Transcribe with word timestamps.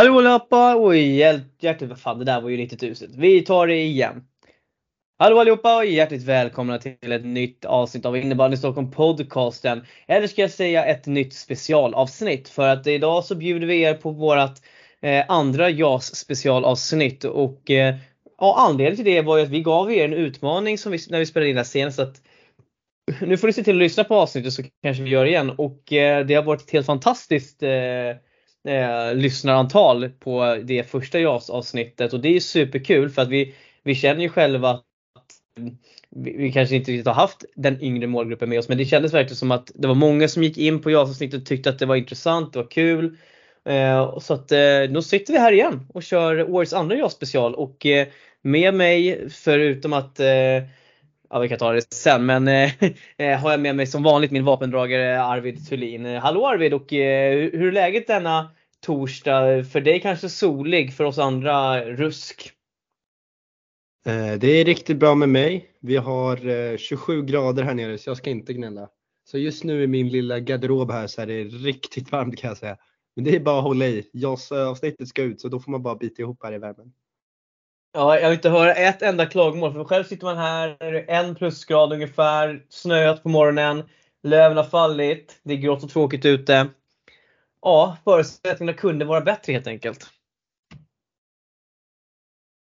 Hallå 0.00 0.18
allihopa 0.18 0.74
och 0.74 0.96
hjärtligt, 0.96 1.90
vad 1.90 1.98
fan 1.98 2.18
det 2.18 2.24
där 2.24 2.40
var 2.40 2.48
ju 2.50 2.56
riktigt 2.56 2.82
uselt. 2.82 3.14
Vi 3.16 3.42
tar 3.42 3.66
det 3.66 3.82
igen. 3.82 4.24
Hallå 5.18 5.40
allihopa 5.40 5.76
och 5.76 5.86
hjärtligt 5.86 6.22
välkomna 6.22 6.78
till 6.78 7.12
ett 7.12 7.24
nytt 7.24 7.64
avsnitt 7.64 8.06
av 8.06 8.16
Innebandy 8.16 8.56
Stockholm 8.56 8.90
podcasten. 8.90 9.84
Eller 10.08 10.26
ska 10.26 10.40
jag 10.42 10.50
säga 10.50 10.84
ett 10.84 11.06
nytt 11.06 11.34
specialavsnitt 11.34 12.48
för 12.48 12.68
att 12.68 12.86
idag 12.86 13.24
så 13.24 13.34
bjuder 13.34 13.66
vi 13.66 13.82
er 13.82 13.94
på 13.94 14.10
vårat 14.10 14.62
eh, 15.02 15.24
andra 15.28 15.70
JAS 15.70 16.16
specialavsnitt 16.16 17.24
och 17.24 17.70
eh, 17.70 17.94
ja, 18.38 18.54
anledningen 18.58 18.96
till 18.96 19.14
det 19.14 19.22
var 19.22 19.36
ju 19.36 19.42
att 19.42 19.50
vi 19.50 19.62
gav 19.62 19.92
er 19.92 20.04
en 20.04 20.14
utmaning 20.14 20.78
som 20.78 20.92
vi, 20.92 20.98
när 21.10 21.18
vi 21.18 21.26
spelade 21.26 21.50
in 21.50 21.56
det 21.56 21.60
här 21.60 21.64
senast. 21.64 21.98
Att, 21.98 22.22
nu 23.20 23.36
får 23.36 23.46
ni 23.46 23.52
se 23.52 23.64
till 23.64 23.76
att 23.76 23.78
lyssna 23.78 24.04
på 24.04 24.14
avsnittet 24.14 24.52
så 24.52 24.62
kanske 24.82 25.02
vi 25.02 25.10
gör 25.10 25.24
det 25.24 25.30
igen 25.30 25.50
och 25.50 25.92
eh, 25.92 26.26
det 26.26 26.34
har 26.34 26.42
varit 26.42 26.62
ett 26.62 26.70
helt 26.70 26.86
fantastiskt 26.86 27.62
eh, 27.62 27.70
eh, 28.68 29.14
lyssnarantal 29.14 30.08
på 30.08 30.60
det 30.64 30.90
första 30.90 31.18
JAS-avsnittet 31.18 32.12
och 32.12 32.20
det 32.20 32.36
är 32.36 32.40
superkul 32.40 33.10
för 33.10 33.22
att 33.22 33.28
vi, 33.28 33.54
vi 33.82 33.94
känner 33.94 34.20
ju 34.20 34.28
själva 34.28 34.70
att 34.70 34.84
vi, 36.10 36.36
vi 36.36 36.52
kanske 36.52 36.76
inte 36.76 36.90
riktigt 36.90 37.06
har 37.06 37.14
haft 37.14 37.44
den 37.54 37.82
yngre 37.82 38.06
målgruppen 38.06 38.48
med 38.48 38.58
oss 38.58 38.68
men 38.68 38.78
det 38.78 38.84
kändes 38.84 39.14
verkligen 39.14 39.36
som 39.36 39.50
att 39.50 39.70
det 39.74 39.88
var 39.88 39.94
många 39.94 40.28
som 40.28 40.42
gick 40.42 40.58
in 40.58 40.82
på 40.82 40.90
JAS-avsnittet 40.90 41.40
och 41.40 41.46
tyckte 41.46 41.70
att 41.70 41.78
det 41.78 41.86
var 41.86 41.96
intressant, 41.96 42.52
det 42.52 42.58
var 42.58 42.70
kul. 42.70 43.16
Eh, 43.64 44.18
så 44.18 44.34
att 44.34 44.52
eh, 44.52 44.58
nu 44.90 45.02
sitter 45.02 45.32
vi 45.32 45.38
här 45.38 45.52
igen 45.52 45.86
och 45.94 46.02
kör 46.02 46.50
årets 46.50 46.72
andra 46.72 46.96
JAS-special 46.96 47.54
och 47.54 47.86
eh, 47.86 48.06
med 48.42 48.74
mig 48.74 49.28
förutom 49.30 49.92
att 49.92 50.20
eh, 50.20 50.26
Ja, 51.32 51.38
vi 51.38 51.48
kan 51.48 51.58
ta 51.58 51.72
det 51.72 51.94
sen, 51.94 52.26
men 52.26 52.48
eh, 52.48 52.72
eh, 53.16 53.38
har 53.38 53.50
jag 53.50 53.60
med 53.60 53.76
mig 53.76 53.86
som 53.86 54.02
vanligt 54.02 54.30
min 54.30 54.44
vapendragare 54.44 55.22
Arvid 55.22 55.68
Thulin. 55.68 56.06
Eh, 56.06 56.20
hallå 56.20 56.46
Arvid 56.46 56.74
och 56.74 56.92
eh, 56.92 57.50
hur 57.52 57.66
är 57.66 57.72
läget 57.72 58.06
denna 58.06 58.50
torsdag? 58.80 59.64
För 59.64 59.80
dig 59.80 60.00
kanske 60.00 60.28
solig, 60.28 60.94
för 60.94 61.04
oss 61.04 61.18
andra 61.18 61.84
rusk. 61.84 62.52
Eh, 64.06 64.32
det 64.32 64.48
är 64.48 64.64
riktigt 64.64 64.96
bra 64.96 65.14
med 65.14 65.28
mig. 65.28 65.70
Vi 65.80 65.96
har 65.96 66.46
eh, 66.46 66.76
27 66.76 67.22
grader 67.22 67.62
här 67.62 67.74
nere 67.74 67.98
så 67.98 68.10
jag 68.10 68.16
ska 68.16 68.30
inte 68.30 68.52
gnälla. 68.52 68.88
Så 69.24 69.38
just 69.38 69.64
nu 69.64 69.82
i 69.82 69.86
min 69.86 70.08
lilla 70.08 70.40
garderob 70.40 70.90
här 70.90 71.06
så 71.06 71.22
är 71.22 71.26
det 71.26 71.44
riktigt 71.44 72.12
varmt 72.12 72.38
kan 72.38 72.48
jag 72.48 72.58
säga. 72.58 72.76
Men 73.16 73.24
det 73.24 73.36
är 73.36 73.40
bara 73.40 73.58
att 73.58 73.64
hålla 73.64 73.86
i. 73.86 74.10
JAS-avsnittet 74.12 75.08
ska 75.08 75.22
ut 75.22 75.40
så 75.40 75.48
då 75.48 75.60
får 75.60 75.70
man 75.70 75.82
bara 75.82 75.96
bita 75.96 76.22
ihop 76.22 76.42
här 76.42 76.54
i 76.54 76.58
värmen. 76.58 76.92
Ja, 77.92 78.18
jag 78.18 78.28
vill 78.28 78.36
inte 78.36 78.50
höra 78.50 78.74
ett 78.74 79.02
enda 79.02 79.26
klagomål. 79.26 79.72
För 79.72 79.84
själv 79.84 80.04
sitter 80.04 80.24
man 80.24 80.38
här, 80.38 80.76
en 81.08 81.34
plusgrad 81.34 81.92
ungefär, 81.92 82.64
snöat 82.68 83.22
på 83.22 83.28
morgonen, 83.28 83.82
löven 84.22 84.56
har 84.56 84.64
fallit, 84.64 85.40
det 85.42 85.52
är 85.52 85.56
grått 85.56 85.84
och 85.84 85.90
tråkigt 85.90 86.24
ute. 86.24 86.68
Ja, 87.62 87.96
förutsättningarna 88.04 88.78
kunde 88.78 89.04
vara 89.04 89.20
bättre 89.20 89.52
helt 89.52 89.66
enkelt. 89.66 90.06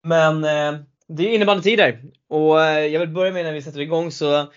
Men 0.03 0.43
eh, 0.43 0.79
det 1.07 1.23
är 1.23 1.35
innebandytider 1.35 2.01
och 2.29 2.61
eh, 2.61 2.85
jag 2.85 2.99
vill 2.99 3.09
börja 3.09 3.31
med 3.31 3.45
när 3.45 3.53
vi 3.53 3.61
sätter 3.61 3.81
igång 3.81 4.11
så 4.11 4.47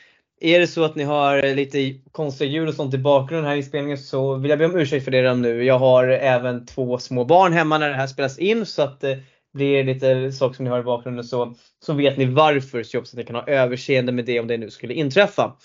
är 0.41 0.61
det 0.61 0.67
så 0.67 0.85
att 0.85 0.97
ni 0.97 1.05
har 1.05 1.55
lite 1.55 1.95
konstiga 2.13 2.51
ljud 2.51 2.69
och 2.69 2.75
sånt 2.75 2.95
i 2.95 2.99
bakgrunden 2.99 3.51
här 3.51 3.57
i 3.57 3.63
spelningen 3.63 3.99
så 3.99 4.35
vill 4.35 4.51
jag 4.51 4.59
be 4.59 4.65
om 4.65 4.77
ursäkt 4.77 5.05
för 5.05 5.11
det 5.11 5.23
redan 5.23 5.43
nu. 5.43 5.65
Jag 5.65 5.79
har 5.79 6.09
även 6.09 6.67
två 6.67 6.99
små 6.99 7.25
barn 7.25 7.53
hemma 7.53 7.79
när 7.79 7.89
det 7.89 7.95
här 7.95 8.07
spelas 8.07 8.39
in 8.39 8.67
så 8.67 8.83
att 8.83 9.05
eh, 9.05 9.19
blir 9.57 9.85
lite 9.85 10.33
saker 10.33 10.55
som 10.55 10.65
ni 10.65 10.71
har 10.71 10.81
i 10.81 10.83
bakgrunden 10.83 11.25
så, 11.25 11.55
så 11.85 11.93
vet 11.93 12.19
ni 12.19 12.25
varför 12.25 12.83
så 12.83 12.99
att 12.99 13.15
ni 13.15 13.25
kan 13.25 13.37
ha 13.37 13.47
överseende 13.47 14.13
med 14.13 14.25
det 14.25 14.41
om 14.41 14.47
det 14.47 14.57
nu 14.57 14.71
skulle 14.71 14.95
inträffa. 14.95 15.57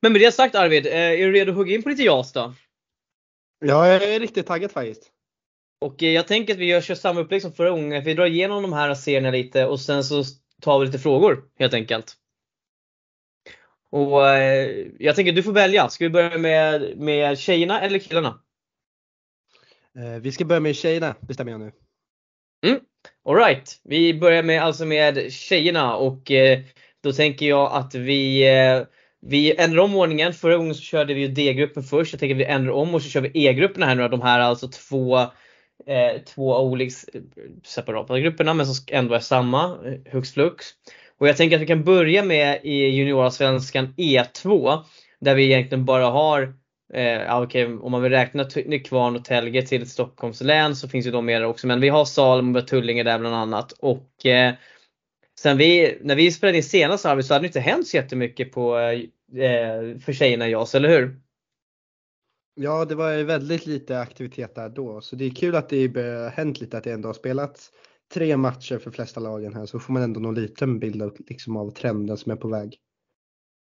Men 0.00 0.12
med 0.12 0.20
det 0.20 0.32
sagt 0.32 0.54
Arvid, 0.54 0.86
eh, 0.86 0.92
är 0.92 1.16
du 1.16 1.32
redo 1.32 1.50
att 1.50 1.56
hugga 1.56 1.74
in 1.74 1.82
på 1.82 1.88
lite 1.88 2.02
JAS 2.02 2.32
då? 2.32 2.54
Ja, 3.60 3.88
jag 3.88 4.02
är 4.02 4.20
riktigt 4.20 4.46
taggad 4.46 4.70
faktiskt. 4.70 5.10
Och 5.80 6.02
eh, 6.02 6.10
jag 6.10 6.26
tänker 6.26 6.54
att 6.54 6.60
vi 6.60 6.66
gör 6.66 6.80
kör 6.80 6.94
samma 6.94 7.20
upplägg 7.20 7.42
som 7.42 7.52
förra 7.52 7.70
gången. 7.70 8.04
Vi 8.04 8.14
drar 8.14 8.26
igenom 8.26 8.62
de 8.62 8.72
här 8.72 8.94
serierna 8.94 9.30
lite 9.30 9.66
och 9.66 9.80
sen 9.80 10.04
så 10.04 10.24
tar 10.62 10.78
vi 10.78 10.86
lite 10.86 10.98
frågor 10.98 11.44
helt 11.58 11.74
enkelt. 11.74 12.14
Och 13.90 14.28
eh, 14.28 14.86
jag 14.98 15.16
tänker 15.16 15.32
att 15.32 15.36
du 15.36 15.42
får 15.42 15.52
välja. 15.52 15.88
Ska 15.88 16.04
vi 16.04 16.10
börja 16.10 16.38
med, 16.38 16.98
med 16.98 17.38
tjejerna 17.38 17.80
eller 17.80 17.98
killarna? 17.98 18.40
Vi 20.20 20.32
ska 20.32 20.44
börja 20.44 20.60
med 20.60 20.76
tjejerna 20.76 21.14
bestämmer 21.20 21.52
jag 21.52 21.60
nu. 21.60 21.72
Mm. 22.66 22.80
Alright, 23.24 23.80
vi 23.84 24.14
börjar 24.14 24.42
med, 24.42 24.62
alltså 24.62 24.84
med 24.84 25.32
tjejerna 25.32 25.96
och 25.96 26.30
eh, 26.30 26.60
då 27.02 27.12
tänker 27.12 27.46
jag 27.46 27.72
att 27.72 27.94
vi, 27.94 28.48
eh, 28.48 28.82
vi 29.20 29.56
ändrar 29.56 29.82
om 29.82 29.96
ordningen. 29.96 30.32
Förra 30.32 30.56
gången 30.56 30.74
så 30.74 30.82
körde 30.82 31.14
vi 31.14 31.28
D-gruppen 31.28 31.82
först. 31.82 32.12
Jag 32.12 32.20
tänker 32.20 32.34
att 32.34 32.40
vi 32.40 32.44
ändrar 32.44 32.72
om 32.72 32.94
och 32.94 33.02
så 33.02 33.08
kör 33.08 33.20
vi 33.20 33.46
E-grupperna 33.46 33.86
här 33.86 33.94
nu. 33.94 34.08
De 34.08 34.22
här 34.22 34.40
alltså 34.40 34.68
två, 34.68 35.18
eh, 35.86 36.22
två 36.26 36.56
olika 36.60 36.94
eh, 37.14 37.20
separata 37.64 38.18
grupperna 38.18 38.54
men 38.54 38.66
som 38.66 38.84
ändå 38.88 39.14
är 39.14 39.20
samma, 39.20 39.64
eh, 39.64 40.12
hux 40.12 40.32
flux. 40.32 40.66
Och 41.18 41.28
jag 41.28 41.36
tänker 41.36 41.56
att 41.56 41.62
vi 41.62 41.66
kan 41.66 41.84
börja 41.84 42.24
med 42.24 42.60
i 42.62 42.88
juniorsvenskan 42.88 43.94
E2 43.96 44.78
där 45.20 45.34
vi 45.34 45.44
egentligen 45.44 45.84
bara 45.84 46.06
har 46.06 46.54
Eh, 46.94 47.42
okay, 47.42 47.64
om 47.64 47.92
man 47.92 48.02
vill 48.02 48.12
räkna 48.12 48.46
Nykvarn 48.66 49.16
och 49.16 49.24
Telge 49.24 49.66
till 49.66 49.90
Stockholms 49.90 50.40
län 50.40 50.76
så 50.76 50.88
finns 50.88 51.06
ju 51.06 51.10
de 51.10 51.26
med 51.26 51.46
också. 51.46 51.66
Men 51.66 51.80
vi 51.80 51.88
har 51.88 52.04
Salem 52.04 52.56
och 52.56 52.68
Tullinge 52.68 53.02
där 53.02 53.18
bland 53.18 53.34
annat. 53.34 53.72
Och 53.72 54.26
eh, 54.26 54.54
sen 55.40 55.56
vi, 55.56 55.98
när 56.02 56.16
vi 56.16 56.32
spelade 56.32 56.56
in 56.56 56.64
senast 56.64 57.02
så 57.02 57.08
hade 57.08 57.38
det 57.40 57.46
inte 57.46 57.60
hänt 57.60 57.86
så 57.86 57.96
jättemycket 57.96 58.52
på, 58.52 58.78
eh, 58.78 59.98
för 59.98 60.12
tjejerna 60.12 60.48
i 60.48 60.50
JAS, 60.50 60.74
eller 60.74 60.88
hur? 60.88 61.20
Ja, 62.54 62.84
det 62.84 62.94
var 62.94 63.22
väldigt 63.22 63.66
lite 63.66 64.00
aktivitet 64.00 64.54
där 64.54 64.68
då. 64.68 65.00
Så 65.00 65.16
det 65.16 65.24
är 65.24 65.30
kul 65.30 65.54
att 65.54 65.68
det 65.68 65.96
har 65.96 66.30
hänt 66.30 66.60
lite, 66.60 66.78
att 66.78 66.84
det 66.84 66.92
ändå 66.92 67.08
har 67.08 67.14
spelats 67.14 67.70
tre 68.14 68.36
matcher 68.36 68.78
för 68.78 68.90
flesta 68.90 69.20
lagen 69.20 69.54
här. 69.54 69.66
Så 69.66 69.78
får 69.78 69.92
man 69.92 70.02
ändå 70.02 70.20
någon 70.20 70.34
liten 70.34 70.78
bild 70.78 71.02
av, 71.02 71.16
liksom, 71.26 71.56
av 71.56 71.70
trenden 71.70 72.16
som 72.16 72.32
är 72.32 72.36
på 72.36 72.48
väg. 72.48 72.76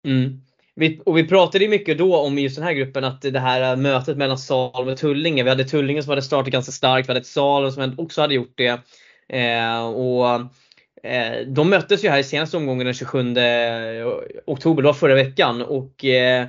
Mm. 0.07 0.41
Vi, 0.79 1.01
och 1.05 1.17
vi 1.17 1.27
pratade 1.27 1.63
ju 1.63 1.69
mycket 1.69 1.97
då 1.97 2.17
om 2.17 2.39
just 2.39 2.55
den 2.55 2.65
här 2.65 2.73
gruppen 2.73 3.03
att 3.03 3.21
det 3.21 3.39
här 3.39 3.75
mötet 3.75 4.17
mellan 4.17 4.38
Salem 4.38 4.88
och 4.88 4.97
Tullinge. 4.97 5.43
Vi 5.43 5.49
hade 5.49 5.63
Tullinge 5.63 6.03
som 6.03 6.09
hade 6.09 6.21
startat 6.21 6.53
ganska 6.53 6.71
starkt, 6.71 7.09
vi 7.09 7.11
hade 7.11 7.19
ett 7.19 7.25
Salem 7.25 7.71
som 7.71 7.95
också 7.97 8.21
hade 8.21 8.33
gjort 8.33 8.57
det. 8.57 8.81
Eh, 9.29 9.88
och 9.88 10.39
eh, 11.03 11.47
De 11.47 11.69
möttes 11.69 12.03
ju 12.03 12.09
här 12.09 12.19
i 12.19 12.23
senaste 12.23 12.57
omgången 12.57 12.85
den 12.85 12.93
27 12.93 13.19
eh, 13.19 14.07
oktober, 14.45 14.81
det 14.81 14.88
var 14.88 14.93
förra 14.93 15.15
veckan. 15.15 15.61
Och 15.61 16.05
eh, 16.05 16.47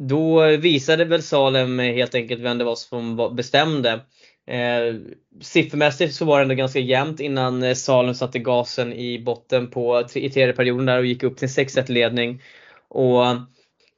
då 0.00 0.46
visade 0.46 1.04
väl 1.04 1.22
Salem 1.22 1.78
helt 1.78 2.14
enkelt 2.14 2.40
vem 2.40 2.58
det 2.58 2.64
var 2.64 2.76
som 2.76 3.36
bestämde. 3.36 4.00
Eh, 4.46 4.94
siffermässigt 5.40 6.14
så 6.14 6.24
var 6.24 6.38
det 6.38 6.42
ändå 6.42 6.54
ganska 6.54 6.78
jämnt 6.78 7.20
innan 7.20 7.62
eh, 7.62 7.74
Salem 7.74 8.14
satte 8.14 8.38
gasen 8.38 8.92
i 8.92 9.18
botten 9.18 9.70
på, 9.70 10.04
i 10.14 10.30
tredje 10.30 10.52
perioden 10.52 10.86
där 10.86 10.98
och 10.98 11.06
gick 11.06 11.22
upp 11.22 11.36
till 11.36 11.48
6-1 11.48 11.92
ledning. 11.92 12.42
Och 12.88 13.26
eh, 13.26 13.42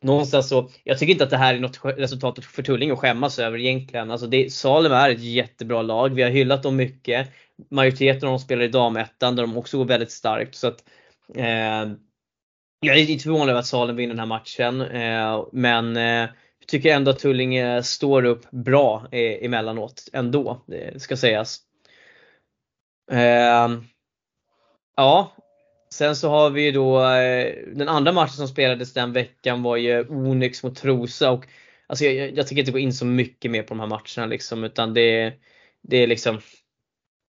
någonstans 0.03 0.49
så, 0.49 0.71
jag 0.85 0.99
tycker 0.99 1.13
inte 1.13 1.25
att 1.25 1.31
det 1.31 1.37
här 1.37 1.55
är 1.55 1.59
något 1.59 1.81
resultat 1.85 2.45
för 2.45 2.63
Tullinge 2.63 2.93
att 2.93 2.99
skämmas 2.99 3.39
över 3.39 3.59
egentligen. 3.59 4.11
Alltså 4.11 4.27
det, 4.27 4.53
Salem 4.53 4.93
är 4.93 5.11
ett 5.11 5.23
jättebra 5.23 5.83
lag. 5.83 6.15
Vi 6.15 6.23
har 6.23 6.31
hyllat 6.31 6.63
dem 6.63 6.77
mycket. 6.77 7.29
Majoriteten 7.71 8.29
av 8.29 8.33
dem 8.33 8.39
spelar 8.39 8.63
i 8.63 8.69
damettan 8.69 9.37
där 9.37 9.43
de 9.43 9.57
också 9.57 9.79
går 9.79 9.85
väldigt 9.85 10.11
starkt. 10.11 10.55
Så 10.55 10.69
att, 10.69 10.85
eh, 11.35 11.93
jag 12.81 12.97
är 12.97 13.11
inte 13.11 13.23
förvånad 13.23 13.49
över 13.49 13.61
att 13.61 13.67
Salem 13.67 13.97
vinner 13.97 14.15
den 14.15 14.19
här 14.19 14.27
matchen. 14.27 14.81
Eh, 14.81 15.45
men 15.53 15.97
eh, 15.97 16.29
jag 16.59 16.69
tycker 16.69 16.95
ändå 16.95 17.11
att 17.11 17.19
Tullinge 17.19 17.83
står 17.83 18.25
upp 18.25 18.51
bra 18.51 19.07
eh, 19.13 19.45
emellanåt 19.45 20.09
ändå, 20.13 20.65
det 20.67 21.03
ska 21.03 21.17
sägas. 21.17 21.59
Eh, 23.13 23.69
ja, 24.97 25.37
Sen 25.95 26.17
så 26.17 26.29
har 26.29 26.51
vi 26.51 26.63
ju 26.63 26.73
då 26.73 27.05
eh, 27.05 27.55
den 27.75 27.89
andra 27.89 28.13
matchen 28.13 28.33
som 28.33 28.49
spelades 28.49 28.93
den 28.93 29.13
veckan 29.13 29.63
var 29.63 29.77
ju 29.77 30.09
Onyx 30.09 30.63
mot 30.63 30.77
Trosa 30.77 31.31
och 31.31 31.47
alltså 31.87 32.05
jag, 32.05 32.37
jag 32.37 32.47
tänker 32.47 32.61
inte 32.61 32.73
gå 32.73 32.79
in 32.79 32.93
så 32.93 33.05
mycket 33.05 33.51
mer 33.51 33.63
på 33.63 33.69
de 33.69 33.81
här 33.81 33.87
matcherna 33.87 34.27
liksom 34.27 34.65
utan 34.65 34.95
det, 34.95 35.33
det 35.83 35.97
är 35.97 36.07
liksom 36.07 36.41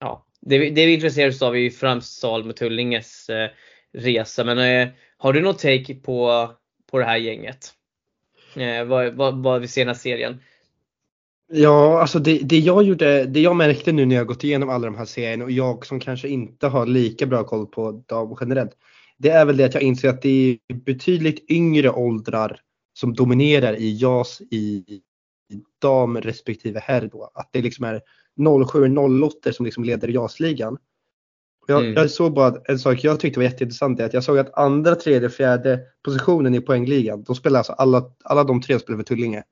Ja, 0.01 0.27
det, 0.41 0.59
det 0.59 0.87
vi 0.87 0.95
intresserar 0.95 1.29
oss 1.29 1.43
av 1.43 1.55
är 1.55 1.61
ju 1.61 1.71
främst 1.71 2.21
Salm 2.21 2.51
och 2.51 2.57
Tullinges 2.57 3.29
eh, 3.29 3.51
resa 3.93 4.45
men 4.45 4.59
eh, 4.59 4.89
har 5.17 5.33
du 5.33 5.41
något 5.41 5.59
take 5.59 5.95
på, 5.95 6.51
på 6.91 6.99
det 6.99 7.05
här 7.05 7.17
gänget? 7.17 7.73
Eh, 8.57 8.85
vad, 8.85 9.15
vad, 9.15 9.43
vad 9.43 9.61
vi 9.61 9.69
ser 9.69 9.81
i 9.81 9.85
den 9.85 9.95
här 9.95 10.01
serien? 10.01 10.43
Ja, 11.49 12.01
alltså 12.01 12.19
det, 12.19 12.39
det, 12.39 12.59
jag 12.59 12.83
gjorde, 12.83 13.25
det 13.25 13.41
jag 13.41 13.57
märkte 13.57 13.93
nu 13.93 14.07
när 14.07 14.17
jag 14.17 14.27
gått 14.27 14.45
igenom 14.45 14.69
alla 14.69 14.87
de 14.87 14.97
här 14.97 15.05
serierna 15.05 15.45
och 15.45 15.51
jag 15.51 15.87
som 15.87 16.01
kanske 16.01 16.29
inte 16.29 16.67
har 16.67 16.87
lika 16.87 17.27
bra 17.27 17.45
koll 17.45 17.67
på 17.67 18.05
dem 18.07 18.37
generellt. 18.41 18.73
Det 19.19 19.29
är 19.29 19.45
väl 19.45 19.57
det 19.57 19.65
att 19.65 19.75
jag 19.75 19.83
inser 19.83 20.09
att 20.09 20.23
det 20.23 20.59
är 20.69 20.75
betydligt 20.75 21.51
yngre 21.51 21.91
åldrar 21.91 22.61
som 22.95 23.15
dominerar 23.15 23.75
i 23.75 23.97
JAS 23.97 24.41
i 24.41 24.85
dam 25.83 26.21
respektive 26.21 26.81
herr 26.81 27.09
då. 27.13 27.31
Att 27.35 27.49
det 27.53 27.63
liksom 27.63 27.85
är 27.85 28.01
07-08 28.41 29.53
som 29.53 29.67
liksom 29.67 29.85
leder 29.85 30.09
JAS-ligan. 30.09 30.79
Jag, 31.67 31.81
mm. 31.81 31.95
jag 31.95 32.11
såg 32.11 32.35
bara 32.35 32.55
en 32.65 32.79
sak 32.79 33.05
jag 33.05 33.21
tyckte 33.21 33.41
var 33.41 33.45
jätteintressant 33.45 34.01
är 34.01 34.05
att 34.05 34.15
jag 34.15 34.25
såg 34.25 34.39
att 34.39 34.59
andra, 34.59 34.95
tredje, 34.95 35.31
fjärde 35.31 35.81
positionen 36.05 36.55
i 36.55 36.61
poängligan, 36.61 37.23
de 37.23 37.37
spelar 37.37 37.59
alltså 37.59 37.73
alla, 37.73 38.11
alla 38.25 38.45
de 38.45 38.63
tre 38.63 38.79
spelar 38.79 38.99
för 38.99 39.05
Tullinge. 39.05 39.43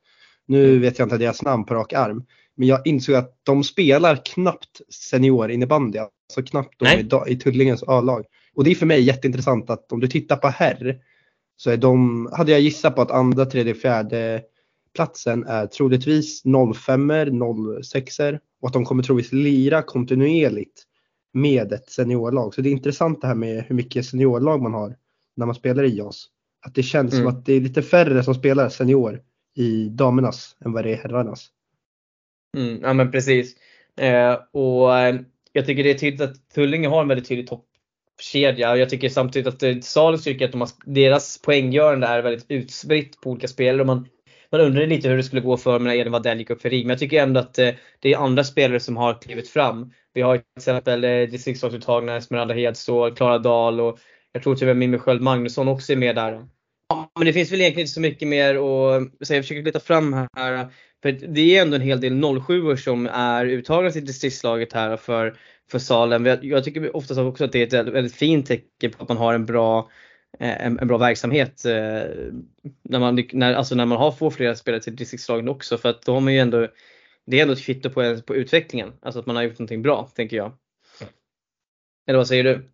Nu 0.46 0.78
vet 0.78 0.98
jag 0.98 1.06
inte 1.06 1.18
deras 1.18 1.42
namn 1.42 1.64
på 1.64 1.74
rak 1.74 1.92
arm. 1.92 2.24
Men 2.54 2.68
jag 2.68 2.86
insåg 2.86 3.14
att 3.14 3.40
de 3.42 3.64
spelar 3.64 4.20
knappt 4.24 4.80
senior 4.94 5.50
innebandy. 5.50 5.98
Alltså 5.98 6.42
knappt 6.42 6.78
de 6.78 6.86
i, 6.86 7.32
i 7.32 7.36
Tullingens 7.36 7.82
A-lag. 7.82 8.24
Och 8.54 8.64
det 8.64 8.70
är 8.70 8.74
för 8.74 8.86
mig 8.86 9.02
jätteintressant 9.02 9.70
att 9.70 9.92
om 9.92 10.00
du 10.00 10.08
tittar 10.08 10.36
på 10.36 10.48
herr 10.48 10.98
så 11.56 11.70
är 11.70 11.76
de, 11.76 12.28
hade 12.32 12.52
jag 12.52 12.60
gissat 12.60 12.94
på 12.96 13.02
att 13.02 13.10
andra, 13.10 13.46
tredje, 13.46 13.74
fjärde 13.74 14.42
platsen 14.94 15.44
är 15.44 15.66
troligtvis 15.66 16.42
05 16.74 17.12
06 17.82 18.20
och 18.60 18.66
att 18.68 18.72
de 18.72 18.84
kommer 18.84 19.02
troligtvis 19.02 19.32
lira 19.32 19.82
kontinuerligt 19.82 20.82
med 21.32 21.72
ett 21.72 21.90
seniorlag. 21.90 22.54
Så 22.54 22.60
det 22.60 22.68
är 22.68 22.72
intressant 22.72 23.20
det 23.20 23.26
här 23.26 23.34
med 23.34 23.64
hur 23.68 23.74
mycket 23.74 24.06
seniorlag 24.06 24.62
man 24.62 24.74
har 24.74 24.96
när 25.36 25.46
man 25.46 25.54
spelar 25.54 25.84
i 25.84 25.96
JAS. 25.96 26.26
Att 26.66 26.74
det 26.74 26.82
känns 26.82 27.12
Mm. 27.12 27.24
som 27.24 27.34
att 27.34 27.46
det 27.46 27.52
är 27.52 27.60
lite 27.60 27.82
färre 27.82 28.22
som 28.24 28.34
spelar 28.34 28.68
senior 28.68 29.20
i 29.54 29.88
damernas 29.88 30.56
än 30.64 30.72
vad 30.72 30.84
det 30.84 30.92
är 30.92 30.96
herrarnas. 30.96 31.48
Mm, 32.56 32.80
ja 32.82 32.92
men 32.92 33.10
precis. 33.10 33.56
Eh, 33.96 34.38
och 34.52 34.98
eh, 34.98 35.20
jag 35.52 35.66
tycker 35.66 35.84
det 35.84 35.90
är 35.90 35.94
tydligt 35.94 36.20
att 36.20 36.50
Tullinge 36.54 36.88
har 36.88 37.02
en 37.02 37.08
väldigt 37.08 37.28
tydlig 37.28 37.48
toppkedja. 37.48 38.76
Jag 38.76 38.90
tycker 38.90 39.08
samtidigt 39.08 39.54
att 39.54 39.62
eh, 39.62 39.78
Salus 39.80 40.24
tycker 40.24 40.44
att 40.44 40.52
de 40.52 40.60
har, 40.60 40.70
deras 40.84 41.42
poänggörande 41.42 42.06
är 42.06 42.22
väldigt 42.22 42.46
utspritt 42.48 43.20
på 43.20 43.30
olika 43.30 43.48
spelare. 43.48 43.80
Och 43.80 43.86
man, 43.86 44.08
man 44.50 44.60
undrar 44.60 44.86
lite 44.86 45.08
hur 45.08 45.16
det 45.16 45.22
skulle 45.22 45.40
gå 45.40 45.56
för 45.56 45.78
när 45.78 45.94
Edvin 45.94 46.12
Wadell 46.12 46.38
gick 46.38 46.50
upp 46.50 46.62
för 46.62 46.70
RIG. 46.70 46.84
Men 46.84 46.90
jag 46.90 46.98
tycker 46.98 47.22
ändå 47.22 47.40
att 47.40 47.58
eh, 47.58 47.70
det 48.00 48.12
är 48.12 48.18
andra 48.18 48.44
spelare 48.44 48.80
som 48.80 48.96
har 48.96 49.20
klivit 49.20 49.48
fram. 49.48 49.92
Vi 50.14 50.22
har 50.22 50.36
till 50.36 50.46
exempel 50.56 51.04
eh, 51.04 51.10
distriktslagsuttagna 51.10 52.16
Esmeralda 52.16 52.54
Hedstål, 52.54 53.14
Klara 53.14 53.38
Dahl 53.38 53.80
och 53.80 53.98
jag 54.32 54.42
tror 54.42 54.54
till 54.54 54.68
och 54.68 54.76
med 54.76 54.76
Mimmi 54.76 54.98
Sköld 54.98 55.22
Magnusson 55.22 55.68
också 55.68 55.92
är 55.92 55.96
med 55.96 56.16
där. 56.16 56.48
Ja, 56.88 57.10
men 57.14 57.26
det 57.26 57.32
finns 57.32 57.52
väl 57.52 57.60
egentligen 57.60 57.84
inte 57.84 57.92
så 57.92 58.00
mycket 58.00 58.28
mer 58.28 58.54
att 58.54 59.26
säga. 59.26 59.36
Jag 59.38 59.44
försöker 59.44 59.62
leta 59.62 59.80
fram 59.80 60.12
här. 60.12 60.68
För 61.02 61.12
det 61.12 61.56
är 61.56 61.62
ändå 61.62 61.74
en 61.76 61.82
hel 61.82 62.00
del 62.00 62.22
07 62.46 62.76
som 62.76 63.06
är 63.06 63.46
uttagna 63.46 63.90
till 63.90 64.04
distriktslaget 64.06 64.72
här 64.72 64.96
för, 64.96 65.36
för 65.70 65.78
Salem. 65.78 66.26
Jag, 66.26 66.44
jag 66.44 66.64
tycker 66.64 66.96
oftast 66.96 67.20
också 67.20 67.44
att 67.44 67.52
det 67.52 67.72
är 67.74 67.80
ett 67.80 67.94
väldigt 67.94 68.14
fint 68.14 68.46
tecken 68.46 68.90
på 68.90 69.02
att 69.02 69.08
man 69.08 69.16
har 69.18 69.34
en 69.34 69.46
bra, 69.46 69.90
eh, 70.40 70.66
en, 70.66 70.78
en 70.78 70.88
bra 70.88 70.98
verksamhet. 70.98 71.64
eh, 71.64 71.72
När 72.82 72.98
man, 72.98 73.24
när, 73.32 73.54
alltså 73.54 73.74
när 73.74 73.86
man 73.86 73.98
har 73.98 74.12
få 74.12 74.30
flera 74.30 74.54
spelare 74.54 74.82
till 74.82 74.96
distriktslagen 74.96 75.48
också. 75.48 75.78
För 75.78 75.88
att 75.88 76.02
då 76.02 76.12
har 76.14 76.20
man 76.20 76.32
ju 76.32 76.38
ändå, 76.38 76.68
det 77.26 77.38
är 77.38 77.42
ändå 77.42 77.54
ett 77.54 77.62
kvitto 77.62 77.90
på, 77.90 78.20
på 78.26 78.34
utvecklingen. 78.34 78.92
Alltså 79.02 79.20
att 79.20 79.26
man 79.26 79.36
har 79.36 79.42
gjort 79.42 79.58
någonting 79.58 79.82
bra, 79.82 80.10
tänker 80.14 80.36
jag. 80.36 80.52
Eller 82.06 82.16
vad 82.18 82.28
säger 82.28 82.44
du? 82.44 82.70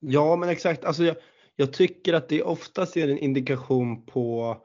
Ja 0.00 0.36
men 0.36 0.48
exakt, 0.48 0.84
alltså 0.84 1.04
jag, 1.04 1.16
jag 1.56 1.72
tycker 1.72 2.14
att 2.14 2.28
det 2.28 2.42
oftast 2.42 2.96
är 2.96 3.08
en 3.08 3.18
indikation 3.18 4.06
på 4.06 4.56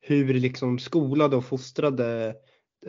hur 0.00 0.34
liksom 0.34 0.78
skolade 0.78 1.36
och 1.36 1.44
fostrade 1.44 2.36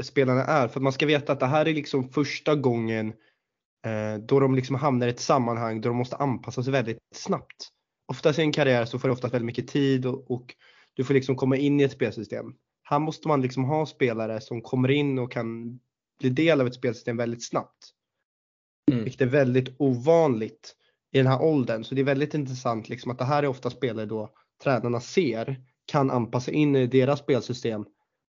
spelarna 0.02 0.44
är. 0.44 0.68
För 0.68 0.80
att 0.80 0.84
man 0.84 0.94
ska 0.94 1.06
veta 1.06 1.34
att 1.34 1.40
det 1.40 1.46
här 1.46 1.66
är 1.66 1.74
liksom 1.74 2.10
första 2.10 2.56
gången 2.56 3.14
eh, 3.86 4.22
då 4.28 4.40
de 4.40 4.56
liksom 4.56 4.76
hamnar 4.76 5.08
i 5.08 5.10
ett 5.10 5.20
sammanhang 5.20 5.82
då 5.82 5.90
de 5.90 5.98
måste 5.98 6.16
anpassa 6.16 6.64
sig 6.64 6.74
väldigt 6.74 7.00
snabbt. 7.16 7.70
Oftast 8.08 8.40
i 8.40 8.42
en 8.42 8.52
karriär 8.52 8.86
så 8.86 9.00
får 9.00 9.08
du 9.08 9.12
oftast 9.12 9.34
väldigt 9.34 9.46
mycket 9.46 9.68
tid 9.68 10.06
och, 10.06 10.32
och 10.32 10.56
du 10.94 11.04
får 11.04 11.14
liksom 11.14 11.36
komma 11.36 11.58
in 11.58 11.80
i 11.80 11.84
ett 11.84 11.92
spelsystem. 11.92 12.54
Här 12.84 13.00
måste 13.00 13.28
man 13.28 13.42
liksom 13.42 13.64
ha 13.64 13.86
spelare 13.86 14.42
som 14.42 14.62
kommer 14.62 14.92
in 14.92 15.20
och 15.20 15.32
kan 15.32 15.80
bli 16.20 16.30
del 16.30 16.62
av 16.62 16.68
ett 16.68 16.76
spelsystem 16.76 17.18
väldigt 17.18 17.48
snabbt. 17.48 17.94
Mm. 18.92 19.04
Vilket 19.04 19.22
är 19.22 19.26
väldigt 19.26 19.76
ovanligt 19.78 20.76
i 21.12 21.18
den 21.18 21.28
här 21.28 21.42
åldern. 21.42 21.84
Så 21.84 21.96
det 21.96 22.02
är 22.02 22.06
väldigt 22.06 22.34
intressant 22.34 22.90
liksom 22.90 23.12
att 23.12 23.18
det 23.18 23.26
här 23.26 23.44
är 23.44 23.48
ofta 23.48 23.70
spelare 23.70 24.06
då 24.06 24.30
tränarna 24.64 25.00
ser 25.00 25.62
kan 25.92 26.12
anpassa 26.12 26.52
in 26.52 26.76
i 26.76 26.88
deras 26.88 27.20
spelsystem 27.20 27.86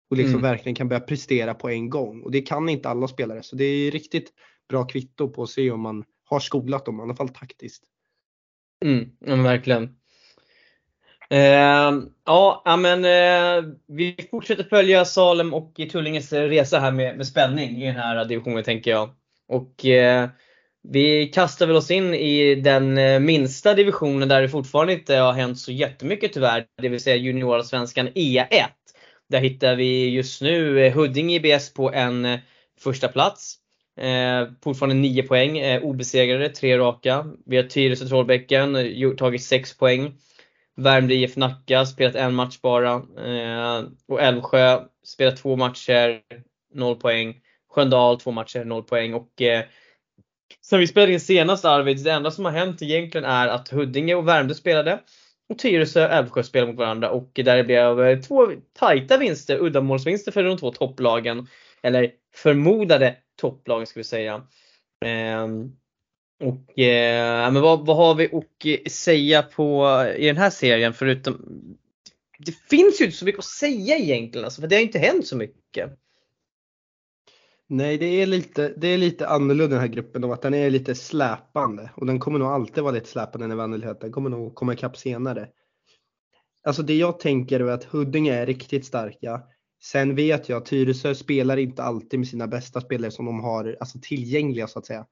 och 0.10 0.18
liksom 0.18 0.40
Mm. 0.40 0.42
verkligen 0.42 0.76
kan 0.76 0.88
börja 0.90 1.00
prestera 1.00 1.54
på 1.54 1.70
en 1.70 1.90
gång. 1.90 2.22
Och 2.22 2.32
det 2.32 2.42
kan 2.42 2.70
inte 2.70 2.90
alla 2.90 3.08
spelare. 3.08 3.44
Så 3.44 3.56
det 3.56 3.64
är 3.64 3.92
riktigt 3.92 4.34
bra 4.70 4.84
kvitto 4.84 5.30
på 5.30 5.44
att 5.44 5.50
se 5.50 5.72
om 5.72 5.82
man 5.82 6.04
har 6.24 6.40
skolat 6.40 6.86
dem, 6.86 7.00
i 7.00 7.04
alla 7.04 7.16
fall 7.16 7.30
taktiskt. 7.30 7.84
Mm, 8.86 9.10
ja, 9.20 9.36
verkligen. 9.36 9.84
Eh, 11.30 11.94
ja, 12.26 12.78
men 12.80 13.06
eh, 13.06 13.72
vi 13.88 14.28
fortsätter 14.32 14.64
följa 14.64 15.06
Salem 15.06 15.54
och 15.54 15.74
Tullinges 15.92 16.34
resa 16.34 16.80
här 16.80 16.92
med, 16.92 17.18
med 17.18 17.28
spänning 17.28 17.84
i 17.84 17.86
den 17.86 17.96
här 17.96 18.26
divisionen 18.26 18.64
tänker 18.64 18.92
jag. 18.92 19.10
Och 19.48 19.86
eh, 19.86 20.30
vi 20.84 21.28
kastar 21.28 21.68
väl 21.68 21.76
oss 21.76 21.92
in 21.92 22.14
i 22.14 22.56
den 22.56 22.98
eh, 22.98 23.20
minsta 23.20 23.74
divisionen 23.74 24.30
där 24.30 24.42
det 24.42 24.50
fortfarande 24.50 24.94
inte 24.94 25.16
har 25.16 25.34
hänt 25.34 25.60
så 25.60 25.72
jättemycket 25.72 26.34
tyvärr. 26.34 26.66
Det 26.82 26.90
vill 26.90 27.00
säga 27.00 27.16
juniorallsvenskan 27.16 28.10
E1. 28.10 28.68
Där 29.30 29.40
hittar 29.40 29.76
vi 29.76 30.10
just 30.10 30.42
nu 30.42 30.86
eh, 30.86 30.94
Huddinge 30.94 31.36
IBS 31.36 31.74
på 31.74 31.92
en 31.94 32.26
eh, 32.26 32.40
första 32.80 33.08
plats. 33.08 33.56
Eh, 34.00 34.48
fortfarande 34.64 34.96
9 34.96 35.24
poäng, 35.24 35.58
eh, 35.58 35.82
obesegrade, 35.82 36.50
tre 36.50 36.78
raka. 36.78 37.26
Vi 37.46 37.58
har 37.58 37.64
Tyresö 37.64 38.06
Trollbäcken, 38.06 38.78
tagit 39.18 39.44
6 39.44 39.78
poäng. 39.78 40.14
Värmdö 40.76 41.14
IF 41.14 41.36
Nacka, 41.36 41.86
spelat 41.86 42.16
en 42.16 42.36
match 42.36 42.62
bara. 42.62 42.94
Eh, 43.26 43.84
och 44.08 44.22
Älvsjö, 44.22 44.80
spelat 45.04 45.38
två 45.38 45.56
matcher, 45.56 46.22
0 46.74 46.96
poäng. 46.96 47.36
Sköndal, 47.70 48.20
två 48.20 48.32
matcher, 48.32 48.64
0 48.64 48.84
poäng. 48.84 49.14
Och 49.14 49.42
eh, 49.42 49.64
sen 50.62 50.80
vi 50.80 50.88
spelade 50.88 51.14
in 51.14 51.20
senast 51.20 51.66
Arvid, 51.66 52.04
det 52.04 52.12
enda 52.12 52.32
som 52.32 52.46
har 52.46 52.52
hänt 52.52 52.82
egentligen 52.82 53.26
är 53.26 53.48
att 53.48 53.70
Huddinge 53.70 54.16
och 54.16 54.28
Värmdö 54.28 54.54
spelade. 54.54 55.00
Och 55.50 55.60
Tyresö 55.60 56.06
och 56.06 56.14
Älvsjö 56.14 56.44
spelade 56.44 56.72
mot 56.72 56.80
varandra 56.80 57.10
och 57.10 57.32
där 57.34 57.58
det 57.58 57.64
blev 57.64 58.22
två 58.22 58.52
tajta 58.80 59.18
vinster, 59.18 59.58
uddamålsvinster 59.58 60.32
för 60.32 60.44
de 60.44 60.58
två 60.58 60.72
topplagen. 60.72 61.48
Eller 61.82 62.12
förmodade 62.36 63.16
topplagen 63.42 63.88
ska 63.88 64.00
vi 64.00 64.04
säga. 64.04 64.42
Ehm, 65.06 65.72
och 66.44 66.80
eh, 66.80 67.52
men 67.52 67.62
vad, 67.62 67.86
vad 67.86 67.98
har 67.98 68.16
vi 68.16 68.26
att 68.26 68.66
eh, 68.66 68.90
säga 68.90 69.42
på 69.42 69.88
i 70.18 70.26
den 70.26 70.38
här 70.38 70.50
serien 70.50 70.94
förutom 70.94 71.42
Det 72.40 72.56
finns 72.70 73.02
ju 73.02 73.06
inte 73.06 73.18
så 73.18 73.26
mycket 73.26 73.40
att 73.40 73.46
säga 73.46 73.98
egentligen 73.98 74.46
alltså, 74.46 74.62
för 74.62 74.68
det 74.68 74.76
har 74.76 74.84
inte 74.84 75.00
hänt 75.00 75.28
så 75.28 75.38
mycket. 75.38 75.92
Nej, 77.72 77.98
det 77.98 78.06
är 78.06 78.26
lite, 78.26 78.74
det 78.78 78.88
är 78.88 78.98
lite 78.98 79.28
annorlunda 79.28 79.76
den 79.76 79.80
här 79.80 79.88
gruppen 79.88 80.24
om 80.24 80.32
att 80.32 80.42
den 80.42 80.54
är 80.54 80.70
lite 80.70 80.96
släpande 80.96 81.92
och 81.96 82.06
den 82.06 82.20
kommer 82.20 82.40
nog 82.40 82.48
alltid 82.48 82.84
vara 82.84 82.94
lite 82.94 83.10
släpande 83.10 83.48
när 83.48 83.56
vanlighet. 83.56 84.02
Den 84.02 84.12
kommer 84.12 84.30
nog 84.30 84.56
komma 84.56 84.74
ikapp 84.74 84.98
senare. 84.98 85.50
Alltså 86.64 86.84
det 86.84 86.98
jag 86.98 87.20
tänker 87.20 87.60
är 87.60 87.72
att 87.72 87.84
Huddinge 87.84 88.34
är 88.34 88.46
riktigt 88.46 88.86
starka. 88.86 89.42
Sen 89.84 90.16
vet 90.16 90.50
jag 90.50 90.58
att 90.58 90.66
Tyresö 90.66 91.16
spelar 91.16 91.58
inte 91.58 91.84
alltid 91.84 92.20
med 92.20 92.28
sina 92.28 92.48
bästa 92.48 92.82
spelare 92.82 93.12
som 93.12 93.26
de 93.26 93.40
har 93.40 93.78
alltså 93.80 94.00
tillgängliga 94.02 94.68
så 94.68 94.80
att 94.80 94.86
säga. 94.86 95.06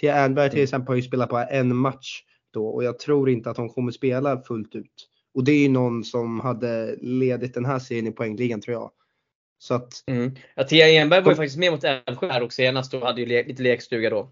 Thea 0.00 0.14
Ernberg 0.14 0.50
till 0.50 0.58
Mm. 0.58 0.64
exempel 0.64 0.88
har 0.88 0.96
ju 0.96 1.02
spelat 1.02 1.28
på 1.28 1.36
en 1.50 1.76
match 1.76 2.22
då 2.50 2.66
och 2.66 2.84
jag 2.84 2.98
tror 2.98 3.30
inte 3.30 3.50
att 3.50 3.56
hon 3.56 3.68
kommer 3.68 3.92
spela 3.92 4.42
fullt 4.42 4.74
ut. 4.74 5.08
Och 5.34 5.44
det 5.44 5.52
är 5.52 5.62
ju 5.62 5.68
någon 5.68 6.04
som 6.04 6.40
hade 6.40 6.96
ledit 6.96 7.54
den 7.54 7.64
här 7.64 7.78
serien 7.78 8.06
i 8.06 8.12
poängligan 8.12 8.60
tror 8.60 8.74
jag. 8.74 8.90
Så 9.62 9.74
att 9.74 10.04
Mm. 10.06 10.34
Ja, 10.54 10.64
Thea 10.64 10.88
Enberg 10.88 11.22
var 11.22 11.32
ju 11.32 11.36
faktiskt 11.36 11.58
med 11.58 11.72
mot 11.72 11.84
Älvsjö 11.84 12.28
här 12.28 12.42
också 12.42 12.56
senast 12.56 12.94
och 12.94 13.00
hade 13.00 13.20
ju 13.20 13.26
le- 13.26 13.42
lite 13.44 13.62
lekstuga 13.62 14.10
då. 14.10 14.30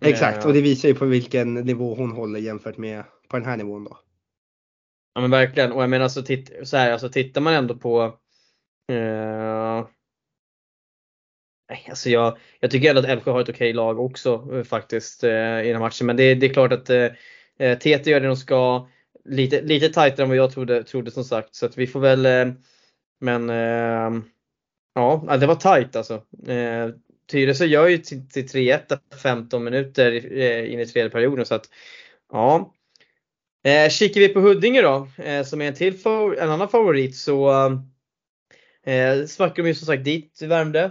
Exakt, 0.00 0.38
Eh, 0.38 0.46
och 0.46 0.52
det 0.52 0.60
visar 0.60 0.88
ju 0.88 0.94
på 0.94 1.04
vilken 1.04 1.54
nivå 1.54 1.94
hon 1.94 2.12
håller 2.12 2.40
jämfört 2.40 2.76
med 2.76 3.04
på 3.28 3.36
den 3.36 3.46
här 3.46 3.56
nivån 3.56 3.84
då. 3.84 3.98
Ja 5.14 5.20
men 5.20 5.30
verkligen. 5.30 5.72
Och 5.72 5.82
jag 5.82 5.90
menar 5.90 6.08
så, 6.08 6.22
titt, 6.22 6.52
så 6.64 6.76
här, 6.76 6.92
alltså 6.92 7.08
tittar 7.08 7.40
man 7.40 7.54
ändå 7.54 7.74
på 7.74 8.18
eh, 8.92 9.86
alltså 11.88 12.10
jag, 12.10 12.38
jag 12.60 12.70
tycker 12.70 12.88
ändå 12.88 13.00
att 13.00 13.06
Älvsjö 13.08 13.30
har 13.30 13.40
ett 13.40 13.48
okej 13.48 13.72
lag 13.72 14.00
också 14.00 14.48
eh, 14.52 14.62
faktiskt 14.62 15.24
eh, 15.24 15.30
i 15.30 15.66
den 15.66 15.72
här 15.74 15.80
matchen. 15.80 16.06
Men 16.06 16.16
det, 16.16 16.34
det 16.34 16.46
är 16.46 16.52
klart 16.52 16.72
att 16.72 16.90
eh, 16.90 17.08
eh, 17.58 17.78
TT 17.78 18.10
gör 18.10 18.20
det 18.20 18.26
de 18.26 18.36
ska. 18.36 18.88
Lite, 19.24 19.62
lite 19.62 19.88
tajtare 19.88 20.22
än 20.22 20.28
vad 20.28 20.38
jag 20.38 20.52
trodde, 20.52 20.84
trodde 20.84 21.10
som 21.10 21.24
sagt. 21.24 21.54
Så 21.54 21.66
att 21.66 21.78
vi 21.78 21.86
får 21.86 22.00
väl 22.00 22.26
eh, 22.26 22.54
Men 23.20 23.50
eh, 23.50 24.22
ja, 24.96 25.36
det 25.36 25.46
var 25.46 25.54
tajt 25.54 25.96
alltså. 25.96 26.14
Eh, 26.48 26.88
Tyresö 27.30 27.64
gör 27.64 27.88
ju 27.88 27.98
till, 27.98 28.28
till 28.28 28.46
3-1 28.46 28.98
15 29.22 29.64
minuter 29.64 30.12
eh, 30.38 30.72
in 30.72 30.80
i 30.80 30.86
tredje 30.86 31.10
perioden. 31.10 31.46
Så 31.46 31.54
att, 31.54 31.66
ja, 32.32 32.72
Eh, 33.66 33.88
kikar 33.90 34.20
vi 34.20 34.28
på 34.28 34.40
Huddinge 34.40 34.82
då, 34.82 35.08
eh, 35.18 35.44
som 35.44 35.60
är 35.62 35.66
en, 35.66 35.74
till 35.74 35.98
favor- 35.98 36.38
en 36.38 36.50
annan 36.50 36.68
favorit 36.68 37.16
så 37.16 37.50
eh, 38.86 39.24
smackar 39.26 39.62
de 39.62 39.68
ju 39.68 39.74
som 39.74 39.86
sagt 39.86 40.04
dit 40.04 40.42
Värmdö. 40.42 40.90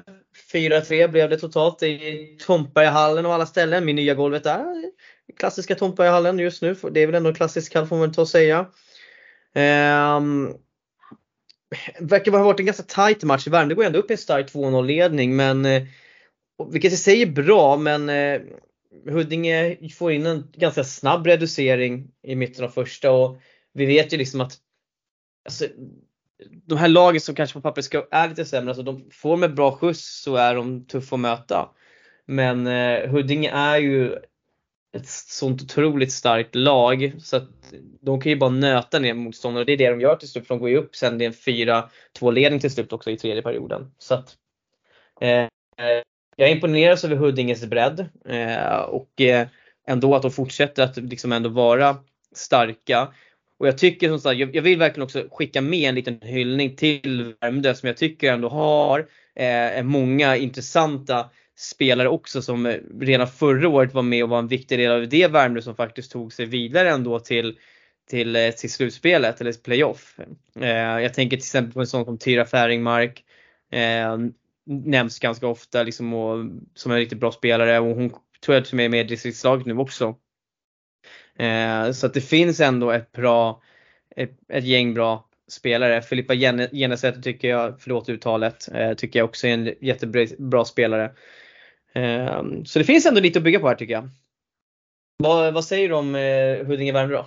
4-3 0.54 1.08
blev 1.08 1.30
det 1.30 1.38
totalt 1.38 1.84
i 1.84 2.38
Tomtbergahallen 2.46 3.26
och 3.26 3.34
alla 3.34 3.46
ställen. 3.46 3.86
Min 3.86 3.96
nya 3.96 4.14
golvet 4.14 4.44
där. 4.44 4.92
Klassiska 5.38 5.76
Tomtbergahallen 5.76 6.40
just 6.40 6.62
nu. 6.62 6.76
Det 6.92 7.00
är 7.00 7.06
väl 7.06 7.16
ändå 7.16 7.34
klassisk 7.34 7.76
hall 7.76 7.88
får 7.88 7.98
man 7.98 8.12
ta 8.12 8.22
och 8.22 8.30
säga. 8.30 8.66
Ehm, 9.54 10.54
verkar 12.00 12.32
ha 12.32 12.44
varit 12.44 12.60
en 12.60 12.66
ganska 12.66 12.84
tight 12.84 13.24
match. 13.24 13.48
Värmdö 13.48 13.76
går 13.76 13.84
ändå 13.84 14.00
upp 14.00 14.10
i 14.10 14.14
en 14.14 14.18
stark 14.18 14.54
2-0 14.54 14.86
ledning 14.86 15.36
men 15.36 15.66
eh, 15.66 15.84
vilket 16.72 16.94
i 16.94 16.98
sig 16.98 17.22
är 17.22 17.26
bra 17.26 17.78
men 17.78 18.10
eh, 18.10 18.42
Huddinge 19.10 19.78
får 19.96 20.12
in 20.12 20.26
en 20.26 20.48
ganska 20.54 20.84
snabb 20.84 21.28
reducering 21.28 22.08
i 22.24 22.36
mitten 22.36 22.66
av 22.66 22.70
första 22.70 23.12
och 23.12 23.38
vi 23.74 23.86
vet 23.86 24.14
ju 24.14 24.18
liksom 24.18 24.42
att 24.42 24.58
alltså, 25.46 25.66
de 26.66 26.78
här 26.78 26.88
lagen 26.88 27.22
som 27.22 27.36
kanske 27.36 27.54
på 27.54 27.62
pappret 27.62 27.86
ska, 27.86 28.08
är 28.12 28.30
lite 28.30 28.46
sämre, 28.46 28.70
alltså 28.70 28.84
de 28.84 29.10
får 29.12 29.38
med 29.38 29.56
bra 29.56 29.72
skjuts 29.72 30.22
så 30.24 30.36
är 30.36 30.56
de 30.56 30.86
tuffa 30.86 31.16
att 31.16 31.20
möta. 31.20 31.70
Men 32.26 32.68
eh, 32.68 33.10
Huddinge 33.10 33.52
är 33.52 33.78
ju 33.78 34.16
ett 34.96 35.08
sånt 35.08 35.62
otroligt 35.62 36.12
starkt 36.12 36.56
lag 36.56 37.14
så 37.20 37.38
att 37.38 37.50
de 38.02 38.22
kan 38.22 38.30
ju 38.30 38.36
bara 38.36 38.50
nöta 38.50 39.00
ner 39.00 39.14
motståndare 39.14 39.62
och 39.62 39.66
det 39.66 39.74
är 39.74 39.78
det 39.78 39.90
de 39.90 40.02
gör 40.02 40.16
till 40.16 40.30
slut. 40.30 40.48
För 40.48 40.56
de 40.56 40.60
går 40.60 40.70
ju 40.70 40.78
upp 40.78 40.96
sen, 40.96 41.18
det 41.18 41.26
är 41.26 41.28
en 41.28 41.84
4-2 42.20 42.32
ledning 42.32 42.60
till 42.60 42.72
slut 42.72 42.94
också 42.94 43.12
i 43.12 43.18
tredje 43.18 43.42
perioden. 43.42 43.92
Så 43.98 44.14
att, 44.14 44.36
eh, 45.22 45.48
jag 46.36 46.52
imponeras 46.52 47.04
över 47.04 47.16
Huddinges 47.16 47.66
bredd 47.66 48.10
eh, 48.26 48.78
och 48.78 49.22
eh, 49.22 49.48
ändå 49.88 50.16
att 50.16 50.22
de 50.22 50.32
fortsätter 50.32 50.84
att 50.84 50.98
liksom 50.98 51.32
ändå 51.32 51.50
vara 51.50 51.98
starka. 52.36 53.14
Och 53.60 53.68
jag 53.68 53.78
tycker 53.78 54.10
som 54.10 54.20
sagt, 54.20 54.40
jag, 54.40 54.62
vill 54.62 54.80
verkligen 54.80 55.04
också 55.04 55.28
skicka 55.32 55.62
med 55.62 55.90
en 55.90 55.96
liten 55.96 56.20
hyllning 56.22 56.76
till 56.76 57.34
Värmdö 57.42 57.76
som 57.76 57.88
jag 57.88 57.98
tycker 57.98 58.34
ändå 58.34 58.50
har 58.50 59.08
eh, 59.36 59.84
många 59.84 60.36
intressanta 60.36 61.30
spelare 61.56 62.10
också 62.10 62.42
som 62.42 62.66
eh, 62.66 62.78
redan 63.00 63.28
förra 63.28 63.70
året 63.70 63.94
var 63.94 64.02
med 64.02 64.24
och 64.24 64.30
var 64.30 64.40
en 64.40 64.48
viktig 64.48 64.80
del 64.80 64.92
av 64.92 65.10
det 65.10 65.28
Värmdö 65.28 65.62
som 65.62 65.76
faktiskt 65.76 66.12
tog 66.12 66.34
sig 66.34 66.46
vidare 66.46 66.90
ändå 66.90 67.20
till 67.20 67.58
till, 68.10 68.36
eh, 68.36 68.50
till 68.50 68.72
slutspelet 68.72 69.42
eller 69.42 69.54
playoff. 69.54 70.20
Eh, 70.60 70.70
jag 70.70 71.14
tänker 71.14 71.38
till 71.38 71.44
exempel 71.44 71.74
på 71.74 71.80
en 71.80 71.88
sån 71.88 72.06
som 72.06 72.18
Tyra 72.18 72.46
Färingmark. 72.46 73.24
Eh, 73.72 74.18
nämns 74.66 75.20
ganska 75.20 75.48
ofta 75.48 75.84
liksom 75.84 76.14
och, 76.14 76.46
som 76.74 76.92
en 76.92 76.98
riktigt 76.98 77.20
bra 77.20 77.32
spelare 77.32 77.80
och 77.80 77.96
hon 77.96 78.10
tror 78.46 78.56
jag 78.56 78.74
är 78.74 78.90
med 78.90 79.00
i 79.00 79.04
distriktslaget 79.04 79.66
nu 79.66 79.78
också. 79.78 80.16
Eh, 81.36 81.92
så 81.92 82.06
att 82.06 82.14
det 82.14 82.22
finns 82.22 82.60
ändå 82.60 82.92
ett 82.92 83.12
bra, 83.12 83.62
ett, 84.16 84.38
ett 84.48 84.64
gäng 84.64 84.94
bra 84.94 85.30
spelare. 85.48 86.02
Filippa 86.02 86.36
Genesäter 86.36 87.22
tycker 87.22 87.48
jag, 87.48 87.82
förlåt 87.82 88.10
uttalet, 88.10 88.68
eh, 88.74 88.94
tycker 88.94 89.20
jag 89.20 89.26
också 89.26 89.48
är 89.48 89.54
en 89.54 89.74
jättebra 89.82 90.66
spelare. 90.66 91.12
Eh, 91.96 92.44
så 92.66 92.80
det 92.80 92.86
finns 92.86 93.06
ändå 93.06 93.22
lite 93.22 93.40
att 93.40 93.44
bygga 93.44 93.60
på 93.60 93.68
här 93.68 93.76
tycker 93.76 93.94
jag. 93.94 94.10
Vad, 95.18 95.54
vad 95.54 95.66
säger 95.66 95.90
du 95.90 95.96
om 95.96 96.16
eh, 96.16 96.66
Huddinge-Värmdö 96.68 97.14
då? 97.14 97.26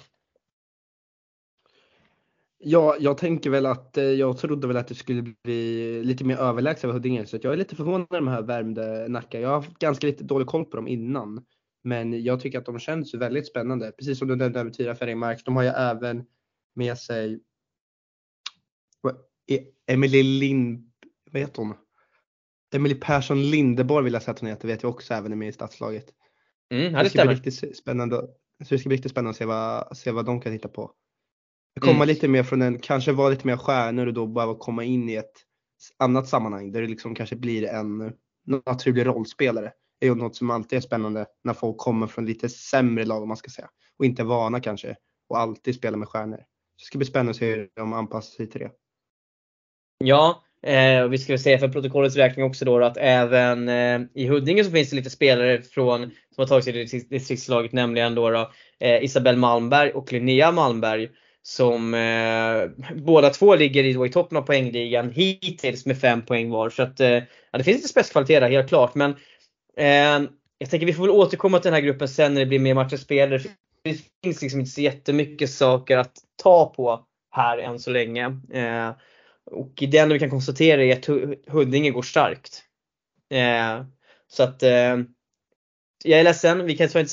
Ja, 2.59 2.97
jag 3.01 3.19
tänker 3.19 3.51
väl 3.51 3.67
att 3.67 3.97
eh, 3.97 4.05
jag 4.05 4.39
trodde 4.39 4.67
väl 4.67 4.77
att 4.77 4.89
det 4.89 4.95
skulle 4.95 5.35
bli 5.45 6.05
lite 6.05 6.25
mer 6.25 6.37
överlägset 6.37 6.85
över 6.85 6.95
Huddinge 6.95 7.27
så 7.27 7.39
jag 7.43 7.53
är 7.53 7.57
lite 7.57 7.77
förvånad 7.77 8.07
över 8.11 8.21
de 8.21 8.29
här 8.29 8.43
Värmdö-Nacka. 8.43 9.41
Jag 9.41 9.49
har 9.49 9.55
haft 9.55 9.79
ganska 9.79 10.07
lite 10.07 10.25
dålig 10.25 10.49
koll 10.49 10.65
på 10.65 10.77
dem 10.77 10.89
innan. 10.89 11.45
Men 11.83 12.25
jag 12.25 12.41
tycker 12.41 12.59
att 12.59 12.67
de 12.67 12.79
känns 12.79 13.15
väldigt 13.15 13.47
spännande. 13.47 13.93
Precis 13.93 14.19
som 14.19 14.29
du 14.29 14.37
nämnde 14.37 14.65
med 14.65 14.77
Tyra 14.77 14.95
Färingmark. 14.95 15.45
De 15.45 15.57
har 15.57 15.63
ju 15.63 15.69
även 15.69 16.25
med 16.75 16.99
sig 16.99 17.41
e- 19.47 19.65
Emelie 19.87 20.21
Emily 20.21 20.23
Lind, 20.23 20.91
vad 21.31 21.43
heter 21.43 21.63
hon? 21.63 21.75
Emily 22.75 22.95
Persson 22.95 23.51
Lindeborg 23.51 24.05
vill 24.05 24.13
jag 24.13 24.23
säga 24.23 24.33
att 24.33 24.41
hon 24.41 24.49
heter, 24.49 24.69
vet 24.69 24.83
jag 24.83 24.91
också 24.91 25.15
även 25.15 25.33
är 25.33 25.37
med 25.37 25.49
i 25.49 25.53
stadslaget. 25.53 26.07
Mm, 26.75 26.93
det, 26.93 27.03
det 27.03 27.11
ska 27.11 27.27
bli 27.27 27.35
riktigt 27.35 27.77
spännande. 27.77 28.17
Så 28.65 28.75
det 28.75 28.79
ska 28.79 28.89
bli 28.89 28.97
riktigt 28.97 29.13
spännande 29.13 29.31
att 29.31 29.37
se 29.37 29.45
vad, 29.45 29.97
se 29.97 30.11
vad 30.11 30.27
de 30.27 30.41
kan 30.41 30.53
hitta 30.53 30.69
på. 30.69 30.93
Komma 31.81 31.95
mm. 31.95 32.09
lite 32.09 32.29
mer 32.29 32.43
från 32.43 32.63
en, 32.63 32.79
kanske 32.79 33.13
vara 33.13 33.29
lite 33.29 33.47
mer 33.47 33.57
stjärnor 33.57 34.07
och 34.07 34.15
då 34.15 34.27
bara 34.27 34.55
komma 34.55 34.85
in 34.85 35.09
i 35.09 35.15
ett 35.15 35.33
annat 35.99 36.29
sammanhang 36.29 36.73
där 36.73 36.81
det 36.81 36.89
liksom 36.89 37.15
kanske 37.15 37.37
blir 37.37 37.69
en 37.69 38.13
naturlig 38.67 39.07
rollspelare. 39.07 39.73
Det 40.01 40.07
är 40.07 40.11
ju 40.11 40.17
något 40.17 40.37
som 40.37 40.51
alltid 40.51 40.77
är 40.77 40.81
spännande 40.81 41.27
när 41.45 41.55
folk 41.55 41.79
kommer 41.79 42.07
från 42.07 42.27
lite 42.27 42.49
sämre 42.49 43.05
lag 43.05 43.23
om 43.23 43.29
man 43.29 43.37
ska 43.37 43.51
säga. 43.51 43.71
Och 43.99 44.05
inte 44.05 44.25
vana 44.25 44.61
kanske 44.61 44.97
och 45.29 45.39
alltid 45.39 45.75
spela 45.75 45.97
med 45.97 46.09
stjärnor. 46.09 46.37
Så 46.37 46.43
det 46.79 46.85
ska 46.85 46.99
bli 46.99 47.07
spännande 47.07 47.31
att 47.31 47.37
se 47.37 47.55
hur 47.55 47.71
de 47.77 47.93
anpassar 47.93 48.37
sig 48.37 48.51
till 48.51 48.61
det. 48.61 48.71
Ja, 49.99 50.45
eh, 50.67 51.03
och 51.03 51.13
vi 51.13 51.19
ska 51.19 51.33
väl 51.33 51.41
säga 51.41 51.59
för 51.59 51.69
protokollets 51.69 52.17
räkning 52.17 52.47
också 52.47 52.65
då 52.65 52.85
att 52.85 52.97
även 52.97 53.69
eh, 53.69 54.01
i 54.15 54.27
Huddinge 54.27 54.65
så 54.65 54.71
finns 54.71 54.91
det 54.91 54.97
lite 54.97 55.11
spelare 55.11 55.63
från, 55.63 56.01
som 56.03 56.11
har 56.37 56.47
tagit 56.47 56.65
sig 56.65 56.89
till 56.89 57.09
distriktslaget, 57.09 57.73
nämligen 57.73 58.15
då, 58.15 58.31
då 58.31 58.51
eh, 58.81 59.05
Isabelle 59.05 59.39
Malmberg 59.39 59.91
och 59.91 60.13
Linnea 60.13 60.53
Malmberg 60.53 61.09
som 61.43 61.95
eh, 61.95 62.93
båda 62.95 63.31
två 63.31 63.55
ligger 63.55 63.85
i, 63.85 64.07
i 64.07 64.11
toppen 64.11 64.39
av 64.39 64.43
poängligan 64.43 65.11
hittills 65.11 65.87
med 65.87 66.01
5 66.01 66.23
poäng 66.23 66.51
var. 66.51 66.71
Så 66.71 66.83
att, 66.83 67.01
eh, 67.01 67.09
ja, 67.51 67.59
det 67.59 67.65
finns 67.65 67.77
lite 67.77 67.89
spetskvalitet 67.89 68.41
där 68.41 68.51
helt 68.51 68.69
klart. 68.69 68.95
Men 68.95 69.11
eh, 69.77 70.29
jag 70.59 70.71
tänker 70.71 70.87
vi 70.87 70.93
får 70.93 71.03
väl 71.03 71.11
återkomma 71.11 71.59
till 71.59 71.71
den 71.71 71.75
här 71.75 71.87
gruppen 71.87 72.09
sen 72.09 72.35
när 72.35 72.41
det 72.41 72.47
blir 72.47 72.59
mer 72.59 72.75
matcher 72.75 72.97
spelare. 72.97 73.39
Det 73.85 73.97
finns 74.25 74.43
liksom 74.43 74.61
inte 74.61 74.73
så 74.73 74.81
jättemycket 74.81 75.51
saker 75.51 75.97
att 75.97 76.13
ta 76.43 76.73
på 76.77 77.05
här 77.31 77.59
än 77.59 77.79
så 77.79 77.91
länge. 77.91 78.25
Eh, 78.53 78.91
och 79.51 79.73
det 79.75 79.99
enda 79.99 80.13
vi 80.13 80.19
kan 80.19 80.31
konstatera 80.31 80.85
är 80.85 80.93
att 80.93 81.07
Huddinge 81.47 81.91
går 81.91 82.03
starkt. 82.03 82.63
Eh, 83.31 83.85
så 84.29 84.43
att 84.43 84.63
eh, 84.63 84.97
jag 86.05 86.21
är 86.21 86.25
ledsen, 86.25 86.67
vi 86.67 86.77
kan 86.77 86.89
tyvärr 86.89 87.01
inte 87.01 87.11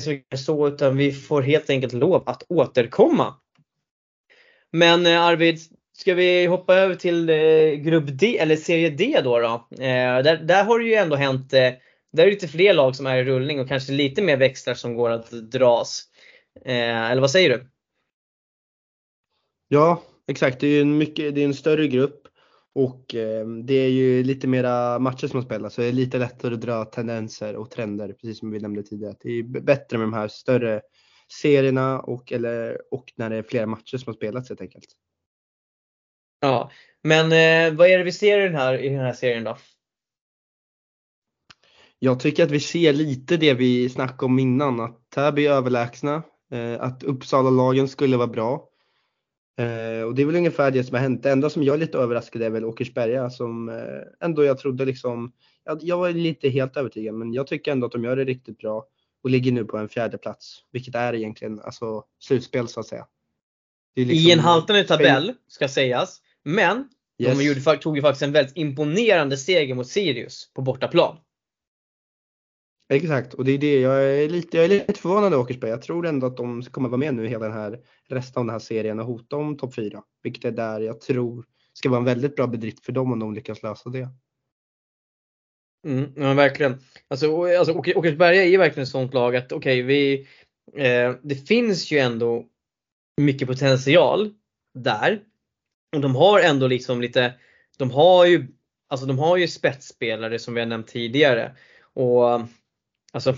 säga 0.00 0.20
så 0.36 0.68
utan 0.68 0.96
vi 0.96 1.12
får 1.12 1.42
helt 1.42 1.70
enkelt 1.70 1.92
lov 1.92 2.28
att 2.28 2.42
återkomma. 2.48 3.34
Men 4.72 5.06
eh, 5.06 5.22
Arvid, 5.22 5.58
ska 5.96 6.14
vi 6.14 6.46
hoppa 6.46 6.74
över 6.74 6.94
till 6.94 7.30
eh, 7.30 7.70
grupp 7.70 8.04
D, 8.06 8.38
eller 8.38 8.56
serie 8.56 8.90
D 8.90 9.20
då? 9.24 9.38
då? 9.38 9.68
Eh, 9.84 10.22
där, 10.22 10.36
där 10.36 10.64
har 10.64 10.78
det 10.78 10.84
ju 10.84 10.94
ändå 10.94 11.16
hänt, 11.16 11.52
eh, 11.52 11.72
där 12.12 12.22
är 12.22 12.26
det 12.26 12.30
lite 12.30 12.48
fler 12.48 12.74
lag 12.74 12.96
som 12.96 13.06
är 13.06 13.16
i 13.16 13.24
rullning 13.24 13.60
och 13.60 13.68
kanske 13.68 13.92
lite 13.92 14.22
mer 14.22 14.36
växlar 14.36 14.74
som 14.74 14.94
går 14.94 15.10
att 15.10 15.30
dras. 15.30 16.02
Eh, 16.64 17.10
eller 17.10 17.20
vad 17.20 17.30
säger 17.30 17.50
du? 17.50 17.66
Ja, 19.68 20.02
exakt. 20.26 20.60
Det 20.60 20.66
är 20.66 20.80
en, 20.80 20.98
mycket, 20.98 21.34
det 21.34 21.40
är 21.40 21.44
en 21.44 21.54
större 21.54 21.88
grupp 21.88 22.28
och 22.74 23.04
det 23.64 23.74
är 23.74 23.88
ju 23.88 24.22
lite 24.22 24.46
mera 24.46 24.98
matcher 24.98 25.26
som 25.26 25.42
spelas 25.42 25.74
så 25.74 25.80
det 25.80 25.86
är 25.86 25.92
lite 25.92 26.18
lättare 26.18 26.54
att 26.54 26.60
dra 26.60 26.84
tendenser 26.84 27.56
och 27.56 27.70
trender 27.70 28.12
precis 28.12 28.38
som 28.38 28.50
vi 28.50 28.58
nämnde 28.58 28.82
tidigare. 28.82 29.14
Det 29.20 29.28
är 29.28 29.42
bättre 29.42 29.98
med 29.98 30.06
de 30.06 30.12
här 30.12 30.28
större 30.28 30.80
serierna 31.28 32.00
och, 32.00 32.32
eller, 32.32 32.78
och 32.90 33.12
när 33.16 33.30
det 33.30 33.36
är 33.36 33.42
flera 33.42 33.66
matcher 33.66 33.96
som 33.96 34.10
har 34.10 34.14
spelats 34.14 34.48
helt 34.48 34.60
enkelt. 34.60 34.86
Ja, 36.40 36.70
men 37.02 37.24
eh, 37.24 37.78
vad 37.78 37.88
är 37.88 37.98
det 37.98 38.04
vi 38.04 38.12
ser 38.12 38.40
i 38.40 38.44
den 38.44 38.54
här, 38.54 38.78
i 38.78 38.88
den 38.88 39.00
här 39.00 39.12
serien 39.12 39.44
då? 39.44 39.56
Jag 41.98 42.20
tycker 42.20 42.44
att 42.44 42.50
vi 42.50 42.60
ser 42.60 42.92
lite 42.92 43.36
det 43.36 43.54
vi 43.54 43.88
snackade 43.88 44.24
om 44.24 44.38
innan, 44.38 44.80
att 44.80 45.10
Täby 45.10 45.46
är 45.46 45.52
överlägsna, 45.52 46.22
eh, 46.52 46.80
att 46.80 47.02
Uppsala-lagen 47.02 47.88
skulle 47.88 48.16
vara 48.16 48.26
bra. 48.26 48.68
Eh, 49.58 50.02
och 50.02 50.14
det 50.14 50.22
är 50.22 50.26
väl 50.26 50.36
ungefär 50.36 50.70
det 50.70 50.84
som 50.84 50.94
har 50.94 51.02
hänt. 51.02 51.22
Det 51.22 51.30
enda 51.30 51.50
som 51.50 51.62
jag 51.62 51.74
är 51.74 51.78
lite 51.78 51.98
överraskad 51.98 52.42
är 52.42 52.50
väl 52.50 52.64
Åkersberga 52.64 53.30
som 53.30 53.68
eh, 53.68 54.26
ändå 54.26 54.44
jag 54.44 54.58
trodde 54.58 54.84
liksom, 54.84 55.32
jag, 55.64 55.78
jag 55.82 55.98
var 55.98 56.10
lite 56.10 56.48
helt 56.48 56.76
övertygad 56.76 57.14
men 57.14 57.32
jag 57.32 57.46
tycker 57.46 57.72
ändå 57.72 57.86
att 57.86 57.92
de 57.92 58.04
gör 58.04 58.16
det 58.16 58.24
riktigt 58.24 58.58
bra 58.58 58.86
och 59.22 59.30
ligger 59.30 59.52
nu 59.52 59.64
på 59.64 59.76
en 59.76 59.88
fjärde 59.88 60.18
plats, 60.18 60.62
vilket 60.72 60.94
är 60.94 61.14
egentligen 61.14 61.60
alltså, 61.60 62.04
slutspel 62.18 62.68
så 62.68 62.80
att 62.80 62.86
säga. 62.86 63.06
Liksom 63.96 64.30
I 64.30 64.32
en 64.32 64.38
haltande 64.38 64.84
tabell 64.84 65.32
ska 65.48 65.68
sägas, 65.68 66.20
men 66.44 66.88
yes. 67.18 67.38
de 67.38 67.44
gjorde, 67.44 67.76
tog 67.76 67.96
ju 67.96 68.02
faktiskt 68.02 68.22
en 68.22 68.32
väldigt 68.32 68.56
imponerande 68.56 69.36
seger 69.36 69.74
mot 69.74 69.88
Sirius 69.88 70.52
på 70.54 70.62
bortaplan. 70.62 71.16
Exakt, 72.88 73.34
och 73.34 73.44
det 73.44 73.52
är 73.52 73.58
det 73.58 73.80
jag 73.80 74.04
är 74.04 74.28
lite, 74.28 74.56
jag 74.56 74.64
är 74.64 74.68
lite 74.68 75.00
förvånad 75.00 75.32
över 75.32 75.42
Åkersberga. 75.42 75.72
Jag 75.72 75.82
tror 75.82 76.06
ändå 76.06 76.26
att 76.26 76.36
de 76.36 76.62
kommer 76.62 76.88
vara 76.88 76.98
med 76.98 77.14
nu 77.14 77.26
hela 77.26 77.44
den 77.44 77.56
här 77.56 77.80
resten 78.08 78.40
av 78.40 78.46
den 78.46 78.52
här 78.52 78.58
serien 78.58 79.00
och 79.00 79.06
hota 79.06 79.36
om 79.36 79.56
topp 79.56 79.74
4. 79.74 80.02
Vilket 80.22 80.44
är 80.44 80.50
där 80.50 80.80
jag 80.80 81.00
tror 81.00 81.44
ska 81.72 81.88
vara 81.88 81.98
en 81.98 82.04
väldigt 82.04 82.36
bra 82.36 82.46
bedrift 82.46 82.84
för 82.84 82.92
dem 82.92 83.12
om 83.12 83.18
de 83.18 83.34
lyckas 83.34 83.62
lösa 83.62 83.90
det. 83.90 84.08
Mm, 85.86 86.12
ja, 86.16 86.34
verkligen. 86.34 86.78
Alltså, 87.08 87.42
alltså 87.42 87.72
Åkersberga 87.72 88.42
är 88.42 88.48
ju 88.48 88.56
verkligen 88.56 88.82
ett 88.82 88.88
sånt 88.88 89.14
lag 89.14 89.36
att 89.36 89.52
okej, 89.52 89.56
okay, 89.56 89.82
vi, 89.82 90.26
eh, 90.74 91.14
det 91.22 91.48
finns 91.48 91.90
ju 91.90 91.98
ändå 91.98 92.46
mycket 93.20 93.48
potential 93.48 94.34
där. 94.74 95.22
Och 95.96 96.00
de 96.00 96.16
har 96.16 96.40
ändå 96.40 96.66
liksom 96.66 97.00
lite, 97.00 97.34
de 97.78 97.90
har 97.90 98.26
ju, 98.26 98.46
alltså 98.88 99.06
de 99.06 99.18
har 99.18 99.36
ju 99.36 99.48
spetsspelare 99.48 100.38
som 100.38 100.54
vi 100.54 100.60
har 100.60 100.66
nämnt 100.66 100.88
tidigare. 100.88 101.56
Och 101.94 102.40
alltså, 103.16 103.34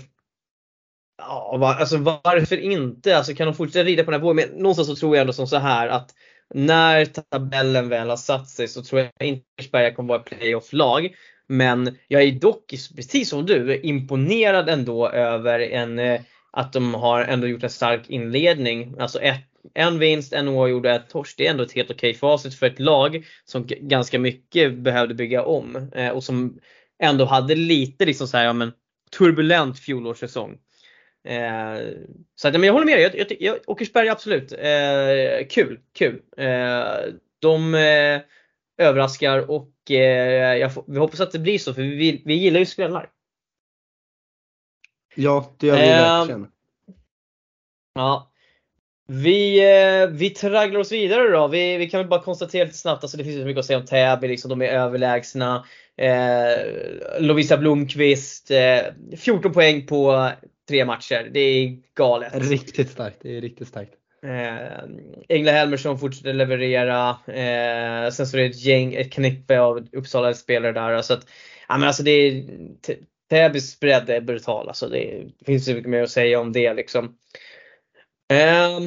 ja, 1.17 1.57
var, 1.57 1.73
alltså 1.73 1.97
varför 1.97 2.57
inte? 2.57 3.17
Alltså 3.17 3.33
kan 3.33 3.47
de 3.47 3.53
fortsätta 3.53 3.83
rida 3.83 4.03
på 4.03 4.11
den 4.11 4.19
här 4.19 4.25
vågen? 4.25 4.49
Men 4.49 4.61
någonstans 4.61 4.87
så 4.87 4.95
tror 4.95 5.15
jag 5.15 5.21
ändå 5.21 5.33
som 5.33 5.47
så 5.47 5.57
här 5.57 5.87
att 5.87 6.13
när 6.53 7.05
tabellen 7.05 7.89
väl 7.89 8.09
har 8.09 8.17
satt 8.17 8.49
sig 8.49 8.67
så 8.67 8.83
tror 8.83 9.01
jag 9.01 9.27
inte 9.27 9.45
Åkersberga 9.57 9.93
kommer 9.93 10.09
vara 10.09 10.19
playoff-lag. 10.19 11.15
Men 11.47 11.97
jag 12.07 12.23
är 12.23 12.31
dock, 12.31 12.69
precis 12.95 13.29
som 13.29 13.45
du, 13.45 13.79
imponerad 13.81 14.69
ändå 14.69 15.09
över 15.09 15.59
en, 15.59 15.99
eh, 15.99 16.21
att 16.51 16.73
de 16.73 16.93
har 16.93 17.21
ändå 17.21 17.47
gjort 17.47 17.63
en 17.63 17.69
stark 17.69 18.09
inledning. 18.09 18.95
Alltså 18.99 19.19
ett, 19.19 19.43
en 19.73 19.99
vinst, 19.99 20.33
en 20.33 20.47
oavgjord 20.47 20.85
och 20.85 20.91
ett 20.91 21.09
torsk. 21.09 21.37
Det 21.37 21.47
är 21.47 21.51
ändå 21.51 21.63
ett 21.63 21.71
helt 21.71 21.91
okej 21.91 22.13
facit 22.13 22.55
för 22.55 22.65
ett 22.65 22.79
lag 22.79 23.25
som 23.45 23.65
ganska 23.67 24.19
mycket 24.19 24.73
behövde 24.73 25.13
bygga 25.13 25.43
om. 25.43 25.91
Eh, 25.95 26.09
och 26.09 26.23
som 26.23 26.59
ändå 27.03 27.25
hade 27.25 27.55
lite 27.55 28.05
liksom 28.05 28.27
så 28.27 28.37
här, 28.37 28.45
ja, 28.45 28.53
men, 28.53 28.71
turbulent 29.17 29.79
fjolårssäsong. 29.79 30.59
Eh, 31.23 31.77
så 32.35 32.47
att, 32.47 32.53
men 32.53 32.63
jag 32.63 32.73
håller 32.73 32.85
med 32.85 32.97
dig. 32.97 33.03
Jag, 33.03 33.31
jag, 33.31 33.41
jag, 33.41 33.57
Åkersberg 33.67 34.09
absolut. 34.09 34.51
Eh, 34.51 35.47
kul, 35.49 35.79
kul. 35.93 36.21
Eh, 36.37 37.13
de 37.39 37.75
eh, 37.75 38.21
överraskar 38.77 39.49
och 39.51 39.91
eh, 39.91 40.57
jag, 40.57 40.71
vi 40.87 40.97
hoppas 40.97 41.19
att 41.19 41.31
det 41.31 41.39
blir 41.39 41.57
så 41.57 41.73
för 41.73 41.81
vi, 41.81 42.21
vi 42.25 42.33
gillar 42.33 42.59
ju 42.59 42.65
skrällar. 42.65 43.09
Ja, 45.15 45.55
det 45.57 45.67
gör 45.67 45.75
vi 45.75 45.81
verkligen. 45.81 46.51
Ja. 47.93 48.31
Vi, 49.07 49.59
eh, 49.59 50.07
vi 50.09 50.29
tragglar 50.29 50.79
oss 50.79 50.91
vidare 50.91 51.29
då. 51.29 51.47
Vi, 51.47 51.77
vi 51.77 51.89
kan 51.89 51.99
väl 51.99 52.07
bara 52.07 52.21
konstatera 52.21 52.63
lite 52.63 52.77
snabbt, 52.77 53.03
alltså 53.03 53.17
det 53.17 53.23
finns 53.23 53.41
så 53.41 53.45
mycket 53.45 53.59
att 53.59 53.65
säga 53.65 53.79
om 53.79 53.85
Täby, 53.85 54.27
liksom, 54.27 54.49
de 54.49 54.61
är 54.61 54.67
överlägsna. 54.67 55.65
Eh, 55.99 57.19
Lovisa 57.19 57.57
Blomqvist, 57.57 58.51
eh, 58.51 58.81
14 59.17 59.53
poäng 59.53 59.85
på 59.85 60.31
tre 60.67 60.85
matcher. 60.85 61.29
Det 61.33 61.39
är 61.39 61.77
galet. 61.95 62.49
Riktigt 62.49 62.89
starkt. 62.89 63.17
Det 63.21 63.37
är 63.37 63.41
riktigt 63.41 63.67
starkt. 63.67 63.93
Eh, 64.23 64.83
Engla 65.29 65.51
Helmersson 65.51 65.99
fortsätter 65.99 66.33
leverera. 66.33 67.09
Eh, 67.09 68.11
sen 68.11 68.27
så 68.27 68.37
är 68.37 68.41
det 68.41 68.47
ett 68.47 68.65
gäng, 68.65 68.93
ett 68.93 69.11
knippe 69.11 69.59
av 69.59 69.87
Uppsala 69.91 70.33
spelare 70.33 70.71
där. 70.71 71.01
Så 71.01 71.13
att, 71.13 71.27
ja, 71.67 71.77
men 71.77 71.87
alltså 71.87 72.03
det 72.03 72.11
är, 72.11 72.43
Täbys 73.29 73.79
bredd 73.79 74.09
är 74.09 74.21
brutal. 74.21 74.67
Alltså 74.67 74.87
det, 74.87 75.23
det 75.39 75.45
finns 75.45 75.65
så 75.65 75.73
mycket 75.73 75.89
mer 75.89 76.03
att 76.03 76.09
säga 76.09 76.39
om 76.39 76.51
det. 76.51 76.73
Liksom. 76.73 77.17
Eh, 78.31 78.79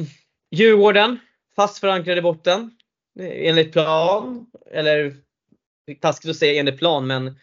Djurgården, 0.51 1.19
fast 1.55 1.79
förankrade 1.79 2.19
i 2.19 2.21
botten. 2.21 2.71
Enligt 3.19 3.73
plan. 3.73 4.45
Eller 4.71 5.13
taskigt 6.01 6.29
att 6.29 6.37
säga 6.37 6.59
enligt 6.59 6.79
plan 6.79 7.07
men 7.07 7.39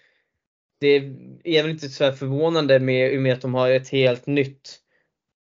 det 0.81 0.97
är 1.45 1.63
väl 1.63 1.71
inte 1.71 1.89
så 1.89 2.13
förvånande 2.13 2.81
med, 2.81 3.21
med 3.21 3.33
att 3.33 3.41
de 3.41 3.55
har 3.55 3.71
ett 3.71 3.89
helt 3.89 4.27
nytt 4.27 4.81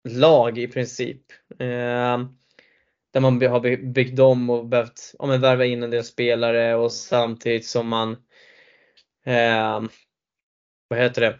lag 0.09 0.57
i 0.57 0.67
princip. 0.67 1.21
Eh, 1.59 2.19
där 3.13 3.19
man 3.19 3.41
har 3.41 3.91
byggt 3.93 4.19
om 4.19 4.49
och 4.49 4.65
behövt 4.65 5.15
ja, 5.19 5.25
men 5.25 5.41
värva 5.41 5.65
in 5.65 5.83
en 5.83 5.91
del 5.91 6.03
spelare 6.03 6.75
och 6.75 6.91
samtidigt 6.91 7.65
som 7.65 7.87
man 7.87 8.11
eh, 9.25 9.81
vad 10.87 10.99
heter 10.99 11.21
det? 11.21 11.39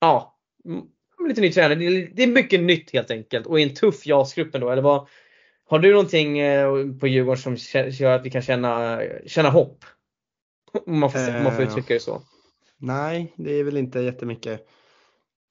Ja, 0.00 0.38
lite 1.28 1.40
ny 1.40 1.52
tränare. 1.52 1.74
Det 2.14 2.22
är 2.22 2.26
mycket 2.26 2.60
nytt 2.60 2.92
helt 2.92 3.10
enkelt 3.10 3.46
och 3.46 3.60
i 3.60 3.62
en 3.62 3.74
tuff 3.74 4.06
JAS-grupp 4.06 4.54
ändå. 4.54 4.70
Eller 4.70 4.82
vad, 4.82 5.08
har 5.64 5.78
du 5.78 5.90
någonting 5.90 6.38
eh, 6.38 6.68
på 7.00 7.06
Djurgården 7.06 7.56
som 7.56 7.56
gör 7.90 8.16
att 8.16 8.26
vi 8.26 8.30
kan 8.30 8.42
känna, 8.42 9.02
känna 9.26 9.50
hopp? 9.50 9.84
Om 10.86 10.98
man 10.98 11.10
får, 11.10 11.36
om 11.36 11.42
man 11.42 11.56
får 11.56 11.64
uttrycka 11.64 11.94
det 11.94 12.00
så. 12.00 12.22
Nej, 12.78 13.34
det 13.36 13.50
är 13.52 13.64
väl 13.64 13.76
inte 13.76 14.00
jättemycket 14.00 14.68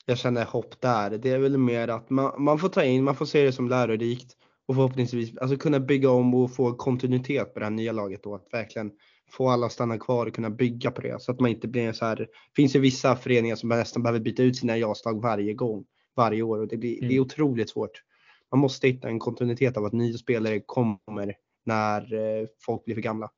jag 0.05 0.17
känner 0.17 0.45
hopp 0.45 0.81
där. 0.81 1.09
Det 1.09 1.29
är 1.29 1.37
väl 1.37 1.57
mer 1.57 1.87
att 1.87 2.09
man, 2.09 2.43
man 2.43 2.59
får 2.59 2.69
ta 2.69 2.83
in, 2.83 3.03
man 3.03 3.15
får 3.15 3.25
se 3.25 3.43
det 3.43 3.51
som 3.51 3.69
lärorikt 3.69 4.37
och 4.67 4.75
förhoppningsvis 4.75 5.37
alltså 5.37 5.57
kunna 5.57 5.79
bygga 5.79 6.09
om 6.09 6.35
och 6.35 6.55
få 6.55 6.73
kontinuitet 6.73 7.53
på 7.53 7.59
det 7.59 7.65
här 7.65 7.71
nya 7.71 7.91
laget 7.91 8.23
då. 8.23 8.35
Att 8.35 8.47
verkligen 8.51 8.91
få 9.31 9.49
alla 9.49 9.65
att 9.65 9.71
stanna 9.71 9.97
kvar 9.97 10.27
och 10.27 10.35
kunna 10.35 10.49
bygga 10.49 10.91
på 10.91 11.01
det 11.01 11.21
så 11.21 11.31
att 11.31 11.39
man 11.39 11.51
inte 11.51 11.67
blir 11.67 11.91
så 11.91 12.05
här. 12.05 12.15
Det 12.15 12.27
finns 12.55 12.75
ju 12.75 12.79
vissa 12.79 13.15
föreningar 13.15 13.55
som 13.55 13.69
nästan 13.69 14.03
behöver 14.03 14.19
byta 14.19 14.43
ut 14.43 14.57
sina 14.57 14.77
jaslag 14.77 15.21
varje 15.21 15.53
gång, 15.53 15.85
varje 16.15 16.41
år 16.41 16.59
och 16.59 16.67
det, 16.67 16.77
blir, 16.77 16.97
mm. 16.97 17.07
det 17.07 17.13
är 17.13 17.17
mm. 17.17 17.25
otroligt 17.25 17.69
svårt. 17.69 18.03
Man 18.51 18.59
måste 18.59 18.87
hitta 18.87 19.07
en 19.07 19.19
kontinuitet 19.19 19.77
av 19.77 19.85
att 19.85 19.93
nya 19.93 20.17
spelare 20.17 20.59
kommer 20.65 21.35
när 21.65 22.13
eh, 22.13 22.47
folk 22.65 22.85
blir 22.85 22.95
för 22.95 23.01
gamla. 23.01 23.29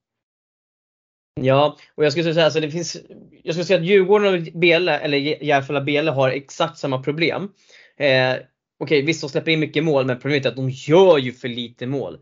Ja, 1.42 1.78
och 1.96 2.06
jag 2.06 2.12
skulle 2.12 2.34
säga 2.34 2.52
så 2.52 2.60
det 2.60 2.72
finns, 2.72 2.98
jag 3.44 3.56
skulle 3.56 3.66
säga 3.66 3.80
att 3.80 3.86
Djurgården 3.86 4.34
och 4.34 4.60
Bele, 4.60 5.00
eller 5.00 5.18
Järfälla 5.44 5.82
Bele 5.82 6.12
har 6.12 6.30
exakt 6.30 6.78
samma 6.78 7.04
problem. 7.04 7.50
Eh, 7.98 8.36
Okej, 8.84 8.98
okay, 8.98 9.06
visst 9.06 9.22
de 9.22 9.30
släpper 9.30 9.52
in 9.52 9.60
mycket 9.60 9.84
mål 9.84 10.06
men 10.06 10.20
problemet 10.20 10.46
är 10.46 10.50
att 10.50 10.56
de 10.56 10.70
gör 10.70 11.18
ju 11.18 11.32
för 11.32 11.48
lite 11.48 11.88
mål. 11.88 12.20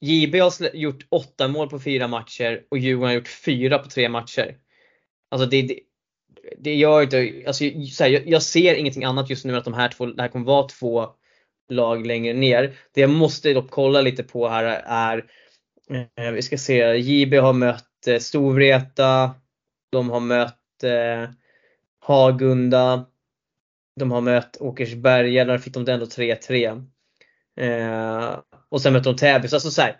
JB 0.00 0.34
har 0.34 0.76
gjort 0.76 1.06
8 1.08 1.48
mål 1.48 1.68
på 1.68 1.80
4 1.80 2.08
matcher 2.08 2.62
och 2.68 2.78
Djurgården 2.78 3.08
har 3.08 3.14
gjort 3.14 3.28
4 3.28 3.78
på 3.78 3.88
3 3.88 4.08
matcher. 4.08 4.56
Alltså 5.30 5.48
det, 5.48 5.62
det, 5.62 5.80
det 6.58 6.74
gör 6.74 7.02
inte, 7.02 7.42
alltså 7.46 7.64
så 7.92 8.04
här, 8.04 8.10
jag, 8.10 8.28
jag, 8.28 8.42
ser 8.42 8.74
ingenting 8.74 9.04
annat 9.04 9.30
just 9.30 9.44
nu 9.44 9.52
än 9.52 9.58
att 9.58 9.64
de 9.64 9.74
här 9.74 9.88
två, 9.88 10.06
det 10.06 10.22
här 10.22 10.28
kommer 10.28 10.46
vara 10.46 10.68
två 10.68 11.06
lag 11.68 12.06
längre 12.06 12.32
ner. 12.32 12.76
Det 12.94 13.00
jag 13.00 13.10
måste 13.10 13.52
dock 13.52 13.70
kolla 13.70 14.00
lite 14.00 14.22
på 14.22 14.48
här 14.48 14.64
är, 14.86 15.24
eh, 16.16 16.32
vi 16.32 16.42
ska 16.42 16.58
se, 16.58 16.96
JB 16.96 17.34
har 17.34 17.52
mött 17.52 17.87
eh, 18.06 18.18
Storvreta, 18.18 19.34
de 19.92 20.10
har 20.10 20.20
mött 20.20 20.82
eh, 20.82 21.30
Hagunda, 22.00 23.06
de 24.00 24.10
har 24.10 24.20
mött 24.20 24.56
Åkersberga, 24.60 25.44
där 25.44 25.58
fick 25.58 25.74
de 25.74 25.88
ändå 25.88 26.06
3-3. 26.06 26.86
Eh, 27.60 28.38
och 28.68 28.82
sen 28.82 28.92
mötte 28.92 29.08
de 29.08 29.16
Täby. 29.16 29.48
Så 29.48 29.56
alltså 29.56 29.70
så 29.70 29.82
här, 29.82 29.96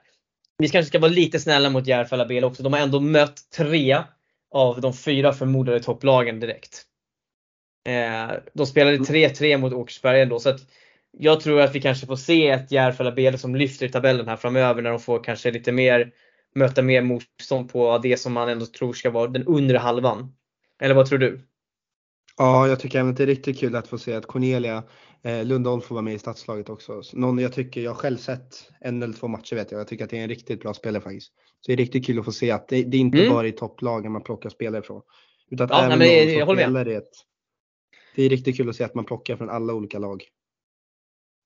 vi 0.58 0.68
kanske 0.68 0.88
ska 0.88 0.98
vara 0.98 1.10
lite 1.10 1.40
snälla 1.40 1.70
mot 1.70 1.86
Järfälla 1.86 2.26
BL 2.26 2.44
också. 2.44 2.62
De 2.62 2.72
har 2.72 2.80
ändå 2.80 3.00
mött 3.00 3.50
tre 3.56 4.02
av 4.50 4.80
de 4.80 4.94
fyra 4.94 5.32
förmodade 5.32 5.80
topplagen 5.80 6.40
direkt. 6.40 6.84
Eh, 7.88 8.36
de 8.54 8.66
spelade 8.66 8.96
3-3 8.96 9.58
mot 9.58 9.72
Åkersberga 9.72 10.22
ändå. 10.22 10.40
Så 10.40 10.48
att 10.48 10.60
jag 11.18 11.40
tror 11.40 11.60
att 11.60 11.74
vi 11.74 11.80
kanske 11.80 12.06
får 12.06 12.16
se 12.16 12.48
ett 12.48 12.72
Järfälla 12.72 13.12
BL 13.12 13.36
som 13.36 13.56
lyfter 13.56 13.86
i 13.86 13.88
tabellen 13.88 14.28
här 14.28 14.36
framöver 14.36 14.82
när 14.82 14.90
de 14.90 15.00
får 15.00 15.24
kanske 15.24 15.50
lite 15.50 15.72
mer 15.72 16.12
möta 16.58 16.82
mer 16.82 17.02
motstånd 17.02 17.72
på 17.72 17.98
det 17.98 18.16
som 18.16 18.32
man 18.32 18.48
ändå 18.48 18.66
tror 18.66 18.92
ska 18.92 19.10
vara 19.10 19.30
den 19.30 19.44
undre 19.44 19.78
halvan. 19.78 20.34
Eller 20.80 20.94
vad 20.94 21.06
tror 21.06 21.18
du? 21.18 21.40
Ja, 22.36 22.68
jag 22.68 22.80
tycker 22.80 22.98
även 22.98 23.10
att 23.10 23.16
det 23.16 23.22
är 23.22 23.26
riktigt 23.26 23.58
kul 23.60 23.76
att 23.76 23.88
få 23.88 23.98
se 23.98 24.14
att 24.14 24.26
Cornelia 24.26 24.82
eh, 25.22 25.44
Lundholm 25.44 25.82
får 25.82 25.94
vara 25.94 26.02
med 26.02 26.14
i 26.14 26.18
stadslaget 26.18 26.68
också. 26.68 27.02
Någon 27.12 27.38
jag 27.38 27.52
tycker, 27.52 27.80
jag 27.80 27.90
har 27.90 27.96
själv 27.96 28.16
sett 28.16 28.70
en 28.80 29.02
eller 29.02 29.14
två 29.14 29.28
matcher 29.28 29.56
vet 29.56 29.72
jag. 29.72 29.80
Jag 29.80 29.88
tycker 29.88 30.04
att 30.04 30.10
det 30.10 30.18
är 30.18 30.22
en 30.22 30.28
riktigt 30.28 30.60
bra 30.60 30.74
spelare 30.74 31.02
faktiskt. 31.02 31.32
Så 31.60 31.66
det 31.66 31.72
är 31.72 31.76
riktigt 31.76 32.06
kul 32.06 32.18
att 32.18 32.24
få 32.24 32.32
se 32.32 32.50
att 32.50 32.68
det, 32.68 32.82
det 32.82 32.96
är 32.96 33.00
inte 33.00 33.18
mm. 33.18 33.32
bara 33.32 33.46
i 33.46 33.52
topplagen 33.52 34.12
man 34.12 34.22
plockar 34.22 34.50
spelare 34.50 34.82
från. 34.82 35.02
Utan 35.50 35.64
att 35.64 35.70
ja, 35.70 35.84
även 35.84 35.98
nej, 35.98 36.26
men, 36.26 36.28
jag, 36.28 36.40
jag 36.40 36.46
håller 36.46 36.68
med. 36.68 36.88
Ett, 36.88 37.10
det 38.16 38.22
är 38.22 38.28
riktigt 38.28 38.56
kul 38.56 38.68
att 38.68 38.76
se 38.76 38.84
att 38.84 38.94
man 38.94 39.04
plockar 39.04 39.36
från 39.36 39.50
alla 39.50 39.74
olika 39.74 39.98
lag. 39.98 40.24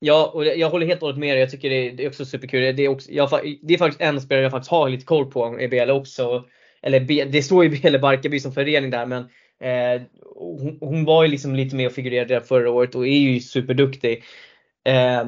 Ja, 0.04 0.30
och 0.34 0.46
jag 0.46 0.70
håller 0.70 0.86
helt 0.86 1.02
och 1.02 1.08
hållet 1.08 1.20
med 1.20 1.34
dig. 1.34 1.40
Jag 1.40 1.50
tycker 1.50 1.70
det 1.70 1.88
är, 1.88 1.92
det 1.92 2.08
också 2.08 2.24
superkul. 2.24 2.76
Det 2.76 2.82
är, 2.82 2.88
också, 2.88 3.12
jag, 3.12 3.28
det 3.62 3.74
är 3.74 3.78
faktiskt 3.78 4.00
en 4.00 4.20
spelare 4.20 4.42
jag 4.42 4.50
faktiskt 4.50 4.70
har 4.70 4.88
lite 4.88 5.04
koll 5.04 5.30
på 5.30 5.60
i 5.60 5.68
BL 5.68 5.90
också. 5.90 6.44
Eller 6.82 7.00
det 7.24 7.42
står 7.42 7.64
ju 7.64 7.70
BL 7.80 7.98
Barkarby 7.98 8.40
som 8.40 8.52
förening 8.52 8.90
där 8.90 9.06
men 9.06 9.22
eh, 9.60 10.02
hon, 10.36 10.78
hon, 10.80 11.04
var 11.04 11.22
ju 11.22 11.28
liksom 11.28 11.54
lite 11.54 11.76
med 11.76 11.86
och 11.86 11.92
figurerade 11.92 12.34
där 12.34 12.40
förra 12.40 12.70
året 12.70 12.94
och 12.94 13.06
är 13.06 13.18
ju 13.18 13.40
superduktig. 13.40 14.24
Eh, 14.84 15.24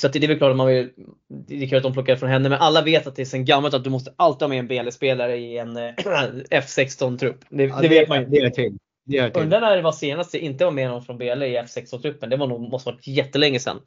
så 0.00 0.08
det 0.08 0.24
är 0.24 0.28
väl 0.28 0.38
klart 0.38 0.50
att 0.50 0.56
man 0.56 0.66
vill, 0.66 0.90
det 1.48 1.62
är 1.62 1.68
kul 1.68 1.76
att 1.76 1.82
de 1.82 1.92
plockar 1.92 2.16
från 2.16 2.30
henne 2.30 2.48
men 2.48 2.58
alla 2.58 2.82
vet 2.82 3.06
att 3.06 3.16
det 3.16 3.22
är 3.22 3.26
sen 3.26 3.44
gammalt 3.44 3.74
att 3.74 3.84
du 3.84 3.90
måste 3.90 4.14
alltid 4.16 4.42
ha 4.42 4.48
med 4.48 4.58
en 4.58 4.68
BL-spelare 4.68 5.36
i 5.36 5.58
en 5.58 5.76
eh, 5.76 5.82
F16-trupp. 6.50 7.44
Det, 7.48 7.64
ja, 7.64 7.80
det, 7.80 7.88
vet 7.88 8.08
man 8.08 8.20
ju. 8.20 8.26
Det 8.26 8.38
är 8.38 8.50
till. 8.50 8.78
Undrar 9.18 9.60
när 9.60 9.76
det 9.76 9.82
var 9.82 9.92
senast 9.92 10.32
det 10.32 10.38
inte 10.38 10.64
var 10.64 10.72
med 10.72 10.88
någon 10.88 11.02
från 11.02 11.18
BL 11.18 11.42
i 11.42 11.58
F16-truppen. 11.58 12.30
Det 12.30 12.36
var 12.36 12.46
nog, 12.46 12.60
måste 12.60 12.90
varit 12.90 13.06
jättelänge 13.06 13.60
sedan. 13.60 13.80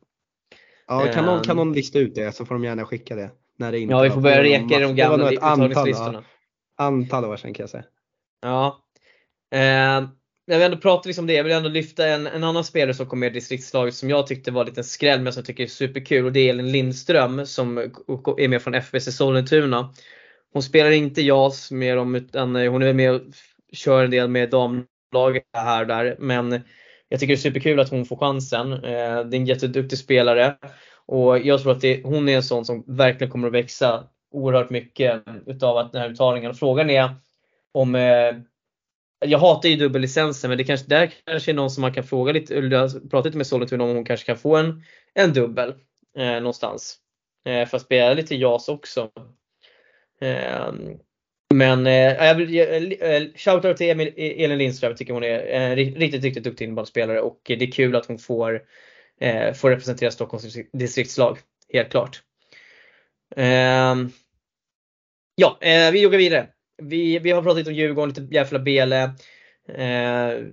Ja, 0.88 1.12
kan 1.14 1.26
någon, 1.26 1.44
kan 1.44 1.52
ehm. 1.52 1.58
någon 1.58 1.74
lista 1.74 2.00
ut 2.00 2.16
det 2.16 2.32
så 2.32 2.46
får 2.46 2.56
de 2.56 2.64
gärna 2.64 2.86
skicka 2.86 3.16
det. 3.16 3.32
När 3.58 3.72
det 3.72 3.80
inte 3.80 3.92
ja, 3.94 4.02
vi 4.02 4.10
får 4.10 4.22
börja 4.22 4.44
reka 4.44 4.80
i 4.80 4.84
de 4.84 4.96
gamla 4.96 5.32
uttagningslistorna. 5.32 6.24
Antal 6.78 7.26
år 7.26 7.38
sedan 7.38 7.54
kan 7.54 7.64
jag 7.64 7.70
säga. 7.70 7.84
Ja. 8.42 8.84
Eh, 9.54 10.10
jag 10.46 10.58
vill 10.58 10.62
ändå 10.62 10.78
prata 10.78 11.10
liksom 11.10 11.28
det. 11.28 11.34
Jag 11.34 11.44
vill 11.44 11.54
ändå 11.54 11.70
lyfta 11.70 12.08
en, 12.08 12.28
en 12.28 12.44
annan 12.44 12.64
spelare 12.64 12.94
som 12.94 13.06
kom 13.06 13.20
med 13.20 13.32
i 13.32 13.34
distriktslaget 13.34 13.96
som 13.96 14.10
jag 14.10 14.28
tyckte 14.28 14.52
var 14.52 14.62
en 14.62 14.68
liten 14.68 14.84
skräll 14.84 15.22
men 15.22 15.34
som 15.34 15.40
jag 15.40 15.46
tycker 15.46 15.64
är 15.64 15.68
superkul 15.68 16.26
och 16.26 16.32
det 16.32 16.40
är 16.40 16.50
Elin 16.50 16.72
Lindström 16.72 17.46
som 17.46 17.78
är 17.78 18.48
med 18.48 18.62
från 18.62 18.74
FBC 18.74 19.12
Sollentuna. 19.12 19.94
Hon 20.54 20.64
spelar 20.64 20.92
inte 20.92 21.22
JAS 21.22 21.72
med 21.72 21.98
dem 21.98 22.16
utan 22.16 22.56
hon 22.56 22.84
är 22.84 22.94
med 22.94 23.12
och 23.12 23.22
kör 23.74 24.04
en 24.04 24.12
del 24.12 24.30
med 24.30 24.50
dam 24.50 24.86
laget 25.14 25.44
här 25.54 25.82
och 25.82 25.88
där. 25.88 26.16
Men 26.20 26.62
jag 27.10 27.20
tycker 27.20 27.34
det 27.34 27.38
är 27.38 27.52
superkul 27.52 27.80
att 27.80 27.90
hon 27.90 28.06
får 28.06 28.16
chansen. 28.16 28.74
Eh, 28.74 28.80
det 28.80 29.36
är 29.36 29.36
en 29.36 29.46
jätteduktig 29.46 30.00
spelare. 30.00 30.58
Och 31.06 31.40
jag 31.40 31.62
tror 31.62 31.72
att 31.72 31.82
det, 31.82 32.04
hon 32.04 32.30
är 32.30 32.36
en 32.36 32.44
sån 32.44 32.66
som 32.66 32.84
verkligen 32.88 33.32
kommer 33.32 33.48
att 33.48 33.54
växa 33.54 34.04
oerhört 34.32 34.70
mycket 34.70 35.24
utav 35.46 35.78
att 35.78 35.92
den 35.92 36.02
här 36.02 36.10
uttagningen. 36.10 36.54
Frågan 36.54 36.90
är 36.90 37.10
om 37.72 37.96
eh, 37.96 38.36
jag 39.26 39.40
hatar 39.40 39.70
ju 39.70 39.76
dubbellicensen 39.76 40.50
men 40.50 40.58
det 40.58 40.64
kanske, 40.64 40.88
där 40.88 41.14
kanske 41.26 41.52
är 41.52 41.56
någon 41.56 41.70
som 41.70 41.82
man 41.82 41.94
kan 41.94 42.04
fråga 42.04 42.34
lite, 42.34 42.56
eller 42.56 43.10
prata 43.10 43.28
lite 43.28 43.38
med 43.38 43.48
Sollentuna 43.48 43.84
om 43.84 43.96
hon 43.96 44.06
kanske 44.06 44.26
kan 44.26 44.38
få 44.38 44.56
en, 44.56 44.84
en 45.14 45.34
dubbel 45.34 45.74
eh, 46.18 46.34
någonstans. 46.34 46.98
Eh, 47.46 47.68
för 47.68 47.78
att 47.78 47.84
spela 47.84 48.14
lite 48.14 48.36
JAS 48.36 48.70
också. 48.70 49.12
Eh, 50.22 50.72
men 51.54 51.88
eh, 51.88 51.94
jag 51.94 52.36
vill 52.36 52.60
eh, 52.60 53.10
eh, 53.10 53.24
shoutout 53.36 53.78
till 53.78 53.90
Emil, 53.90 54.14
e- 54.16 54.44
Elin 54.44 54.58
Lindström. 54.58 54.90
Jag 54.90 54.98
tycker 54.98 55.14
hon 55.14 55.24
är 55.24 55.40
en 55.40 55.76
riktigt, 55.76 56.24
riktigt 56.24 56.44
duktig 56.44 56.66
innebandyspelare 56.66 57.22
och 57.22 57.42
det 57.46 57.62
är 57.62 57.72
kul 57.72 57.96
att 57.96 58.06
hon 58.06 58.20
får, 58.20 58.62
eh, 59.20 59.54
får 59.54 59.70
representera 59.70 60.12
Stockholms 60.12 60.58
distriktslag. 60.74 61.38
Helt 61.74 61.90
klart. 61.90 62.22
Eh, 63.36 63.96
ja, 65.36 65.58
eh, 65.62 65.92
vi 65.92 66.02
joggar 66.02 66.18
vidare. 66.18 66.48
Vi, 66.82 67.20
vi 67.20 67.32
har 67.32 67.42
pratat 67.42 67.58
lite 67.58 67.70
om 67.70 67.76
Djurgården, 67.76 68.10
lite 68.10 68.36
Järfälla 68.36 68.60
Bele. 68.60 69.04
Eh, 69.70 70.44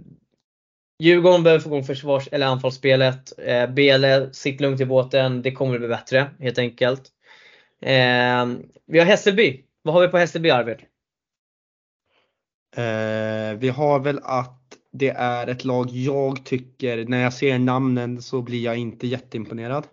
Djurgården 0.98 1.42
behöver 1.42 1.62
få 1.62 1.68
igång 1.68 1.84
försvars 1.84 2.28
eller 2.32 2.46
anfallsspelet. 2.46 3.38
Eh, 3.38 3.70
Bele, 3.70 4.32
sitt 4.32 4.60
lugnt 4.60 4.80
i 4.80 4.86
båten. 4.86 5.42
Det 5.42 5.52
kommer 5.52 5.74
att 5.74 5.80
bli 5.80 5.88
bättre 5.88 6.30
helt 6.40 6.58
enkelt. 6.58 7.02
Eh, 7.82 8.46
vi 8.86 8.98
har 8.98 9.06
Hässelby. 9.06 9.64
Vad 9.82 9.94
har 9.94 10.00
vi 10.00 10.08
på 10.08 10.18
Hässelby 10.18 10.50
Arvid? 10.50 10.78
Eh, 12.76 13.58
vi 13.58 13.68
har 13.68 14.00
väl 14.00 14.20
att 14.22 14.56
det 14.92 15.08
är 15.08 15.46
ett 15.46 15.64
lag 15.64 15.90
jag 15.90 16.44
tycker, 16.44 17.04
när 17.04 17.22
jag 17.22 17.32
ser 17.32 17.58
namnen 17.58 18.22
så 18.22 18.42
blir 18.42 18.64
jag 18.64 18.76
inte 18.76 19.06
jätteimponerad. 19.06 19.86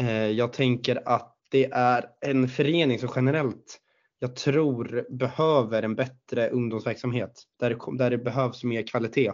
Eh, 0.00 0.26
jag 0.26 0.52
tänker 0.52 1.02
att 1.08 1.36
det 1.50 1.64
är 1.72 2.06
en 2.20 2.48
förening 2.48 2.98
som 2.98 3.08
generellt 3.16 3.80
jag 4.18 4.36
tror 4.36 5.06
behöver 5.10 5.82
en 5.82 5.94
bättre 5.94 6.48
ungdomsverksamhet 6.48 7.42
där 7.60 7.70
det, 7.70 7.98
där 7.98 8.10
det 8.10 8.18
behövs 8.18 8.64
mer 8.64 8.86
kvalitet. 8.86 9.32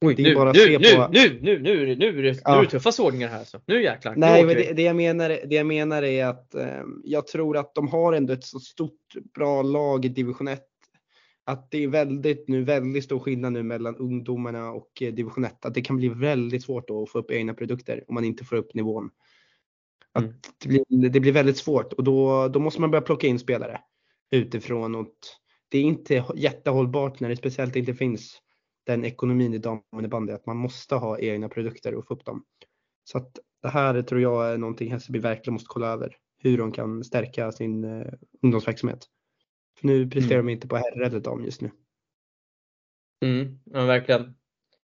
Oj, 0.00 0.14
nu, 0.18 0.22
nu, 0.22 0.78
nu, 0.78 0.96
på... 0.96 1.08
nu, 1.12 1.38
nu, 1.42 1.58
nu, 1.58 1.86
nu, 1.86 1.96
nu, 1.96 2.18
är 2.18 2.22
det, 2.22 2.40
ja. 2.44 2.52
nu 2.52 2.58
är 2.58 2.64
det 2.64 2.70
tuffa 2.70 2.92
sågningar 2.92 3.28
här. 3.28 3.44
Så. 3.44 3.60
Nu 3.66 3.82
jäklar. 3.82 4.14
Nej, 4.16 4.44
men 4.44 4.56
det, 4.56 4.72
det, 4.72 4.82
jag 4.82 4.96
menar, 4.96 5.28
det 5.28 5.54
jag 5.54 5.66
menar 5.66 6.02
är 6.02 6.26
att 6.26 6.54
eh, 6.54 6.82
jag 7.04 7.26
tror 7.26 7.56
att 7.56 7.74
de 7.74 7.88
har 7.88 8.12
ändå 8.12 8.32
ett 8.32 8.44
så 8.44 8.60
stort 8.60 9.14
bra 9.34 9.62
lag 9.62 10.04
i 10.04 10.08
division 10.08 10.48
1. 10.48 10.62
Att 11.48 11.70
det 11.70 11.84
är 11.84 11.88
väldigt 11.88 12.48
nu 12.48 12.64
väldigt 12.64 13.04
stor 13.04 13.18
skillnad 13.18 13.52
nu 13.52 13.62
mellan 13.62 13.96
ungdomarna 13.96 14.70
och 14.72 15.02
eh, 15.02 15.14
division 15.14 15.44
1. 15.44 15.64
Att 15.64 15.74
det 15.74 15.80
kan 15.80 15.96
bli 15.96 16.08
väldigt 16.08 16.62
svårt 16.62 16.90
att 16.90 17.10
få 17.10 17.18
upp 17.18 17.30
egna 17.30 17.54
produkter 17.54 18.04
om 18.08 18.14
man 18.14 18.24
inte 18.24 18.44
får 18.44 18.56
upp 18.56 18.74
nivån. 18.74 19.10
Att 20.12 20.24
mm. 20.24 20.36
det, 20.62 20.68
blir, 20.68 21.08
det 21.08 21.20
blir 21.20 21.32
väldigt 21.32 21.56
svårt 21.56 21.92
och 21.92 22.04
då, 22.04 22.48
då 22.48 22.60
måste 22.60 22.80
man 22.80 22.90
börja 22.90 23.02
plocka 23.02 23.26
in 23.26 23.38
spelare 23.38 23.80
utifrån. 24.30 24.94
Och 24.94 25.14
det 25.68 25.78
är 25.78 25.82
inte 25.82 26.24
jättehållbart 26.36 27.20
när 27.20 27.28
det 27.28 27.36
speciellt 27.36 27.76
inte 27.76 27.94
finns 27.94 28.38
den 28.86 29.04
ekonomin 29.04 29.54
i 29.54 29.58
daminnebandy 29.58 30.32
att 30.32 30.46
man 30.46 30.56
måste 30.56 30.94
ha 30.94 31.18
egna 31.18 31.48
produkter 31.48 31.94
och 31.94 32.06
få 32.06 32.14
upp 32.14 32.24
dem. 32.24 32.44
Så 33.04 33.18
att 33.18 33.38
det 33.62 33.68
här 33.68 34.02
tror 34.02 34.20
jag 34.20 34.52
är 34.52 34.58
någonting 34.58 34.92
Hässelby 34.92 35.18
verkligen 35.18 35.52
måste 35.52 35.68
kolla 35.68 35.86
över. 35.86 36.16
Hur 36.38 36.58
de 36.58 36.72
kan 36.72 37.04
stärka 37.04 37.52
sin 37.52 37.84
uh, 37.84 38.12
ungdomsverksamhet. 38.42 39.06
Nu 39.80 40.10
presterar 40.10 40.38
mm. 40.38 40.46
de 40.46 40.52
inte 40.52 40.68
på 40.68 40.76
herr 40.76 41.02
eller 41.02 41.20
dam 41.20 41.44
just 41.44 41.60
nu. 41.60 41.70
Mm, 43.24 43.58
ja, 43.64 43.84
verkligen. 43.84 44.34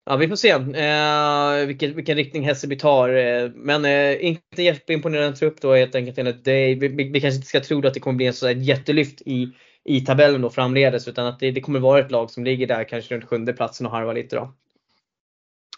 Ja, 0.05 0.17
vi 0.17 0.29
får 0.29 0.37
se 0.37 0.51
eh, 0.51 1.67
vilken, 1.67 1.97
vilken 1.97 2.17
riktning 2.17 2.45
Hässelby 2.45 2.79
tar. 2.79 3.09
Eh, 3.09 3.51
men 3.55 3.85
eh, 3.85 4.27
inte 4.27 4.63
jätteimponerande 4.63 5.37
trupp 5.37 5.61
då 5.61 5.75
helt 5.75 5.95
enkelt. 5.95 6.45
Det, 6.45 6.75
vi, 6.75 6.89
vi, 6.89 7.21
kanske 7.21 7.37
inte 7.37 7.49
ska 7.49 7.61
tro 7.61 7.87
att 7.87 7.95
det 7.95 8.01
kommer 8.01 8.17
bli 8.17 8.27
en 8.27 8.33
så 8.33 8.51
jättelyft 8.51 9.23
i, 9.27 9.53
i 9.85 10.01
tabellen 10.01 10.41
då 10.41 10.51
framledes 10.51 11.09
utan 11.09 11.27
att 11.27 11.41
det, 11.41 11.51
det 11.51 11.61
kommer 11.61 11.81
vara 11.81 12.01
ett 12.01 12.11
lag 12.11 12.31
som 12.31 12.45
ligger 12.45 12.67
där 12.67 12.85
kanske 12.85 13.15
runt 13.15 13.25
sjunde 13.25 13.53
platsen 13.53 13.87
och 13.87 13.93
harvar 13.93 14.15
lite 14.15 14.37
då. 14.37 14.53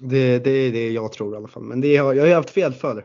Det, 0.01 0.39
det 0.39 0.51
är 0.51 0.73
det 0.73 0.91
jag 0.91 1.13
tror 1.13 1.35
i 1.35 1.37
alla 1.37 1.49
fall. 1.49 1.63
Men 1.63 1.81
det, 1.81 1.93
jag 1.93 2.05
har 2.05 2.15
ju 2.15 2.33
haft 2.33 2.51
fel 2.51 2.73
förr. 2.73 3.05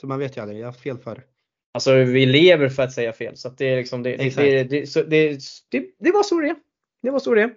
Så 0.00 0.06
man 0.06 0.18
vet 0.18 0.36
ju 0.36 0.40
aldrig, 0.40 0.58
jag 0.58 0.66
har 0.66 0.72
haft 0.72 0.82
fel 0.82 0.98
förr. 0.98 1.24
Alltså 1.72 1.94
vi 1.94 2.26
lever 2.26 2.68
för 2.68 2.82
att 2.82 2.92
säga 2.92 3.12
fel. 3.12 3.36
Så 3.36 3.48
att 3.48 3.58
det, 3.58 3.68
är 3.68 3.76
liksom, 3.76 4.02
det, 4.02 4.16
det, 4.16 4.64
det, 4.64 4.86
så 4.86 5.02
det, 5.02 5.40
det, 5.70 5.84
det 5.98 6.10
var 6.12 6.22
så 6.22 6.40
det 6.40 6.54
Det 7.02 7.10
var 7.10 7.18
så 7.18 7.34
det 7.34 7.50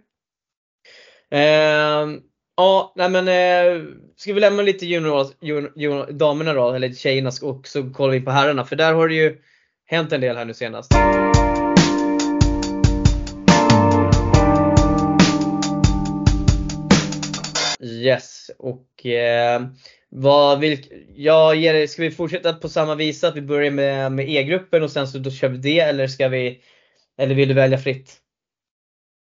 eh, 1.38 2.08
Ja, 2.56 2.94
nej 2.96 3.10
men 3.10 3.28
eh, 3.28 3.84
ska 4.16 4.34
vi 4.34 4.40
lämna 4.40 4.62
lite 4.62 4.86
junior, 4.86 5.28
junior, 5.42 5.72
junior, 5.76 6.12
damerna 6.12 6.54
då, 6.54 6.72
eller 6.72 6.94
tjejerna 6.94 7.32
och 7.42 7.68
så 7.68 7.90
kollar 7.90 8.14
vi 8.14 8.22
på 8.22 8.32
herrarna. 8.32 8.66
För 8.66 8.76
där 8.76 8.94
har 8.94 9.08
det 9.08 9.16
ju 9.16 9.38
hänt 9.86 10.12
en 10.12 10.22
del 10.22 10.38
här 10.38 10.46
nu 10.46 10.54
senast. 10.54 10.94
Yes, 17.84 18.52
och 18.58 19.06
eh, 19.06 19.62
vad 20.16 20.60
vill, 20.60 20.86
ja, 21.16 21.54
ska 21.88 22.02
vi 22.02 22.12
fortsätta 22.12 22.54
på 22.54 22.70
samma 22.70 22.96
vis 22.96 23.24
att 23.24 23.36
vi 23.36 23.42
börjar 23.42 23.72
med, 23.72 24.12
med 24.12 24.30
E-gruppen 24.30 24.84
och 24.84 24.92
sen 24.92 25.08
så 25.08 25.18
då 25.18 25.32
kör 25.32 25.50
vi 25.50 25.58
det 25.58 25.80
eller 25.80 26.08
ska 26.08 26.28
vi, 26.28 26.62
eller 27.18 27.36
vill 27.36 27.48
du 27.48 27.54
välja 27.54 27.78
fritt? 27.78 28.18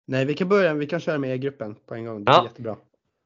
Nej, 0.07 0.25
vi 0.25 0.33
kan 0.33 0.49
börja, 0.49 0.73
vi 0.73 0.87
kan 0.87 0.99
köra 0.99 1.17
med 1.17 1.35
E-gruppen 1.35 1.75
på 1.75 1.95
en 1.95 2.05
gång. 2.05 2.23
Det 2.23 2.31
är 2.31 2.35
ja. 2.35 2.43
jättebra. 2.43 2.77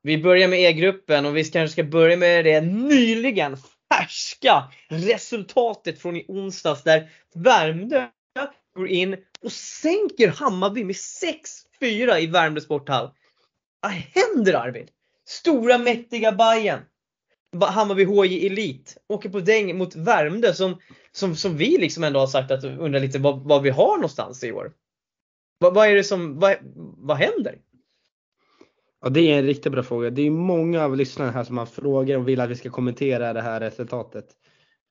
Vi 0.03 0.17
börjar 0.17 0.47
med 0.47 0.59
E-gruppen 0.59 1.25
och 1.25 1.37
vi 1.37 1.43
kanske 1.43 1.73
ska 1.73 1.83
börja 1.83 2.17
med 2.17 2.45
det 2.45 2.61
nyligen 2.61 3.57
färska 3.93 4.63
resultatet 4.89 6.01
från 6.01 6.15
i 6.15 6.25
onsdags 6.27 6.83
där 6.83 7.09
Värmdö 7.33 8.07
går 8.75 8.87
in 8.87 9.17
och 9.41 9.51
sänker 9.51 10.27
Hammarby 10.27 10.83
med 10.83 10.95
6-4 11.81 12.17
i 12.17 12.27
Värmdö 12.27 12.61
sporthall. 12.61 13.09
Vad 13.81 13.91
händer 13.91 14.53
Arvid? 14.53 14.89
Stora 15.25 15.77
mäktiga 15.77 16.31
Bajen 16.31 16.79
Hammarby 17.59 18.03
HJ 18.03 18.47
Elit 18.47 18.97
åker 19.07 19.29
på 19.29 19.39
däng 19.39 19.77
mot 19.77 19.95
Värmdö 19.95 20.53
som, 20.53 20.75
som, 21.11 21.35
som 21.35 21.57
vi 21.57 21.77
liksom 21.77 22.03
ändå 22.03 22.19
har 22.19 22.27
sagt 22.27 22.51
att 22.51 22.63
undrar 22.63 22.99
lite 22.99 23.19
vad, 23.19 23.43
vad 23.43 23.61
vi 23.61 23.69
har 23.69 23.95
någonstans 23.95 24.43
i 24.43 24.51
år. 24.51 24.73
Vad, 25.57 25.73
vad 25.73 25.87
är 25.87 25.95
det 25.95 26.03
som, 26.03 26.39
vad, 26.39 26.55
vad 26.97 27.17
händer? 27.17 27.57
Ja, 29.01 29.09
det 29.09 29.31
är 29.31 29.39
en 29.39 29.45
riktigt 29.45 29.71
bra 29.71 29.83
fråga. 29.83 30.09
Det 30.09 30.21
är 30.21 30.31
många 30.31 30.83
av 30.83 30.97
lyssnarna 30.97 31.31
här 31.31 31.43
som 31.43 31.57
har 31.57 31.65
frågor 31.65 32.17
och 32.17 32.27
vill 32.27 32.39
att 32.39 32.49
vi 32.49 32.55
ska 32.55 32.69
kommentera 32.69 33.33
det 33.33 33.41
här 33.41 33.59
resultatet. 33.59 34.25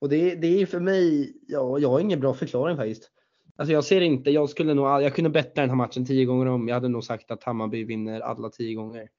Och 0.01 0.09
det, 0.09 0.35
det 0.35 0.61
är 0.61 0.65
för 0.65 0.79
mig, 0.79 1.33
ja, 1.47 1.79
jag 1.79 1.89
har 1.89 1.99
ingen 1.99 2.19
bra 2.19 2.33
förklaring 2.33 2.77
faktiskt. 2.77 3.09
Alltså 3.55 3.73
jag 3.73 3.83
ser 3.83 4.01
inte, 4.01 4.31
jag 4.31 4.49
skulle 4.49 4.73
nog, 4.73 4.85
jag 4.85 5.15
kunde 5.15 5.29
betta 5.29 5.61
den 5.61 5.69
här 5.69 5.77
matchen 5.77 6.05
tio 6.05 6.25
gånger 6.25 6.45
om. 6.45 6.67
Jag 6.67 6.75
hade 6.75 6.87
nog 6.87 7.03
sagt 7.03 7.31
att 7.31 7.43
Hammarby 7.43 7.83
vinner 7.83 8.21
alla 8.21 8.49
tio 8.49 8.75
gånger. 8.75 9.09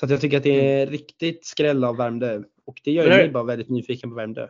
Så 0.00 0.04
att 0.04 0.10
jag 0.10 0.20
tycker 0.20 0.36
att 0.36 0.42
det 0.42 0.80
är 0.80 0.86
riktigt 0.86 1.46
skräll 1.46 1.84
av 1.84 1.96
Värmdö. 1.96 2.42
Och 2.66 2.80
det 2.84 2.90
gör 2.90 3.08
mig 3.08 3.28
bara 3.28 3.44
väldigt 3.44 3.68
nyfiken 3.68 4.10
på 4.10 4.16
Värmdö. 4.16 4.48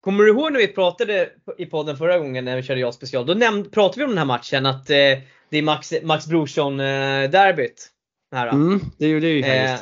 Kommer 0.00 0.24
du 0.24 0.30
ihåg 0.30 0.52
när 0.52 0.58
vi 0.58 0.68
pratade 0.68 1.30
i 1.58 1.66
podden 1.66 1.96
förra 1.96 2.18
gången 2.18 2.44
när 2.44 2.56
vi 2.56 2.62
körde 2.62 2.80
jag 2.80 2.94
special? 2.94 3.26
Då 3.26 3.34
nämnde, 3.34 3.70
pratade 3.70 3.98
vi 3.98 4.04
om 4.04 4.10
den 4.10 4.18
här 4.18 4.24
matchen 4.24 4.66
att 4.66 4.90
eh, 4.90 4.96
det 5.50 5.58
är 5.58 5.62
Max, 5.62 5.94
Max 6.02 6.26
Brorsson 6.26 6.80
eh, 6.80 7.30
mm, 8.32 8.80
det 8.98 9.08
gjorde 9.08 9.28
ju 9.28 9.40
eh, 9.40 9.78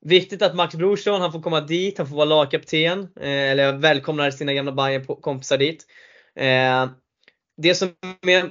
Viktigt 0.00 0.42
att 0.42 0.54
Max 0.54 0.74
Brorsson, 0.74 1.20
han 1.20 1.32
får 1.32 1.42
komma 1.42 1.60
dit, 1.60 1.98
han 1.98 2.06
får 2.06 2.16
vara 2.16 2.24
lagkapten. 2.24 3.08
Eh, 3.20 3.50
eller 3.50 3.72
välkomnar 3.72 4.30
sina 4.30 4.54
gamla 4.54 4.72
bayern 4.72 5.04
kompisar 5.04 5.58
dit. 5.58 5.86
Eh, 6.34 6.88
det 7.56 7.74
som 7.74 7.88
är 8.26 8.50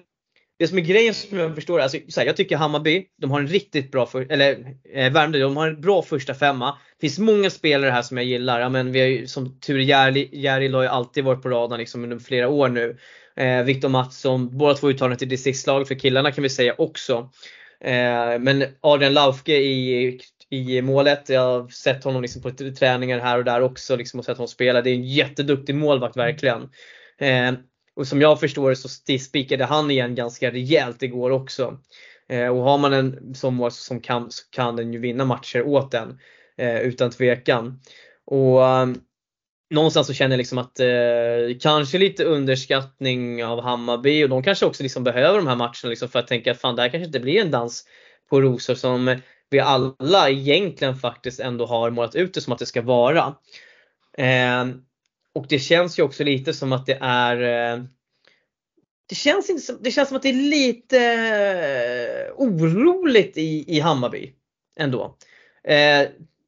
det 0.59 0.67
som 0.67 0.77
är 0.77 0.81
grejen 0.81 1.13
som 1.13 1.37
jag 1.37 1.55
förstår, 1.55 1.79
alltså, 1.79 1.97
så 2.07 2.19
här, 2.19 2.27
jag 2.27 2.37
tycker 2.37 2.57
Hammarby, 2.57 3.05
de 3.21 3.31
har 3.31 3.39
en 3.39 3.47
riktigt 3.47 3.91
bra, 3.91 4.05
för, 4.05 4.31
eller 4.31 4.75
eh, 4.93 5.11
Värmdö, 5.11 5.39
de 5.39 5.57
har 5.57 5.67
en 5.67 5.81
bra 5.81 6.01
första 6.01 6.33
femma. 6.33 6.77
Det 6.99 7.07
finns 7.07 7.19
många 7.19 7.49
spelare 7.49 7.91
här 7.91 8.01
som 8.01 8.17
jag 8.17 8.25
gillar. 8.25 8.59
Ja, 8.59 8.69
men 8.69 8.91
vi 8.91 8.99
har 8.99 9.07
ju, 9.07 9.27
som 9.27 9.59
tur 9.59 9.79
Järil 9.79 10.73
har 10.73 10.81
ju 10.81 10.87
alltid 10.87 11.23
varit 11.23 11.41
på 11.41 11.49
radarn 11.49 11.79
liksom, 11.79 12.03
under 12.03 12.19
flera 12.19 12.49
år 12.49 12.69
nu. 12.69 12.97
Eh, 13.35 13.63
Viktor 13.63 13.89
Mattsson, 13.89 14.57
båda 14.57 14.73
två 14.73 14.89
uttagna 14.89 15.15
till 15.15 15.29
distriktslaget 15.29 15.87
för 15.87 15.95
killarna 15.95 16.31
kan 16.31 16.43
vi 16.43 16.49
säga 16.49 16.75
också. 16.77 17.29
Eh, 17.81 18.39
men 18.39 18.65
Adrian 18.81 19.13
Laufke 19.13 19.55
i, 19.55 20.19
i 20.49 20.81
målet, 20.81 21.29
jag 21.29 21.41
har 21.41 21.67
sett 21.67 22.03
honom 22.03 22.21
liksom 22.21 22.41
på 22.41 22.51
träningar 22.51 23.19
här 23.19 23.37
och 23.37 23.45
där 23.45 23.61
också 23.61 23.95
liksom, 23.95 24.19
och 24.19 24.25
sett 24.25 24.37
honom 24.37 24.47
spela. 24.47 24.81
Det 24.81 24.89
är 24.89 24.95
en 24.95 25.07
jätteduktig 25.07 25.75
målvakt 25.75 26.17
verkligen. 26.17 26.61
Eh, 27.17 27.51
och 27.95 28.07
som 28.07 28.21
jag 28.21 28.39
förstår 28.39 28.69
det 28.69 28.75
så 28.75 28.89
spikade 29.19 29.65
han 29.65 29.91
igen 29.91 30.15
ganska 30.15 30.51
rejält 30.51 31.03
igår 31.03 31.29
också. 31.29 31.79
Eh, 32.29 32.47
och 32.47 32.63
har 32.63 32.77
man 32.77 32.93
en 32.93 33.35
sån 33.35 33.55
mål 33.55 33.71
som 33.71 34.01
kan, 34.01 34.31
så 34.31 34.43
kan 34.49 34.75
den 34.75 34.93
ju 34.93 34.99
vinna 34.99 35.25
matcher 35.25 35.61
åt 35.61 35.91
den. 35.91 36.19
Eh, 36.57 36.79
utan 36.79 37.11
tvekan. 37.11 37.79
Och 38.25 38.61
um, 38.61 39.01
någonstans 39.69 40.07
så 40.07 40.13
känner 40.13 40.33
jag 40.33 40.37
liksom 40.37 40.57
att 40.57 40.79
eh, 40.79 41.57
kanske 41.61 41.97
lite 41.97 42.23
underskattning 42.23 43.45
av 43.45 43.61
Hammarby 43.61 44.23
och 44.23 44.29
de 44.29 44.43
kanske 44.43 44.65
också 44.65 44.83
liksom 44.83 45.03
behöver 45.03 45.37
de 45.37 45.47
här 45.47 45.55
matcherna 45.55 45.89
liksom 45.89 46.09
för 46.09 46.19
att 46.19 46.27
tänka 46.27 46.51
att 46.51 46.61
fan 46.61 46.75
det 46.75 46.81
här 46.81 46.89
kanske 46.89 47.05
inte 47.05 47.19
blir 47.19 47.41
en 47.41 47.51
dans 47.51 47.85
på 48.29 48.41
rosor 48.41 48.75
som 48.75 49.19
vi 49.49 49.59
alla 49.59 50.29
egentligen 50.29 50.95
faktiskt 50.95 51.39
ändå 51.39 51.65
har 51.65 51.89
målat 51.89 52.15
ut 52.15 52.33
det 52.33 52.41
som 52.41 52.53
att 52.53 52.59
det 52.59 52.65
ska 52.65 52.81
vara. 52.81 53.35
Eh, 54.17 54.65
och 55.35 55.45
det 55.49 55.59
känns 55.59 55.99
ju 55.99 56.03
också 56.03 56.23
lite 56.23 56.53
som 56.53 56.73
att 56.73 56.85
det 56.85 56.97
är 57.01 57.41
eh, 57.73 57.83
det 59.09 59.15
känns, 59.15 59.49
inte 59.49 59.61
som, 59.61 59.77
det 59.81 59.91
känns 59.91 60.07
som 60.07 60.17
att 60.17 60.23
det 60.23 60.29
är 60.29 60.33
lite 60.33 60.99
eh, 60.99 62.33
oroligt 62.35 63.37
i, 63.37 63.75
i 63.77 63.79
Hammarby 63.79 64.33
ändå. 64.75 65.17
Eh, 65.63 66.07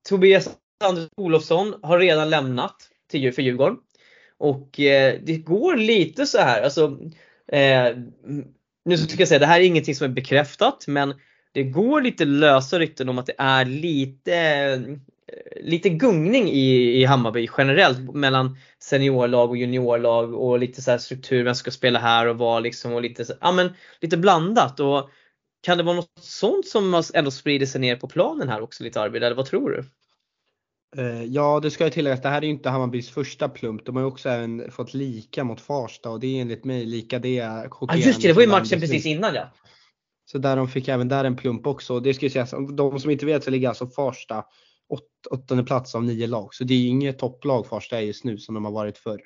Tobias 0.10 0.50
Anders 0.84 1.10
Olofsson 1.18 1.76
har 1.82 2.00
redan 2.00 2.30
lämnat 2.30 2.76
till, 3.12 3.34
för 3.34 3.42
Djurgården. 3.42 3.78
Och 4.38 4.80
eh, 4.80 5.20
det 5.24 5.38
går 5.38 5.76
lite 5.76 6.26
så 6.26 6.38
här, 6.38 6.62
alltså, 6.62 7.00
eh, 7.48 7.98
nu 8.86 8.98
ska 8.98 9.22
jag 9.22 9.28
säga 9.28 9.40
det 9.40 9.46
här 9.46 9.60
är 9.60 9.66
ingenting 9.66 9.96
som 9.96 10.06
är 10.06 10.14
bekräftat 10.14 10.86
men 10.88 11.14
det 11.52 11.64
går 11.64 12.02
lite 12.02 12.26
lösa 12.26 12.80
rykten 12.80 13.10
om 13.10 13.18
att 13.18 13.26
det 13.26 13.36
är 13.38 13.66
lite 13.66 15.00
lite 15.62 15.90
gungning 15.90 16.50
i, 16.50 17.02
i 17.02 17.06
Hammarby 17.06 17.50
generellt 17.58 18.14
mellan 18.14 18.58
seniorlag 18.80 19.50
och 19.50 19.58
juniorlag 19.58 20.34
och 20.34 20.60
lite 20.60 20.82
så 20.82 21.00
struktur, 21.00 21.44
vem 21.44 21.56
ska 21.56 21.72
spela 21.72 22.00
här 22.00 22.28
och 22.28 22.38
var 22.38 22.62
liksom 22.62 22.94
och 22.94 23.02
lite, 23.02 23.26
ja, 23.42 23.52
men, 23.52 23.70
lite 24.02 24.18
blandat. 24.18 24.80
Och 24.80 25.10
kan 25.62 25.78
det 25.78 25.84
vara 25.84 25.96
något 25.96 26.20
sånt 26.20 26.68
som 26.68 27.04
ändå 27.14 27.32
sprider 27.32 27.66
sig 27.66 27.82
ner 27.82 27.96
på 27.96 28.08
planen 28.08 28.50
här 28.50 28.62
också 28.62 28.84
lite 28.84 29.02
Arvid, 29.02 29.24
eller 29.24 29.36
vad 29.36 29.46
tror 29.46 29.70
du? 29.70 29.84
Eh, 30.98 31.24
ja, 31.24 31.60
det 31.60 31.72
ska 31.72 31.84
jag 31.84 31.94
tillägga 31.94 32.14
att 32.14 32.24
det 32.24 32.30
här 32.30 32.38
är 32.38 32.46
ju 32.46 32.50
inte 32.50 32.70
Hammarbys 32.70 33.10
första 33.10 33.50
plump. 33.50 33.86
De 33.86 33.96
har 33.96 34.04
ju 34.04 34.08
också 34.08 34.30
även 34.30 34.72
fått 34.72 34.94
lika 34.94 35.44
mot 35.44 35.62
Farsta 35.62 36.10
och 36.10 36.20
det 36.20 36.28
är 36.28 36.42
enligt 36.42 36.66
mig 36.66 36.86
lika 36.86 37.20
det 37.20 37.40
är 37.40 37.70
Ja 37.82 37.96
just 37.96 38.22
det, 38.22 38.28
det 38.28 38.34
var 38.34 38.42
ju 38.42 38.48
matchen 38.48 38.80
precis 38.80 39.06
innan 39.06 39.36
ja. 39.36 39.54
Så 40.26 40.38
där 40.38 40.56
de 40.56 40.68
fick 40.68 40.88
även 40.88 41.08
där 41.08 41.24
en 41.24 41.36
plump 41.36 41.68
också. 41.68 42.00
Det 42.00 42.14
ska 42.14 42.30
sägas, 42.30 42.54
de 42.78 43.00
som 43.00 43.12
inte 43.12 43.26
vet 43.26 43.44
så 43.44 43.50
ligger 43.50 43.70
alltså 43.70 43.88
Farsta 43.88 44.46
åt, 44.90 45.28
åttonde 45.30 45.64
plats 45.64 45.96
av 45.96 46.04
nio 46.04 46.28
lag. 46.28 46.56
Så 46.56 46.64
det 46.64 46.74
är 46.74 46.88
inget 46.88 47.20
topplag 47.20 47.68
Farsta 47.68 47.98
är 47.98 48.02
just 48.02 48.24
nu 48.24 48.38
som 48.38 48.56
de 48.56 48.66
har 48.66 48.72
varit 48.72 48.98
förr. 48.98 49.22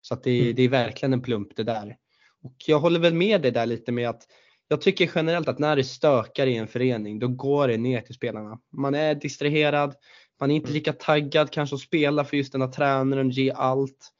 Så 0.00 0.14
att 0.14 0.22
det, 0.22 0.40
mm. 0.40 0.54
det 0.54 0.62
är 0.62 0.68
verkligen 0.68 1.12
en 1.12 1.22
plump 1.22 1.56
det 1.56 1.64
där. 1.64 1.96
Och 2.42 2.56
jag 2.66 2.80
håller 2.80 3.00
väl 3.00 3.14
med 3.14 3.42
dig 3.42 3.50
där 3.50 3.66
lite 3.66 3.92
med 3.92 4.08
att 4.08 4.22
jag 4.68 4.80
tycker 4.80 5.10
generellt 5.14 5.48
att 5.48 5.58
när 5.58 5.76
det 5.76 5.84
stökar 5.84 6.46
i 6.46 6.56
en 6.56 6.68
förening 6.68 7.18
då 7.18 7.28
går 7.28 7.68
det 7.68 7.76
ner 7.76 8.00
till 8.00 8.14
spelarna. 8.14 8.58
Man 8.76 8.94
är 8.94 9.14
distraherad, 9.14 9.94
man 10.40 10.50
är 10.50 10.54
inte 10.54 10.68
mm. 10.68 10.74
lika 10.74 10.92
taggad 10.92 11.50
kanske 11.50 11.76
att 11.76 11.82
spela 11.82 12.24
för 12.24 12.36
just 12.36 12.52
den 12.52 12.60
här 12.60 12.68
tränaren, 12.68 13.30
ge 13.30 13.50
allt. 13.50 14.12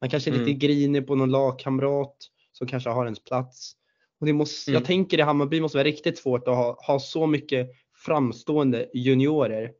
Man 0.00 0.10
kanske 0.10 0.30
är 0.30 0.32
lite 0.32 0.44
mm. 0.44 0.58
grinig 0.58 1.06
på 1.06 1.14
någon 1.14 1.30
lagkamrat 1.30 2.16
som 2.52 2.66
kanske 2.66 2.90
har 2.90 3.04
ens 3.04 3.24
plats. 3.24 3.72
Och 4.20 4.26
det 4.26 4.32
måste, 4.32 4.70
mm. 4.70 4.80
Jag 4.80 4.86
tänker 4.86 5.18
i 5.18 5.22
Hammarby 5.22 5.60
måste 5.60 5.78
vara 5.78 5.86
riktigt 5.86 6.18
svårt 6.18 6.48
att 6.48 6.56
ha, 6.56 6.78
ha 6.86 7.00
så 7.00 7.26
mycket 7.26 7.70
framstående 8.06 8.90
juniorer. 8.94 9.72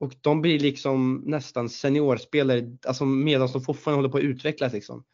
Och 0.00 0.14
de 0.20 0.42
blir 0.42 0.58
liksom 0.58 1.22
nästan 1.26 1.68
seniorspelare, 1.68 2.76
alltså 2.86 3.04
medan 3.04 3.48
de 3.52 3.60
fortfarande 3.60 3.98
håller 3.98 4.08
på 4.08 4.18
att 4.18 4.24
utvecklas 4.24 4.72
liksom. 4.72 5.04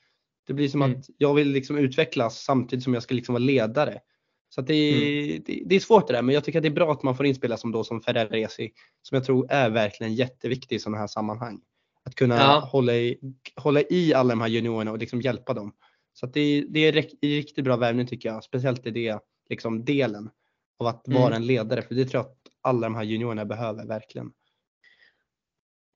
Det 0.47 0.53
blir 0.53 0.69
som 0.69 0.83
mm. 0.83 0.99
att 0.99 1.07
jag 1.19 1.35
vill 1.35 1.49
liksom 1.49 1.79
utvecklas 1.79 2.45
samtidigt 2.45 2.85
som 2.85 2.95
jag 2.95 3.03
ska 3.03 3.15
liksom 3.15 3.33
vara 3.33 3.45
ledare. 3.45 4.01
Så 4.49 4.61
det, 4.61 4.93
mm. 4.93 5.43
det, 5.47 5.63
det, 5.67 5.77
är 5.77 5.81
svårt 5.81 6.07
det 6.07 6.13
där 6.13 6.23
men 6.23 6.35
jag 6.35 6.45
tycker 6.45 6.59
att 6.59 6.63
det 6.63 6.69
är 6.69 6.71
bra 6.71 6.93
att 6.93 7.03
man 7.03 7.17
får 7.17 7.27
inspela 7.27 7.57
som 7.57 7.73
då 7.73 7.85
som 7.85 8.01
Ferraresi 8.01 8.71
som 9.03 9.17
jag 9.17 9.25
tror 9.25 9.47
är 9.51 9.71
verkligen 9.71 10.15
jätteviktig 10.15 10.77
i 10.77 10.79
sådana 10.79 10.99
här 10.99 11.07
sammanhang. 11.07 11.61
Att 12.05 12.15
kunna 12.15 12.37
ja. 12.37 12.69
hålla, 12.73 12.95
i, 12.95 13.19
hålla 13.57 13.81
i 13.81 14.15
alla 14.15 14.29
de 14.29 14.41
här 14.41 14.49
juniorerna 14.49 14.93
och 14.93 14.99
liksom 14.99 15.21
hjälpa 15.21 15.55
dem. 15.55 15.73
Så 16.13 16.27
det, 16.27 16.65
det 16.69 16.81
är 16.81 16.93
riktigt 17.23 17.65
bra 17.65 17.77
värvning 17.77 18.07
tycker 18.07 18.29
jag, 18.29 18.45
speciellt 18.45 18.87
i 18.87 18.91
det 18.91 19.19
liksom 19.49 19.85
delen 19.85 20.31
av 20.79 20.87
att 20.87 21.09
mm. 21.09 21.23
vara 21.23 21.37
en 21.37 21.47
ledare 21.47 21.83
för 21.83 21.95
det 21.95 22.05
tror 22.05 22.23
jag 22.23 22.31
att 22.31 22.39
alla 22.61 22.81
de 22.81 22.95
här 22.95 23.03
juniorerna 23.03 23.45
behöver 23.45 23.87
verkligen. 23.87 24.33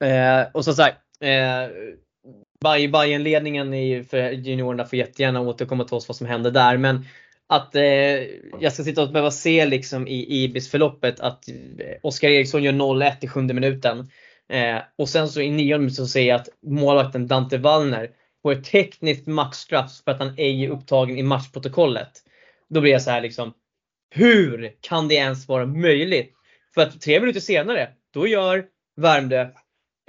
Eh, 0.05 0.47
och 0.53 0.65
som 0.65 0.75
sagt, 0.75 0.99
eh, 1.21 1.71
Bayern-ledningen 2.91 4.05
för 4.05 4.31
juniorerna 4.31 4.85
får 4.85 4.99
jättegärna 4.99 5.41
återkomma 5.41 5.85
till 5.85 5.95
oss 5.95 6.09
vad 6.09 6.17
som 6.17 6.27
hände 6.27 6.51
där. 6.51 6.77
Men 6.77 7.05
att 7.49 7.75
eh, 7.75 7.83
jag 8.61 8.73
ska 8.73 8.85
sitta 8.85 9.03
och 9.03 9.13
behöva 9.13 9.31
se 9.31 9.67
liksom 9.67 10.09
i 10.09 10.45
Ibis 10.45 10.71
förloppet 10.71 11.21
att 11.21 11.49
eh, 11.49 11.55
Oskar 12.03 12.29
Eriksson 12.29 12.63
gör 12.63 12.73
0-1 12.73 13.13
i 13.21 13.29
sjunde 13.29 13.55
minuten. 13.55 14.11
Eh, 14.49 14.79
och 14.97 15.09
sen 15.09 15.29
så 15.29 15.41
i 15.41 15.51
nionde 15.51 15.79
minuten 15.79 15.95
så 15.95 16.07
ser 16.07 16.23
jag 16.23 16.41
att 16.41 16.49
målvakten 16.67 17.27
Dante 17.27 17.59
Wallner 17.59 18.11
får 18.43 18.53
ett 18.53 18.65
tekniskt 18.65 19.27
maxstraff 19.27 20.03
för 20.05 20.11
att 20.11 20.19
han 20.19 20.35
ej 20.37 20.65
är 20.65 20.71
upptagen 20.71 21.19
i 21.19 21.23
matchprotokollet. 21.23 22.11
Då 22.69 22.81
blir 22.81 22.93
jag 22.93 23.03
så 23.03 23.11
här 23.11 23.21
liksom. 23.21 23.53
Hur 24.15 24.73
kan 24.81 25.09
det 25.09 25.15
ens 25.15 25.49
vara 25.49 25.67
möjligt? 25.67 26.33
För 26.75 26.83
att 26.83 27.01
tre 27.01 27.21
minuter 27.21 27.41
senare, 27.41 27.89
då 28.15 28.27
gör 28.27 28.65
Värmdö 28.97 29.49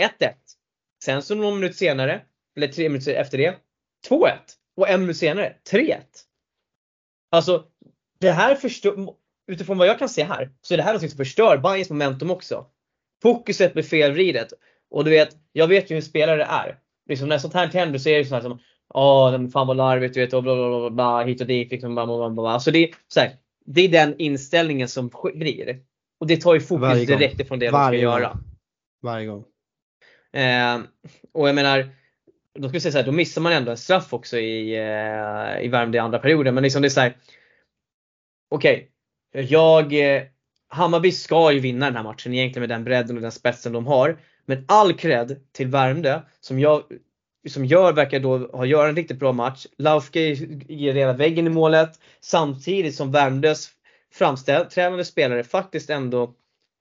1-1. 0.01 0.33
Sen 1.03 1.21
så 1.21 1.35
någon 1.35 1.59
minut 1.59 1.75
senare, 1.75 2.21
eller 2.57 2.67
tre 2.67 2.89
minuter 2.89 3.13
efter 3.13 3.37
det, 3.37 3.55
2-1. 4.09 4.31
Och 4.77 4.89
en 4.89 5.01
minut 5.01 5.17
senare, 5.17 5.55
3-1. 5.71 5.95
Alltså, 7.31 7.65
det 8.19 8.31
här 8.31 8.55
förstör, 8.55 9.13
utifrån 9.51 9.77
vad 9.77 9.87
jag 9.87 9.99
kan 9.99 10.09
se 10.09 10.23
här, 10.23 10.51
så 10.61 10.73
är 10.73 10.77
det 10.77 10.83
här 10.83 10.93
något 10.93 11.01
som 11.01 11.09
förstör 11.09 11.57
Bayerns 11.57 11.89
momentum 11.89 12.31
också. 12.31 12.65
Fokuset 13.21 13.73
blir 13.73 13.83
felvridet. 13.83 14.53
Och 14.89 15.05
du 15.05 15.11
vet, 15.11 15.29
jag 15.51 15.67
vet 15.67 15.91
ju 15.91 15.95
hur 15.95 16.01
spelare 16.01 16.43
är. 16.43 16.79
Liksom 17.09 17.29
när 17.29 17.37
sånt 17.37 17.53
här 17.53 17.67
händer 17.67 17.99
så 17.99 18.09
är 18.09 18.17
det 18.17 18.25
sånt 18.25 18.43
här 18.43 18.49
som 18.49 18.59
Åh, 18.93 19.49
fan 19.49 19.67
vad 19.67 19.77
larvigt 19.77 20.13
du 20.13 20.19
vet 20.19 20.33
och 20.33 20.43
bla 20.43 20.55
bla 20.55 20.79
bla, 20.79 20.89
bla 20.89 21.23
hit 21.23 21.41
och 21.41 21.47
dit. 21.47 21.71
Liksom, 21.71 21.95
bla, 21.95 22.05
bla, 22.05 22.29
bla. 22.29 22.49
Alltså 22.49 22.71
det, 22.71 22.79
är, 22.79 22.95
så 23.07 23.19
här, 23.19 23.31
det 23.65 23.81
är 23.81 23.89
den 23.89 24.15
inställningen 24.19 24.87
som 24.87 25.11
blir. 25.33 25.79
Och 26.19 26.27
det 26.27 26.37
tar 26.41 26.53
ju 26.53 26.59
fokus 26.59 27.07
direkt 27.07 27.39
ifrån 27.39 27.59
det 27.59 27.69
Varje 27.69 27.97
de 27.97 28.01
ska 28.01 28.11
gång. 28.11 28.21
göra. 28.21 28.37
Varje 29.01 29.27
gång. 29.27 29.43
Eh, 30.37 30.81
och 31.31 31.47
jag 31.47 31.55
menar, 31.55 31.89
då 32.53 32.67
ska 32.67 32.75
jag 32.75 32.81
säga 32.81 32.91
så 32.91 32.97
här, 32.97 33.05
då 33.05 33.11
missar 33.11 33.41
man 33.41 33.53
ändå 33.53 33.71
en 33.71 33.77
straff 33.77 34.13
också 34.13 34.37
i, 34.37 34.75
eh, 34.75 35.65
i 35.65 35.67
Värmdö 35.67 35.97
i 35.97 35.99
andra 35.99 36.19
perioden. 36.19 36.53
Men 36.53 36.63
liksom 36.63 36.81
det 36.81 36.87
är 36.87 36.89
så 36.89 37.01
här. 37.01 37.17
Okej, 38.49 38.89
okay, 39.33 39.45
jag 39.45 40.15
eh, 40.15 40.23
Hammarby 40.67 41.11
ska 41.11 41.51
ju 41.51 41.59
vinna 41.59 41.85
den 41.85 41.95
här 41.95 42.03
matchen 42.03 42.33
egentligen 42.33 42.61
med 42.61 42.69
den 42.69 42.83
bredden 42.83 43.15
och 43.15 43.21
den 43.21 43.31
spetsen 43.31 43.73
de 43.73 43.87
har. 43.87 44.17
Men 44.45 44.65
all 44.67 44.93
cred 44.93 45.39
till 45.51 45.67
Värmdö 45.67 46.21
som, 46.39 46.59
jag, 46.59 46.83
som 47.49 47.65
gör, 47.65 47.93
verkar 47.93 48.19
då 48.19 48.37
ha 48.37 48.65
gjort 48.65 48.85
en 48.85 48.95
riktigt 48.95 49.19
bra 49.19 49.31
match. 49.31 49.65
Laufke 49.77 50.19
ger 50.67 50.93
hela 50.93 51.13
väggen 51.13 51.47
i 51.47 51.49
målet 51.49 51.99
samtidigt 52.19 52.95
som 52.95 53.11
Värmdös 53.11 53.69
framträdande 54.13 55.05
spelare 55.05 55.43
faktiskt 55.43 55.89
ändå 55.89 56.33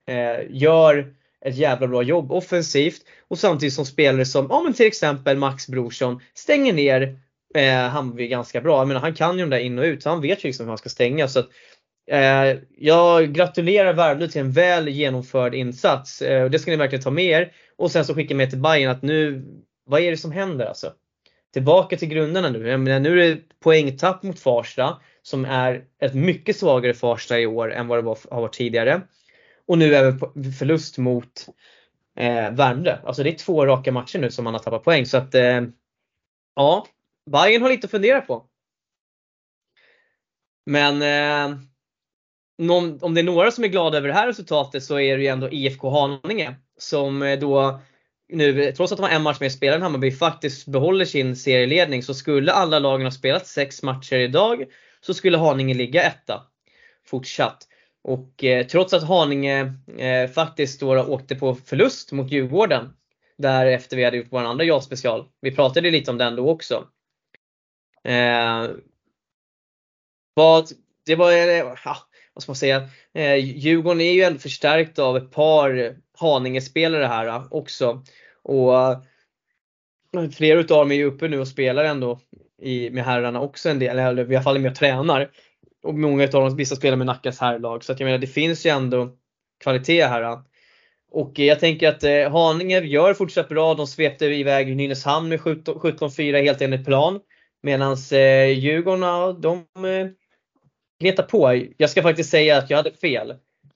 eh, 0.07 0.39
gör 0.49 1.13
ett 1.45 1.57
jävla 1.57 1.87
bra 1.87 2.03
jobb 2.03 2.31
offensivt 2.31 3.01
och 3.27 3.39
samtidigt 3.39 3.73
som 3.73 3.85
spelare 3.85 4.25
som, 4.25 4.47
ja 4.49 4.61
men 4.63 4.73
till 4.73 4.87
exempel 4.87 5.37
Max 5.37 5.67
Brorsson 5.67 6.21
stänger 6.33 6.73
ner 6.73 7.19
eh, 7.55 7.73
Hammarby 7.73 8.27
ganska 8.27 8.61
bra. 8.61 8.77
Jag 8.77 8.87
menar, 8.87 9.01
han 9.01 9.13
kan 9.13 9.37
ju 9.37 9.43
de 9.43 9.49
där 9.49 9.59
in 9.59 9.79
och 9.79 9.83
ut 9.83 10.03
så 10.03 10.09
han 10.09 10.21
vet 10.21 10.43
ju 10.43 10.47
liksom 10.47 10.65
hur 10.65 10.71
han 10.71 10.77
ska 10.77 10.89
stänga. 10.89 11.27
Så 11.27 11.39
att, 11.39 11.49
eh, 12.11 12.57
jag 12.77 13.33
gratulerar 13.33 13.93
Värmdö 13.93 14.27
till 14.27 14.41
en 14.41 14.51
väl 14.51 14.87
genomförd 14.87 15.55
insats. 15.55 16.21
Eh, 16.21 16.49
det 16.49 16.59
ska 16.59 16.71
ni 16.71 16.77
verkligen 16.77 17.03
ta 17.03 17.11
med 17.11 17.25
er. 17.25 17.51
Och 17.77 17.91
sen 17.91 18.05
så 18.05 18.15
skickar 18.15 18.35
jag 18.35 18.37
med 18.37 18.49
till 18.49 18.59
Bayern 18.59 18.91
att 18.91 19.01
nu, 19.01 19.45
vad 19.85 20.01
är 20.01 20.11
det 20.11 20.17
som 20.17 20.31
händer 20.31 20.65
alltså? 20.65 20.91
Tillbaka 21.53 21.97
till 21.97 22.07
grunderna 22.07 22.49
nu. 22.49 22.67
Jag 22.67 22.79
menar, 22.79 22.99
nu 22.99 23.21
är 23.21 23.35
det 23.35 23.41
poängtapp 23.63 24.23
mot 24.23 24.39
Farsta 24.39 24.97
som 25.21 25.45
är 25.45 25.83
ett 26.01 26.13
mycket 26.13 26.57
svagare 26.57 26.93
Farsta 26.93 27.39
i 27.39 27.45
år 27.45 27.73
än 27.73 27.87
vad 27.87 27.97
det 27.97 28.01
var, 28.01 28.17
har 28.31 28.41
varit 28.41 28.53
tidigare. 28.53 29.01
Och 29.67 29.77
nu 29.77 29.95
även 29.95 30.19
förlust 30.53 30.97
mot 30.97 31.45
eh, 32.17 32.51
Värmdö. 32.51 32.97
Alltså 33.03 33.23
det 33.23 33.29
är 33.29 33.37
två 33.37 33.65
raka 33.65 33.91
matcher 33.91 34.19
nu 34.19 34.31
som 34.31 34.43
man 34.43 34.53
har 34.53 34.61
tappat 34.61 34.83
poäng. 34.83 35.05
Så 35.05 35.17
att 35.17 35.35
eh, 35.35 35.61
ja, 36.55 36.87
Bayern 37.31 37.61
har 37.61 37.69
lite 37.69 37.85
att 37.85 37.91
fundera 37.91 38.21
på. 38.21 38.45
Men 40.65 41.01
eh, 41.01 41.57
någon, 42.57 42.99
om 43.01 43.13
det 43.13 43.21
är 43.21 43.23
några 43.23 43.51
som 43.51 43.63
är 43.63 43.67
glada 43.67 43.97
över 43.97 44.07
det 44.07 44.13
här 44.13 44.27
resultatet 44.27 44.83
så 44.83 44.99
är 44.99 45.17
det 45.17 45.23
ju 45.23 45.29
ändå 45.29 45.51
IFK 45.51 45.89
Haninge 45.89 46.55
som 46.77 47.21
eh, 47.21 47.39
då 47.39 47.81
nu, 48.29 48.71
trots 48.71 48.91
att 48.91 48.97
de 48.97 49.03
har 49.03 49.09
en 49.09 49.23
match 49.23 49.39
mer 49.39 49.49
spelare 49.49 49.75
än 49.75 49.81
Hammarby, 49.81 50.11
faktiskt 50.11 50.67
behåller 50.67 51.05
sin 51.05 51.35
serieledning. 51.35 52.03
Så 52.03 52.13
skulle 52.13 52.51
alla 52.51 52.79
lagen 52.79 53.05
ha 53.05 53.11
spelat 53.11 53.47
sex 53.47 53.83
matcher 53.83 54.15
idag 54.15 54.65
så 55.01 55.13
skulle 55.13 55.37
Haninge 55.37 55.73
ligga 55.73 56.03
etta. 56.03 56.43
Fortsatt. 57.05 57.66
Och 58.07 58.43
eh, 58.43 58.65
trots 58.67 58.93
att 58.93 59.03
Haninge 59.03 59.73
eh, 59.97 60.29
faktiskt 60.29 60.79
då 60.79 61.03
åkte 61.03 61.35
på 61.35 61.55
förlust 61.55 62.11
mot 62.11 62.31
Djurgården 62.31 62.93
därefter 63.37 63.97
vi 63.97 64.03
hade 64.03 64.17
gjort 64.17 64.27
vår 64.31 64.39
andra 64.39 64.65
JAS-special. 64.65 65.25
Vi 65.41 65.55
pratade 65.55 65.91
lite 65.91 66.11
om 66.11 66.17
den 66.17 66.35
då 66.35 66.49
också. 66.49 66.87
Eh, 68.03 68.67
vad, 70.33 70.67
det 71.05 71.15
var, 71.15 71.31
eh, 71.31 71.75
ja, 71.85 71.97
vad 72.33 72.43
ska 72.43 72.49
man 72.49 72.55
säga, 72.55 72.89
eh, 73.13 73.35
Djurgården 73.35 74.01
är 74.01 74.11
ju 74.11 74.21
ändå 74.21 74.39
förstärkt 74.39 74.99
av 74.99 75.17
ett 75.17 75.31
par 75.31 75.97
Haninge-spelare 76.19 77.05
här 77.05 77.27
eh, 77.27 77.47
också. 77.51 78.03
Och 78.43 78.81
eh, 78.81 80.29
flera 80.35 80.59
utav 80.59 80.77
dem 80.77 80.91
är 80.91 80.95
ju 80.95 81.05
uppe 81.05 81.27
nu 81.27 81.39
och 81.39 81.47
spelar 81.47 81.83
ändå 81.83 82.19
i, 82.61 82.89
med 82.89 83.05
herrarna 83.05 83.41
också 83.41 83.69
en 83.69 83.79
del, 83.79 83.99
eller 83.99 84.31
i 84.31 84.35
alla 84.35 84.43
fall 84.43 84.59
med 84.59 84.71
och 84.71 84.77
tränar 84.77 85.31
och 85.83 85.93
många 85.93 86.23
av 86.23 86.29
dem, 86.29 86.55
vissa 86.55 86.75
spelar 86.75 86.97
med 86.97 87.07
Nackas 87.07 87.39
herrlag. 87.39 87.83
Så 87.83 87.91
att 87.91 87.99
jag 87.99 88.07
menar 88.07 88.17
det 88.17 88.27
finns 88.27 88.65
ju 88.65 88.69
ändå 88.69 89.09
kvalitet 89.63 90.05
här. 90.05 90.39
Och 91.11 91.39
jag 91.39 91.59
tänker 91.59 91.89
att 91.89 92.03
eh, 92.03 92.31
Haninge 92.31 92.79
gör 92.79 93.13
fortsatt 93.13 93.49
bra. 93.49 93.73
De 93.73 93.87
svepte 93.87 94.25
iväg 94.25 94.75
Nynäshamn 94.75 95.29
med 95.29 95.39
17-4 95.39 96.43
helt 96.43 96.61
enligt 96.61 96.85
plan. 96.85 97.19
Medan 97.63 97.97
eh, 98.11 98.49
Djurgården, 98.49 99.41
de 99.41 99.57
eh, 99.57 100.07
gnetar 100.99 101.23
på. 101.23 101.63
Jag 101.77 101.89
ska 101.89 102.01
faktiskt 102.01 102.29
säga 102.29 102.57
att 102.57 102.69
jag 102.69 102.77
hade 102.77 102.91
fel. 102.91 103.33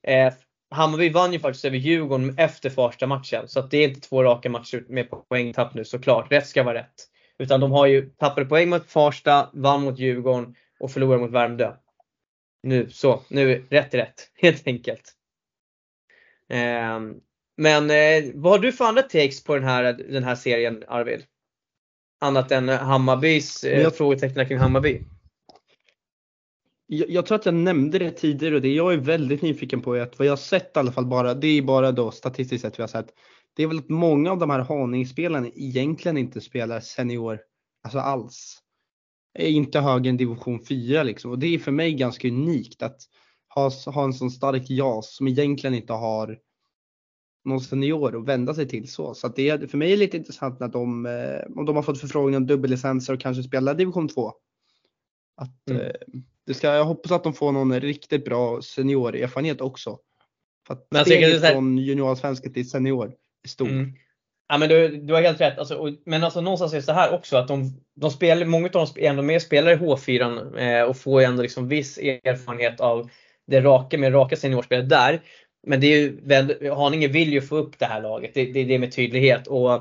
Eh, 0.07 0.33
Hammarby 0.71 1.09
vann 1.09 1.33
ju 1.33 1.39
faktiskt 1.39 1.65
över 1.65 1.77
Djurgården 1.77 2.35
efter 2.37 2.69
första 2.69 3.07
matchen. 3.07 3.47
Så 3.47 3.59
att 3.59 3.71
det 3.71 3.77
är 3.77 3.87
inte 3.87 4.01
två 4.01 4.23
raka 4.23 4.49
matcher 4.49 4.85
med 4.89 5.09
poängtapp 5.29 5.73
nu 5.73 5.85
såklart. 5.85 6.31
Rätt 6.31 6.47
ska 6.47 6.63
vara 6.63 6.79
rätt. 6.79 7.07
Utan 7.39 7.59
de 7.59 7.71
har 7.71 7.85
ju 7.85 8.09
tappat 8.09 8.49
poäng 8.49 8.69
mot 8.69 8.91
Farsta, 8.91 9.49
vann 9.53 9.83
mot 9.83 9.99
Djurgården 9.99 10.55
och 10.79 10.91
förlorade 10.91 11.21
mot 11.21 11.31
Värmdö. 11.31 11.71
Nu 12.63 12.89
så, 12.89 13.21
nu 13.27 13.65
rätt 13.69 13.93
rätt 13.93 14.31
helt 14.41 14.67
enkelt. 14.67 15.13
Eh, 16.49 16.99
men 17.57 17.89
eh, 17.89 18.31
vad 18.33 18.51
har 18.51 18.59
du 18.59 18.71
för 18.71 18.85
andra 18.85 19.01
takes 19.01 19.43
på 19.43 19.55
den 19.55 19.63
här, 19.63 19.93
den 19.93 20.23
här 20.23 20.35
serien 20.35 20.83
Arvid? 20.87 21.23
Annat 22.19 22.51
än 22.51 22.69
Hammarbys 22.69 23.63
eh, 23.63 23.81
jag... 23.81 23.95
frågetecken 23.95 24.47
kring 24.47 24.57
Hammarby? 24.57 25.01
jag, 26.93 27.09
jag, 27.09 27.25
tror 27.25 27.35
att 27.35 27.45
jag 27.45 27.55
nämnde 27.55 27.99
det 27.99 28.11
tidigare 28.11 28.55
och 28.55 28.61
det 28.61 28.73
jag 28.73 28.93
är 28.93 28.97
väldigt 28.97 29.41
nyfiken 29.41 29.81
på 29.81 29.95
är 29.95 30.01
att 30.01 30.19
vad 30.19 30.27
jag 30.27 30.39
sett 30.39 30.77
i 30.77 30.79
alla 30.79 30.91
fall 30.91 31.05
bara, 31.05 31.33
det 31.33 31.47
är 31.47 31.61
bara 31.61 31.91
då 31.91 32.11
statistiskt 32.11 32.61
sett 32.61 32.79
vi 32.79 32.83
har 32.83 32.87
sett. 32.87 33.13
Det 33.55 33.63
är 33.63 33.67
väl 33.67 33.77
att 33.77 33.89
många 33.89 34.31
av 34.31 34.39
de 34.39 34.49
här 34.49 34.59
Haninge-spelarna 34.59 35.47
egentligen 35.55 36.17
inte 36.17 36.41
spelar 36.41 36.79
senior, 36.79 37.39
alltså 37.83 37.99
alls. 37.99 38.60
Är 39.33 39.49
inte 39.49 39.79
högre 39.79 40.09
än 40.09 40.17
division 40.17 40.65
4 40.65 41.03
liksom 41.03 41.31
och 41.31 41.39
det 41.39 41.47
är 41.47 41.59
för 41.59 41.71
mig 41.71 41.93
ganska 41.93 42.27
unikt 42.27 42.81
att 42.81 43.01
ha, 43.55 43.71
ha 43.85 44.03
en 44.03 44.13
sån 44.13 44.31
stark 44.31 44.69
JAS 44.69 45.15
som 45.15 45.27
egentligen 45.27 45.73
inte 45.73 45.93
har 45.93 46.39
någon 47.45 47.61
senior 47.61 48.19
att 48.19 48.27
vända 48.27 48.53
sig 48.53 48.67
till 48.67 48.91
så. 48.91 49.13
Så 49.13 49.27
det 49.27 49.49
är 49.49 49.67
för 49.67 49.77
mig 49.77 49.93
är 49.93 49.97
lite 49.97 50.17
intressant 50.17 50.61
att 50.61 50.73
de, 50.73 51.05
eh, 51.05 51.57
om 51.57 51.65
de 51.65 51.75
har 51.75 51.83
fått 51.83 51.99
förfrågningar 51.99 52.37
om 52.37 52.47
dubbellicenser 52.47 53.13
och 53.13 53.19
kanske 53.19 53.43
spelar 53.43 53.73
division 53.73 54.07
2. 54.07 54.33
Att, 55.35 55.69
mm. 55.69 55.81
Eh, 55.81 55.91
det 56.45 56.53
ska, 56.53 56.67
jag 56.67 56.85
hoppas 56.85 57.11
att 57.11 57.23
de 57.23 57.33
får 57.33 57.51
någon 57.51 57.79
riktigt 57.79 58.25
bra 58.25 58.61
seniorerfarenhet 58.61 59.61
också. 59.61 59.99
För 60.67 60.73
att 60.73 60.87
men 60.91 61.05
steget 61.05 61.51
från 61.51 61.77
juniorsvenska 61.77 62.49
till 62.49 62.69
senior 62.69 63.15
är 63.43 63.49
stort. 63.49 63.69
Mm. 63.69 63.93
Ja 64.51 64.57
men 64.57 64.69
du, 64.69 64.87
du 64.87 65.13
har 65.13 65.21
helt 65.21 65.41
rätt. 65.41 65.59
Alltså, 65.59 65.75
och, 65.75 65.89
men 66.05 66.23
alltså 66.23 66.41
någonstans 66.41 66.73
är 66.73 66.77
det 66.77 66.83
så 66.83 66.91
här 66.91 67.13
också 67.13 67.37
att 67.37 67.47
de, 67.47 67.81
de 67.95 68.11
spelar, 68.11 68.45
många 68.45 68.65
av 68.65 68.71
dem 68.71 68.87
är 68.95 69.09
ändå 69.09 69.21
med 69.23 69.41
spelare 69.41 69.73
i 69.73 69.77
H4 69.77 70.57
eh, 70.59 70.83
och 70.83 70.97
får 70.97 71.21
ändå 71.21 71.41
liksom 71.41 71.67
viss 71.67 71.97
erfarenhet 71.97 72.79
av 72.79 73.09
det 73.47 73.61
raka 73.61 73.97
med 73.97 74.13
raka 74.13 74.35
seniorspelet 74.35 74.89
där. 74.89 75.21
Men 75.67 75.81
det 75.81 75.87
är 75.87 75.97
ju, 75.97 76.71
Haninge 76.71 77.07
vill 77.07 77.33
ju 77.33 77.41
få 77.41 77.57
upp 77.57 77.79
det 77.79 77.85
här 77.85 78.01
laget, 78.01 78.31
det, 78.33 78.45
det, 78.45 78.63
det 78.63 78.73
är 78.73 78.79
med 78.79 78.91
tydlighet. 78.91 79.47
Och, 79.47 79.73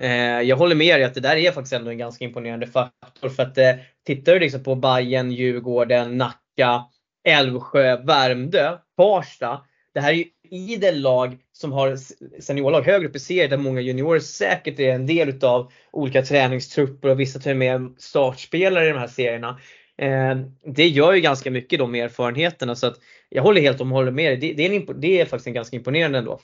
eh, 0.00 0.40
jag 0.40 0.56
håller 0.56 0.76
med 0.76 1.00
dig 1.00 1.04
att 1.04 1.14
det 1.14 1.20
där 1.20 1.36
är 1.36 1.52
faktiskt 1.52 1.72
ändå 1.72 1.90
en 1.90 1.98
ganska 1.98 2.24
imponerande 2.24 2.66
faktor. 2.66 3.28
För 3.28 3.42
att 3.42 3.58
eh, 3.58 3.74
tittar 4.06 4.32
du 4.32 4.38
liksom 4.38 4.62
på 4.62 4.74
Bayern, 4.74 5.32
Djurgården, 5.32 6.18
Nacka, 6.18 6.84
Älvsjö, 7.28 7.96
Värmdö, 7.96 8.76
Farsta. 8.96 9.60
Det 9.94 10.00
här 10.00 10.12
är 10.12 10.16
ju 10.16 10.24
idel 10.50 11.00
lag 11.00 11.36
som 11.60 11.72
har 11.72 11.96
seniorlag 12.40 12.82
högre 12.82 13.08
upp 13.08 13.16
i 13.16 13.18
serien 13.18 13.50
där 13.50 13.56
många 13.56 13.80
juniorer 13.80 14.20
säkert 14.20 14.78
är 14.78 14.94
en 14.94 15.06
del 15.06 15.28
utav 15.28 15.72
olika 15.90 16.22
träningstrupper 16.22 17.08
och 17.08 17.20
vissa 17.20 17.38
till 17.38 17.50
och 17.50 17.56
med 17.56 17.94
startspelare 17.98 18.86
i 18.86 18.88
de 18.88 18.98
här 18.98 19.06
serierna. 19.06 19.60
Eh, 19.96 20.36
det 20.74 20.88
gör 20.88 21.12
ju 21.12 21.20
ganska 21.20 21.50
mycket 21.50 21.78
då 21.78 21.86
med 21.86 22.04
erfarenheterna 22.04 22.74
så 22.74 22.86
att 22.86 22.96
jag 23.28 23.42
håller 23.42 23.60
helt 23.60 23.80
och 23.80 23.86
hållet 23.86 24.14
med 24.14 24.30
dig. 24.30 24.36
Det, 24.36 24.68
det, 24.68 24.76
är 24.76 24.94
det 24.94 25.20
är 25.20 25.26
faktiskt 25.26 25.46
en 25.46 25.52
ganska 25.52 25.76
imponerande 25.76 26.18
ändå. 26.18 26.40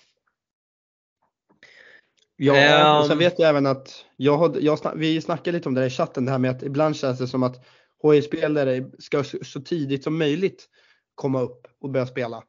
Ja, 2.37 2.99
och 2.99 3.05
sen 3.05 3.13
ehm. 3.13 3.19
vet 3.19 3.39
jag 3.39 3.49
även 3.49 3.67
att 3.67 4.05
jag, 4.17 4.37
har, 4.37 4.57
jag, 4.61 4.79
vi 4.97 5.21
snackade 5.21 5.57
lite 5.57 5.69
om 5.69 5.75
det 5.75 5.81
här 5.81 5.89
i 5.89 5.91
chatten, 5.91 6.25
det 6.25 6.31
här 6.31 6.39
med 6.39 6.51
att 6.51 6.63
ibland 6.63 6.97
känns 6.97 7.19
det 7.19 7.29
som 7.29 7.43
att 7.43 7.67
HI-spelare 8.03 8.85
ska 8.99 9.25
så 9.43 9.61
tidigt 9.61 10.05
som 10.05 10.19
möjligt 10.19 10.69
komma 11.15 11.41
upp 11.41 11.67
och 11.81 11.91
börja 11.91 12.07
spela. 12.07 12.43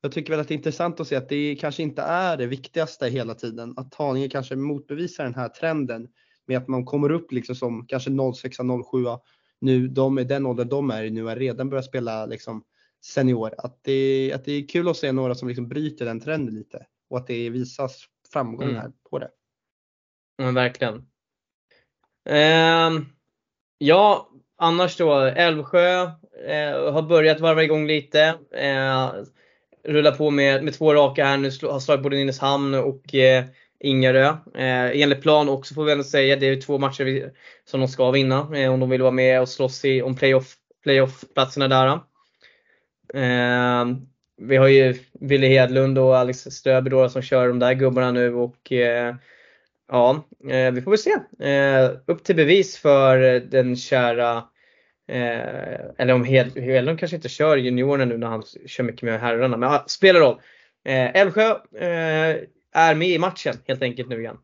Jag 0.00 0.12
tycker 0.12 0.32
väl 0.32 0.40
att 0.40 0.48
det 0.48 0.54
är 0.54 0.56
intressant 0.56 1.00
att 1.00 1.08
se 1.08 1.16
att 1.16 1.28
det 1.28 1.56
kanske 1.60 1.82
inte 1.82 2.02
är 2.02 2.36
det 2.36 2.46
viktigaste 2.46 3.08
hela 3.08 3.34
tiden. 3.34 3.74
Att 3.76 3.94
Haninge 3.94 4.28
kanske 4.28 4.56
motbevisar 4.56 5.24
den 5.24 5.34
här 5.34 5.48
trenden 5.48 6.08
med 6.46 6.58
att 6.58 6.68
man 6.68 6.84
kommer 6.84 7.10
upp 7.10 7.32
liksom 7.32 7.54
som 7.54 7.86
kanske 7.86 8.10
06, 8.34 8.56
07 8.90 8.98
nu, 9.60 9.88
de 9.88 10.18
i 10.18 10.24
den 10.24 10.46
ålder 10.46 10.64
de 10.64 10.90
är 10.90 11.04
i 11.04 11.10
nu, 11.10 11.24
har 11.24 11.36
redan 11.36 11.70
börjat 11.70 11.84
spela 11.84 12.26
liksom 12.26 12.64
senior. 13.04 13.54
Att 13.58 13.78
det, 13.82 14.32
att 14.34 14.44
det 14.44 14.52
är 14.52 14.68
kul 14.68 14.88
att 14.88 14.96
se 14.96 15.12
några 15.12 15.34
som 15.34 15.48
liksom 15.48 15.68
bryter 15.68 16.04
den 16.04 16.20
trenden 16.20 16.54
lite 16.54 16.86
och 17.10 17.18
att 17.18 17.26
det 17.26 17.50
visas 17.50 18.04
framgång 18.32 18.68
mm. 18.68 18.76
här 18.76 18.92
på 19.10 19.18
det. 19.18 19.30
Ja, 20.36 20.50
verkligen. 20.50 21.06
Eh, 22.28 23.02
ja, 23.78 24.30
annars 24.56 24.96
då, 24.96 25.14
Älvsjö 25.14 26.02
eh, 26.46 26.92
har 26.92 27.02
börjat 27.02 27.40
varva 27.40 27.62
igång 27.62 27.86
lite. 27.86 28.38
Eh, 28.50 29.12
rullar 29.88 30.12
på 30.12 30.30
med, 30.30 30.64
med 30.64 30.74
två 30.74 30.94
raka 30.94 31.24
här 31.24 31.36
nu, 31.36 31.50
har 31.62 31.80
slagit 31.80 32.02
både 32.02 32.16
Nynäshamn 32.16 32.74
och 32.74 33.14
eh, 33.14 33.44
Ingarö. 33.80 34.26
Eh, 34.54 35.02
enligt 35.02 35.22
plan 35.22 35.48
också 35.48 35.74
får 35.74 35.84
vi 35.84 35.92
ändå 35.92 36.04
säga. 36.04 36.36
Det 36.36 36.46
är 36.46 36.60
två 36.60 36.78
matcher 36.78 37.32
som 37.64 37.80
de 37.80 37.88
ska 37.88 38.10
vinna 38.10 38.48
eh, 38.54 38.72
om 38.72 38.80
de 38.80 38.90
vill 38.90 39.02
vara 39.02 39.12
med 39.12 39.40
och 39.40 39.48
slåss 39.48 39.84
i, 39.84 40.02
om 40.02 40.16
playoff, 40.16 40.54
playoff-platserna 40.84 41.68
där. 41.68 41.86
Eh, 43.14 43.86
vi 44.36 44.56
har 44.56 44.68
ju 44.68 44.94
Wille 45.12 45.46
Hedlund 45.46 45.98
och 45.98 46.16
Alex 46.16 46.38
Ströby 46.38 46.90
då 46.90 47.08
som 47.08 47.22
kör 47.22 47.48
de 47.48 47.58
där 47.58 47.72
gubbarna 47.72 48.10
nu 48.10 48.34
och 48.34 48.72
eh, 48.72 49.14
ja, 49.88 50.24
eh, 50.50 50.70
vi 50.70 50.82
får 50.82 50.90
väl 50.90 50.98
se. 50.98 51.16
Eh, 51.48 51.90
upp 52.06 52.24
till 52.24 52.36
bevis 52.36 52.78
för 52.78 53.40
den 53.40 53.76
kära 53.76 54.44
eh, 55.08 55.80
eller 55.98 56.12
om 56.12 56.24
Hedlund 56.24 56.98
kanske 56.98 57.16
inte 57.16 57.28
kör 57.28 57.56
juniorerna 57.56 58.04
nu 58.04 58.18
när 58.18 58.26
han 58.26 58.42
kör 58.66 58.84
mycket 58.84 59.02
med 59.02 59.20
herrarna, 59.20 59.56
men 59.56 59.68
ah, 59.68 59.84
spelar 59.86 60.20
roll. 60.20 60.40
Eh, 60.84 61.16
Älvsjö 61.16 61.50
eh, 61.74 62.36
är 62.72 62.94
med 62.94 63.08
i 63.08 63.18
matchen 63.18 63.54
helt 63.66 63.82
enkelt 63.82 64.08
nu 64.08 64.20
igen. 64.20 64.38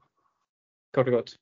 Kort 0.94 1.06
och 1.06 1.12
gott. 1.12 1.36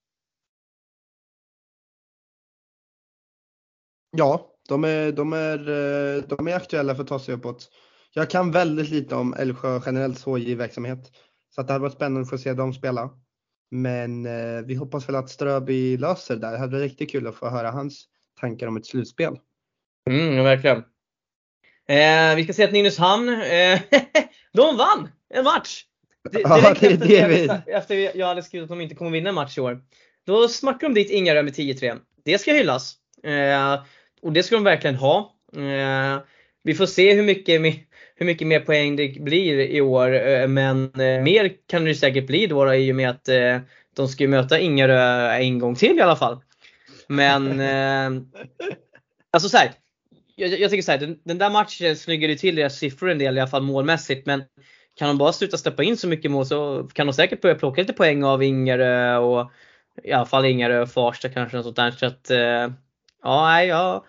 Ja, 4.17 4.53
de 4.69 4.85
är, 4.85 5.13
de 5.13 5.33
är, 5.33 5.59
eh, 5.59 6.23
de 6.23 6.49
är 6.49 6.57
aktuella 6.57 6.95
för 6.95 7.03
att 7.03 7.09
ta 7.09 7.19
sig 7.19 7.35
uppåt. 7.35 7.71
Jag 8.15 8.31
kan 8.31 8.51
väldigt 8.51 8.91
lite 8.91 9.15
om 9.15 9.35
Älvsjö 9.35 9.81
generellt 9.87 10.25
HJ-verksamhet. 10.25 11.13
Så 11.55 11.61
att 11.61 11.67
det 11.67 11.73
hade 11.73 11.83
varit 11.83 11.95
spännande 11.95 12.21
att 12.21 12.31
få 12.31 12.39
se 12.39 12.53
dem 12.53 12.75
spela. 12.75 13.11
Men 13.71 14.27
eh, 14.27 14.63
vi 14.65 14.75
hoppas 14.75 15.09
väl 15.09 15.17
att 15.17 15.31
Ströby 15.31 15.97
löser 15.97 16.35
det 16.35 16.41
där. 16.41 16.53
Det 16.53 16.59
hade 16.59 16.73
varit 16.73 16.91
riktigt 16.91 17.11
kul 17.11 17.27
att 17.27 17.35
få 17.35 17.49
höra 17.49 17.71
hans 17.71 18.09
tankar 18.41 18.67
om 18.67 18.77
ett 18.77 18.87
slutspel. 18.87 19.39
Mm, 20.11 20.45
verkligen. 20.45 20.79
Eh, 21.89 22.37
vi 22.37 22.45
ska 22.45 22.53
se 22.53 22.65
att 22.65 22.73
Nynäshamn, 22.73 23.29
eh, 23.29 23.81
de 24.53 24.77
vann 24.77 25.09
en 25.35 25.45
match! 25.45 25.85
Direkt 26.31 26.49
ja, 26.49 26.75
det, 26.81 26.87
efter, 26.87 27.09
det 27.09 27.29
vi... 27.29 27.73
efter 27.73 28.19
jag 28.19 28.27
hade 28.27 28.43
skrivit 28.43 28.65
att 28.65 28.69
de 28.69 28.81
inte 28.81 28.95
kommer 28.95 29.11
vinna 29.11 29.29
en 29.29 29.35
match 29.35 29.59
i 29.59 29.61
år. 29.61 29.81
Då 30.27 30.49
smackade 30.49 30.95
de 30.95 31.01
dit 31.01 31.11
Ingarö 31.11 31.43
med 31.43 31.55
10-3. 31.55 31.99
Det 32.25 32.39
ska 32.39 32.53
hyllas. 32.53 32.97
Eh, 33.25 33.83
och 34.23 34.33
det 34.33 34.43
ska 34.43 34.55
de 34.55 34.65
verkligen 34.65 34.97
ha. 34.97 35.37
Eh, 35.57 36.23
vi 36.63 36.75
får 36.75 36.87
se 36.87 37.15
hur 37.15 37.23
mycket, 37.23 37.61
hur 38.15 38.27
mycket 38.27 38.47
mer 38.47 38.61
poäng 38.61 38.97
det 38.97 39.21
blir 39.21 39.59
i 39.61 39.81
år. 39.81 40.29
Eh, 40.29 40.49
men 40.49 40.85
eh, 40.85 41.23
mer 41.23 41.53
kan 41.67 41.85
det 41.85 41.95
säkert 41.95 42.27
bli 42.27 42.47
då 42.47 42.75
i 42.75 42.93
och 42.93 42.97
med 42.97 43.11
att 43.11 43.29
de 43.97 44.09
ska 44.09 44.29
möta 44.29 44.59
Ingarö 44.59 45.31
en 45.33 45.59
gång 45.59 45.75
till 45.75 45.99
i 45.99 46.01
alla 46.01 46.17
fall. 46.17 46.41
Men 47.13 47.61
eh, 47.61 48.23
alltså 49.31 49.49
så 49.49 49.57
här, 49.57 49.73
jag, 50.37 50.61
jag 50.61 50.71
tycker 50.71 50.83
så 50.83 50.93
här, 50.93 50.99
den, 50.99 51.19
den, 51.25 51.39
där 51.39 51.51
matchen 51.51 51.97
snyggade 51.97 52.37
till 52.37 52.57
deras 52.57 52.79
siffror 52.79 53.11
en 53.11 53.19
del 53.19 53.37
i 53.37 53.41
alla 53.41 53.51
fall 53.51 53.63
målmässigt. 53.63 54.27
Men 54.27 54.45
kan 54.95 55.09
de 55.09 55.19
bara 55.19 55.33
sluta 55.33 55.57
släppa 55.57 55.83
in 55.83 55.97
så 55.97 56.09
mycket 56.09 56.31
mål 56.31 56.47
så 56.47 56.89
kan 56.93 57.07
de 57.07 57.13
säkert 57.13 57.41
börja 57.41 57.55
plocka 57.55 57.81
lite 57.81 57.93
poäng 57.93 58.25
av 58.25 58.43
Ingarö 58.43 59.17
och 59.17 59.51
i 60.05 60.13
alla 60.13 60.27
fall 60.27 60.45
Ingarö 60.45 60.83
och 60.83 60.91
Farsta 60.91 61.29
kanske. 61.29 61.57
Något 61.57 61.65
sånt 61.65 61.77
där. 61.77 61.91
Så 61.91 62.07
att, 62.07 62.31
eh, 62.31 62.73
ja, 63.23 63.47
nej, 63.47 63.69
ja, 63.69 64.05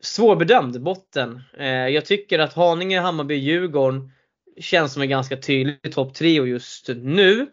svårbedömd 0.00 0.82
botten. 0.82 1.42
Eh, 1.58 1.66
jag 1.66 2.04
tycker 2.04 2.38
att 2.38 2.54
Haninge, 2.54 3.00
Hammarby, 3.00 3.34
Djurgården 3.34 4.12
känns 4.60 4.92
som 4.92 5.02
en 5.02 5.08
ganska 5.08 5.36
tydlig 5.36 5.92
topp 5.92 6.14
trio 6.14 6.46
just 6.46 6.88
nu. 6.88 7.46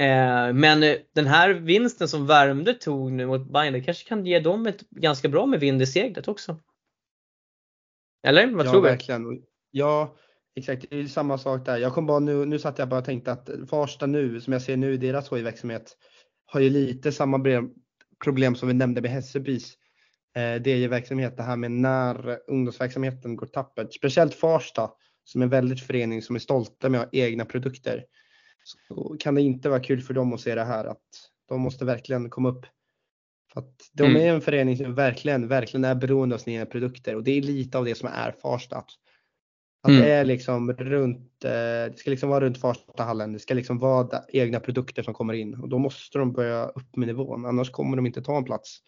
Eh, 0.00 0.52
men 0.52 0.80
den 1.14 1.26
här 1.26 1.50
vinsten 1.50 2.08
som 2.08 2.26
Värmdö 2.26 2.74
tog 2.74 3.12
nu 3.12 3.26
mot 3.26 3.52
Bayern, 3.52 3.72
det 3.72 3.80
kanske 3.80 4.08
kan 4.08 4.26
ge 4.26 4.40
dem 4.40 4.66
ett 4.66 4.90
ganska 4.90 5.28
bra 5.28 5.46
med 5.46 5.60
vind 5.60 5.82
i 5.82 5.86
seglet 5.86 6.28
också. 6.28 6.56
Eller 8.26 8.46
vad 8.46 8.66
ja, 8.66 8.70
tror 8.70 8.82
du? 8.82 8.88
Verkligen. 8.88 9.42
Ja, 9.70 10.16
Exakt, 10.56 10.86
det 10.90 11.00
är 11.00 11.06
samma 11.06 11.38
sak 11.38 11.66
där. 11.66 11.78
Jag 11.78 11.92
kom 11.92 12.06
bara 12.06 12.18
nu, 12.18 12.44
nu 12.44 12.58
satt 12.58 12.78
jag 12.78 12.88
bara 12.88 13.00
och 13.00 13.04
tänkte 13.04 13.32
att 13.32 13.50
Farsta 13.70 14.06
nu, 14.06 14.40
som 14.40 14.52
jag 14.52 14.62
ser 14.62 14.76
nu 14.76 14.94
i 14.94 14.96
deras 14.96 15.32
verksamhet 15.32 15.96
har 16.46 16.60
ju 16.60 16.70
lite 16.70 17.12
samma 17.12 17.68
problem 18.24 18.54
som 18.54 18.68
vi 18.68 18.74
nämnde 18.74 19.00
med 19.00 19.10
Hässelbys 19.10 19.74
eh, 20.36 20.62
DJ-verksamhet. 20.62 21.36
Det 21.36 21.42
här 21.42 21.56
med 21.56 21.70
när 21.70 22.38
ungdomsverksamheten 22.46 23.36
går 23.36 23.46
tappert. 23.46 23.94
Speciellt 23.94 24.34
Farsta 24.34 24.90
som 25.24 25.42
är 25.42 25.46
väldigt 25.46 25.80
förening 25.80 26.22
som 26.22 26.36
är 26.36 26.40
stolta 26.40 26.88
med 26.88 27.00
att 27.00 27.06
ha 27.06 27.12
egna 27.12 27.44
produkter. 27.44 28.04
Så 28.64 29.16
kan 29.20 29.34
det 29.34 29.42
inte 29.42 29.68
vara 29.68 29.80
kul 29.80 30.00
för 30.00 30.14
dem 30.14 30.32
att 30.32 30.40
se 30.40 30.54
det 30.54 30.64
här 30.64 30.84
att 30.84 31.30
de 31.48 31.60
måste 31.60 31.84
verkligen 31.84 32.30
komma 32.30 32.48
upp. 32.48 32.66
För 33.52 33.60
att 33.60 33.90
de 33.92 34.04
mm. 34.04 34.22
är 34.22 34.34
en 34.34 34.40
förening 34.40 34.76
som 34.76 34.94
verkligen, 34.94 35.48
verkligen 35.48 35.84
är 35.84 35.94
beroende 35.94 36.34
av 36.34 36.38
sina 36.38 36.66
produkter 36.66 37.16
och 37.16 37.24
det 37.24 37.30
är 37.30 37.42
lite 37.42 37.78
av 37.78 37.84
det 37.84 37.94
som 37.94 38.08
är 38.08 38.32
Farsta. 38.42 38.84
Att 39.82 39.90
mm. 39.90 40.00
det 40.00 40.10
är 40.10 40.24
liksom 40.24 40.72
runt, 40.72 41.44
eh, 41.44 41.50
det 41.50 41.94
ska 41.96 42.10
liksom 42.10 42.28
vara 42.28 42.44
runt 42.44 42.58
Farstahallen. 42.58 43.32
Det 43.32 43.38
ska 43.38 43.54
liksom 43.54 43.78
vara 43.78 44.22
egna 44.28 44.60
produkter 44.60 45.02
som 45.02 45.14
kommer 45.14 45.34
in 45.34 45.54
och 45.54 45.68
då 45.68 45.78
måste 45.78 46.18
de 46.18 46.32
börja 46.32 46.64
upp 46.64 46.96
med 46.96 47.08
nivån. 47.08 47.46
Annars 47.46 47.70
kommer 47.70 47.96
de 47.96 48.06
inte 48.06 48.22
ta 48.22 48.36
en 48.36 48.44
plats 48.44 48.78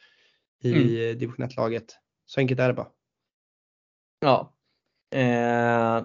i 0.63 0.73
mm. 0.73 1.19
division 1.19 1.47
1-laget. 1.47 1.97
Så 2.27 2.41
enkelt 2.41 2.61
är 2.61 2.69
det 2.69 2.75
bara. 2.75 2.89
Ja. 4.21 4.55
Eh, 5.15 6.05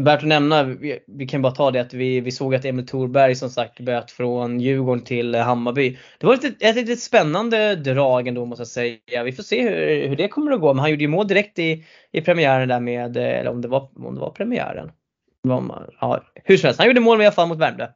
Värt 0.00 0.22
att 0.22 0.28
nämna, 0.28 0.62
vi, 0.62 0.98
vi, 1.06 1.26
kan 1.26 1.42
bara 1.42 1.54
ta 1.54 1.70
det 1.70 1.80
att 1.80 1.94
vi, 1.94 2.20
vi 2.20 2.30
såg 2.30 2.54
att 2.54 2.64
Emil 2.64 2.86
Thorberg 2.86 3.34
som 3.34 3.50
sagt 3.50 3.80
böt 3.80 4.10
från 4.10 4.60
Djurgården 4.60 5.04
till 5.04 5.34
eh, 5.34 5.42
Hammarby. 5.42 5.98
Det 6.18 6.26
var 6.26 6.34
ett, 6.34 6.44
ett, 6.44 6.88
ett, 6.88 7.00
spännande 7.00 7.74
drag 7.74 8.28
ändå 8.28 8.44
måste 8.46 8.60
jag 8.60 8.68
säga. 8.68 9.22
Vi 9.24 9.32
får 9.32 9.42
se 9.42 9.62
hur, 9.62 10.08
hur 10.08 10.16
det 10.16 10.28
kommer 10.28 10.52
att 10.52 10.60
gå. 10.60 10.74
Men 10.74 10.80
han 10.80 10.90
gjorde 10.90 11.02
ju 11.02 11.08
mål 11.08 11.28
direkt 11.28 11.58
i, 11.58 11.84
i 12.12 12.20
premiären 12.20 12.68
där 12.68 12.80
med, 12.80 13.16
eh, 13.16 13.22
eller 13.22 13.50
om 13.50 13.60
det 13.60 13.68
var, 13.68 13.88
om 14.06 14.14
det 14.14 14.20
var 14.20 14.30
premiären. 14.30 14.90
Ja, 16.00 16.24
hur 16.34 16.56
som 16.56 16.66
helst, 16.66 16.80
han 16.80 16.86
gjorde 16.88 17.00
mål 17.00 17.22
i 17.22 17.24
alla 17.24 17.32
fall 17.32 17.48
mot 17.48 17.58
Värmdö. 17.58 17.86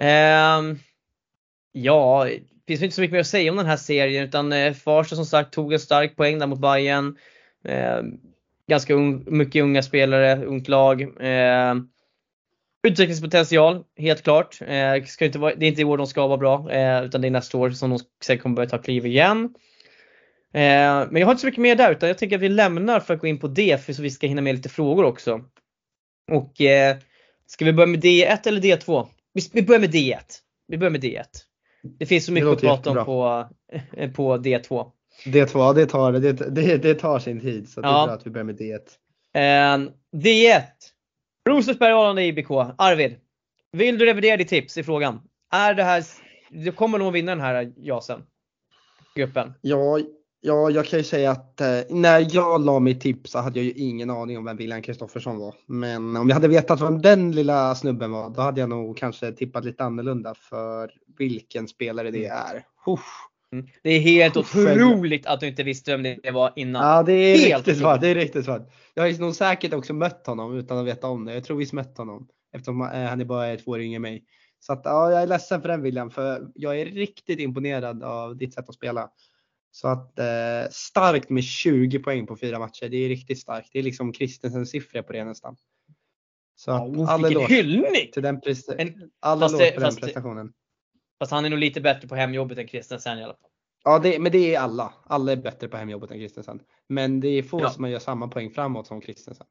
Eh, 0.00 0.76
ja, 1.72 2.26
det 2.66 2.72
finns 2.72 2.82
inte 2.82 2.94
så 2.94 3.00
mycket 3.00 3.12
mer 3.12 3.20
att 3.20 3.26
säga 3.26 3.50
om 3.50 3.56
den 3.56 3.66
här 3.66 3.76
serien 3.76 4.24
utan 4.24 4.52
eh, 4.52 4.72
Farsta 4.72 5.16
som 5.16 5.26
sagt 5.26 5.52
tog 5.52 5.72
en 5.72 5.78
stark 5.78 6.16
poäng 6.16 6.38
där 6.38 6.46
mot 6.46 6.60
Bayern. 6.60 7.16
Eh, 7.64 8.02
ganska 8.72 8.94
un, 8.94 9.24
mycket 9.26 9.62
unga 9.62 9.82
spelare, 9.82 10.44
ungt 10.44 10.68
lag. 10.68 11.02
Eh, 11.02 11.74
utvecklingspotential, 12.88 13.84
helt 13.96 14.22
klart. 14.22 14.58
Eh, 14.66 15.04
ska 15.04 15.24
inte 15.24 15.38
vara, 15.38 15.54
det 15.54 15.66
är 15.66 15.68
inte 15.68 15.80
i 15.80 15.84
år 15.84 15.98
de 15.98 16.06
ska 16.06 16.26
vara 16.26 16.38
bra, 16.38 16.70
eh, 16.72 17.04
utan 17.04 17.20
det 17.20 17.28
är 17.28 17.30
nästa 17.30 17.58
år 17.58 17.70
som 17.70 17.90
de 17.90 17.98
säkert 18.24 18.42
kommer 18.42 18.56
börja 18.56 18.68
ta 18.68 18.78
kliv 18.78 19.06
igen. 19.06 19.54
Eh, 20.54 21.06
men 21.10 21.16
jag 21.16 21.26
har 21.26 21.32
inte 21.32 21.40
så 21.40 21.46
mycket 21.46 21.60
mer 21.60 21.76
där 21.76 21.92
utan 21.92 22.08
jag 22.08 22.18
tänker 22.18 22.36
att 22.36 22.42
vi 22.42 22.48
lämnar 22.48 23.00
för 23.00 23.14
att 23.14 23.20
gå 23.20 23.26
in 23.26 23.38
på 23.38 23.48
det 23.48 23.84
för 23.84 23.92
så 23.92 24.02
vi 24.02 24.10
ska 24.10 24.26
hinna 24.26 24.42
med 24.42 24.54
lite 24.54 24.68
frågor 24.68 25.04
också. 25.04 25.40
Och 26.30 26.60
eh, 26.60 26.96
ska 27.46 27.64
vi 27.64 27.72
börja 27.72 27.86
med 27.86 28.04
D1 28.04 28.48
eller 28.48 28.60
D2? 28.60 29.06
Vi, 29.32 29.42
vi 29.52 29.62
börjar 29.62 29.80
med 29.80 29.94
D1. 29.94 30.18
Vi 30.68 30.78
börjar 30.78 30.90
med 30.90 31.04
D1. 31.04 31.24
Det 31.98 32.06
finns 32.06 32.26
så 32.26 32.32
mycket 32.32 32.48
att 32.48 32.60
prata 32.60 32.90
om 32.90 33.04
på, 33.04 33.48
på 34.14 34.36
D2. 34.36 34.90
D2, 35.24 35.74
det 35.74 35.86
tar, 35.86 36.12
det, 36.12 36.32
det, 36.32 36.76
det 36.78 36.94
tar 36.94 37.18
sin 37.18 37.40
tid 37.40 37.68
så 37.68 37.80
det 37.80 37.88
är 37.88 38.06
bra 38.06 38.14
att 38.14 38.26
vi 38.26 38.30
börjar 38.30 38.44
med 38.44 38.58
D1. 38.58 38.78
Eh, 39.34 39.90
D1. 40.16 40.62
Rosersberg 41.48 41.92
Arlanda 41.92 42.22
IBK. 42.22 42.50
Arvid, 42.78 43.16
vill 43.72 43.98
du 43.98 44.06
revidera 44.06 44.36
ditt 44.36 44.48
tips 44.48 44.78
i 44.78 44.82
frågan? 44.82 45.20
Är 45.52 45.74
det 45.74 45.82
här, 45.82 46.04
du 46.50 46.72
kommer 46.72 46.98
nog 46.98 47.12
vinna 47.12 47.32
den 47.32 47.40
här 47.40 47.72
JASen? 47.76 48.22
Gruppen? 49.14 49.54
Ja, 49.60 49.98
ja, 50.40 50.70
jag 50.70 50.86
kan 50.86 50.98
ju 50.98 51.04
säga 51.04 51.30
att 51.30 51.60
eh, 51.60 51.80
när 51.90 52.26
jag 52.34 52.64
la 52.64 52.80
mitt 52.80 53.00
tips 53.00 53.30
så 53.30 53.38
hade 53.38 53.58
jag 53.58 53.66
ju 53.66 53.72
ingen 53.72 54.10
aning 54.10 54.38
om 54.38 54.44
vem 54.44 54.56
William 54.56 54.82
Kristoffersson 54.82 55.38
var. 55.38 55.54
Men 55.66 56.16
om 56.16 56.28
jag 56.28 56.34
hade 56.34 56.48
vetat 56.48 56.80
vem 56.80 57.02
den 57.02 57.32
lilla 57.32 57.74
snubben 57.74 58.12
var, 58.12 58.30
då 58.30 58.40
hade 58.40 58.60
jag 58.60 58.68
nog 58.68 58.96
kanske 58.96 59.32
tippat 59.32 59.64
lite 59.64 59.84
annorlunda 59.84 60.34
för 60.34 60.90
vilken 61.18 61.68
spelare 61.68 62.10
det 62.10 62.26
mm. 62.26 62.38
är. 62.38 62.64
Uff. 62.86 63.28
Mm. 63.52 63.66
Det 63.82 63.90
är 63.90 64.00
helt 64.00 64.36
otroligt 64.36 65.26
att 65.26 65.40
du 65.40 65.48
inte 65.48 65.62
visste 65.62 65.96
vem 65.96 66.16
det 66.22 66.30
var 66.30 66.52
innan. 66.56 66.88
Ja 66.88 67.02
det 67.02 67.12
är 67.12 67.38
helt 67.38 67.66
riktigt 67.66 67.78
svart. 67.78 68.00
Det 68.00 68.08
är 68.08 68.14
riktigt 68.14 68.44
svart. 68.44 68.70
Jag 68.94 69.02
har 69.02 69.20
nog 69.20 69.34
säkert 69.34 69.72
också 69.72 69.92
mött 69.92 70.26
honom 70.26 70.58
utan 70.58 70.78
att 70.78 70.86
veta 70.86 71.06
om 71.06 71.24
det. 71.24 71.34
Jag 71.34 71.44
tror 71.44 71.56
visst 71.56 71.72
mött 71.72 71.98
honom. 71.98 72.28
Eftersom 72.52 72.82
eh, 72.82 72.88
han 72.88 73.20
är 73.20 73.24
bara 73.24 73.56
två 73.56 73.70
år 73.70 73.80
yngre 73.80 73.96
än 73.96 74.02
mig. 74.02 74.24
Så 74.60 74.72
att, 74.72 74.80
ja, 74.84 75.12
jag 75.12 75.22
är 75.22 75.26
ledsen 75.26 75.62
för 75.62 75.68
den 75.68 75.82
William 75.82 76.10
för 76.10 76.48
jag 76.54 76.80
är 76.80 76.86
riktigt 76.86 77.40
imponerad 77.40 78.02
av 78.02 78.36
ditt 78.36 78.54
sätt 78.54 78.68
att 78.68 78.74
spela. 78.74 79.10
Så 79.70 79.88
att 79.88 80.18
eh, 80.18 80.70
starkt 80.70 81.30
med 81.30 81.44
20 81.44 81.98
poäng 81.98 82.26
på 82.26 82.36
fyra 82.36 82.58
matcher. 82.58 82.88
Det 82.88 82.96
är 82.96 83.08
riktigt 83.08 83.38
starkt. 83.38 83.68
Det 83.72 83.78
är 83.78 83.82
liksom 83.82 84.12
Kristensens 84.12 84.70
siffror 84.70 85.02
på 85.02 85.12
det 85.12 85.24
nästan. 85.24 85.56
Så 86.56 86.70
ja, 86.70 87.08
all 87.08 87.24
hyllning! 87.46 88.10
Till 88.12 88.22
den, 88.22 88.40
all 89.20 89.42
eloge 89.42 89.70
på 89.70 89.80
den 89.80 89.96
prestationen. 89.96 90.52
Fast 91.22 91.32
han 91.32 91.44
är 91.44 91.50
nog 91.50 91.58
lite 91.58 91.80
bättre 91.80 92.08
på 92.08 92.14
hemjobbet 92.14 92.58
än 92.58 92.66
Kristensen 92.66 93.18
i 93.18 93.24
alla 93.24 93.32
fall. 93.32 93.50
Ja, 93.84 93.98
det, 93.98 94.18
men 94.18 94.32
det 94.32 94.54
är 94.54 94.60
alla. 94.60 94.94
Alla 95.06 95.32
är 95.32 95.36
bättre 95.36 95.68
på 95.68 95.76
hemjobbet 95.76 96.10
än 96.10 96.18
Kristensen. 96.18 96.60
Men 96.88 97.20
det 97.20 97.28
är 97.28 97.42
få 97.42 97.60
ja. 97.60 97.70
som 97.70 97.90
gör 97.90 97.98
samma 97.98 98.28
poäng 98.28 98.50
framåt 98.50 98.86
som 98.86 99.00
Kristensen. 99.00 99.46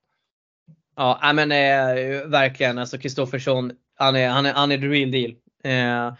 Ja, 0.95 1.31
men 1.33 1.51
eh, 1.51 2.27
verkligen. 2.27 2.77
Alltså 2.77 2.97
Kristoffersson, 2.97 3.71
han 3.95 4.15
är, 4.15 4.29
han 4.29 4.45
är, 4.45 4.53
han 4.53 4.71
är 4.71 4.77
the 4.77 4.87
real 4.87 5.11
deal. 5.11 5.35
Eh, 5.63 6.13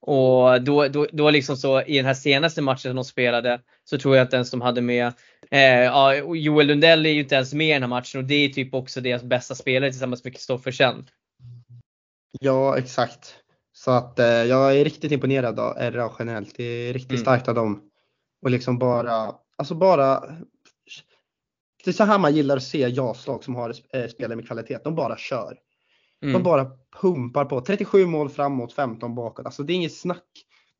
och 0.00 0.62
då, 0.62 0.88
då, 0.88 1.06
då 1.12 1.30
liksom 1.30 1.56
så 1.56 1.82
i 1.82 1.96
den 1.96 2.06
här 2.06 2.14
senaste 2.14 2.62
matchen 2.62 2.90
som 2.90 2.96
de 2.96 3.04
spelade 3.04 3.60
så 3.84 3.98
tror 3.98 4.16
jag 4.16 4.26
att 4.26 4.34
ens 4.34 4.50
de 4.50 4.60
hade 4.60 4.80
med 4.80 5.12
eh, 5.50 5.60
ja, 5.60 6.14
Joel 6.14 6.66
Lundell 6.66 7.06
är 7.06 7.10
ju 7.10 7.20
inte 7.20 7.34
ens 7.34 7.54
med 7.54 7.68
i 7.68 7.72
den 7.72 7.82
här 7.82 7.88
matchen 7.88 8.20
och 8.20 8.24
det 8.26 8.34
är 8.34 8.48
typ 8.48 8.74
också 8.74 9.00
deras 9.00 9.22
bästa 9.22 9.54
spelare 9.54 9.90
tillsammans 9.90 10.24
med 10.24 10.32
Kristoffersen. 10.32 11.06
Ja, 12.40 12.78
exakt. 12.78 13.43
Så 13.76 13.90
att 13.90 14.18
eh, 14.18 14.26
jag 14.26 14.76
är 14.76 14.84
riktigt 14.84 15.12
imponerad 15.12 15.60
av 15.60 15.74
RA 15.74 16.12
generellt. 16.18 16.56
Det 16.56 16.64
är 16.64 16.92
riktigt 16.92 17.10
mm. 17.10 17.22
starkt 17.22 17.48
av 17.48 17.54
dem. 17.54 17.82
Och 18.42 18.50
liksom 18.50 18.78
bara, 18.78 19.34
alltså 19.58 19.74
bara. 19.74 20.20
Det 21.84 21.90
är 21.90 21.92
så 21.92 22.04
här 22.04 22.18
man 22.18 22.34
gillar 22.34 22.56
att 22.56 22.62
se 22.62 22.88
JAS-lag 22.88 23.44
som 23.44 23.54
har 23.54 23.74
eh, 23.92 24.06
spelare 24.06 24.36
med 24.36 24.46
kvalitet. 24.46 24.78
De 24.84 24.94
bara 24.94 25.16
kör. 25.16 25.58
Mm. 26.22 26.32
De 26.32 26.42
bara 26.42 26.70
pumpar 27.00 27.44
på. 27.44 27.60
37 27.60 28.06
mål 28.06 28.30
framåt, 28.30 28.72
15 28.72 29.14
bakåt. 29.14 29.46
Alltså 29.46 29.62
det 29.62 29.72
är 29.72 29.74
inget 29.74 29.96
snack. 29.96 30.28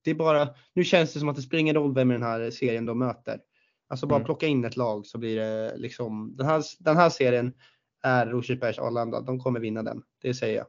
Det 0.05 0.11
är 0.11 0.15
bara, 0.15 0.49
nu 0.75 0.85
känns 0.85 1.13
det 1.13 1.21
som 1.21 1.29
att 1.29 1.37
det 1.37 1.43
spelar 1.43 1.61
ingen 1.61 1.75
roll 1.75 1.95
vem 1.95 2.11
i 2.11 2.15
den 2.15 2.23
här 2.23 2.51
serien 2.51 2.87
de 2.87 2.99
möter. 2.99 3.41
Alltså 3.89 4.07
bara 4.07 4.17
mm. 4.17 4.27
plocka 4.27 4.47
in 4.47 4.65
ett 4.65 4.77
lag 4.77 5.07
så 5.07 5.19
blir 5.19 5.37
det 5.37 5.77
liksom, 5.77 6.37
den 6.37 6.47
här, 6.47 6.63
den 6.79 6.97
här 6.97 7.11
serien 7.11 7.53
är 8.03 8.27
Rosersbergs 8.27 8.79
Arlanda. 8.79 9.21
De 9.21 9.41
kommer 9.41 9.61
vinna 9.61 9.83
den. 9.83 10.03
Det 10.23 10.35
säger 10.35 10.57
jag. 10.57 10.67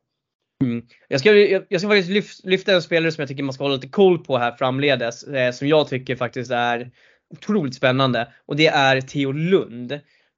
Mm. 0.64 0.86
Jag, 1.08 1.20
ska, 1.20 1.34
jag, 1.34 1.66
jag 1.70 1.82
ska 1.82 1.90
faktiskt 1.90 2.46
lyfta 2.46 2.74
en 2.74 2.82
spelare 2.82 3.12
som 3.12 3.22
jag 3.22 3.30
tycker 3.30 3.44
man 3.44 3.54
ska 3.54 3.64
hålla 3.64 3.76
lite 3.76 3.88
koll 3.88 4.20
på 4.20 4.38
här 4.38 4.52
framledes. 4.52 5.24
Eh, 5.24 5.52
som 5.52 5.68
jag 5.68 5.88
tycker 5.88 6.16
faktiskt 6.16 6.52
är 6.52 6.92
otroligt 7.30 7.76
spännande. 7.76 8.34
Och 8.46 8.56
det 8.56 8.68
är 8.68 9.02
Theo 9.02 9.32
Lund. 9.32 9.92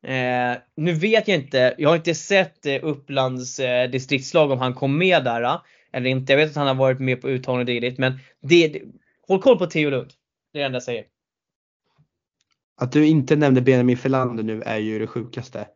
Eh, 0.04 0.58
nu 0.76 0.94
vet 0.94 1.28
jag 1.28 1.38
inte, 1.38 1.76
jag 1.78 1.90
har 1.90 1.96
inte 1.96 2.16
sett 2.16 2.66
eh, 2.66 2.80
Upplands 2.84 3.60
eh, 3.60 3.90
distriktslag 3.90 4.52
om 4.52 4.60
han 4.60 4.74
kom 4.74 4.98
med 4.98 5.24
där. 5.24 5.42
Eh, 5.42 5.62
eller 5.92 6.10
inte. 6.10 6.34
Jag 6.34 6.38
vet 6.38 6.50
att 6.50 6.56
han 6.56 6.68
har 6.68 6.76
varit 6.76 7.00
med 7.00 7.22
på 7.22 7.30
uttagning 7.30 7.60
och 7.60 7.66
dylikt. 7.66 8.00
Men 8.00 8.20
det, 8.42 8.68
det, 8.68 8.82
håll 9.28 9.42
koll 9.42 9.58
på 9.58 9.66
Theo 9.66 9.90
Lund. 9.90 10.14
Det 10.54 10.60
är 10.60 10.62
det 10.62 10.66
enda 10.66 10.76
jag 10.76 10.84
säger. 10.84 11.06
Att 12.78 12.92
du 12.92 13.08
inte 13.08 13.36
nämnde 13.36 13.62
Benjamin 13.62 13.98
Felander 13.98 14.44
nu 14.44 14.62
är 14.62 14.78
ju 14.78 15.00
det 15.00 15.08
sjukaste. 15.08 15.68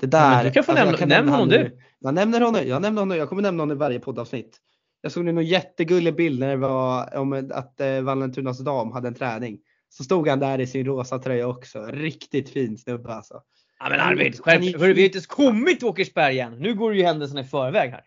Det 0.00 0.06
där. 0.06 0.36
Ja, 0.36 0.44
du 0.44 0.50
kan 0.50 0.64
få 0.64 0.72
alltså, 0.72 1.06
nämna, 1.06 1.16
nämna 1.16 1.32
honom 1.32 1.48
du. 1.48 1.78
Jag 1.98 2.14
nämner 2.14 2.40
honom, 2.40 2.62
jag 2.66 2.82
nämner 2.82 3.02
honom, 3.02 3.16
jag 3.16 3.28
kommer 3.28 3.42
nämna 3.42 3.62
honom 3.62 3.76
i 3.76 3.78
varje 3.78 4.00
poddavsnitt. 4.00 4.58
Jag 5.00 5.12
såg 5.12 5.24
nu 5.24 5.32
någon 5.32 5.46
jättegullig 5.46 6.16
bild 6.16 6.40
när 6.40 6.48
det 6.48 6.56
var 6.56 7.16
om 7.16 7.50
att 7.54 7.80
eh, 7.80 8.00
Vallentunas 8.00 8.58
dam 8.58 8.92
hade 8.92 9.08
en 9.08 9.14
träning. 9.14 9.58
Så 9.88 10.04
stod 10.04 10.28
han 10.28 10.38
där 10.38 10.60
i 10.60 10.66
sin 10.66 10.86
rosa 10.86 11.18
tröja 11.18 11.48
också. 11.48 11.86
Riktigt 11.86 12.50
fin 12.50 12.78
snubbe 12.78 13.14
alltså. 13.14 13.42
Ja 13.78 13.88
men 13.90 14.00
Arvid, 14.00 14.40
skärp 14.40 14.60
Vi 14.60 14.72
har 14.72 14.86
ju 14.86 15.04
inte 15.04 15.16
ens 15.16 15.26
kommit 15.26 15.78
till 15.78 15.88
Åkersberg 15.88 16.40
än. 16.40 16.58
Nu 16.58 16.74
går 16.74 16.94
ju 16.94 17.02
händelserna 17.02 17.40
i 17.40 17.44
förväg 17.44 17.90
här. 17.90 18.04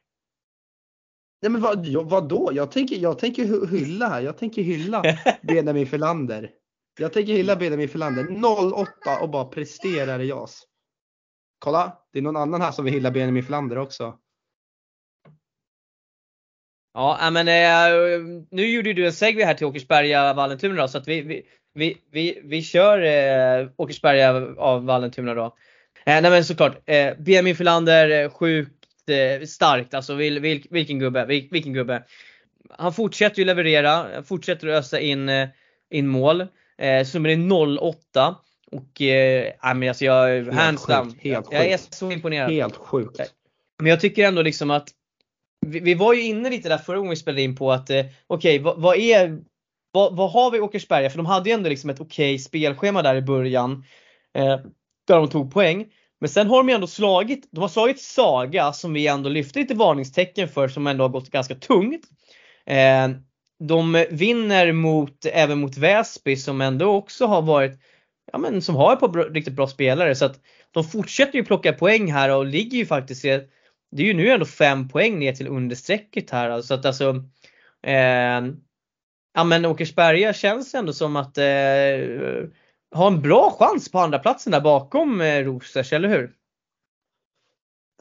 Nej 1.42 1.52
men 1.52 1.62
vad, 1.62 1.88
vad 2.10 2.30
då? 2.30 2.50
Jag 2.54 2.72
tänker, 2.72 2.96
jag 2.96 3.20
tänker 3.20 3.68
hylla 3.68 4.10
här. 4.10 4.22
Jag 4.22 4.38
tänker 4.38 4.62
hylla 4.62 5.04
Benjamin 5.42 5.88
Filander. 5.88 6.50
Jag 7.00 7.14
tänker 7.14 7.34
hylla 7.34 7.56
Benjamin 7.56 7.90
Filander. 7.90 8.28
08 8.74 8.90
och 9.22 9.30
bara 9.30 9.46
presterar 9.46 10.20
i 10.20 10.28
JAS. 10.28 10.64
Kolla, 11.60 11.98
det 12.14 12.20
är 12.20 12.24
någon 12.24 12.38
annan 12.38 12.62
här 12.62 12.72
som 12.72 12.86
vill 12.86 12.94
hylla 12.94 13.12
Benjamin 13.12 13.44
Flander 13.44 13.78
också. 13.78 14.20
Ja, 16.94 17.20
äh, 17.22 17.32
men 17.32 17.48
eh, 17.48 18.44
nu 18.52 18.68
gjorde 18.68 18.94
du 18.94 19.06
en 19.06 19.14
segway 19.14 19.46
här 19.46 19.54
till 19.54 19.66
Åkersberga 19.66 20.34
Vallentuna 20.34 20.82
då, 20.82 20.88
så 20.88 20.98
att 20.98 21.08
vi, 21.08 21.22
vi, 21.22 21.44
vi, 21.74 21.98
vi, 22.12 22.42
vi 22.44 22.62
kör 22.62 23.02
eh, 23.02 23.68
Åkersberga 23.78 24.56
av 24.58 24.86
Vallentuna 24.86 25.34
då. 25.34 25.46
Eh, 26.06 26.22
nej 26.22 26.32
men 26.32 26.46
såklart, 26.46 26.82
eh, 26.86 27.14
Benjamin 27.18 27.56
Filander, 27.56 28.24
eh, 28.24 28.30
sjukt 28.30 29.10
eh, 29.10 29.46
starkt. 29.46 29.94
Alltså 29.94 30.14
vil, 30.14 30.40
vil, 30.40 30.68
vilken 30.70 31.00
gubbe, 31.00 31.26
vil, 31.26 31.48
vilken 31.52 31.74
gubbe. 31.74 32.04
Han 32.70 32.94
fortsätter 32.94 33.40
ju 33.40 33.46
leverera, 33.46 34.24
fortsätter 34.24 34.68
att 34.68 34.80
ösa 34.80 35.00
in, 35.00 35.30
eh, 35.30 35.50
in 35.90 36.08
mål. 36.08 36.48
Eh, 36.78 37.06
summan 37.06 37.52
är 37.52 37.80
08. 37.80 38.36
Och 38.72 39.02
eh, 39.02 39.54
men 39.76 39.90
alltså 39.90 40.06
jag, 40.06 40.28
helt 40.28 40.54
hands 40.54 40.86
down. 40.86 41.16
Helt 41.20 41.48
jag, 41.52 41.64
jag 41.64 41.72
är 41.72 41.80
så 41.90 42.12
imponerad. 42.12 42.52
Helt 42.52 42.76
sjukt. 42.76 43.34
Men 43.80 43.90
jag 43.90 44.02
tycker 44.02 44.28
ändå 44.28 44.42
liksom 44.42 44.72
att 44.72 44.90
vi, 45.66 45.80
vi 45.80 45.94
var 45.94 46.14
ju 46.14 46.22
inne 46.22 46.50
lite 46.50 46.70
där 46.70 46.78
förra 46.78 46.98
gången 46.98 47.10
vi 47.10 47.16
spelade 47.16 47.42
in 47.42 47.56
på 47.56 47.72
att 47.72 47.90
eh, 47.90 48.00
okej, 48.00 48.12
okay, 48.28 48.60
vad, 48.60 48.82
vad, 48.82 48.98
är 48.98 49.40
vad, 49.92 50.16
vad, 50.16 50.32
har 50.32 50.52
vi 50.52 50.58
i 50.58 50.62
Åkersberga? 50.62 51.10
För 51.10 51.18
de 51.18 51.26
hade 51.26 51.50
ju 51.50 51.54
ändå 51.54 51.70
liksom 51.70 51.90
ett 51.90 52.00
okej 52.00 52.34
okay 52.34 52.40
spelschema 52.40 53.02
där 53.02 53.16
i 53.16 53.22
början. 53.22 53.86
Eh, 54.34 54.60
där 55.08 55.16
de 55.16 55.30
tog 55.30 55.54
poäng. 55.54 55.86
Men 56.20 56.30
sen 56.30 56.48
har 56.48 56.58
de 56.58 56.70
ju 56.70 56.76
ändå 56.76 56.88
slagit, 56.88 57.48
de 57.52 57.62
har 57.62 57.68
slagit 57.68 58.02
Saga 58.02 58.74
som 58.74 58.94
vi 58.94 59.08
ändå 59.08 59.30
lyfte 59.30 59.60
lite 59.60 59.74
varningstecken 59.74 60.48
för 60.48 60.68
som 60.68 60.88
ändå 60.88 61.04
har 61.04 61.10
gått 61.10 61.30
ganska 61.30 61.56
tungt. 61.56 62.06
Eh, 62.66 63.10
de 63.60 64.06
vinner 64.10 64.72
mot, 64.72 65.26
även 65.26 65.60
mot 65.60 65.78
Väsby 65.78 66.36
som 66.36 66.62
ändå 66.62 66.86
också 66.86 67.26
har 67.26 67.42
varit 67.42 67.80
ja, 68.32 68.38
men 68.38 68.62
som 68.62 68.76
har 68.76 68.94
ett 68.94 69.00
par 69.00 69.34
riktigt 69.34 69.54
bra 69.54 69.68
spelare. 69.68 70.16
Så 70.16 70.26
att 70.26 70.40
de 70.72 70.84
fortsätter 70.84 71.38
ju 71.38 71.46
plocka 71.46 71.74
poäng 71.74 72.12
här 72.12 72.36
och 72.36 72.46
ligger 72.46 72.78
ju 72.78 72.86
faktiskt 72.86 73.26
i, 73.26 73.48
det 73.92 74.04
är 74.04 74.08
ju 74.08 74.14
nu 74.14 74.30
ändå 74.30 74.46
fem 74.46 74.90
poäng 74.90 75.20
ner 75.20 75.34
till 75.34 75.48
understrecket 75.48 76.30
här. 76.30 76.62
Så 76.62 76.74
att 76.74 76.86
alltså, 76.86 77.10
eh, 77.84 78.42
ja 79.34 79.44
men 79.46 79.66
Åkersberga 79.66 80.34
känns 80.34 80.74
ändå 80.76 80.94
som 80.94 81.16
att 81.16 81.38
eh, 81.38 82.50
ha 82.96 83.08
en 83.08 83.22
bra 83.22 83.56
chans 83.60 83.92
på 83.92 84.00
andra 84.00 84.20
platsen 84.20 84.52
där 84.52 84.62
bakom 84.62 85.22
eh, 85.22 85.44
Rosers, 85.44 85.94
eller 85.94 86.10
hur? 86.10 86.34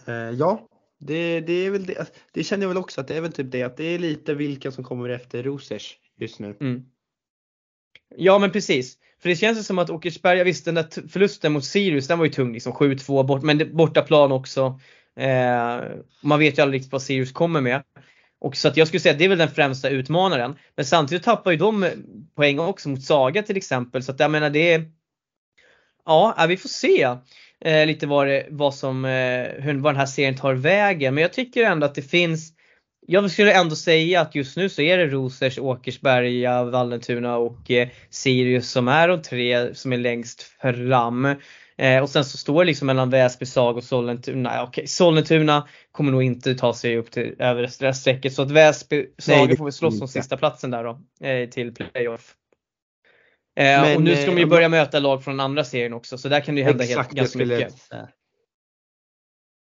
Eh, 0.06 0.30
ja, 0.30 0.68
det, 0.98 1.40
det 1.40 1.52
är 1.52 1.70
väl 1.70 1.86
det. 1.86 2.12
Det 2.32 2.44
känner 2.44 2.62
jag 2.62 2.68
väl 2.68 2.78
också 2.78 3.00
att 3.00 3.08
det 3.08 3.16
är 3.16 3.20
väl 3.20 3.32
typ 3.32 3.50
det 3.50 3.62
att 3.62 3.76
det 3.76 3.84
är 3.84 3.98
lite 3.98 4.34
vilka 4.34 4.70
som 4.70 4.84
kommer 4.84 5.08
efter 5.08 5.42
Rosers 5.42 5.96
just 6.16 6.38
nu. 6.38 6.56
Mm. 6.60 6.84
Ja 8.16 8.38
men 8.38 8.52
precis. 8.52 8.98
För 9.24 9.28
det 9.28 9.36
känns 9.36 9.66
som 9.66 9.78
att 9.78 9.90
Åkersberga, 9.90 10.44
visst 10.44 10.64
den 10.64 10.74
där 10.74 11.08
förlusten 11.08 11.52
mot 11.52 11.64
Sirius 11.64 12.06
den 12.08 12.18
var 12.18 12.24
ju 12.24 12.30
tung 12.30 12.52
liksom 12.52 12.72
7-2 12.72 13.26
bort, 13.26 13.42
men 13.42 13.76
bortaplan 13.76 14.32
också. 14.32 14.80
Eh, 15.20 15.80
man 16.20 16.38
vet 16.38 16.58
ju 16.58 16.62
aldrig 16.62 16.78
riktigt 16.78 16.92
vad 16.92 17.02
Sirius 17.02 17.32
kommer 17.32 17.60
med. 17.60 17.82
Och 18.40 18.56
så 18.56 18.68
att 18.68 18.76
jag 18.76 18.88
skulle 18.88 19.00
säga 19.00 19.12
att 19.12 19.18
det 19.18 19.24
är 19.24 19.28
väl 19.28 19.38
den 19.38 19.50
främsta 19.50 19.88
utmanaren. 19.88 20.56
Men 20.76 20.84
samtidigt 20.84 21.24
tappar 21.24 21.50
ju 21.50 21.56
de 21.56 21.82
eh, 21.82 21.90
poäng 22.36 22.58
också 22.58 22.88
mot 22.88 23.02
Saga 23.02 23.42
till 23.42 23.56
exempel. 23.56 24.02
Så 24.02 24.12
att 24.12 24.20
jag 24.20 24.30
menar 24.30 24.50
det 24.50 24.72
är 24.72 24.90
Ja, 26.04 26.46
vi 26.48 26.56
får 26.56 26.68
se 26.68 27.16
eh, 27.60 27.86
lite 27.86 28.06
vad, 28.06 28.26
det, 28.26 28.46
vad, 28.50 28.74
som, 28.74 29.04
eh, 29.04 29.46
hur, 29.62 29.74
vad 29.80 29.92
den 29.92 30.00
här 30.00 30.06
serien 30.06 30.36
tar 30.36 30.54
vägen. 30.54 31.14
Men 31.14 31.22
jag 31.22 31.32
tycker 31.32 31.64
ändå 31.64 31.86
att 31.86 31.94
det 31.94 32.02
finns 32.02 32.53
jag 33.07 33.30
skulle 33.30 33.52
ändå 33.52 33.76
säga 33.76 34.20
att 34.20 34.34
just 34.34 34.57
nu 34.57 34.68
så 34.68 34.82
är 34.82 34.98
det 34.98 35.07
Rosers, 35.07 35.59
Åkersberga, 35.59 36.64
Vallentuna 36.64 37.36
och 37.36 37.70
eh, 37.70 37.88
Sirius 38.11 38.70
som 38.70 38.88
är 38.88 39.09
de 39.09 39.22
tre 39.22 39.74
som 39.74 39.92
är 39.92 39.96
längst 39.96 40.42
fram. 40.42 41.34
Eh, 41.76 42.02
och 42.02 42.11
sen 42.11 42.24
så 42.24 42.38
står 42.38 42.64
det 42.64 42.66
liksom 42.66 42.86
mellan 42.86 43.11
Väsby, 43.11 43.46
Sag 43.46 43.76
och 43.76 43.84
Sollentuna. 43.84 44.50
Okej, 44.50 44.68
okay, 44.68 44.86
Sollentuna 44.86 45.68
kommer 45.92 46.12
nog 46.12 46.22
inte 46.22 46.55
ta 46.55 46.74
sig 46.74 46.96
upp 46.96 47.11
till 47.11 47.34
över 47.38 47.92
strecket 47.92 48.32
så 48.32 48.42
att 48.42 48.50
Väsby, 48.50 49.07
Saga 49.18 49.57
får 49.57 49.64
väl 49.64 49.72
slåss 49.72 50.00
om 50.00 50.09
sista 50.09 50.36
platsen 50.36 50.70
där 50.70 50.84
då 50.84 51.00
eh, 51.26 51.48
till 51.48 51.74
playoff. 51.74 52.34
Eh, 53.57 53.64
Men, 53.64 53.96
och 53.96 54.02
nu 54.02 54.16
ska 54.16 54.26
de 54.26 54.36
ju 54.36 54.42
eh, 54.42 54.48
börja 54.48 54.68
möta 54.68 54.98
lag 54.98 55.24
från 55.24 55.40
andra 55.40 55.64
serien 55.64 55.92
också 55.92 56.18
så 56.18 56.28
där 56.28 56.40
kan 56.40 56.55
det 56.55 56.61
ju 56.61 56.64
hända 56.64 56.84
helt, 56.84 57.11
ganska 57.11 57.38
mycket. 57.38 57.74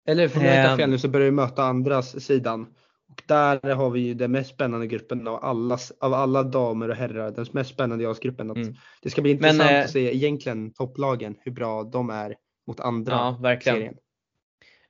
Eller 0.09 0.29
för 0.29 0.41
att 0.41 0.47
jag 0.47 0.77
fel 0.77 0.91
nu 0.91 0.99
så 0.99 1.09
börjar 1.09 1.25
vi 1.25 1.31
möta 1.31 1.63
andra 1.63 2.03
sidan. 2.03 2.67
Och 3.19 3.25
där 3.27 3.75
har 3.75 3.91
vi 3.91 4.01
ju 4.01 4.15
den 4.15 4.33
mest 4.33 4.51
spännande 4.51 4.87
gruppen 4.87 5.29
av 5.29 5.45
alla, 5.45 5.79
av 6.01 6.15
alla 6.15 6.43
damer 6.43 6.89
och 6.89 6.97
herrar. 6.97 7.31
Den 7.31 7.47
mest 7.53 7.71
spännande 7.71 8.05
JAS-gruppen. 8.05 8.51
Mm. 8.51 8.75
Det 9.03 9.11
ska 9.11 9.23
bli 9.23 9.31
intressant 9.31 9.59
Men, 9.59 9.75
eh, 9.75 9.85
att 9.85 9.91
se 9.91 10.15
egentligen 10.15 10.73
topplagen, 10.73 11.37
hur 11.41 11.53
bra 11.53 11.83
de 11.83 12.11
är 12.11 12.35
mot 12.67 12.81
andra 12.81 13.13
ja, 13.13 13.39
verkligen. 13.43 13.79
serien. 13.79 13.95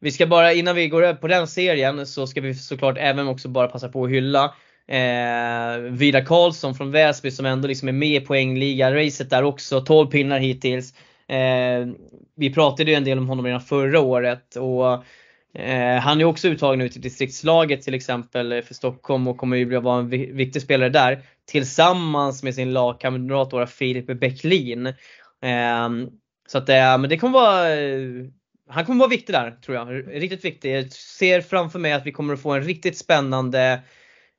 Vi 0.01 0.11
ska 0.11 0.27
bara, 0.27 0.53
innan 0.53 0.77
vi 0.77 0.89
går 0.89 1.03
över 1.03 1.21
på 1.21 1.29
den 1.29 1.47
serien, 1.47 2.07
så 2.07 2.27
ska 2.27 2.41
vi 2.41 2.55
såklart 2.55 2.97
även 2.99 3.29
också 3.29 3.49
bara 3.49 3.69
passa 3.69 3.89
på 3.89 4.05
att 4.05 4.11
hylla 4.11 4.45
eh, 4.89 5.79
Vida 5.91 6.25
Karlsson 6.25 6.75
från 6.75 6.91
Väsby 6.91 7.31
som 7.31 7.47
ändå 7.47 7.69
liksom 7.69 7.89
är 7.89 7.93
med 7.93 8.23
i 8.23 8.27
poängliga-racet 8.27 9.31
där 9.31 9.43
också. 9.43 9.81
12 9.81 10.11
pinnar 10.11 10.39
hittills. 10.39 10.95
Eh, 11.29 11.87
vi 12.37 12.55
pratade 12.55 12.91
ju 12.91 12.97
en 12.97 13.05
del 13.05 13.19
om 13.19 13.29
honom 13.29 13.45
redan 13.45 13.61
förra 13.61 14.01
året 14.01 14.57
och 14.57 15.05
Eh, 15.55 15.97
han 15.97 16.21
är 16.21 16.25
också 16.25 16.49
uttagen 16.49 16.79
nu 16.79 16.89
till 16.89 17.01
distriktslaget 17.01 17.83
till 17.83 17.95
exempel 17.95 18.53
eh, 18.53 18.63
för 18.63 18.75
Stockholm 18.75 19.29
och 19.29 19.37
kommer 19.37 19.57
ju 19.57 19.81
vara 19.81 19.99
en 19.99 20.09
viktig 20.11 20.63
spelare 20.63 20.89
där. 20.89 21.23
Tillsammans 21.47 22.43
med 22.43 22.55
sin 22.55 22.73
lagkamrat 22.73 23.71
Filip 23.71 24.21
Bäcklin. 24.21 24.95
Ehm, 25.43 26.09
så 26.49 26.59
att 26.59 26.69
eh, 26.69 26.99
men 26.99 27.09
det 27.11 27.19
kommer 27.19 27.33
vara 27.33 27.67
han 28.69 28.85
kommer 28.85 28.99
vara 28.99 29.09
viktig 29.09 29.35
där 29.35 29.51
tror 29.51 29.77
jag. 29.77 30.09
Riktigt 30.23 30.45
viktig. 30.45 30.77
Jag 30.77 30.93
ser 30.93 31.41
framför 31.41 31.79
mig 31.79 31.93
att 31.93 32.07
vi 32.07 32.13
kommer 32.13 32.35
att 32.35 32.43
få 32.43 32.53
en 32.53 32.63
riktigt 32.63 32.99
spännande 32.99 33.81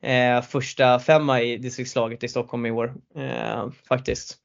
eh, 0.03 0.41
första 0.41 0.99
femma 0.99 1.41
i 1.41 1.57
distriktslaget 1.57 2.23
i 2.23 2.27
Stockholm 2.27 2.65
i 2.65 2.71
år. 2.71 2.93
Eh, 3.15 3.69
faktiskt. 3.87 4.37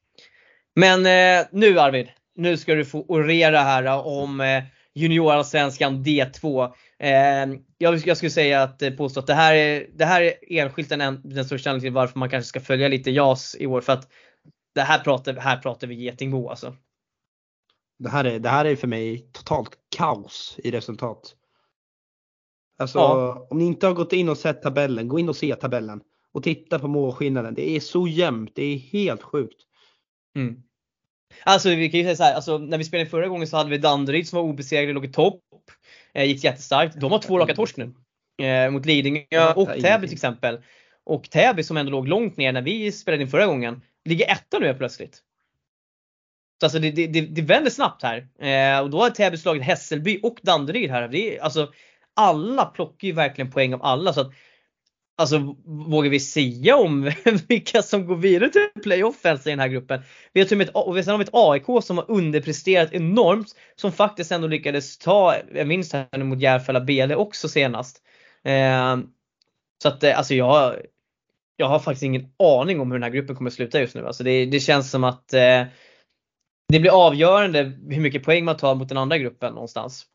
Men 0.75 1.05
eh, 1.05 1.45
nu 1.51 1.79
Arvid, 1.79 2.07
nu 2.35 2.57
ska 2.57 2.75
du 2.75 2.85
få 2.85 3.05
orera 3.07 3.59
här 3.59 4.07
om 4.07 4.61
juniorallsvenskan 4.95 6.03
D2. 6.03 6.73
Eh, 6.99 7.59
jag, 7.77 7.95
jag, 7.97 8.17
skulle 8.17 8.29
säga 8.29 8.63
att 8.63 8.81
eh, 8.81 8.91
påstå 8.91 9.19
att 9.19 9.27
det 9.27 9.33
här 9.33 9.55
är, 9.55 9.87
det 9.93 10.05
här 10.05 10.21
är 10.21 10.33
enskilt 10.49 10.89
den, 10.89 11.21
den 11.23 11.45
största 11.45 11.69
anledningen 11.69 11.81
till 11.81 11.95
varför 11.95 12.19
man 12.19 12.29
kanske 12.29 12.49
ska 12.49 12.59
följa 12.59 12.87
lite 12.87 13.11
JAS 13.11 13.55
i 13.59 13.67
år. 13.67 13.81
För 13.81 13.93
att 13.93 14.09
det 14.75 14.81
här 14.81 14.99
pratar, 14.99 15.33
här 15.33 15.57
pratar 15.57 15.87
vi 15.87 15.95
Getingbo 15.95 16.49
alltså. 16.49 16.75
Det 17.99 18.09
här, 18.09 18.25
är, 18.25 18.39
det 18.39 18.49
här 18.49 18.65
är 18.65 18.75
för 18.75 18.87
mig 18.87 19.29
totalt 19.31 19.77
kaos 19.97 20.55
i 20.57 20.71
resultat. 20.71 21.35
Alltså 22.77 22.99
ja. 22.99 23.47
om 23.49 23.57
ni 23.57 23.65
inte 23.65 23.87
har 23.87 23.93
gått 23.93 24.13
in 24.13 24.29
och 24.29 24.37
sett 24.37 24.61
tabellen, 24.61 25.07
gå 25.07 25.19
in 25.19 25.29
och 25.29 25.35
se 25.35 25.55
tabellen. 25.55 26.01
Och 26.31 26.43
titta 26.43 26.79
på 26.79 26.87
målskillnaden. 26.87 27.53
Det 27.53 27.69
är 27.69 27.79
så 27.79 28.07
jämnt, 28.07 28.51
det 28.55 28.63
är 28.63 28.77
helt 28.77 29.23
sjukt. 29.23 29.61
Mm. 30.35 30.63
Alltså 31.43 31.69
vi 31.69 31.89
kan 31.89 31.99
ju 31.99 32.03
säga 32.03 32.15
så 32.15 32.23
här, 32.23 32.33
alltså, 32.33 32.57
när 32.57 32.77
vi 32.77 32.83
spelade 32.83 33.09
förra 33.09 33.27
gången 33.27 33.47
så 33.47 33.57
hade 33.57 33.69
vi 33.69 33.77
Danderyd 33.77 34.27
som 34.27 34.37
var 34.37 34.43
obesegrade, 34.43 34.93
låg 34.93 35.05
i 35.05 35.11
topp. 35.11 35.41
Eh, 36.13 36.23
gick 36.23 36.43
jättestarkt. 36.43 36.99
De 36.99 37.11
har 37.11 37.19
två 37.19 37.39
raka 37.39 37.55
torsk 37.55 37.77
nu. 37.77 37.93
Eh, 38.45 38.71
mot 38.71 38.85
Lidingö 38.85 39.53
och 39.55 39.67
Täby 39.67 40.07
till 40.07 40.15
exempel. 40.15 40.59
Och 41.03 41.29
Täby 41.29 41.63
som 41.63 41.77
ändå 41.77 41.91
låg 41.91 42.07
långt 42.07 42.37
ner 42.37 42.51
när 42.51 42.61
vi 42.61 42.91
spelade 42.91 43.23
in 43.23 43.29
förra 43.29 43.45
gången, 43.45 43.81
ligger 44.05 44.31
etta 44.31 44.59
nu 44.59 44.73
plötsligt. 44.73 45.21
Så 46.59 46.65
alltså 46.65 46.79
det, 46.79 46.91
det, 46.91 47.21
det, 47.21 47.41
vänder 47.41 47.71
snabbt 47.71 48.03
här. 48.03 48.27
Eh, 48.39 48.79
och 48.79 48.89
då 48.89 49.01
har 49.01 49.09
Täby 49.09 49.37
slagit 49.37 49.63
Hässelby 49.63 50.19
och 50.23 50.39
Danderyd 50.41 50.91
här. 50.91 51.07
Det 51.07 51.37
är, 51.37 51.43
alltså, 51.43 51.71
alla 52.13 52.65
plockar 52.65 53.07
ju 53.07 53.13
verkligen 53.13 53.51
poäng 53.51 53.73
av 53.73 53.83
alla. 53.83 54.13
Så 54.13 54.21
att 54.21 54.33
Alltså 55.17 55.55
vågar 55.65 56.09
vi 56.09 56.19
säga 56.19 56.75
om 56.75 57.11
vilka 57.47 57.81
som 57.81 58.07
går 58.07 58.15
vidare 58.15 58.49
till 58.49 58.83
playoffen 58.83 59.37
i 59.45 59.49
den 59.49 59.59
här 59.59 59.67
gruppen? 59.67 60.01
Vi 60.33 60.41
har 60.41 60.47
till 60.47 60.61
ett, 60.61 60.69
och 60.69 61.03
sen 61.03 61.11
har 61.11 61.17
vi 61.17 61.23
ett 61.23 61.29
AIK 61.33 61.83
som 61.83 61.97
har 61.97 62.11
underpresterat 62.11 62.93
enormt. 62.93 63.47
Som 63.75 63.91
faktiskt 63.91 64.31
ändå 64.31 64.47
lyckades 64.47 64.97
ta, 64.97 65.35
jag 65.53 65.67
minns 65.67 65.93
här 65.93 66.23
mot 66.23 66.39
Järfälla-BL 66.39 67.13
också 67.13 67.47
senast. 67.47 68.01
Eh, 68.43 68.97
så 69.83 69.87
att 69.87 70.03
eh, 70.03 70.17
alltså 70.17 70.33
jag, 70.33 70.75
jag 71.55 71.67
har 71.67 71.79
faktiskt 71.79 72.03
ingen 72.03 72.27
aning 72.39 72.79
om 72.79 72.91
hur 72.91 72.99
den 72.99 73.03
här 73.03 73.17
gruppen 73.17 73.35
kommer 73.35 73.49
att 73.49 73.55
sluta 73.55 73.79
just 73.79 73.95
nu. 73.95 74.07
Alltså 74.07 74.23
det, 74.23 74.45
det 74.45 74.59
känns 74.59 74.91
som 74.91 75.03
att 75.03 75.33
eh, 75.33 75.63
det 76.67 76.79
blir 76.79 77.07
avgörande 77.07 77.63
hur 77.89 78.01
mycket 78.01 78.23
poäng 78.23 78.45
man 78.45 78.57
tar 78.57 78.75
mot 78.75 78.89
den 78.89 78.97
andra 78.97 79.17
gruppen 79.17 79.53
någonstans. 79.53 80.05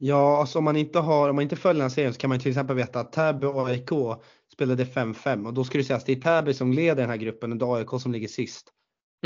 Ja, 0.00 0.40
alltså 0.40 0.58
om 0.58 0.64
man 0.64 0.76
inte 0.76 0.98
har, 0.98 1.28
om 1.28 1.36
man 1.36 1.42
inte 1.42 1.56
följer 1.56 1.82
den 1.82 1.90
serien 1.90 2.14
så 2.14 2.20
kan 2.20 2.30
man 2.30 2.38
till 2.38 2.50
exempel 2.50 2.76
veta 2.76 3.00
att 3.00 3.12
Täby 3.12 3.46
och 3.46 3.68
AIK 3.68 3.90
spelade 4.52 4.84
5-5 4.84 5.46
och 5.46 5.54
då 5.54 5.64
skulle 5.64 5.82
det 5.82 5.86
sägas 5.86 6.02
att 6.02 6.06
det 6.06 6.12
är 6.12 6.20
Täby 6.20 6.54
som 6.54 6.72
leder 6.72 7.02
den 7.02 7.10
här 7.10 7.16
gruppen 7.16 7.52
och 7.52 7.58
det 7.58 7.64
är 7.64 7.76
AIK 7.76 8.00
som 8.02 8.12
ligger 8.12 8.28
sist. 8.28 8.72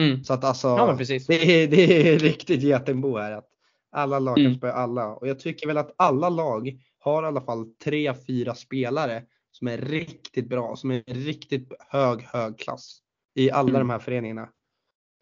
Mm. 0.01 0.25
Så 0.25 0.35
att 0.35 0.45
alltså, 0.45 0.69
ja, 0.69 0.97
det, 1.29 1.63
är, 1.63 1.69
det 1.69 2.09
är 2.09 2.19
riktigt 2.19 2.63
getingbo 2.63 3.19
här. 3.19 3.33
Att 3.33 3.49
alla 3.93 4.19
lag 4.19 4.37
kan 4.37 4.47
mm. 4.47 4.59
spela 4.59 4.73
alla 4.73 5.07
och 5.15 5.29
jag 5.29 5.41
tycker 5.41 5.67
väl 5.67 5.79
att 5.79 5.95
alla 5.97 6.29
lag 6.29 6.79
har 6.99 7.23
i 7.23 7.27
alla 7.27 7.41
fall 7.41 7.67
tre, 7.85 8.15
fyra 8.27 8.55
spelare 8.55 9.23
som 9.51 9.69
är 9.69 9.79
riktigt 9.79 10.49
bra, 10.49 10.77
som 10.77 10.91
är 10.91 11.03
riktigt 11.07 11.73
hög, 11.89 12.23
hög 12.23 12.59
klass 12.59 12.99
i 13.35 13.51
alla 13.51 13.69
mm. 13.69 13.81
de 13.81 13.91
här 13.91 13.99
föreningarna. 13.99 14.49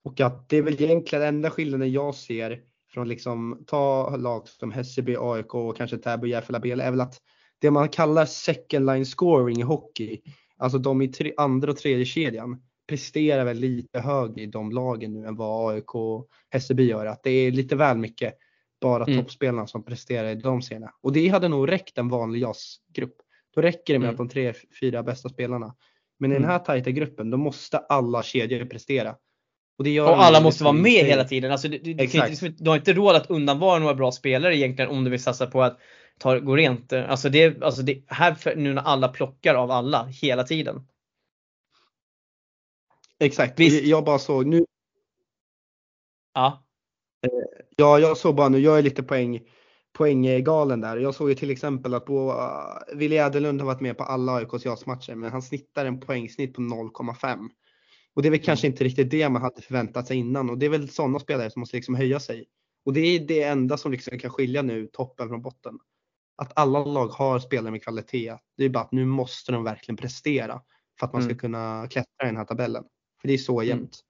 Och 0.04 0.20
att 0.20 0.48
det 0.48 0.56
är 0.56 0.62
väl 0.62 0.82
egentligen 0.82 1.24
enda 1.24 1.50
skillnaden 1.50 1.92
jag 1.92 2.14
ser 2.14 2.60
från 2.90 3.08
liksom 3.08 3.64
ta 3.66 4.16
lag 4.16 4.48
som 4.48 4.72
Hässelby, 4.72 5.16
AIK 5.18 5.54
och 5.54 5.76
kanske 5.76 5.98
Täby, 5.98 6.28
Järfälla, 6.28 6.58
är 6.58 6.90
väl 6.90 7.00
att 7.00 7.14
det 7.58 7.70
man 7.70 7.88
kallar 7.88 8.26
second 8.26 8.86
line 8.86 9.06
scoring 9.06 9.60
i 9.60 9.62
hockey, 9.62 10.20
alltså 10.56 10.78
de 10.78 11.02
i 11.02 11.08
tre, 11.08 11.32
andra 11.36 11.70
och 11.70 11.76
tredje 11.76 12.04
kedjan 12.04 12.62
presterar 12.88 13.44
väl 13.44 13.56
lite 13.56 14.00
högre 14.00 14.42
i 14.42 14.46
de 14.46 14.70
lagen 14.70 15.12
nu 15.12 15.26
än 15.26 15.36
vad 15.36 15.74
AIK 15.74 15.94
och 15.94 16.28
Hässelby 16.50 16.84
gör. 16.84 17.06
Att 17.06 17.22
det 17.22 17.30
är 17.30 17.50
lite 17.50 17.76
väl 17.76 17.98
mycket 17.98 18.34
bara 18.80 19.04
mm. 19.04 19.18
toppspelarna 19.18 19.66
som 19.66 19.84
presterar 19.84 20.28
i 20.28 20.34
de 20.34 20.62
serierna. 20.62 20.94
Och 21.00 21.12
det 21.12 21.28
hade 21.28 21.48
nog 21.48 21.70
räckt 21.70 21.98
en 21.98 22.08
vanlig 22.08 22.40
JAS-grupp. 22.40 23.14
Då 23.54 23.60
räcker 23.60 23.92
det 23.92 23.98
med 23.98 24.08
mm. 24.08 24.14
att 24.14 24.18
de 24.18 24.28
tre, 24.28 24.54
fyra 24.80 25.02
bästa 25.02 25.28
spelarna. 25.28 25.74
Men 26.18 26.30
i 26.30 26.34
den 26.34 26.42
mm. 26.42 26.52
här 26.52 26.58
tajta 26.58 26.90
gruppen, 26.90 27.30
då 27.30 27.36
måste 27.36 27.78
alla 27.78 28.22
kedjor 28.22 28.64
prestera. 28.64 29.16
Och, 29.80 29.86
och 29.86 30.22
alla 30.22 30.40
måste 30.40 30.64
vara 30.64 30.72
med 30.72 31.04
hela 31.06 31.24
tiden. 31.24 31.52
Alltså, 31.52 31.68
du, 31.68 31.78
du, 31.78 31.94
du, 31.94 32.50
du, 32.58 32.70
har 32.70 32.76
inte 32.76 32.92
råd 32.92 33.16
att 33.16 33.30
undanvara 33.30 33.78
några 33.78 33.94
bra 33.94 34.12
spelare 34.12 34.56
egentligen 34.56 34.90
om 34.90 35.04
du 35.04 35.10
vill 35.10 35.22
satsa 35.22 35.46
på 35.46 35.62
att 35.62 35.78
ta, 36.18 36.38
gå 36.38 36.56
rent. 36.56 36.92
Alltså 36.92 37.28
det, 37.28 37.62
alltså 37.62 37.82
det 37.82 38.02
här 38.06 38.34
för, 38.34 38.56
nu 38.56 38.74
när 38.74 38.82
alla 38.82 39.08
plockar 39.08 39.54
av 39.54 39.70
alla 39.70 40.04
hela 40.04 40.44
tiden. 40.44 40.86
Exakt, 43.20 43.60
Visst. 43.60 43.84
jag 43.84 44.04
bara 44.04 44.18
såg 44.18 44.46
nu. 44.46 44.64
Ja. 46.34 46.64
Ja, 47.76 47.98
jag 47.98 48.16
såg 48.16 48.34
bara 48.34 48.48
nu, 48.48 48.58
jag 48.58 48.78
är 48.78 48.82
lite 48.82 49.02
poäng, 49.02 49.40
poänggalen 49.92 50.80
där. 50.80 50.96
Jag 50.96 51.14
såg 51.14 51.28
ju 51.28 51.34
till 51.34 51.50
exempel 51.50 51.94
att 51.94 52.04
på, 52.04 52.32
uh, 52.32 52.98
Willy 52.98 53.16
Äderlund 53.16 53.60
har 53.60 53.66
varit 53.66 53.80
med 53.80 53.98
på 53.98 54.04
alla 54.04 54.32
AIKs 54.32 54.86
matcher 54.86 55.14
men 55.14 55.30
han 55.30 55.42
snittar 55.42 55.86
en 55.86 56.00
poängsnitt 56.00 56.54
på 56.54 56.62
0,5. 56.62 57.48
Och 58.14 58.22
det 58.22 58.28
är 58.28 58.30
väl 58.30 58.42
kanske 58.42 58.66
inte 58.66 58.84
riktigt 58.84 59.10
det 59.10 59.28
man 59.28 59.42
hade 59.42 59.62
förväntat 59.62 60.06
sig 60.06 60.16
innan 60.16 60.50
och 60.50 60.58
det 60.58 60.66
är 60.66 60.70
väl 60.70 60.88
sådana 60.88 61.18
spelare 61.18 61.50
som 61.50 61.60
måste 61.60 61.76
liksom 61.76 61.94
höja 61.94 62.20
sig. 62.20 62.46
Och 62.84 62.92
det 62.92 63.00
är 63.00 63.20
det 63.20 63.42
enda 63.42 63.76
som 63.76 63.92
liksom 63.92 64.18
kan 64.18 64.30
skilja 64.30 64.62
nu 64.62 64.86
toppen 64.86 65.28
från 65.28 65.42
botten. 65.42 65.78
Att 66.36 66.52
alla 66.54 66.84
lag 66.84 67.08
har 67.08 67.38
spelare 67.38 67.70
med 67.70 67.82
kvalitet. 67.82 68.36
Det 68.56 68.64
är 68.64 68.68
bara 68.68 68.84
att 68.84 68.92
nu 68.92 69.04
måste 69.04 69.52
de 69.52 69.64
verkligen 69.64 69.96
prestera 69.96 70.60
för 70.98 71.06
att 71.06 71.12
man 71.12 71.22
ska 71.22 71.30
mm. 71.30 71.38
kunna 71.38 71.86
klättra 71.90 72.24
i 72.24 72.26
den 72.26 72.36
här 72.36 72.44
tabellen. 72.44 72.84
För 73.20 73.28
det 73.28 73.34
är 73.34 73.38
så 73.38 73.60
mm. 73.60 73.68
jämnt. 73.68 74.00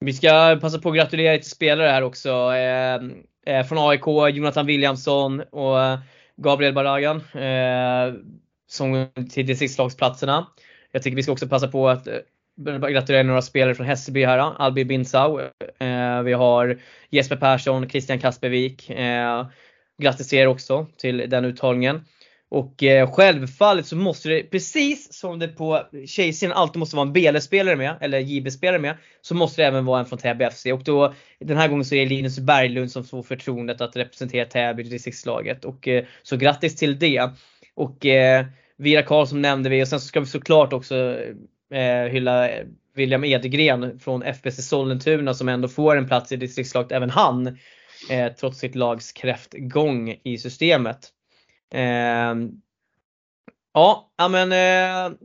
Vi 0.00 0.12
ska 0.12 0.58
passa 0.60 0.78
på 0.78 0.88
att 0.88 0.96
gratulera 0.96 1.38
till 1.38 1.50
spelare 1.50 1.88
här 1.88 2.02
också. 2.02 2.30
Eh, 2.52 3.00
eh, 3.46 3.66
från 3.66 3.78
AIK, 3.78 4.34
Jonathan 4.36 4.66
Williamson 4.66 5.40
och 5.40 5.98
Gabriel 6.36 6.74
Baragan. 6.74 7.16
Eh, 7.16 8.14
som 8.66 9.08
till 9.30 9.46
distriktslagsplatserna. 9.46 10.46
Jag 10.90 11.02
tycker 11.02 11.16
vi 11.16 11.22
ska 11.22 11.32
också 11.32 11.48
passa 11.48 11.68
på 11.68 11.88
att 11.88 12.08
gratulera 12.90 13.22
några 13.22 13.42
spelare 13.42 13.74
från 13.74 13.86
Hässelby 13.86 14.24
här. 14.24 14.38
Albi 14.38 14.84
Binsau. 14.84 15.40
Eh, 15.78 16.22
vi 16.22 16.32
har 16.32 16.80
Jesper 17.10 17.36
Persson, 17.36 17.88
Christian 17.88 18.18
Kaspervik. 18.18 18.90
Eh, 18.90 19.46
grattis 20.02 20.28
till 20.28 20.38
er 20.38 20.46
också 20.46 20.86
till 20.96 21.16
den 21.16 21.44
uttagningen. 21.44 22.00
Och 22.48 22.82
eh, 22.82 23.12
självfallet 23.12 23.86
så 23.86 23.96
måste 23.96 24.28
det, 24.28 24.42
precis 24.42 25.12
som 25.12 25.38
det 25.38 25.48
på 25.48 25.82
tjejsidan 26.06 26.56
alltid 26.56 26.78
måste 26.78 26.96
vara 26.96 27.06
en 27.06 27.12
BL-spelare 27.12 27.76
med, 27.76 27.96
eller 28.00 28.18
JB-spelare 28.18 28.78
med, 28.78 28.96
så 29.20 29.34
måste 29.34 29.62
det 29.62 29.66
även 29.66 29.84
vara 29.84 30.00
en 30.00 30.06
från 30.06 30.18
Täby 30.18 30.50
FC. 30.50 30.66
Och 30.66 30.84
då, 30.84 31.14
den 31.40 31.56
här 31.56 31.68
gången 31.68 31.84
så 31.84 31.94
är 31.94 32.00
det 32.00 32.06
Linus 32.06 32.38
Berglund 32.38 32.90
som 32.90 33.04
får 33.04 33.22
förtroendet 33.22 33.80
att 33.80 33.96
representera 33.96 34.44
Täby 34.44 34.82
distriktslaget. 34.82 35.64
Och 35.64 35.88
eh, 35.88 36.04
så 36.22 36.36
grattis 36.36 36.76
till 36.76 36.98
det. 36.98 37.30
Och 37.74 38.06
eh, 38.06 38.46
Vira 38.76 39.02
Karlsson 39.02 39.42
nämnde 39.42 39.68
vi 39.68 39.82
och 39.82 39.88
sen 39.88 40.00
så 40.00 40.06
ska 40.06 40.20
vi 40.20 40.26
såklart 40.26 40.72
också 40.72 41.18
eh, 41.74 42.08
hylla 42.10 42.48
William 42.94 43.24
Edgren 43.24 44.00
från 44.00 44.22
FBC 44.22 44.68
Sollentuna 44.68 45.34
som 45.34 45.48
ändå 45.48 45.68
får 45.68 45.96
en 45.96 46.08
plats 46.08 46.32
i 46.32 46.36
distriktslaget, 46.36 46.92
även 46.92 47.10
han. 47.10 47.58
Eh, 48.10 48.32
trots 48.32 48.58
sitt 48.58 48.74
lags 48.74 49.12
kräftgång 49.12 50.16
i 50.24 50.38
systemet. 50.38 51.08
Eh, 51.74 52.34
ja, 53.74 54.10
men 54.30 54.52
eh, 54.52 55.16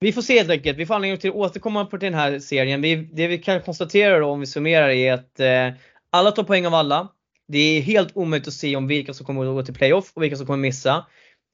vi 0.00 0.12
får 0.12 0.22
se 0.22 0.38
helt 0.38 0.50
enkelt. 0.50 0.78
Vi 0.78 0.86
får 0.86 0.94
anledning 0.94 1.20
till 1.20 1.30
att 1.30 1.36
återkomma 1.36 1.84
på 1.84 1.96
den 1.96 2.14
här 2.14 2.38
serien. 2.38 2.82
Vi, 2.82 2.96
det 2.96 3.26
vi 3.26 3.38
kan 3.38 3.60
konstatera 3.60 4.18
då 4.18 4.26
om 4.26 4.40
vi 4.40 4.46
summerar 4.46 4.88
är 4.88 5.12
att 5.12 5.40
eh, 5.40 5.70
alla 6.10 6.30
tar 6.30 6.42
poäng 6.42 6.66
av 6.66 6.74
alla. 6.74 7.08
Det 7.48 7.58
är 7.58 7.80
helt 7.80 8.16
omöjligt 8.16 8.48
att 8.48 8.54
se 8.54 8.76
om 8.76 8.86
vilka 8.86 9.14
som 9.14 9.26
kommer 9.26 9.46
att 9.46 9.54
gå 9.54 9.62
till 9.62 9.74
playoff 9.74 10.12
och 10.14 10.22
vilka 10.22 10.36
som 10.36 10.46
kommer 10.46 10.58
missa. 10.58 11.06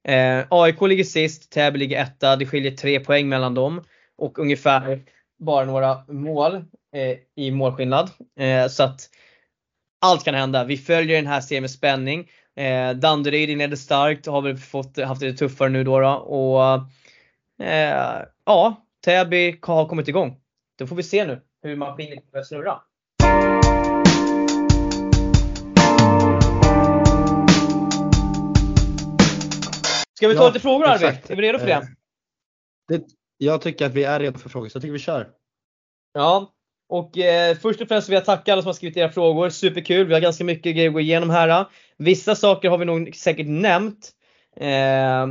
Eh, 0.08 0.44
AIK 0.50 0.80
ligger 0.80 1.04
sist, 1.04 1.52
Täby 1.52 1.78
ligger 1.78 2.02
etta. 2.02 2.36
Det 2.36 2.46
skiljer 2.46 2.72
tre 2.72 3.00
poäng 3.00 3.28
mellan 3.28 3.54
dem 3.54 3.84
och 4.18 4.38
ungefär 4.38 5.02
bara 5.38 5.64
några 5.64 6.04
mål 6.08 6.54
eh, 6.94 7.18
i 7.36 7.50
målskillnad. 7.50 8.10
Eh, 8.38 8.68
så 8.68 8.82
att 8.82 9.10
allt 10.00 10.24
kan 10.24 10.34
hända. 10.34 10.64
Vi 10.64 10.76
följer 10.76 11.16
den 11.16 11.26
här 11.26 11.40
serien 11.40 11.62
med 11.62 11.70
spänning. 11.70 12.30
Eh, 12.56 12.90
Danderyd 12.90 13.50
inledde 13.50 13.76
starkt 13.76 14.26
och 14.26 14.34
har 14.34 14.42
väl 14.42 14.56
fått, 14.56 14.98
haft 14.98 15.20
det 15.20 15.32
tuffare 15.32 15.68
nu 15.68 15.84
då. 15.84 16.00
då 16.00 16.08
och 16.08 16.74
eh, 17.66 18.22
ja, 18.44 18.86
Täby 19.04 19.58
har 19.62 19.88
kommit 19.88 20.08
igång. 20.08 20.40
Då 20.78 20.86
får 20.86 20.96
vi 20.96 21.02
se 21.02 21.26
nu 21.26 21.40
hur 21.62 21.76
maskinen 21.76 22.18
börjar 22.32 22.44
snurra. 22.44 22.80
Ska 30.20 30.28
vi 30.28 30.34
ta 30.34 30.42
ja, 30.42 30.46
lite 30.46 30.60
frågor 30.60 30.86
Arvid? 30.86 31.18
Är 31.28 31.36
vi 31.36 31.42
redo 31.42 31.58
för 31.58 31.66
det? 31.66 31.72
Eh, 31.72 31.80
det? 32.88 33.02
Jag 33.38 33.62
tycker 33.62 33.86
att 33.86 33.94
vi 33.94 34.04
är 34.04 34.20
redo 34.20 34.38
för 34.38 34.48
frågor, 34.48 34.68
så 34.68 34.76
jag 34.76 34.82
tycker 34.82 34.92
vi 34.92 34.98
kör. 34.98 35.28
Ja, 36.12 36.52
och 36.88 37.18
eh, 37.18 37.56
först 37.56 37.80
och 37.80 37.88
främst 37.88 38.08
vill 38.08 38.14
jag 38.14 38.24
tacka 38.24 38.52
alla 38.52 38.62
som 38.62 38.68
har 38.68 38.72
skrivit 38.72 38.96
era 38.96 39.12
frågor. 39.12 39.48
Superkul, 39.48 40.06
vi 40.06 40.14
har 40.14 40.20
ganska 40.20 40.44
mycket 40.44 40.74
grejer 40.74 40.88
att 40.88 40.92
gå 40.92 41.00
igenom 41.00 41.30
här. 41.30 41.66
Vissa 41.96 42.34
saker 42.34 42.70
har 42.70 42.78
vi 42.78 42.84
nog 42.84 43.16
säkert 43.16 43.46
nämnt. 43.46 44.10
Eh, 44.56 45.26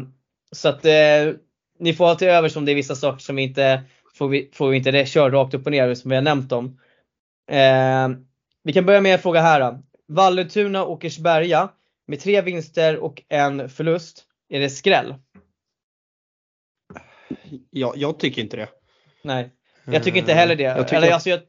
så 0.52 0.70
att 0.70 0.86
eh, 0.86 1.34
ni 1.80 1.94
får 1.94 2.06
ha 2.06 2.16
till 2.16 2.28
över 2.28 2.58
om 2.58 2.66
det 2.66 2.72
är 2.72 2.76
vissa 2.76 2.96
saker 2.96 3.20
som 3.20 3.36
vi 3.36 3.42
inte 3.42 3.84
får 4.16 4.28
vi, 4.28 4.50
får 4.54 4.70
vi 4.70 4.78
inte 4.78 5.06
köra 5.06 5.30
rakt 5.30 5.54
upp 5.54 5.66
och 5.66 5.72
ner 5.72 5.96
som 5.96 6.10
vi 6.10 6.16
har 6.16 6.24
nämnt 6.24 6.50
dem. 6.50 6.80
Eh, 7.52 8.10
vi 8.64 8.74
kan 8.74 8.86
börja 8.86 9.02
med 9.02 9.14
en 9.14 9.20
fråga 9.20 9.42
här. 9.42 9.80
Vallentuna 10.08 10.84
och 10.84 10.92
Åkersberga 10.92 11.70
med 12.08 12.20
tre 12.20 12.42
vinster 12.42 12.98
och 12.98 13.24
en 13.30 13.70
förlust. 13.70 14.26
Är 14.50 14.60
det 14.60 14.70
skräll? 14.70 15.16
Ja, 17.70 17.94
jag 17.96 18.20
tycker 18.20 18.42
inte 18.42 18.58
det. 18.58 18.70
Nej, 19.24 19.52
jag 19.86 20.04
tycker 20.04 20.20
inte 20.20 20.34
heller 20.34 20.56
det. 20.56 20.64
Jag 20.64 20.88
tycker... 20.88 20.98
Eller, 20.98 21.12
alltså, 21.12 21.30
jag... 21.30 21.40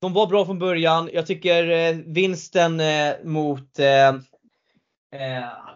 De 0.00 0.12
var 0.12 0.26
bra 0.26 0.44
från 0.46 0.58
början. 0.58 1.10
Jag 1.12 1.26
tycker 1.26 1.70
eh, 1.70 1.96
vinsten 2.06 2.80
eh, 2.80 3.14
mot, 3.24 3.78
eh, 3.78 4.08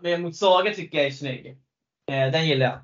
eh, 0.05 0.19
mot 0.19 0.37
Saga 0.37 0.75
tycker 0.75 0.99
jag 0.99 1.07
är 1.07 1.11
snygg. 1.11 1.47
Eh, 2.11 2.31
den 2.33 2.49
gillar 2.49 2.67
jag. 2.67 2.81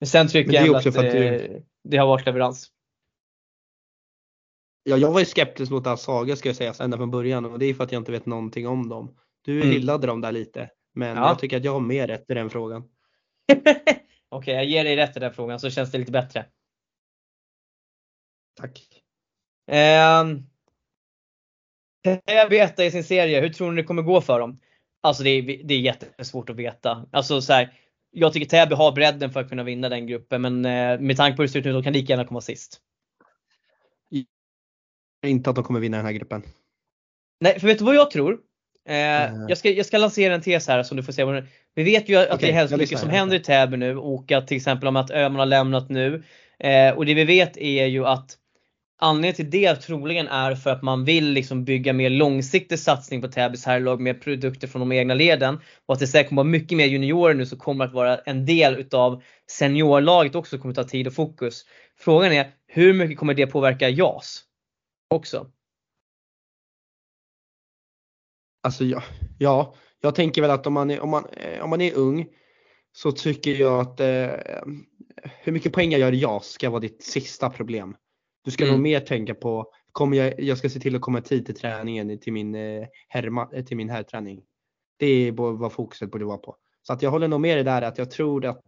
Men 0.00 0.06
sen 0.06 0.28
tycker 0.28 0.52
jag 0.52 0.76
att, 0.76 0.86
att 0.86 0.94
du... 0.94 1.26
Eh, 1.26 1.62
det 1.84 1.96
har 1.96 2.06
varit 2.06 2.26
leverans. 2.26 2.70
Ja, 4.82 4.96
jag 4.96 5.12
var 5.12 5.20
ju 5.20 5.26
skeptisk 5.26 5.72
mot 5.72 6.00
Saga 6.00 6.36
ska 6.36 6.48
jag 6.48 6.56
säga 6.56 6.74
ända 6.80 6.96
från 6.96 7.10
början 7.10 7.44
och 7.44 7.58
det 7.58 7.66
är 7.66 7.74
för 7.74 7.84
att 7.84 7.92
jag 7.92 8.00
inte 8.00 8.12
vet 8.12 8.26
någonting 8.26 8.68
om 8.68 8.88
dem. 8.88 9.16
Du 9.42 9.56
mm. 9.56 9.68
hyllade 9.68 10.06
dem 10.06 10.20
där 10.20 10.32
lite. 10.32 10.70
Men 10.94 11.16
ja. 11.16 11.28
jag 11.28 11.38
tycker 11.38 11.56
att 11.56 11.64
jag 11.64 11.72
har 11.72 11.80
mer 11.80 12.06
rätt 12.06 12.30
i 12.30 12.34
den 12.34 12.50
frågan. 12.50 12.82
Okej, 13.52 14.04
okay, 14.28 14.54
jag 14.54 14.64
ger 14.64 14.84
dig 14.84 14.96
rätt 14.96 15.16
i 15.16 15.20
den 15.20 15.34
frågan 15.34 15.60
så 15.60 15.70
känns 15.70 15.90
det 15.90 15.98
lite 15.98 16.12
bättre. 16.12 16.46
Tack. 18.54 19.02
Täby 22.02 22.58
etta 22.58 22.84
i 22.84 22.90
sin 22.90 23.04
serie, 23.04 23.40
hur 23.40 23.48
tror 23.48 23.70
ni 23.72 23.82
det 23.82 23.86
kommer 23.86 24.02
gå 24.02 24.20
för 24.20 24.40
dem? 24.40 24.58
Alltså 25.00 25.22
det 25.22 25.30
är, 25.30 25.42
det 25.64 25.74
är 25.74 25.80
jättesvårt 25.80 26.50
att 26.50 26.56
veta. 26.56 27.06
Alltså 27.12 27.40
så 27.40 27.52
här, 27.52 27.78
jag 28.10 28.32
tycker 28.32 28.46
Täby 28.46 28.74
har 28.74 28.92
bredden 28.92 29.30
för 29.30 29.40
att 29.40 29.48
kunna 29.48 29.62
vinna 29.62 29.88
den 29.88 30.06
gruppen 30.06 30.42
men 30.42 30.64
eh, 30.64 31.00
med 31.00 31.16
tanke 31.16 31.36
på 31.36 31.42
hur 31.42 31.46
det 31.46 31.52
ser 31.52 31.58
ut 31.58 31.64
nu, 31.64 31.72
de 31.72 31.82
kan 31.82 31.92
lika 31.92 32.12
gärna 32.12 32.24
komma 32.24 32.40
sist. 32.40 32.80
Inte 35.26 35.50
att 35.50 35.56
de 35.56 35.64
kommer 35.64 35.80
vinna 35.80 35.96
den 35.96 36.06
här 36.06 36.12
gruppen. 36.12 36.42
Nej, 37.40 37.60
för 37.60 37.66
vet 37.66 37.78
du 37.78 37.84
vad 37.84 37.94
jag 37.94 38.10
tror? 38.10 38.40
Eh, 38.88 38.96
jag, 39.48 39.58
ska, 39.58 39.70
jag 39.70 39.86
ska 39.86 39.98
lansera 39.98 40.34
en 40.34 40.40
tes 40.40 40.68
här 40.68 40.82
som 40.82 40.96
du 40.96 41.02
får 41.02 41.12
se. 41.12 41.42
Vi 41.74 41.82
vet 41.82 42.08
ju 42.08 42.16
att 42.16 42.26
okay, 42.26 42.38
det 42.38 42.48
är 42.48 42.52
hemskt 42.52 42.76
mycket 42.76 42.98
som 42.98 43.10
händer 43.10 43.36
i 43.36 43.40
Täby 43.40 43.76
nu 43.76 43.96
och 43.96 44.32
att 44.32 44.46
till 44.46 44.56
exempel 44.56 44.88
om 44.88 44.96
att 44.96 45.10
Öhman 45.10 45.38
har 45.38 45.46
lämnat 45.46 45.88
nu. 45.88 46.22
Eh, 46.58 46.90
och 46.96 47.06
det 47.06 47.14
vi 47.14 47.24
vet 47.24 47.56
är 47.56 47.86
ju 47.86 48.06
att 48.06 48.36
anledningen 49.00 49.34
till 49.34 49.50
det 49.50 49.74
troligen 49.74 50.28
är 50.28 50.54
för 50.54 50.70
att 50.70 50.82
man 50.82 51.04
vill 51.04 51.32
liksom 51.32 51.64
bygga 51.64 51.92
mer 51.92 52.10
långsiktig 52.10 52.78
satsning 52.78 53.22
på 53.22 53.28
Täbys 53.28 53.66
herrlag 53.66 54.00
med 54.00 54.22
produkter 54.22 54.68
från 54.68 54.80
de 54.80 54.92
egna 54.92 55.14
leden. 55.14 55.60
Och 55.86 55.94
att 55.94 56.00
det 56.00 56.06
säkert 56.06 56.28
kommer 56.28 56.42
vara 56.42 56.50
mycket 56.50 56.78
mer 56.78 56.86
juniorer 56.86 57.34
nu 57.34 57.46
som 57.46 57.58
kommer 57.58 57.84
att 57.84 57.92
vara 57.92 58.18
en 58.18 58.46
del 58.46 58.74
utav 58.74 59.22
seniorlaget 59.50 60.34
också 60.34 60.58
kommer 60.58 60.74
ta 60.74 60.84
tid 60.84 61.06
och 61.06 61.14
fokus. 61.14 61.64
Frågan 61.98 62.32
är 62.32 62.50
hur 62.66 62.92
mycket 62.92 63.18
kommer 63.18 63.34
det 63.34 63.46
påverka 63.46 63.88
JAS 63.88 64.42
också? 65.10 65.46
Alltså 68.62 68.84
ja, 68.84 69.02
ja, 69.38 69.74
jag 70.00 70.14
tänker 70.14 70.42
väl 70.42 70.50
att 70.50 70.66
om 70.66 70.72
man 70.72 70.90
är, 70.90 71.00
om 71.00 71.10
man, 71.10 71.26
eh, 71.32 71.64
om 71.64 71.70
man 71.70 71.80
är 71.80 71.94
ung 71.94 72.26
så 72.92 73.12
tycker 73.12 73.54
jag 73.54 73.80
att 73.80 74.00
eh, 74.00 74.30
hur 75.42 75.52
mycket 75.52 75.72
poäng 75.72 75.90
jag 75.90 76.00
gör 76.00 76.12
i 76.12 76.20
JAS 76.20 76.46
ska 76.46 76.70
vara 76.70 76.80
ditt 76.80 77.02
sista 77.02 77.50
problem. 77.50 77.96
Du 78.44 78.50
ska 78.50 78.64
mm. 78.64 78.74
nog 78.74 78.82
mer 78.82 79.00
tänka 79.00 79.34
på, 79.34 79.72
kommer 79.92 80.16
jag, 80.16 80.40
jag 80.40 80.58
ska 80.58 80.70
se 80.70 80.80
till 80.80 80.96
att 80.96 81.02
komma 81.02 81.20
tid 81.20 81.46
till 81.46 81.54
träningen 81.54 82.20
till 82.20 82.32
min, 82.32 82.54
eh, 82.54 82.86
herma, 83.08 83.48
eh, 83.52 83.64
till 83.64 83.76
min 83.76 83.90
herrträning. 83.90 84.42
Det 84.96 85.06
är 85.06 85.32
vad 85.32 85.72
fokuset 85.72 86.10
borde 86.10 86.24
vara 86.24 86.38
på. 86.38 86.56
Så 86.82 86.92
att 86.92 87.02
jag 87.02 87.10
håller 87.10 87.28
nog 87.28 87.40
med 87.40 87.56
det 87.58 87.62
där 87.62 87.82
att 87.82 87.98
jag 87.98 88.10
tror 88.10 88.46
att 88.46 88.64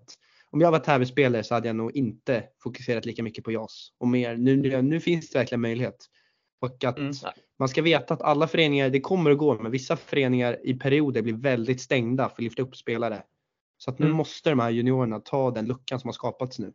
om 0.51 0.61
jag 0.61 0.71
var 0.71 0.79
tävlingsspelare 0.79 1.43
så 1.43 1.55
hade 1.55 1.69
jag 1.69 1.77
nog 1.77 1.97
inte 1.97 2.45
fokuserat 2.63 3.07
lika 3.07 3.23
mycket 3.23 3.45
på 3.45 3.53
JAS. 3.53 3.89
Och 3.99 4.09
mer, 4.09 4.37
nu, 4.37 4.83
nu 4.83 5.01
finns 5.01 5.31
det 5.31 5.39
verkligen 5.39 5.61
möjlighet. 5.61 5.97
Och 6.63 6.85
att 6.85 6.99
mm. 6.99 7.13
man 7.59 7.69
ska 7.69 7.83
veta 7.83 8.15
att 8.15 8.23
alla 8.23 8.47
föreningar, 8.47 8.91
det 8.91 9.01
kommer 9.01 9.31
att 9.31 9.39
gå, 9.39 9.63
men 9.63 9.73
vissa 9.73 9.97
föreningar 9.97 10.59
i 10.63 10.75
perioder 10.75 11.23
blir 11.23 11.35
väldigt 11.35 11.81
stängda 11.81 12.29
för 12.29 12.35
att 12.35 12.43
lyfta 12.43 12.63
upp 12.63 12.77
spelare. 12.77 13.23
Så 13.79 13.91
att 13.91 13.99
nu 13.99 14.07
mm. 14.07 14.17
måste 14.17 14.51
de 14.51 14.59
här 14.59 14.71
juniorerna 14.71 15.21
ta 15.21 15.51
den 15.51 15.67
luckan 15.67 16.01
som 16.01 16.09
har 16.09 16.13
skapats 16.13 16.59
nu. 16.59 16.73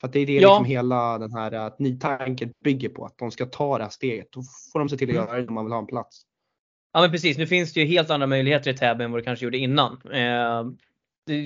För 0.00 0.08
att 0.08 0.12
det 0.12 0.20
är 0.20 0.26
det 0.26 0.32
ja. 0.32 0.48
liksom 0.48 0.64
hela 0.64 1.18
den 1.18 1.32
här 1.32 1.52
att 1.52 1.78
nytanken 1.78 2.52
bygger 2.64 2.88
på, 2.88 3.04
att 3.04 3.18
de 3.18 3.30
ska 3.30 3.46
ta 3.46 3.78
det 3.78 3.84
här 3.84 3.90
steget. 3.90 4.32
Då 4.32 4.42
får 4.72 4.78
de 4.78 4.88
se 4.88 4.96
till 4.96 5.10
att 5.10 5.16
mm. 5.16 5.26
göra 5.28 5.40
det 5.40 5.48
om 5.48 5.54
man 5.54 5.64
vill 5.64 5.72
ha 5.72 5.80
en 5.80 5.86
plats. 5.86 6.22
Ja 6.92 7.00
men 7.00 7.10
precis, 7.10 7.38
nu 7.38 7.46
finns 7.46 7.72
det 7.72 7.80
ju 7.80 7.86
helt 7.86 8.10
andra 8.10 8.26
möjligheter 8.26 8.70
i 8.70 8.76
Täby 8.76 9.04
än 9.04 9.12
vad 9.12 9.20
det 9.20 9.24
kanske 9.24 9.44
gjorde 9.44 9.58
innan. 9.58 9.92
Eh, 10.12 10.64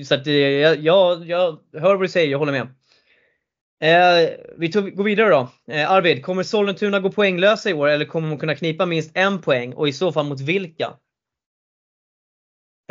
så 0.05 0.15
att 0.15 0.27
jag, 0.27 0.77
jag, 0.77 1.25
jag 1.25 1.59
hör 1.73 1.95
vad 1.95 2.01
du 2.01 2.07
säger, 2.07 2.31
jag 2.31 2.39
håller 2.39 2.51
med. 2.51 2.67
Eh, 3.81 4.29
vi 4.57 4.71
tog, 4.71 4.95
går 4.95 5.03
vidare 5.03 5.29
då. 5.29 5.49
Eh, 5.73 5.91
Arvid, 5.91 6.25
kommer 6.25 6.43
Sollentuna 6.43 6.99
gå 6.99 7.11
poänglösa 7.11 7.69
i 7.69 7.73
år 7.73 7.87
eller 7.87 8.05
kommer 8.05 8.29
de 8.29 8.37
kunna 8.39 8.55
knipa 8.55 8.85
minst 8.85 9.11
en 9.13 9.41
poäng 9.41 9.73
och 9.73 9.87
i 9.87 9.93
så 9.93 10.11
fall 10.11 10.25
mot 10.25 10.41
vilka? 10.41 10.93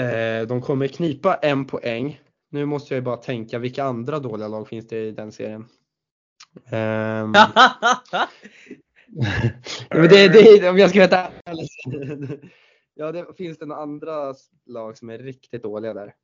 Eh, 0.01 0.47
de 0.49 0.63
kommer 0.63 0.87
knipa 0.87 1.35
en 1.35 1.65
poäng. 1.65 2.21
Nu 2.51 2.65
måste 2.65 2.95
jag 2.95 3.01
ju 3.01 3.05
bara 3.05 3.17
tänka, 3.17 3.59
vilka 3.59 3.85
andra 3.85 4.19
dåliga 4.19 4.49
lag 4.49 4.69
finns 4.69 4.89
det 4.89 4.99
i 4.99 5.11
den 5.11 5.33
serien? 5.33 5.65
Um... 6.73 7.33
det, 9.91 10.29
det, 10.29 10.69
om 10.71 10.79
jag 10.79 10.91
ska 10.91 10.99
veta 10.99 11.31
Ja, 12.95 13.13
det 13.13 13.27
finns 13.37 13.59
det 13.59 13.67
några 13.67 13.83
andra 13.83 14.35
lag 14.67 14.99
som 14.99 15.11
är 15.11 15.19
riktigt 15.19 15.63
dåliga 15.63 15.95
där. 15.95 16.15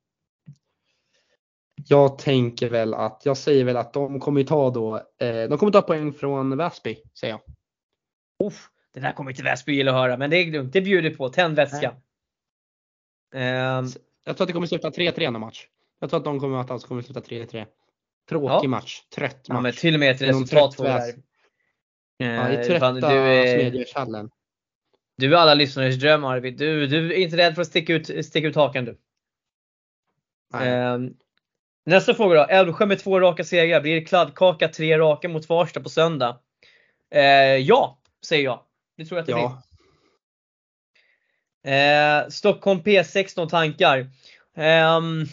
Jag 1.87 2.17
tänker 2.17 2.69
väl 2.69 2.93
att, 2.93 3.21
jag 3.25 3.37
säger 3.37 3.63
väl 3.63 3.77
att 3.77 3.93
de 3.93 4.19
kommer 4.19 4.43
ta 4.43 4.69
då, 4.69 4.95
eh, 4.95 5.49
de 5.49 5.57
kommer 5.57 5.71
ta 5.71 5.81
poäng 5.81 6.13
från 6.13 6.57
Väsby, 6.57 6.97
säger 7.19 7.33
jag. 7.33 7.41
Uff, 8.47 8.69
det 8.93 8.99
där 8.99 9.11
kommer 9.11 9.31
inte 9.31 9.43
Väsby 9.43 9.73
gilla 9.73 9.91
att 9.91 9.97
höra, 9.97 10.17
men 10.17 10.29
det 10.29 10.37
är 10.37 10.51
lugnt. 10.51 10.73
Det 10.73 10.81
bjuder 10.81 11.09
på. 11.09 11.29
Tänd 11.29 11.55
vätska. 11.55 11.95
Um, 13.35 13.41
jag 14.23 14.37
tror 14.37 14.41
att 14.41 14.47
det 14.47 14.53
kommer 14.53 14.67
sluta 14.67 14.89
3-3 14.89 15.27
en 15.27 15.39
match. 15.39 15.67
Jag 15.99 16.09
tror 16.09 16.17
att 16.17 16.25
de 16.25 16.39
kommer 16.39 16.57
att 16.57 16.71
alltså 16.71 16.87
kommer 16.87 17.01
sluta 17.01 17.19
3-3. 17.19 17.65
Tråkig 18.29 18.65
ja. 18.65 18.69
match, 18.69 19.01
trött 19.15 19.35
match. 19.35 19.45
Ja, 19.47 19.61
men 19.61 19.73
till 19.73 19.93
och 19.93 19.99
med 19.99 20.11
ett 20.11 20.21
resultat 20.21 20.75
får 20.75 20.83
där. 20.83 21.13
Ja, 22.17 22.51
i 22.51 22.65
trötta 22.65 22.91
du 22.91 23.05
är. 23.05 24.29
Du 25.17 25.33
är 25.33 25.37
alla 25.37 25.53
lyssnares 25.53 25.95
dröm 25.95 26.23
Arvid. 26.23 26.57
Du, 26.57 26.87
du 26.87 27.13
är 27.13 27.17
inte 27.17 27.37
rädd 27.37 27.55
för 27.55 27.61
att 27.61 27.67
sticka 27.67 27.93
ut, 27.93 28.25
sticka 28.25 28.47
ut 28.47 28.55
hakan 28.55 28.85
du. 28.85 28.97
Um, 30.53 31.17
nästa 31.85 32.13
fråga 32.13 32.35
då. 32.35 32.43
Älvsjö 32.43 32.85
med 32.85 32.99
två 32.99 33.19
raka 33.19 33.43
segrar. 33.43 33.81
Blir 33.81 33.95
det 33.95 34.01
kladdkaka 34.01 34.67
tre 34.67 34.99
raka 34.99 35.29
mot 35.29 35.45
Farsta 35.45 35.79
på 35.79 35.89
söndag? 35.89 36.39
Uh, 37.15 37.21
ja, 37.57 37.99
säger 38.25 38.43
jag. 38.43 38.59
Det 38.97 39.05
tror 39.05 39.17
jag 39.17 39.21
att 39.21 39.27
det 39.27 39.31
ja. 39.31 39.61
blir. 41.63 42.23
Uh, 42.23 42.29
Stockholm 42.29 42.79
P16 42.81 43.49
tankar. 43.49 43.99
Um, 44.57 45.25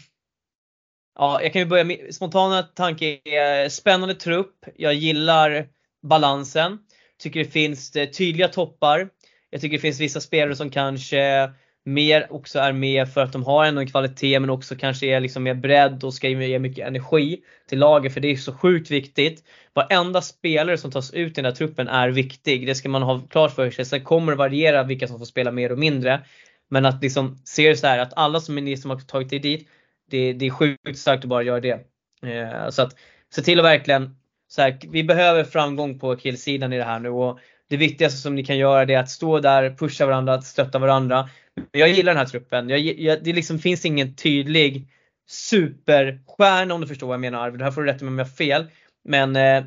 ja, 1.19 1.43
jag 1.43 1.53
kan 1.53 1.63
ju 1.63 1.67
börja 1.67 1.85
med 1.85 2.15
spontana 2.15 2.63
tankar 2.63 3.29
är 3.29 3.69
spännande 3.69 4.15
trupp. 4.15 4.65
Jag 4.77 4.95
gillar 4.95 5.69
balansen. 6.03 6.79
Tycker 7.19 7.45
det 7.45 7.51
finns 7.51 7.97
eh, 7.97 8.09
tydliga 8.09 8.49
toppar. 8.49 9.09
Jag 9.51 9.61
tycker 9.61 9.77
det 9.77 9.81
finns 9.81 10.01
vissa 10.01 10.21
spelare 10.21 10.57
som 10.57 10.71
kanske 10.71 11.53
mer 11.85 12.27
också 12.31 12.59
är 12.59 12.73
med 12.73 13.09
för 13.09 13.21
att 13.21 13.33
de 13.33 13.45
har 13.45 13.65
ändå 13.65 13.81
en 13.81 13.87
kvalitet 13.87 14.41
men 14.41 14.51
också 14.51 14.77
kanske 14.77 15.07
är 15.07 15.21
liksom 15.21 15.43
mer 15.43 15.55
bredd 15.55 16.05
och 16.05 16.15
ska 16.15 16.29
ge 16.29 16.59
mycket 16.59 16.87
energi 16.87 17.41
till 17.69 17.79
laget 17.79 18.15
för 18.15 18.21
det 18.21 18.29
är 18.29 18.37
så 18.37 18.53
sjukt 18.53 18.91
viktigt. 18.91 19.45
Varenda 19.75 20.23
spelare 20.23 20.79
som 20.79 20.91
tas 20.91 21.13
ut 21.13 21.33
i 21.33 21.35
den 21.35 21.45
här 21.45 21.53
truppen 21.53 21.89
är 21.89 22.09
viktig. 22.09 22.67
Det 22.67 22.75
ska 22.75 22.89
man 22.89 23.03
ha 23.03 23.21
klart 23.21 23.55
för 23.55 23.71
sig. 23.71 23.85
Sen 23.85 24.05
kommer 24.05 24.33
det 24.33 24.39
variera 24.39 24.83
vilka 24.83 25.09
som 25.09 25.19
får 25.19 25.27
spela 25.27 25.51
mer 25.51 25.73
och 25.73 25.79
mindre. 25.79 26.21
Men 26.69 26.87
att 26.87 27.03
liksom 27.03 27.39
se 27.45 27.69
det 27.69 27.77
så 27.77 27.87
här 27.87 27.99
att 27.99 28.13
alla 28.17 28.41
som 28.41 28.59
är 28.59 28.63
ni 28.63 28.77
som 28.77 28.91
har 28.91 28.99
tagit 28.99 29.31
dig 29.31 29.39
dit, 29.39 29.69
det, 30.11 30.33
det 30.33 30.47
är 30.47 30.51
sjukt 30.51 30.99
starkt 30.99 31.25
att 31.25 31.29
bara 31.29 31.43
göra 31.43 31.61
det. 31.61 31.81
Eh, 32.27 32.69
så 32.71 32.83
att 32.83 32.97
se 33.35 33.43
till 33.43 33.59
att 33.59 33.65
verkligen 33.65 34.17
så 34.49 34.63
här, 34.63 34.79
vi 34.91 35.05
behöver 35.05 35.45
framgång 35.45 35.99
på 35.99 36.17
killsidan 36.17 36.73
i 36.73 36.79
det 36.79 36.85
här 36.85 36.99
nu 36.99 37.09
och 37.09 37.39
det 37.69 37.77
viktigaste 37.77 38.19
som 38.19 38.35
ni 38.35 38.45
kan 38.45 38.59
göra 38.59 38.85
det 38.85 38.95
är 38.95 38.99
att 38.99 39.11
stå 39.11 39.41
där, 39.41 39.77
pusha 39.79 40.07
varandra, 40.07 40.43
stötta 40.43 40.79
varandra. 40.79 41.29
Jag 41.71 41.89
gillar 41.89 42.13
den 42.13 42.19
här 42.19 42.27
truppen. 42.27 42.69
Jag, 42.69 42.81
jag, 42.81 43.25
det 43.25 43.33
liksom 43.33 43.59
finns 43.59 43.85
ingen 43.85 44.17
tydlig 44.17 44.89
superstjärna 45.31 46.75
om 46.75 46.81
du 46.81 46.87
förstår 46.87 47.07
vad 47.07 47.15
jag 47.15 47.21
menar 47.21 47.39
Arvid. 47.39 47.61
Det 47.61 47.65
här 47.65 47.73
får 47.73 47.83
du 47.83 47.93
rätta 47.93 48.05
mig 48.05 48.13
om 48.13 48.19
jag 48.19 48.25
har 48.25 48.31
fel. 48.31 48.67
Men 49.05 49.37
eh, 49.37 49.65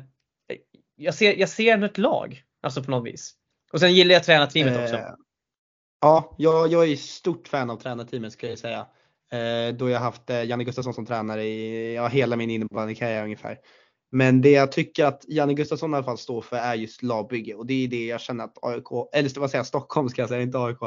jag 0.96 1.14
ser, 1.14 1.36
jag 1.36 1.48
ser 1.48 1.84
ett 1.84 1.98
lag. 1.98 2.42
Alltså 2.62 2.82
på 2.82 2.90
något 2.90 3.06
vis. 3.06 3.34
Och 3.72 3.80
sen 3.80 3.94
gillar 3.94 4.12
jag 4.12 4.24
tränarteamet 4.24 4.82
också. 4.82 4.96
Eh, 4.96 5.14
ja, 6.00 6.34
jag, 6.38 6.72
jag 6.72 6.88
är 6.88 6.96
stort 6.96 7.48
fan 7.48 7.70
av 7.70 7.76
tränarteamet 7.76 8.32
ska 8.32 8.48
jag 8.48 8.58
säga. 8.58 8.86
Eh, 9.32 9.74
då 9.74 9.88
jag 9.88 10.00
haft 10.00 10.30
eh, 10.30 10.44
Janne 10.44 10.64
Gustafsson 10.64 10.94
som 10.94 11.06
tränare 11.06 11.44
i 11.44 11.94
ja, 11.94 12.08
hela 12.08 12.36
min 12.36 12.50
innebandykarriär 12.50 13.24
ungefär. 13.24 13.58
Men 14.12 14.40
det 14.40 14.50
jag 14.50 14.72
tycker 14.72 15.04
att 15.04 15.24
Janne 15.28 15.54
Gustafsson 15.54 15.92
i 15.92 15.94
alla 15.96 16.04
fall 16.04 16.18
står 16.18 16.42
för 16.42 16.56
är 16.56 16.74
just 16.74 17.02
lagbygge 17.02 17.54
och 17.54 17.66
det 17.66 17.84
är 17.84 17.88
det 17.88 18.06
jag 18.06 18.20
känner 18.20 18.44
att 18.44 18.58
AIK, 18.62 18.86
eller 19.12 19.40
vad 19.40 19.50
säger 19.50 19.58
jag, 19.58 19.66
Stockholm 19.66 20.08
ska 20.08 20.22
jag 20.22 20.28
säga, 20.28 20.42
inte 20.42 20.58
AIK. 20.58 20.78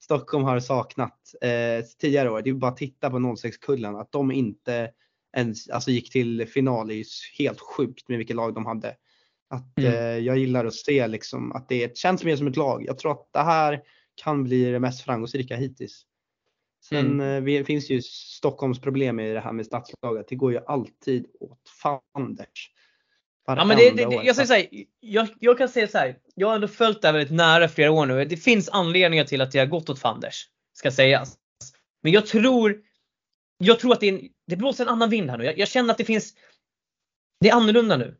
Stockholm 0.00 0.44
har 0.44 0.60
saknat 0.60 1.34
eh, 1.40 1.84
tidigare 1.98 2.30
år. 2.30 2.42
Det 2.42 2.50
är 2.50 2.54
bara 2.54 2.70
att 2.70 2.76
titta 2.76 3.10
på 3.10 3.16
06-kullen 3.16 3.96
att 3.96 4.12
de 4.12 4.32
inte 4.32 4.90
ens 5.36 5.68
alltså, 5.68 5.90
gick 5.90 6.12
till 6.12 6.46
final 6.48 6.90
är 6.90 7.04
helt 7.38 7.60
sjukt 7.60 8.08
med 8.08 8.18
vilket 8.18 8.36
lag 8.36 8.54
de 8.54 8.66
hade. 8.66 8.96
Att, 9.50 9.78
mm. 9.78 9.92
eh, 9.92 10.18
jag 10.18 10.38
gillar 10.38 10.64
att 10.64 10.74
se 10.74 11.06
liksom 11.06 11.52
att 11.52 11.68
det 11.68 11.96
känns 11.96 12.24
mer 12.24 12.36
som 12.36 12.46
ett 12.46 12.56
lag. 12.56 12.84
Jag 12.86 12.98
tror 12.98 13.12
att 13.12 13.28
det 13.32 13.42
här 13.42 13.82
kan 14.14 14.44
bli 14.44 14.64
det 14.64 14.80
mest 14.80 15.00
framgångsrika 15.00 15.56
hittills. 15.56 16.04
Sen 16.88 17.20
mm. 17.20 17.46
eh, 17.46 17.64
finns 17.64 17.90
ju 17.90 18.02
Stockholms 18.02 18.80
problem 18.80 19.20
i 19.20 19.32
det 19.32 19.40
här 19.40 19.52
med 19.52 19.66
stadslaget. 19.66 20.28
Det 20.28 20.36
går 20.36 20.52
ju 20.52 20.58
alltid 20.66 21.26
åt 21.40 21.68
fanders. 21.82 22.70
Ja, 23.56 23.64
men 23.64 23.76
det, 23.76 23.90
det, 23.90 24.04
det, 24.04 24.14
jag, 24.24 24.36
säger 24.36 24.46
så 24.46 24.54
här, 24.54 24.66
jag, 25.00 25.28
jag, 25.38 25.58
kan 25.58 25.68
säga 25.68 25.88
så 25.88 25.98
här, 25.98 26.16
jag 26.34 26.48
har 26.48 26.54
ändå 26.54 26.68
följt 26.68 27.02
det 27.02 27.08
här 27.08 27.12
väldigt 27.12 27.36
nära 27.36 27.68
flera 27.68 27.90
år 27.90 28.06
nu. 28.06 28.24
Det 28.24 28.36
finns 28.36 28.68
anledningar 28.68 29.24
till 29.24 29.40
att 29.40 29.52
det 29.52 29.58
har 29.58 29.66
gått 29.66 29.90
åt 29.90 29.98
fanders. 29.98 30.46
Ska 30.72 30.90
sägas. 30.90 31.36
Men 32.02 32.12
jag 32.12 32.26
tror, 32.26 32.76
jag 33.58 33.80
tror 33.80 33.92
att 33.92 34.00
det, 34.00 34.08
är 34.08 34.12
en, 34.12 34.28
det 34.46 34.56
blåser 34.56 34.84
en 34.84 34.90
annan 34.90 35.10
vind 35.10 35.30
här 35.30 35.38
nu. 35.38 35.44
Jag, 35.44 35.58
jag, 35.58 35.68
känner 35.68 35.90
att 35.90 35.98
det 35.98 36.04
finns, 36.04 36.34
det 37.40 37.48
är 37.48 37.54
annorlunda 37.54 37.96
nu. 37.96 38.16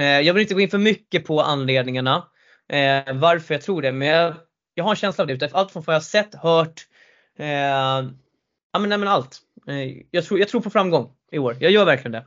Eh, 0.00 0.20
jag 0.20 0.34
vill 0.34 0.40
inte 0.40 0.54
gå 0.54 0.60
in 0.60 0.70
för 0.70 0.78
mycket 0.78 1.24
på 1.24 1.40
anledningarna. 1.40 2.28
Eh, 2.68 3.14
varför 3.14 3.54
jag 3.54 3.62
tror 3.62 3.82
det. 3.82 3.92
Men 3.92 4.08
jag, 4.08 4.34
jag 4.74 4.84
har 4.84 4.90
en 4.90 4.96
känsla 4.96 5.22
av 5.22 5.28
det. 5.28 5.54
Allt 5.54 5.72
från 5.72 5.82
vad 5.86 5.94
jag 5.94 6.02
sett, 6.02 6.34
hört, 6.34 6.86
Eh, 7.38 8.10
ja 8.72 8.78
men, 8.78 8.88
nej, 8.88 8.98
men 8.98 9.08
allt. 9.08 9.40
Eh, 9.68 10.02
jag, 10.10 10.24
tror, 10.24 10.40
jag 10.40 10.48
tror 10.48 10.60
på 10.60 10.70
framgång 10.70 11.12
i 11.32 11.38
år. 11.38 11.56
Jag 11.60 11.70
gör 11.70 11.84
verkligen 11.84 12.12
det. 12.12 12.26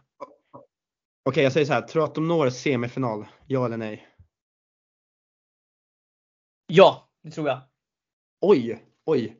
Okej, 1.30 1.44
jag 1.44 1.54
säger 1.54 1.66
så 1.66 1.74
här. 1.74 1.82
Tror 1.82 2.02
du 2.02 2.06
att 2.06 2.16
de 2.16 2.28
når 2.28 2.50
semifinal? 2.50 3.26
Ja 3.48 3.66
eller 3.66 3.78
nej? 3.78 4.08
Ja, 6.68 7.10
det 7.24 7.32
tror 7.32 7.48
jag. 7.48 7.62
Oj, 8.42 8.84
oj. 9.06 9.38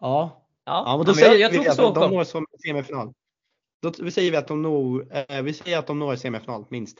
Ja. 0.00 0.46
Ja, 0.64 0.82
ja 0.86 0.96
men 0.96 1.06
då 1.06 1.12
ja, 1.12 1.14
säger 1.14 1.38
jag, 1.38 1.54
jag 1.54 1.76
tror 1.76 1.94
på. 1.94 2.00
De 2.00 2.10
når 2.10 2.24
semifinal. 2.66 3.12
Då 3.82 3.92
vi 3.98 4.10
säger 4.10 4.30
vi 4.30 4.36
att 4.36 4.48
de 4.48 4.62
når, 4.62 5.16
eh, 5.30 5.42
vi 5.42 5.52
säger 5.52 5.78
att 5.78 5.86
de 5.86 5.98
når 5.98 6.16
semifinal 6.16 6.64
minst. 6.68 6.98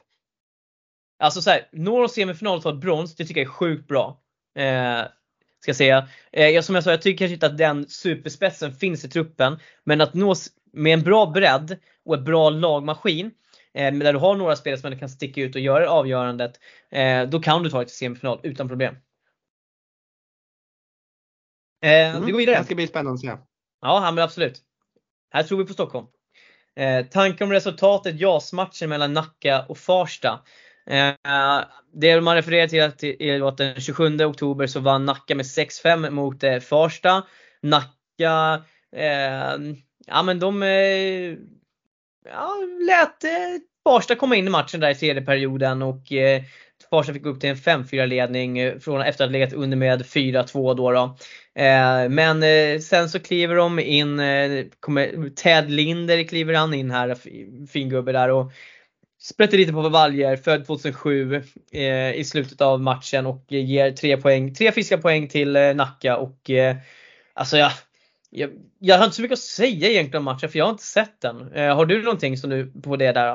Alltså 1.18 1.42
så 1.42 1.50
här, 1.50 1.68
når 1.72 2.00
de 2.00 2.08
semifinal 2.08 2.56
och 2.56 2.62
tar 2.62 2.72
ett 2.72 2.80
brons, 2.80 3.16
det 3.16 3.24
tycker 3.24 3.40
jag 3.40 3.48
är 3.48 3.52
sjukt 3.52 3.88
bra. 3.88 4.22
Eh, 4.54 5.04
Ska 5.60 5.68
jag 5.68 5.76
säga. 5.76 6.08
Eh, 6.32 6.62
som 6.62 6.74
jag 6.74 6.84
sa, 6.84 6.90
jag 6.90 7.02
tycker 7.02 7.18
kanske 7.18 7.34
inte 7.34 7.46
att 7.46 7.58
den 7.58 7.88
superspetsen 7.88 8.72
finns 8.72 9.04
i 9.04 9.08
truppen. 9.08 9.58
Men 9.84 10.00
att 10.00 10.14
nå 10.14 10.34
med 10.72 10.94
en 10.94 11.02
bra 11.02 11.26
bredd 11.26 11.78
och 12.04 12.14
en 12.14 12.24
bra 12.24 12.50
lagmaskin 12.50 13.30
eh, 13.74 13.94
där 13.94 14.12
du 14.12 14.18
har 14.18 14.36
några 14.36 14.56
spelare 14.56 14.80
som 14.80 14.98
kan 14.98 15.08
sticka 15.08 15.40
ut 15.40 15.54
och 15.54 15.60
göra 15.60 15.90
avgörandet. 15.90 16.60
Eh, 16.90 17.28
då 17.28 17.40
kan 17.40 17.62
du 17.62 17.70
ta 17.70 17.76
dig 17.76 17.86
till 17.86 17.96
semifinal 17.96 18.40
utan 18.42 18.68
problem. 18.68 18.96
Eh, 21.84 22.10
mm, 22.10 22.26
vi 22.26 22.32
går 22.32 22.38
vidare. 22.38 22.58
Det 22.58 22.64
ska 22.64 22.74
bli 22.74 22.86
spännande 22.86 23.14
att 23.14 23.20
se. 23.20 23.32
Ja, 23.80 24.10
men 24.14 24.24
absolut. 24.24 24.62
Här 25.30 25.42
tror 25.42 25.58
vi 25.58 25.64
på 25.64 25.72
Stockholm. 25.72 26.06
Eh, 26.76 27.06
tankar 27.06 27.44
om 27.44 27.52
resultatet 27.52 28.20
JAS-matchen 28.20 28.88
mellan 28.88 29.12
Nacka 29.12 29.64
och 29.68 29.78
Farsta. 29.78 30.40
Eh, 30.86 31.64
det 31.92 32.20
man 32.20 32.34
refererar 32.34 32.90
till 32.90 33.16
är 33.18 33.48
att 33.48 33.56
den 33.56 33.80
27 33.80 34.24
oktober 34.24 34.66
så 34.66 34.80
vann 34.80 35.06
Nacka 35.06 35.34
med 35.34 35.46
6-5 35.46 36.10
mot 36.10 36.42
eh, 36.42 36.58
Farsta. 36.58 37.26
Nacka, 37.62 38.64
eh, 38.96 39.58
ja 40.06 40.22
men 40.24 40.38
de 40.40 40.62
eh, 40.62 41.36
ja, 42.24 42.54
lät 42.86 43.24
eh, 43.24 43.60
Farsta 43.84 44.14
komma 44.14 44.36
in 44.36 44.46
i 44.46 44.50
matchen 44.50 44.80
där 44.80 44.90
i 44.90 44.94
tredje 44.94 45.22
perioden 45.22 45.82
och 45.82 46.12
eh, 46.12 46.42
Farsta 46.90 47.12
fick 47.12 47.22
gå 47.22 47.30
upp 47.30 47.40
till 47.40 47.50
en 47.50 47.56
5-4 47.56 48.06
ledning 48.06 48.58
eh, 48.58 48.78
från 48.78 49.00
efter 49.00 49.24
att 49.24 49.30
ha 49.30 49.32
legat 49.32 49.52
under 49.52 49.76
med 49.76 50.02
4-2 50.02 50.74
då. 50.74 50.90
då. 50.92 51.16
Eh, 51.62 52.08
men 52.08 52.42
eh, 52.42 52.80
sen 52.80 53.08
så 53.08 53.20
kliver 53.20 53.54
de 53.54 53.78
in, 53.78 54.20
eh, 54.20 54.64
kommer, 54.80 55.30
Ted 55.30 55.70
Linder 55.70 56.22
kliver 56.22 56.54
han 56.54 56.74
in 56.74 56.90
här, 56.90 57.16
fin 57.66 57.88
gubbe 57.88 58.12
där 58.12 58.28
och 58.28 58.52
sprätter 59.20 59.58
lite 59.58 59.72
på 59.72 59.88
valjer, 59.88 60.36
född 60.36 60.66
2007 60.66 61.42
eh, 61.72 62.12
i 62.12 62.24
slutet 62.24 62.60
av 62.60 62.80
matchen 62.80 63.26
och 63.26 63.52
eh, 63.52 63.64
ger 63.64 63.90
tre 63.90 64.16
poäng, 64.16 64.54
tre 64.54 64.72
friska 64.72 64.98
poäng 64.98 65.28
till 65.28 65.56
eh, 65.56 65.74
Nacka 65.74 66.16
och 66.16 66.50
eh, 66.50 66.76
alltså 67.34 67.56
ja, 67.56 67.72
jag, 68.30 68.50
jag 68.78 68.98
har 68.98 69.04
inte 69.04 69.16
så 69.16 69.22
mycket 69.22 69.38
att 69.38 69.44
säga 69.44 69.90
egentligen 69.90 70.18
om 70.18 70.24
matchen 70.24 70.48
för 70.48 70.58
jag 70.58 70.64
har 70.64 70.72
inte 70.72 70.84
sett 70.84 71.20
den. 71.20 71.52
Eh, 71.52 71.76
har 71.76 71.86
du 71.86 72.02
någonting 72.02 72.36
som 72.36 72.50
du 72.50 72.72
på 72.82 72.96
det 72.96 73.12
där? 73.12 73.34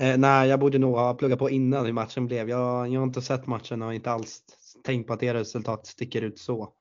Eh, 0.00 0.18
nej, 0.18 0.48
jag 0.48 0.60
borde 0.60 0.78
nog 0.78 0.94
ha 0.94 1.14
pluggat 1.14 1.38
på 1.38 1.50
innan 1.50 1.86
hur 1.86 1.92
matchen 1.92 2.26
blev. 2.26 2.48
Jag, 2.48 2.88
jag 2.88 3.00
har 3.00 3.06
inte 3.06 3.22
sett 3.22 3.46
matchen 3.46 3.82
och 3.82 3.94
inte 3.94 4.10
alls 4.10 4.42
tänkt 4.84 5.06
på 5.06 5.12
att 5.12 5.20
det 5.20 5.34
resultatet 5.34 5.86
sticker 5.86 6.22
ut 6.22 6.38
så. 6.38 6.72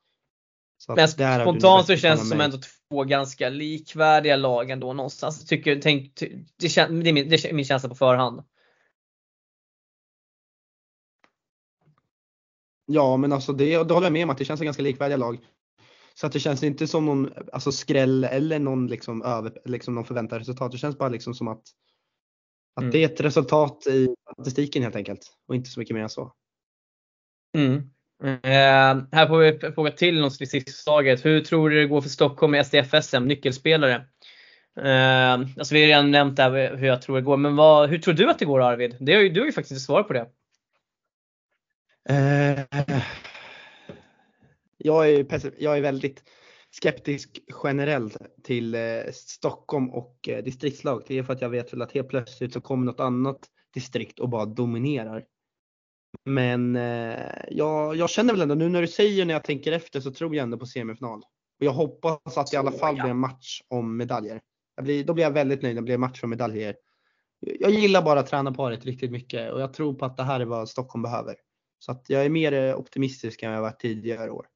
så 0.77 0.95
Men 0.95 1.07
spontant 1.07 1.87
så 1.87 1.95
känns 1.95 2.21
det 2.21 2.27
som 2.27 2.41
ändå 2.41 2.57
två 2.57 3.03
ganska 3.03 3.49
likvärdiga 3.49 4.35
lag 4.35 4.69
ändå 4.69 4.93
någonstans. 4.93 5.45
Tycker, 5.45 5.81
tänk, 5.81 6.15
det, 6.15 6.27
det, 6.57 6.77
är 6.77 6.89
min, 7.13 7.29
det 7.29 7.45
är 7.45 7.53
min 7.53 7.65
känsla 7.65 7.89
på 7.89 7.95
förhand. 7.95 8.43
Ja 12.85 13.17
men 13.17 13.33
alltså 13.33 13.53
det, 13.53 13.83
det 13.83 13.93
håller 13.93 14.05
jag 14.05 14.13
med 14.13 14.23
om 14.23 14.29
att 14.29 14.37
det 14.37 14.45
känns 14.45 14.57
som 14.57 14.65
ganska 14.65 14.83
likvärdiga 14.83 15.17
lag. 15.17 15.39
Så 16.19 16.27
att 16.27 16.33
det 16.33 16.39
känns 16.39 16.63
inte 16.63 16.87
som 16.87 17.05
någon 17.05 17.33
alltså 17.53 17.71
skräll 17.71 18.23
eller 18.23 18.59
någon, 18.59 18.87
liksom, 18.87 19.21
över, 19.21 19.51
liksom 19.65 19.95
någon 19.95 20.05
förväntad 20.05 20.39
resultat. 20.39 20.71
Det 20.71 20.77
känns 20.77 20.97
bara 20.97 21.09
liksom 21.09 21.33
som 21.33 21.47
att, 21.47 21.61
att 22.75 22.81
mm. 22.81 22.91
det 22.91 23.03
är 23.03 23.05
ett 23.05 23.21
resultat 23.21 23.87
i 23.87 24.15
statistiken 24.33 24.83
helt 24.83 24.95
enkelt 24.95 25.19
och 25.47 25.55
inte 25.55 25.69
så 25.69 25.79
mycket 25.79 25.95
mer 25.95 26.03
än 26.03 26.09
så. 26.09 26.33
Mm. 27.57 27.75
Eh, 28.23 29.03
här 29.11 29.27
får 29.27 29.37
vi 29.37 29.71
fråga 29.71 29.91
till 29.91 30.31
sista 30.31 30.71
slaget. 30.71 31.25
Hur 31.25 31.41
tror 31.41 31.69
du 31.69 31.81
det 31.81 31.87
går 31.87 32.01
för 32.01 32.09
Stockholm 32.09 32.55
i 32.55 32.63
SDF-SM, 32.63 33.25
nyckelspelare? 33.25 33.95
Eh, 34.81 35.33
alltså 35.33 35.73
vi 35.73 35.81
har 35.81 35.87
redan 35.87 36.11
nämnt 36.11 36.35
där 36.35 36.77
hur 36.77 36.87
jag 36.87 37.01
tror 37.01 37.15
det 37.15 37.21
går, 37.21 37.37
men 37.37 37.55
vad, 37.55 37.89
hur 37.89 37.99
tror 37.99 38.13
du 38.13 38.29
att 38.29 38.39
det 38.39 38.45
går 38.45 38.61
Arvid? 38.61 38.95
Det 38.99 39.13
har 39.13 39.21
ju, 39.21 39.29
du 39.29 39.39
har 39.39 39.45
ju 39.45 39.51
faktiskt 39.51 39.71
inte 39.71 39.81
svar 39.81 40.03
på 40.03 40.13
det. 40.13 40.29
Eh, 42.09 43.01
jag, 44.79 45.09
är, 45.09 45.53
jag 45.57 45.77
är 45.77 45.81
väldigt 45.81 46.23
skeptisk 46.71 47.39
generellt 47.63 48.17
till 48.43 48.75
eh, 48.75 49.11
Stockholm 49.13 49.89
och 49.89 50.29
eh, 50.29 50.43
distriktslag. 50.43 51.03
Det 51.07 51.17
är 51.17 51.23
för 51.23 51.33
att 51.33 51.41
jag 51.41 51.49
vet 51.49 51.73
väl 51.73 51.81
att 51.81 51.91
helt 51.91 52.09
plötsligt 52.09 52.53
så 52.53 52.61
kommer 52.61 52.85
något 52.85 52.99
annat 52.99 53.39
distrikt 53.73 54.19
och 54.19 54.29
bara 54.29 54.45
dominerar. 54.45 55.25
Men 56.25 56.75
eh, 56.75 57.19
jag, 57.49 57.95
jag 57.95 58.09
känner 58.09 58.33
väl 58.33 58.41
ändå 58.41 58.55
nu 58.55 58.69
när 58.69 58.81
du 58.81 58.87
säger 58.87 59.25
när 59.25 59.33
jag 59.33 59.43
tänker 59.43 59.71
efter 59.71 59.99
så 59.99 60.11
tror 60.11 60.35
jag 60.35 60.43
ändå 60.43 60.57
på 60.57 60.65
semifinal. 60.65 61.19
Och 61.59 61.65
jag 61.65 61.71
hoppas 61.71 62.37
att 62.37 62.51
det 62.51 62.55
i 62.55 62.57
alla 62.57 62.71
fall 62.71 62.95
blir 62.95 63.09
en 63.09 63.19
match 63.19 63.61
om 63.67 63.97
medaljer. 63.97 64.41
Blir, 64.81 65.03
då 65.03 65.13
blir 65.13 65.23
jag 65.23 65.31
väldigt 65.31 65.61
nöjd, 65.61 65.75
det 65.75 65.81
blir 65.81 65.93
en 65.93 65.99
match 65.99 66.23
om 66.23 66.29
medaljer. 66.29 66.75
Jag 67.39 67.71
gillar 67.71 68.01
bara 68.01 68.23
tränarparet 68.23 68.85
riktigt 68.85 69.11
mycket 69.11 69.51
och 69.53 69.61
jag 69.61 69.73
tror 69.73 69.93
på 69.93 70.05
att 70.05 70.17
det 70.17 70.23
här 70.23 70.39
är 70.39 70.45
vad 70.45 70.69
Stockholm 70.69 71.03
behöver. 71.03 71.35
Så 71.79 71.91
att 71.91 72.05
jag 72.07 72.25
är 72.25 72.29
mer 72.29 72.75
optimistisk 72.75 73.43
än 73.43 73.51
jag 73.51 73.61
varit 73.61 73.79
tidigare 73.79 74.31
år. 74.31 74.47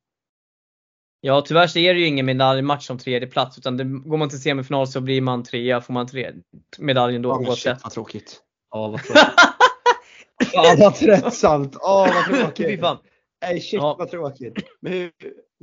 Ja 1.26 1.42
tyvärr 1.42 1.68
så 1.68 1.80
är 1.80 1.94
det 1.94 2.00
ju 2.00 2.06
ingen 2.06 2.26
medaljmatch 2.26 2.88
som 2.88 2.98
tredje 2.98 3.28
plats 3.28 3.58
utan 3.58 3.78
det, 3.78 3.84
går 3.84 4.18
man 4.18 4.30
till 4.30 4.42
semifinal 4.42 4.88
så 4.88 5.02
blir 5.02 5.22
man 5.22 5.44
trea, 5.44 5.82
får 5.82 5.94
man 5.94 6.08
tre, 6.08 6.34
medaljen 6.78 7.22
då 7.22 7.32
oh, 7.32 7.38
oavsett. 7.38 7.78
Shit, 7.78 7.84
vad 7.84 7.94
tråkigt. 7.94 8.42
Ja 8.72 8.88
vad 8.88 9.04
tråkigt. 9.04 9.24
Ja 10.54 10.76
vad 10.80 10.96
tröttsamt. 10.96 11.76
Åh 11.82 12.04
oh, 12.04 12.14
vad 12.14 12.26
tråkigt. 12.26 12.66
Fy 12.68 12.78
fan. 12.78 12.98
Nej 13.42 13.62
shit 13.62 13.74
ja. 13.74 13.96
vad 14.00 14.12
tråkigt. 14.12 14.54
Men 14.82 14.94
hur, 14.94 15.12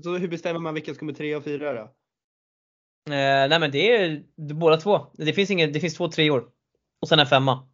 så 0.02 0.16
hur 0.16 0.28
bestämmer 0.28 0.60
man 0.60 0.74
vilka 0.74 0.90
som 0.90 0.98
kommer 0.98 1.12
tre 1.12 1.36
och 1.36 1.44
fyra 1.44 1.72
då? 1.72 1.82
Eh, 3.12 3.48
nej 3.48 3.60
men 3.60 3.70
det 3.70 3.96
är 3.96 4.22
båda 4.36 4.76
två. 4.76 5.06
Det 5.12 5.32
finns, 5.32 5.50
ingen, 5.50 5.72
det 5.72 5.80
finns 5.80 5.94
två 5.94 6.08
treor. 6.08 6.48
Och 7.00 7.08
sen 7.08 7.18
en 7.18 7.26
femma. 7.26 7.68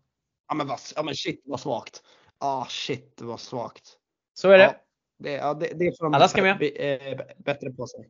Ja 0.48 0.54
men, 0.54 0.66
vad, 0.66 0.80
ja, 0.96 1.02
men 1.02 1.14
shit 1.14 1.42
vad 1.44 1.60
svagt. 1.60 2.02
Ah 2.38 2.66
shit 2.68 3.18
vad 3.20 3.40
svagt. 3.40 3.96
Så 4.34 4.50
är 4.50 4.58
det. 4.58 4.64
Ja, 4.64 4.85
det, 5.18 5.32
ja, 5.32 5.54
det, 5.54 5.66
det 5.74 5.98
får 5.98 6.04
de 6.04 6.14
Alla 6.14 6.28
ska 6.28 6.42
med. 6.42 6.58
Be, 6.58 7.34
bättre 7.36 7.70
på 7.70 7.86
sig. 7.86 8.08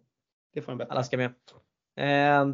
Det 0.54 0.62
får 0.62 0.72
de 0.72 0.78
bättre. 0.78 0.92
Alla 0.92 1.04
ska 1.04 1.16
med. 1.16 1.30
Eh, 1.96 2.46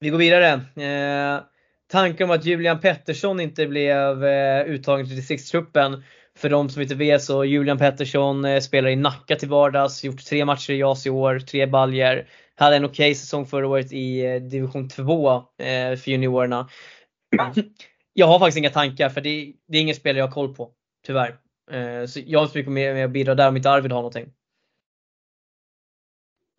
vi 0.00 0.10
går 0.10 0.18
vidare. 0.18 0.52
Eh, 0.76 1.42
tankar 1.90 2.24
om 2.24 2.30
att 2.30 2.44
Julian 2.44 2.80
Pettersson 2.80 3.40
inte 3.40 3.66
blev 3.66 4.24
eh, 4.24 4.64
uttagen 4.66 5.06
till 5.06 5.16
distriktstruppen. 5.16 6.02
För 6.36 6.48
de 6.48 6.68
som 6.68 6.82
inte 6.82 6.94
vet 6.94 7.22
så 7.22 7.44
Julian 7.44 7.78
Pettersson 7.78 8.44
eh, 8.44 8.60
spelar 8.60 8.88
i 8.88 8.96
Nacka 8.96 9.36
till 9.36 9.48
vardags, 9.48 10.04
gjort 10.04 10.24
tre 10.24 10.44
matcher 10.44 10.72
i 10.72 10.78
JAS 10.78 11.06
i 11.06 11.10
år, 11.10 11.38
tre 11.38 11.66
baljer. 11.66 12.28
Hade 12.54 12.76
en 12.76 12.84
okej 12.84 13.10
okay 13.10 13.14
säsong 13.14 13.46
förra 13.46 13.68
året 13.68 13.92
i 13.92 14.26
eh, 14.26 14.42
division 14.42 14.88
2 14.88 15.36
eh, 15.36 15.42
för 15.96 16.08
juniorerna. 16.08 16.68
Jag 18.12 18.26
har 18.26 18.38
faktiskt 18.38 18.58
inga 18.58 18.70
tankar 18.70 19.08
för 19.08 19.20
det, 19.20 19.52
det 19.68 19.78
är 19.78 19.82
ingen 19.82 19.94
spelare 19.94 20.18
jag 20.18 20.26
har 20.26 20.32
koll 20.32 20.54
på. 20.54 20.70
Tyvärr. 21.06 21.36
Eh, 21.70 22.06
så 22.06 22.20
jag 22.26 22.38
har 22.38 22.44
inte 22.44 22.52
så 22.52 22.58
mycket 22.58 22.72
mer 22.72 23.04
att 23.04 23.10
bidra 23.10 23.34
där 23.34 23.48
om 23.48 23.56
inte 23.56 23.70
Arvid 23.70 23.92
har 23.92 23.98
någonting. 23.98 24.32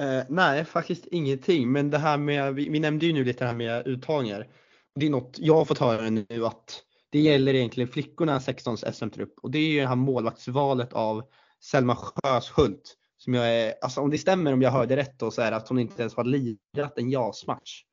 Eh, 0.01 0.23
nej, 0.29 0.65
faktiskt 0.65 1.05
ingenting. 1.05 1.71
Men 1.71 1.89
det 1.89 1.97
här 1.97 2.17
med, 2.17 2.55
vi, 2.55 2.69
vi, 2.69 2.79
nämnde 2.79 3.05
ju 3.05 3.13
nu 3.13 3.23
lite 3.23 3.43
det 3.43 3.47
här 3.47 3.55
med 3.55 3.87
uttagningar. 3.87 4.47
Det 4.95 5.05
är 5.05 5.09
något 5.09 5.39
jag 5.39 5.55
har 5.55 5.65
fått 5.65 5.77
höra 5.77 6.09
nu 6.09 6.45
att 6.45 6.83
det 7.09 7.19
gäller 7.19 7.53
egentligen 7.53 7.87
flickorna 7.87 8.39
16s 8.39 8.91
SM-trupp 8.91 9.33
och 9.41 9.51
det 9.51 9.59
är 9.59 9.67
ju 9.67 9.79
det 9.79 9.87
här 9.87 9.95
målvaktsvalet 9.95 10.93
av 10.93 11.23
Selma 11.63 11.95
Sjöshult. 11.95 12.97
Som 13.17 13.33
jag 13.33 13.55
är, 13.55 13.73
alltså 13.81 14.01
om 14.01 14.09
det 14.09 14.17
stämmer 14.17 14.53
om 14.53 14.61
jag 14.61 14.71
hörde 14.71 14.95
rätt 14.95 15.19
då 15.19 15.31
så 15.31 15.41
är 15.41 15.51
det 15.51 15.57
att 15.57 15.67
hon 15.67 15.79
inte 15.79 16.01
ens 16.01 16.15
har 16.15 16.23
lirat 16.23 16.97
en 16.97 17.09
JAS-match. 17.09 17.83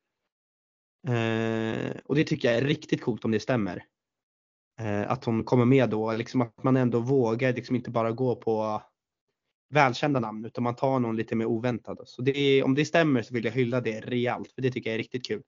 Eh, 1.07 1.91
och 2.05 2.15
det 2.15 2.23
tycker 2.23 2.47
jag 2.47 2.57
är 2.57 2.65
riktigt 2.65 3.01
coolt 3.01 3.25
om 3.25 3.31
det 3.31 3.39
stämmer. 3.39 3.83
Eh, 4.79 5.11
att 5.11 5.25
hon 5.25 5.43
kommer 5.43 5.65
med 5.65 5.89
då, 5.89 6.11
liksom 6.11 6.41
att 6.41 6.63
man 6.63 6.77
ändå 6.77 6.99
vågar 6.99 7.53
liksom 7.53 7.75
inte 7.75 7.91
bara 7.91 8.11
gå 8.11 8.35
på 8.35 8.81
välkända 9.69 10.19
namn 10.19 10.45
utan 10.45 10.63
man 10.63 10.75
tar 10.75 10.99
någon 10.99 11.15
lite 11.15 11.35
mer 11.35 11.45
oväntad. 11.45 11.97
Så 12.05 12.21
det, 12.21 12.63
om 12.63 12.75
det 12.75 12.85
stämmer 12.85 13.21
så 13.21 13.33
vill 13.33 13.45
jag 13.45 13.51
hylla 13.51 13.81
det 13.81 13.99
rejält 13.99 14.51
för 14.51 14.61
det 14.61 14.71
tycker 14.71 14.89
jag 14.89 14.95
är 14.95 14.99
riktigt 14.99 15.27
kul. 15.27 15.41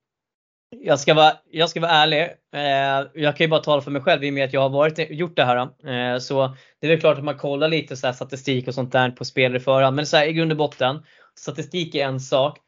Jag 0.80 1.00
ska 1.00 1.14
vara, 1.14 1.32
jag 1.50 1.68
ska 1.68 1.80
vara 1.80 1.90
ärlig. 1.90 2.22
Eh, 2.54 3.22
jag 3.22 3.36
kan 3.36 3.44
ju 3.44 3.48
bara 3.48 3.62
tala 3.62 3.82
för 3.82 3.90
mig 3.90 4.02
själv 4.02 4.24
i 4.24 4.30
och 4.30 4.34
med 4.34 4.44
att 4.44 4.52
jag 4.52 4.60
har 4.60 4.68
varit, 4.68 5.10
gjort 5.10 5.36
det 5.36 5.44
här. 5.44 5.56
Eh, 5.56 6.18
så 6.18 6.56
det 6.80 6.86
är 6.86 6.90
väl 6.90 7.00
klart 7.00 7.18
att 7.18 7.24
man 7.24 7.38
kollar 7.38 7.68
lite 7.68 7.96
så 7.96 8.12
statistik 8.12 8.68
och 8.68 8.74
sånt 8.74 8.92
där 8.92 9.10
på 9.10 9.24
spelare 9.24 9.58
i 9.58 9.60
förhand. 9.60 9.96
Men 9.96 10.06
så 10.06 10.16
här, 10.16 10.26
i 10.26 10.32
grund 10.32 10.52
och 10.52 10.58
botten, 10.58 11.02
statistik 11.38 11.94
är 11.94 12.04
en 12.04 12.20
sak. 12.20 12.58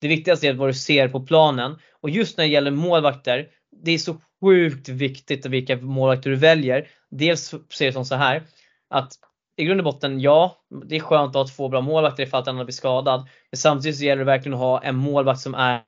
Det 0.00 0.08
viktigaste 0.08 0.48
är 0.48 0.54
vad 0.54 0.68
du 0.68 0.74
ser 0.74 1.08
på 1.08 1.20
planen. 1.20 1.78
Och 2.00 2.10
just 2.10 2.38
när 2.38 2.44
det 2.44 2.50
gäller 2.50 2.70
målvakter, 2.70 3.48
det 3.84 3.90
är 3.90 3.98
så 3.98 4.16
sjukt 4.44 4.88
viktigt 4.88 5.46
vilka 5.46 5.76
målvakter 5.76 6.30
du 6.30 6.36
väljer. 6.36 6.88
Dels 7.10 7.54
ser 7.70 7.86
det 7.86 7.92
som 7.92 8.04
så 8.04 8.14
här 8.14 8.42
att 8.90 9.12
i 9.56 9.64
grund 9.64 9.80
och 9.80 9.84
botten, 9.84 10.20
ja, 10.20 10.64
det 10.86 10.96
är 10.96 11.00
skönt 11.00 11.36
att 11.36 11.48
ha 11.48 11.56
två 11.56 11.68
bra 11.68 11.80
målvakter 11.80 12.22
ifall 12.22 12.40
att 12.40 12.48
en 12.48 12.56
blir 12.56 12.72
skadad. 12.72 13.28
Men 13.50 13.58
samtidigt 13.58 13.98
så 13.98 14.04
gäller 14.04 14.18
det 14.18 14.24
verkligen 14.24 14.54
att 14.54 14.60
ha 14.60 14.82
en 14.82 14.96
målvakt 14.96 15.40
som 15.40 15.54
är 15.54 15.82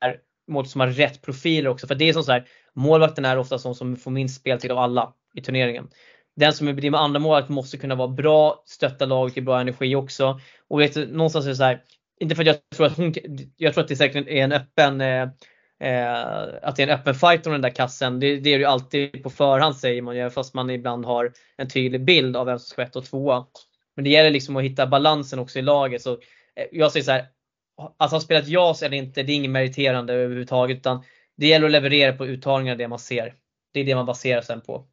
målvakt 0.48 0.70
som 0.70 0.80
har 0.80 0.88
rätt 0.88 1.22
profiler 1.22 1.70
också. 1.70 1.86
För 1.86 1.94
det 1.94 2.08
är 2.08 2.12
som 2.12 2.22
så 2.22 2.32
här, 2.32 2.44
målvakten 2.74 3.24
är 3.24 3.38
ofta 3.38 3.58
som 3.58 3.74
som 3.74 3.96
får 3.96 4.10
minst 4.10 4.40
speltid 4.40 4.70
av 4.70 4.78
alla 4.78 5.12
i 5.34 5.40
turneringen. 5.40 5.88
Den 6.36 6.52
som 6.52 6.68
är 6.68 6.90
med 6.90 7.00
andra 7.00 7.20
målvakt 7.20 7.48
måste 7.48 7.76
kunna 7.76 7.94
vara 7.94 8.08
bra, 8.08 8.62
stötta 8.66 9.06
laget, 9.06 9.36
i 9.36 9.40
bra 9.40 9.60
energi 9.60 9.96
också. 9.96 10.40
Och 10.68 10.80
vet, 10.80 10.96
någonstans 10.96 11.44
är 11.44 11.48
det 11.48 11.56
så 11.56 11.64
här, 11.64 11.82
inte 12.20 12.34
för 12.34 12.42
att 12.42 12.46
jag 12.46 12.56
tror 12.76 12.86
att 12.86 12.96
hon, 12.96 13.14
jag 13.56 13.74
tror 13.74 13.82
att 13.84 13.88
det 13.88 13.96
säkert 13.96 14.28
är 14.28 14.44
en 14.44 14.52
öppen 14.52 15.00
eh, 15.00 15.28
eh, 15.80 16.44
att 16.62 16.76
det 16.76 16.82
är 16.82 16.86
en 16.86 16.94
öppen 16.94 17.14
fight 17.14 17.46
om 17.46 17.52
den 17.52 17.62
där 17.62 17.70
kassen. 17.70 18.20
Det, 18.20 18.36
det 18.36 18.50
är 18.50 18.58
det 18.58 18.62
ju 18.62 18.64
alltid 18.64 19.22
på 19.22 19.30
förhand 19.30 19.76
säger 19.76 20.02
man 20.02 20.16
ju 20.16 20.30
fast 20.30 20.54
man 20.54 20.70
ibland 20.70 21.04
har 21.04 21.32
en 21.56 21.68
tydlig 21.68 22.04
bild 22.04 22.36
av 22.36 22.46
vem 22.46 22.58
som 22.58 22.66
ska 22.66 22.82
ett 22.82 22.96
och 22.96 23.04
tvåa. 23.04 23.46
Men 23.96 24.04
det 24.04 24.10
gäller 24.10 24.30
liksom 24.30 24.56
att 24.56 24.64
hitta 24.64 24.86
balansen 24.86 25.38
också 25.38 25.58
i 25.58 25.62
laget. 25.62 26.02
Så 26.02 26.12
eh, 26.12 26.66
jag 26.72 26.92
säger 26.92 27.04
så 27.04 27.12
här, 27.12 27.26
alltså 27.78 28.04
att 28.04 28.10
ha 28.10 28.20
spelat 28.20 28.48
JAS 28.48 28.82
eller 28.82 28.96
inte, 28.96 29.22
det 29.22 29.32
är 29.32 29.36
inget 29.36 29.50
meriterande 29.50 30.14
överhuvudtaget. 30.14 30.76
Utan 30.76 31.04
det 31.36 31.46
gäller 31.46 31.66
att 31.66 31.72
leverera 31.72 32.12
på 32.12 32.26
uttagningarna 32.26 32.78
det 32.78 32.88
man 32.88 32.98
ser. 32.98 33.34
Det 33.72 33.80
är 33.80 33.84
det 33.84 33.94
man 33.94 34.06
baserar 34.06 34.40
sen 34.40 34.60
på. 34.60 34.86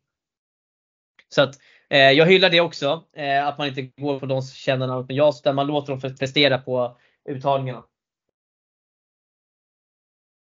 Så 1.29 1.41
att 1.41 1.55
eh, 1.89 2.11
jag 2.11 2.25
hyllar 2.25 2.49
det 2.49 2.61
också. 2.61 3.03
Eh, 3.15 3.47
att 3.47 3.57
man 3.57 3.67
inte 3.67 3.81
går 3.81 4.19
på 4.19 4.25
de 4.25 4.41
som 4.41 4.55
känner 4.55 4.88
något 4.88 5.07
med 5.07 5.17
JAS, 5.17 5.41
utan 5.41 5.55
man 5.55 5.67
låter 5.67 5.93
dem 5.93 6.15
prestera 6.19 6.57
på 6.57 6.97
uttagningarna. 7.29 7.84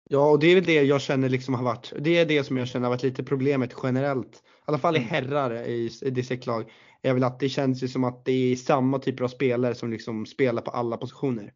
Ja, 0.08 0.30
och 0.30 0.38
det 0.38 0.46
är 0.46 0.54
väl 0.54 0.64
det 0.64 0.82
jag 0.82 1.00
känner 1.00 1.28
liksom 1.28 1.54
har 1.54 1.62
varit, 1.62 1.92
det 1.98 2.18
är 2.18 2.26
det 2.26 2.44
som 2.44 2.56
jag 2.56 2.68
känner 2.68 2.86
har 2.86 2.90
varit 2.90 3.02
lite 3.02 3.24
problemet 3.24 3.74
generellt. 3.82 4.34
I 4.36 4.40
alla 4.64 4.78
fall 4.78 4.96
i 4.96 4.98
mm. 4.98 5.10
herrar 5.10 5.66
i, 5.66 5.90
i 6.02 6.10
distriktlag. 6.10 6.70
Är 7.02 7.14
väl 7.14 7.24
att 7.24 7.40
det 7.40 7.48
känns 7.48 7.82
ju 7.82 7.88
som 7.88 8.04
att 8.04 8.24
det 8.24 8.52
är 8.52 8.56
samma 8.56 8.98
typer 8.98 9.24
av 9.24 9.28
spelare 9.28 9.74
som 9.74 9.90
liksom 9.90 10.26
spelar 10.26 10.62
på 10.62 10.70
alla 10.70 10.96
positioner. 10.96 11.52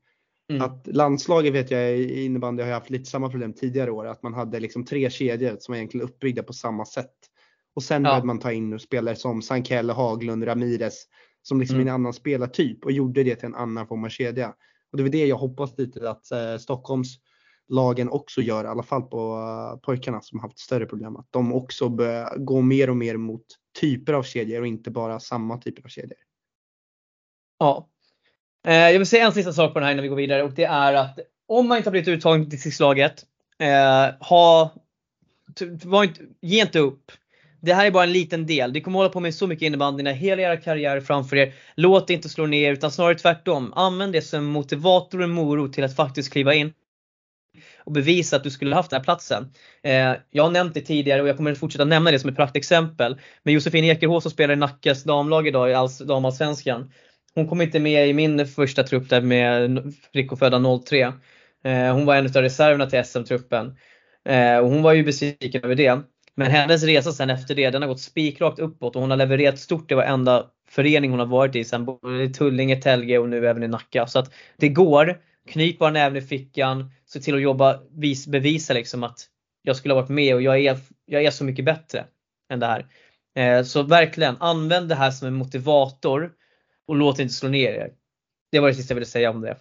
Mm. 0.50 0.62
Att 0.62 0.86
landslaget 0.86 1.52
vet 1.52 1.70
jag 1.70 1.98
i 1.98 2.24
innebandy 2.24 2.62
har 2.62 2.70
haft 2.70 2.90
lite 2.90 3.10
samma 3.10 3.30
problem 3.30 3.52
tidigare 3.52 3.90
år. 3.90 4.06
Att 4.06 4.22
man 4.22 4.34
hade 4.34 4.60
liksom 4.60 4.84
tre 4.84 5.10
kedjor 5.10 5.56
som 5.60 5.72
var 5.72 5.76
egentligen 5.76 6.06
uppbyggda 6.06 6.42
på 6.42 6.52
samma 6.52 6.84
sätt. 6.84 7.14
Och 7.74 7.82
sen 7.82 8.04
ja. 8.04 8.10
började 8.10 8.26
man 8.26 8.38
ta 8.38 8.52
in 8.52 8.78
spelare 8.78 9.16
som 9.16 9.42
Sankell, 9.42 9.90
Haglund, 9.90 10.46
Ramirez. 10.46 11.04
Som 11.42 11.60
liksom 11.60 11.76
mm. 11.76 11.88
en 11.88 11.94
annan 11.94 12.12
spelartyp 12.12 12.84
och 12.84 12.92
gjorde 12.92 13.22
det 13.22 13.36
till 13.36 13.46
en 13.46 13.54
annan 13.54 13.86
form 13.86 14.04
av 14.04 14.08
kedja. 14.08 14.54
Och 14.92 14.98
det 14.98 15.04
är 15.04 15.08
det 15.08 15.26
jag 15.26 15.36
hoppas 15.36 15.78
lite 15.78 16.10
att 16.10 16.30
eh, 16.30 16.56
Stockholms 16.58 17.16
lagen 17.70 18.08
också 18.08 18.40
gör, 18.40 18.64
i 18.64 18.66
alla 18.66 18.82
fall 18.82 19.02
på 19.02 19.34
eh, 19.34 19.80
pojkarna 19.80 20.20
som 20.20 20.40
haft 20.40 20.58
större 20.58 20.86
problem. 20.86 21.16
Att 21.16 21.26
de 21.30 21.52
också 21.54 21.88
börjar 21.88 22.38
gå 22.38 22.60
mer 22.60 22.90
och 22.90 22.96
mer 22.96 23.16
mot 23.16 23.44
typer 23.80 24.12
av 24.12 24.22
kedjor 24.22 24.60
och 24.60 24.66
inte 24.66 24.90
bara 24.90 25.20
samma 25.20 25.58
typer 25.58 25.82
av 25.82 25.88
kedjor. 25.88 26.18
Ja. 27.58 27.88
Eh, 28.66 28.74
jag 28.74 28.98
vill 28.98 29.06
säga 29.06 29.26
en 29.26 29.32
sista 29.32 29.52
sak 29.52 29.72
på 29.72 29.78
den 29.78 29.86
här 29.86 29.92
innan 29.92 30.02
vi 30.02 30.08
går 30.08 30.16
vidare 30.16 30.42
och 30.42 30.52
det 30.52 30.64
är 30.64 30.94
att 30.94 31.18
om 31.48 31.68
man 31.68 31.76
inte 31.76 31.88
har 31.88 31.92
blivit 31.92 32.08
uttagen 32.08 32.42
till 32.42 32.50
distriktslaget, 32.50 33.24
eh, 33.58 34.14
ha, 34.28 34.74
var 35.84 36.04
inte, 36.04 36.20
ge 36.40 36.60
inte 36.60 36.78
upp. 36.78 37.12
Det 37.62 37.74
här 37.74 37.86
är 37.86 37.90
bara 37.90 38.04
en 38.04 38.12
liten 38.12 38.46
del. 38.46 38.72
Ni 38.72 38.80
kommer 38.80 38.98
hålla 38.98 39.10
på 39.10 39.20
med 39.20 39.34
så 39.34 39.46
mycket 39.46 39.66
innebandy 39.66 40.02
när 40.02 40.12
hela 40.12 40.42
era 40.42 40.56
karriär 40.56 41.00
framför 41.00 41.36
er. 41.36 41.54
Låt 41.74 42.06
det 42.06 42.14
inte 42.14 42.28
slå 42.28 42.46
ner 42.46 42.72
utan 42.72 42.90
snarare 42.90 43.14
tvärtom. 43.14 43.72
Använd 43.76 44.12
det 44.12 44.22
som 44.22 44.44
motivator 44.44 45.22
och 45.22 45.28
morot 45.28 45.72
till 45.72 45.84
att 45.84 45.96
faktiskt 45.96 46.32
kliva 46.32 46.54
in 46.54 46.72
och 47.84 47.92
bevisa 47.92 48.36
att 48.36 48.44
du 48.44 48.50
skulle 48.50 48.74
haft 48.74 48.90
den 48.90 48.96
här 48.96 49.04
platsen. 49.04 49.52
Eh, 49.82 50.14
jag 50.30 50.42
har 50.42 50.50
nämnt 50.50 50.74
det 50.74 50.80
tidigare 50.80 51.22
och 51.22 51.28
jag 51.28 51.36
kommer 51.36 51.54
fortsätta 51.54 51.84
nämna 51.84 52.10
det 52.10 52.18
som 52.18 52.30
ett 52.30 52.36
praktexempel. 52.36 53.18
Men 53.42 53.54
Josefin 53.54 53.84
Ekerhå 53.84 54.20
som 54.20 54.30
spelar 54.30 54.54
i 54.54 54.56
Nackas 54.56 55.04
damlag 55.04 55.48
idag 55.48 55.70
i 55.70 56.04
damallsvenskan. 56.04 56.92
Hon 57.34 57.48
kom 57.48 57.60
inte 57.60 57.80
med 57.80 58.08
i 58.08 58.12
min 58.12 58.46
första 58.46 58.82
trupp 58.82 59.08
där 59.08 59.20
med 59.20 59.92
Rico-födda 60.12 60.78
03. 60.86 61.12
Eh, 61.64 61.94
hon 61.94 62.06
var 62.06 62.16
en 62.16 62.26
av 62.26 62.32
reserverna 62.32 62.86
till 62.86 63.04
SM-truppen. 63.04 63.76
Eh, 64.24 64.58
och 64.58 64.70
hon 64.70 64.82
var 64.82 64.92
ju 64.92 65.04
besviken 65.04 65.64
över 65.64 65.74
det. 65.74 66.00
Men 66.34 66.50
hennes 66.50 66.82
resa 66.82 67.12
sen 67.12 67.30
efter 67.30 67.54
det, 67.54 67.70
den 67.70 67.82
har 67.82 67.88
gått 67.88 68.00
spikrakt 68.00 68.58
uppåt 68.58 68.96
och 68.96 69.02
hon 69.02 69.10
har 69.10 69.16
levererat 69.16 69.58
stort 69.58 69.90
i 69.92 69.94
varenda 69.94 70.46
förening 70.68 71.10
hon 71.10 71.20
har 71.20 71.26
varit 71.26 71.56
i 71.56 71.64
sen, 71.64 71.84
både 71.84 72.22
i 72.22 72.28
Tullinge, 72.28 72.76
Telge 72.76 73.18
och 73.18 73.28
nu 73.28 73.48
även 73.48 73.62
i 73.62 73.68
Nacka. 73.68 74.06
Så 74.06 74.18
att 74.18 74.32
det 74.56 74.68
går 74.68 75.20
Knyt 75.50 75.78
bara 75.78 75.90
näven 75.90 76.16
i 76.16 76.20
fickan, 76.20 76.90
se 77.06 77.20
till 77.20 77.34
att 77.34 77.42
jobba, 77.42 77.80
vis, 77.90 78.26
bevisa 78.26 78.72
liksom 78.72 79.04
att 79.04 79.26
jag 79.62 79.76
skulle 79.76 79.94
ha 79.94 80.00
varit 80.00 80.10
med 80.10 80.34
och 80.34 80.42
jag 80.42 80.60
är, 80.60 80.78
jag 81.06 81.24
är 81.24 81.30
så 81.30 81.44
mycket 81.44 81.64
bättre 81.64 82.06
än 82.50 82.60
det 82.60 82.66
här. 82.66 82.86
Eh, 83.34 83.64
så 83.64 83.82
verkligen, 83.82 84.36
använd 84.40 84.88
det 84.88 84.94
här 84.94 85.10
som 85.10 85.28
en 85.28 85.34
motivator 85.34 86.32
och 86.86 86.96
låt 86.96 87.18
inte 87.18 87.34
slå 87.34 87.48
ner 87.48 87.72
er. 87.72 87.92
Det 88.52 88.60
var 88.60 88.68
det 88.68 88.74
sista 88.74 88.92
jag 88.92 88.96
ville 88.96 89.06
säga 89.06 89.30
om 89.30 89.40
det. 89.40 89.56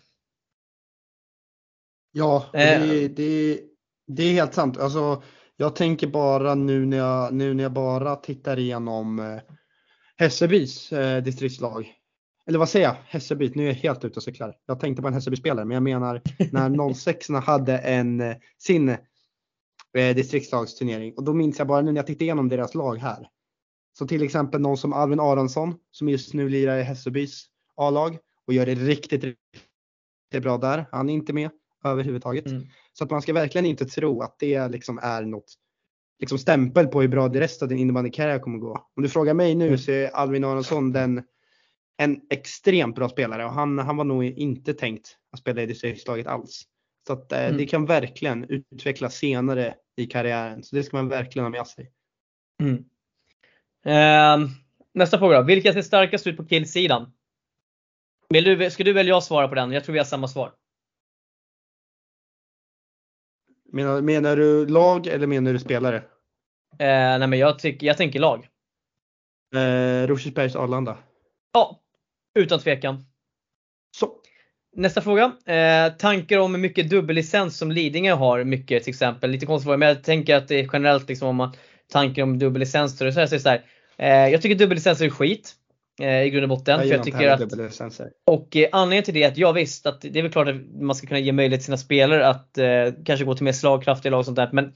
Ja, 2.11 2.45
det, 2.53 3.07
det, 3.07 3.59
det 4.07 4.23
är 4.23 4.33
helt 4.33 4.53
sant. 4.53 4.77
Alltså, 4.77 5.23
jag 5.57 5.75
tänker 5.75 6.07
bara 6.07 6.55
nu 6.55 6.85
när 6.85 6.97
jag, 6.97 7.33
nu 7.33 7.53
när 7.53 7.63
jag 7.63 7.73
bara 7.73 8.15
tittar 8.15 8.59
igenom 8.59 9.19
eh, 9.19 9.39
Hässelbys 10.17 10.91
eh, 10.91 11.23
distriktslag. 11.23 11.93
Eller 12.49 12.59
vad 12.59 12.69
säger 12.69 12.85
jag? 12.85 12.95
Hässelby, 13.05 13.51
nu 13.55 13.63
är 13.63 13.67
jag 13.67 13.73
helt 13.73 14.05
ute 14.05 14.19
och 14.19 14.23
cyklar. 14.23 14.55
Jag 14.65 14.79
tänkte 14.79 15.01
på 15.01 15.07
en 15.07 15.13
Hässelby-spelare, 15.13 15.65
men 15.65 15.75
jag 15.75 15.83
menar 15.83 16.21
när 16.51 16.93
06 16.93 17.29
hade 17.29 17.77
en, 17.77 18.21
eh, 18.21 18.35
sin 18.57 18.89
eh, 18.89 20.15
distriktslagsturnering. 20.15 21.13
Och 21.13 21.23
då 21.23 21.33
minns 21.33 21.59
jag 21.59 21.67
bara 21.67 21.81
nu 21.81 21.91
när 21.91 21.99
jag 21.99 22.07
tittar 22.07 22.23
igenom 22.23 22.49
deras 22.49 22.75
lag 22.75 22.95
här. 22.95 23.27
Så 23.97 24.07
till 24.07 24.23
exempel 24.23 24.61
någon 24.61 24.77
som 24.77 24.93
Alvin 24.93 25.19
Aronsson 25.19 25.75
som 25.91 26.09
just 26.09 26.33
nu 26.33 26.49
lirar 26.49 26.77
i 26.77 26.83
Hässelbys 26.83 27.45
A-lag 27.75 28.17
och 28.47 28.53
gör 28.53 28.65
det 28.65 28.75
riktigt, 28.75 29.23
riktigt 29.23 30.43
bra 30.43 30.57
där. 30.57 30.85
Han 30.91 31.09
är 31.09 31.13
inte 31.13 31.33
med 31.33 31.49
överhuvudtaget. 31.83 32.45
Mm. 32.45 32.63
Så 32.93 33.03
att 33.03 33.11
man 33.11 33.21
ska 33.21 33.33
verkligen 33.33 33.65
inte 33.65 33.85
tro 33.85 34.21
att 34.21 34.35
det 34.39 34.67
liksom 34.67 34.99
är 35.03 35.21
något 35.21 35.53
liksom 36.19 36.37
stämpel 36.37 36.87
på 36.87 37.01
hur 37.01 37.07
bra 37.07 37.27
det 37.27 37.39
resten 37.39 37.65
av 37.65 37.69
din 37.69 37.77
innebandykarriär 37.77 38.39
kommer 38.39 38.57
gå. 38.57 38.89
Om 38.95 39.03
du 39.03 39.09
frågar 39.09 39.33
mig 39.33 39.55
nu 39.55 39.67
mm. 39.67 39.77
så 39.77 39.91
är 39.91 40.09
Alvin 40.09 40.43
Aronsson 40.43 40.91
den 40.91 41.23
en 42.01 42.21
extremt 42.29 42.95
bra 42.95 43.09
spelare 43.09 43.45
och 43.45 43.51
han, 43.51 43.79
han 43.79 43.97
var 43.97 44.03
nog 44.03 44.25
inte 44.25 44.73
tänkt 44.73 45.17
att 45.31 45.39
spela 45.39 45.61
i 45.61 45.65
distriktslaget 45.65 46.27
alls. 46.27 46.63
Så 47.07 47.13
att 47.13 47.31
eh, 47.31 47.45
mm. 47.45 47.57
det 47.57 47.65
kan 47.65 47.85
verkligen 47.85 48.45
utvecklas 48.49 49.15
senare 49.15 49.75
i 49.95 50.05
karriären. 50.05 50.63
Så 50.63 50.75
det 50.75 50.83
ska 50.83 50.97
man 50.97 51.09
verkligen 51.09 51.45
ha 51.45 51.49
med 51.49 51.67
sig. 51.67 51.91
Mm. 52.63 52.85
Eh, 53.85 54.49
nästa 54.93 55.19
fråga 55.19 55.37
då. 55.37 55.43
Vilka 55.43 55.73
ser 55.73 55.81
starkast 55.81 56.27
ut 56.27 56.37
på 56.37 56.45
killsidan? 56.45 57.13
Vill 58.29 58.43
du, 58.43 58.71
ska 58.71 58.83
du 58.83 58.93
välja 58.93 59.17
att 59.17 59.23
svara 59.23 59.47
på 59.47 59.55
den? 59.55 59.71
Jag 59.71 59.83
tror 59.83 59.93
vi 59.93 59.99
har 59.99 60.05
samma 60.05 60.27
svar. 60.27 60.53
Menar, 63.71 64.01
menar 64.01 64.35
du 64.35 64.67
lag 64.67 65.07
eller 65.07 65.27
menar 65.27 65.53
du 65.53 65.59
spelare? 65.59 65.97
Eh, 65.97 67.19
nej 67.19 67.27
men 67.27 67.39
jag, 67.39 67.59
tyck, 67.59 67.83
jag 67.83 67.97
tänker 67.97 68.19
lag. 68.19 68.47
Eh, 69.55 70.07
Rosersbergs 70.07 70.55
Arlanda. 70.55 70.97
Ja, 71.53 71.79
utan 72.39 72.59
tvekan. 72.59 73.05
Så. 73.97 74.11
Nästa 74.75 75.01
fråga. 75.01 75.31
Eh, 75.45 75.93
tankar 75.93 76.37
om 76.37 76.55
hur 76.55 76.61
mycket 76.61 76.89
dubbellicens 76.89 77.57
som 77.57 77.71
Lidingö 77.71 78.13
har 78.13 78.43
mycket 78.43 78.83
till 78.83 78.91
exempel. 78.91 79.31
Lite 79.31 79.45
konstigt 79.45 79.79
men 79.79 79.87
jag 79.87 80.03
tänker 80.03 80.35
att 80.35 80.47
det 80.47 80.59
är 80.59 80.69
generellt 80.73 81.09
liksom 81.09 81.27
om 81.27 81.35
man 81.35 81.53
tankar 81.91 82.23
om 82.23 82.39
dubbellicenser. 82.39 83.11
Så 83.27 83.39
så 83.39 83.49
här, 83.49 83.63
eh, 83.97 84.31
jag 84.31 84.41
tycker 84.41 84.55
dubbellicenser 84.55 85.05
är 85.05 85.09
skit. 85.09 85.55
Eh, 86.01 86.23
I 86.23 86.29
grund 86.29 86.43
och 86.43 86.49
botten. 86.49 86.79
Jag 86.79 86.87
för 86.87 86.95
jag 86.95 87.03
tycker 87.03 87.29
att, 87.29 87.53
och 88.25 88.55
eh, 88.55 88.69
anledningen 88.71 89.03
till 89.03 89.13
det 89.13 89.23
är 89.23 89.27
att 89.27 89.37
jag 89.37 89.53
visst 89.53 89.85
att 89.85 90.01
det 90.01 90.19
är 90.19 90.23
väl 90.23 90.31
klart 90.31 90.47
att 90.47 90.81
man 90.81 90.95
ska 90.95 91.07
kunna 91.07 91.19
ge 91.19 91.31
möjlighet 91.31 91.59
till 91.59 91.65
sina 91.65 91.77
spelare 91.77 92.27
att 92.27 92.57
eh, 92.57 92.93
kanske 93.05 93.25
gå 93.25 93.33
till 93.33 93.43
mer 93.43 93.51
slagkraftiga 93.51 94.11
lag 94.11 94.19
och 94.19 94.25
sånt 94.25 94.35
där. 94.35 94.49
Men 94.51 94.73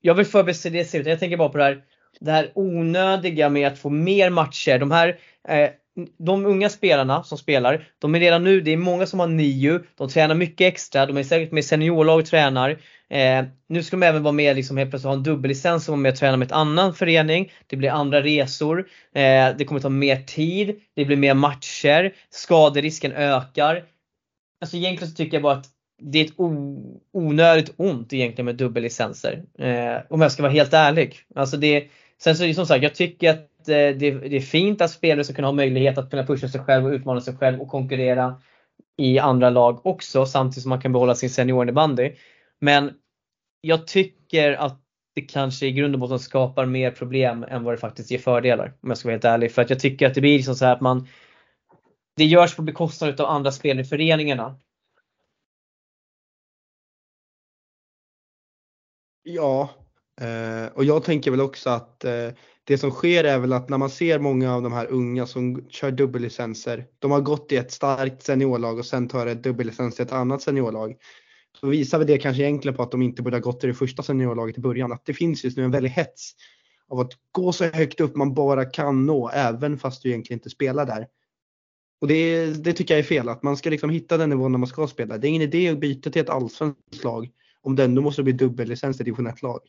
jag 0.00 0.14
vill 0.14 0.26
förbise 0.26 0.70
det. 0.70 0.94
Jag 0.94 1.18
tänker 1.18 1.36
bara 1.36 1.48
på 1.48 1.58
det 1.58 1.64
här, 1.64 1.82
det 2.20 2.30
här 2.30 2.52
onödiga 2.54 3.48
med 3.48 3.66
att 3.66 3.78
få 3.78 3.90
mer 3.90 4.30
matcher. 4.30 4.78
De 4.78 4.90
här 4.90 5.18
eh, 5.48 5.70
de 6.18 6.46
unga 6.46 6.68
spelarna 6.68 7.22
som 7.22 7.38
spelar, 7.38 7.88
de 7.98 8.14
är 8.14 8.20
redan 8.20 8.44
nu, 8.44 8.60
det 8.60 8.72
är 8.72 8.76
många 8.76 9.06
som 9.06 9.20
har 9.20 9.26
NIU, 9.26 9.80
de 9.96 10.08
tränar 10.08 10.34
mycket 10.34 10.66
extra, 10.72 11.06
de 11.06 11.16
är 11.16 11.22
säkert 11.22 11.52
med 11.52 11.60
i 11.60 11.62
seniorlag 11.62 12.18
och 12.18 12.26
tränar. 12.26 12.70
Eh, 13.08 13.44
nu 13.68 13.82
ska 13.82 13.96
de 13.96 14.06
även 14.06 14.22
vara 14.22 14.32
med, 14.32 14.56
liksom 14.56 14.76
helt 14.76 14.90
plötsligt 14.90 15.08
ha 15.08 15.14
en 15.14 15.22
dubbellicens 15.22 15.88
och 15.88 15.92
vara 15.92 16.00
med 16.00 16.12
och 16.12 16.18
träna 16.18 16.36
med 16.36 16.52
en 16.52 16.58
annan 16.58 16.94
förening. 16.94 17.52
Det 17.66 17.76
blir 17.76 17.90
andra 17.90 18.22
resor, 18.22 18.78
eh, 19.14 19.48
det 19.58 19.64
kommer 19.66 19.80
ta 19.80 19.88
mer 19.88 20.16
tid, 20.16 20.80
det 20.94 21.04
blir 21.04 21.16
mer 21.16 21.34
matcher, 21.34 22.14
skaderisken 22.30 23.12
ökar. 23.12 23.84
Alltså 24.60 24.76
egentligen 24.76 25.10
så 25.10 25.16
tycker 25.16 25.36
jag 25.36 25.42
bara 25.42 25.56
att 25.56 25.66
det 26.02 26.18
är 26.18 26.24
ett 26.24 26.34
onödigt 27.12 27.74
ont 27.76 28.12
egentligen 28.12 28.46
med 28.46 28.54
dubbellicenser. 28.54 29.42
Eh, 29.58 29.96
om 30.10 30.20
jag 30.20 30.32
ska 30.32 30.42
vara 30.42 30.52
helt 30.52 30.72
ärlig. 30.72 31.14
Alltså 31.34 31.56
det, 31.56 31.84
sen 32.18 32.36
så 32.36 32.44
är 32.44 32.48
det 32.48 32.54
som 32.54 32.66
sagt, 32.66 32.82
jag 32.82 32.94
tycker 32.94 33.30
att 33.30 33.55
Eh, 33.68 33.96
det, 33.96 34.10
det 34.10 34.36
är 34.36 34.40
fint 34.40 34.80
att 34.80 34.90
spelare 34.90 35.24
ska 35.24 35.34
kunna 35.34 35.48
ha 35.48 35.52
möjlighet 35.52 35.98
att 35.98 36.10
kunna 36.10 36.26
pusha 36.26 36.48
sig 36.48 36.60
själv 36.60 36.86
och 36.86 36.92
utmana 36.92 37.20
sig 37.20 37.36
själv 37.36 37.60
och 37.60 37.68
konkurrera 37.68 38.40
i 38.96 39.18
andra 39.18 39.50
lag 39.50 39.86
också 39.86 40.26
samtidigt 40.26 40.62
som 40.62 40.70
man 40.70 40.80
kan 40.80 40.92
behålla 40.92 41.14
sin 41.14 41.30
seniorinnebandy. 41.30 42.12
Men 42.60 42.92
jag 43.60 43.86
tycker 43.86 44.52
att 44.52 44.82
det 45.14 45.22
kanske 45.22 45.66
i 45.66 45.72
grund 45.72 45.94
och 45.94 46.00
botten 46.00 46.18
skapar 46.18 46.66
mer 46.66 46.90
problem 46.90 47.44
än 47.48 47.64
vad 47.64 47.74
det 47.74 47.78
faktiskt 47.78 48.10
ger 48.10 48.18
fördelar. 48.18 48.74
Om 48.80 48.88
jag 48.88 48.98
ska 48.98 49.08
vara 49.08 49.14
helt 49.14 49.24
ärlig. 49.24 49.52
För 49.52 49.62
att 49.62 49.70
jag 49.70 49.80
tycker 49.80 50.06
att 50.06 50.14
det 50.14 50.20
blir 50.20 50.36
liksom 50.36 50.54
så 50.54 50.66
att 50.66 50.80
man 50.80 51.08
Det 52.16 52.24
görs 52.24 52.56
på 52.56 52.62
bekostnad 52.62 53.20
av 53.20 53.26
andra 53.26 53.52
spelare 53.52 53.82
i 53.82 53.84
föreningarna. 53.88 54.60
Ja, 59.22 59.70
eh, 60.20 60.72
och 60.74 60.84
jag 60.84 61.04
tänker 61.04 61.30
väl 61.30 61.40
också 61.40 61.70
att 61.70 62.04
eh, 62.04 62.28
det 62.64 62.78
som 62.78 62.90
sker 62.90 63.24
är 63.24 63.38
väl 63.38 63.52
att 63.52 63.68
när 63.68 63.78
man 63.78 63.90
ser 63.90 64.18
många 64.18 64.54
av 64.54 64.62
de 64.62 64.72
här 64.72 64.86
unga 64.86 65.26
som 65.26 65.68
kör 65.68 65.90
dubbellicenser, 65.90 66.86
de 66.98 67.10
har 67.10 67.20
gått 67.20 67.52
i 67.52 67.56
ett 67.56 67.72
starkt 67.72 68.22
seniorlag 68.22 68.78
och 68.78 68.86
sen 68.86 69.08
tar 69.08 69.26
ett 69.26 69.42
dubbellicens 69.42 70.00
i 70.00 70.02
ett 70.02 70.12
annat 70.12 70.42
seniorlag. 70.42 70.96
Så 71.60 71.66
visar 71.66 71.98
väl 71.98 72.06
det 72.06 72.18
kanske 72.18 72.42
egentligen 72.42 72.76
på 72.76 72.82
att 72.82 72.90
de 72.90 73.02
inte 73.02 73.22
borde 73.22 73.36
ha 73.36 73.40
gått 73.40 73.64
i 73.64 73.66
det 73.66 73.74
första 73.74 74.02
seniorlaget 74.02 74.58
i 74.58 74.60
början. 74.60 74.92
Att 74.92 75.04
det 75.04 75.14
finns 75.14 75.44
just 75.44 75.56
nu 75.56 75.64
en 75.64 75.70
väldig 75.70 75.90
hets 75.90 76.32
av 76.88 77.00
att 77.00 77.12
gå 77.32 77.52
så 77.52 77.64
högt 77.64 78.00
upp 78.00 78.16
man 78.16 78.34
bara 78.34 78.64
kan 78.64 79.06
nå, 79.06 79.28
även 79.28 79.78
fast 79.78 80.02
du 80.02 80.08
egentligen 80.08 80.38
inte 80.38 80.50
spelar 80.50 80.86
där. 80.86 81.06
Och 82.00 82.08
det, 82.08 82.46
det 82.64 82.72
tycker 82.72 82.94
jag 82.94 82.98
är 82.98 83.04
fel, 83.04 83.28
att 83.28 83.42
man 83.42 83.56
ska 83.56 83.70
liksom 83.70 83.90
hitta 83.90 84.16
den 84.16 84.30
nivån 84.30 84.52
när 84.52 84.58
man 84.58 84.68
ska 84.68 84.86
spela. 84.86 85.18
Det 85.18 85.26
är 85.26 85.28
ingen 85.28 85.42
idé 85.42 85.68
att 85.68 85.80
byta 85.80 86.10
till 86.10 86.22
ett 86.22 86.28
allsvenskt 86.28 87.04
lag 87.04 87.28
om 87.62 87.76
det 87.76 87.84
ändå 87.84 88.02
måste 88.02 88.22
bli 88.22 88.32
dubbellicens 88.32 89.00
i 89.00 89.04
division 89.04 89.28
1-lag. 89.28 89.60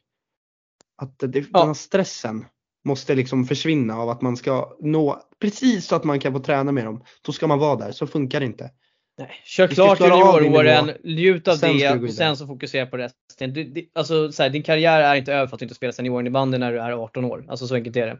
Att 0.97 1.19
det, 1.19 1.39
ja. 1.39 1.59
den 1.59 1.67
här 1.67 1.73
stressen 1.73 2.45
måste 2.85 3.15
liksom 3.15 3.45
försvinna 3.45 3.97
av 3.97 4.09
att 4.09 4.21
man 4.21 4.37
ska 4.37 4.77
nå 4.79 5.21
precis 5.39 5.85
så 5.85 5.95
att 5.95 6.03
man 6.03 6.19
kan 6.19 6.33
få 6.33 6.39
träna 6.39 6.71
med 6.71 6.85
dem. 6.85 7.03
Då 7.21 7.31
ska 7.31 7.47
man 7.47 7.59
vara 7.59 7.75
där, 7.75 7.91
så 7.91 8.07
funkar 8.07 8.39
det 8.39 8.45
inte. 8.45 8.71
Nej, 9.17 9.41
kör 9.45 9.67
klart 9.67 9.99
junioråren, 9.99 10.91
njut 11.03 11.47
av 11.47 11.59
det 11.59 11.99
och 12.03 12.13
sen 12.13 12.37
så 12.37 12.47
fokusera 12.47 12.85
på 12.85 12.97
resten. 12.97 13.53
Du, 13.53 13.63
du, 13.63 13.89
alltså, 13.93 14.31
så 14.31 14.43
här, 14.43 14.49
din 14.49 14.63
karriär 14.63 15.01
är 15.01 15.15
inte 15.15 15.33
över 15.33 15.47
för 15.47 15.55
att 15.55 15.59
du 15.59 15.65
inte 15.65 15.75
spelar 15.75 15.91
seniorinnebandy 15.91 16.57
när 16.57 16.71
du 16.71 16.79
är 16.79 16.91
18 16.91 17.25
år. 17.25 17.45
Alltså 17.47 17.67
så 17.67 17.75
enkelt 17.75 17.95
är 17.95 18.05
det. 18.07 18.19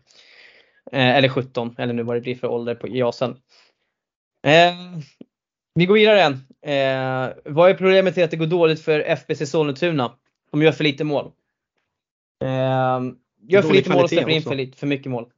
Eh, 0.91 1.15
eller 1.15 1.30
17 1.30 1.75
eller 1.78 1.93
nu 1.93 2.03
vad 2.03 2.15
det 2.15 2.21
blir 2.21 2.36
för 2.36 2.47
ålder 2.47 2.75
på 2.75 2.88
JASen. 2.88 3.32
Eh, 4.47 4.73
vi 5.75 5.86
går 5.86 5.95
vidare. 5.95 6.23
Eh, 6.61 7.36
vad 7.45 7.69
är 7.69 7.73
problemet 7.73 8.13
till 8.13 8.23
att 8.23 8.32
det 8.32 8.38
går 8.38 8.45
dåligt 8.45 8.82
för 8.82 8.99
FBC 8.99 9.45
Sollentuna? 9.45 10.11
De 10.51 10.61
gör 10.61 10.71
för 10.71 10.84
lite 10.84 11.03
mål. 11.03 11.32
Eh, 12.44 13.02
Gör 13.50 13.62
för 13.62 13.74
lite 13.74 13.90
mål 13.90 14.04
och 14.04 14.10
släpper 14.10 14.32
in 14.32 14.42
för, 14.42 14.56
lite, 14.56 14.78
för 14.78 14.88
mycket 14.88 15.12
mål. 15.12 15.32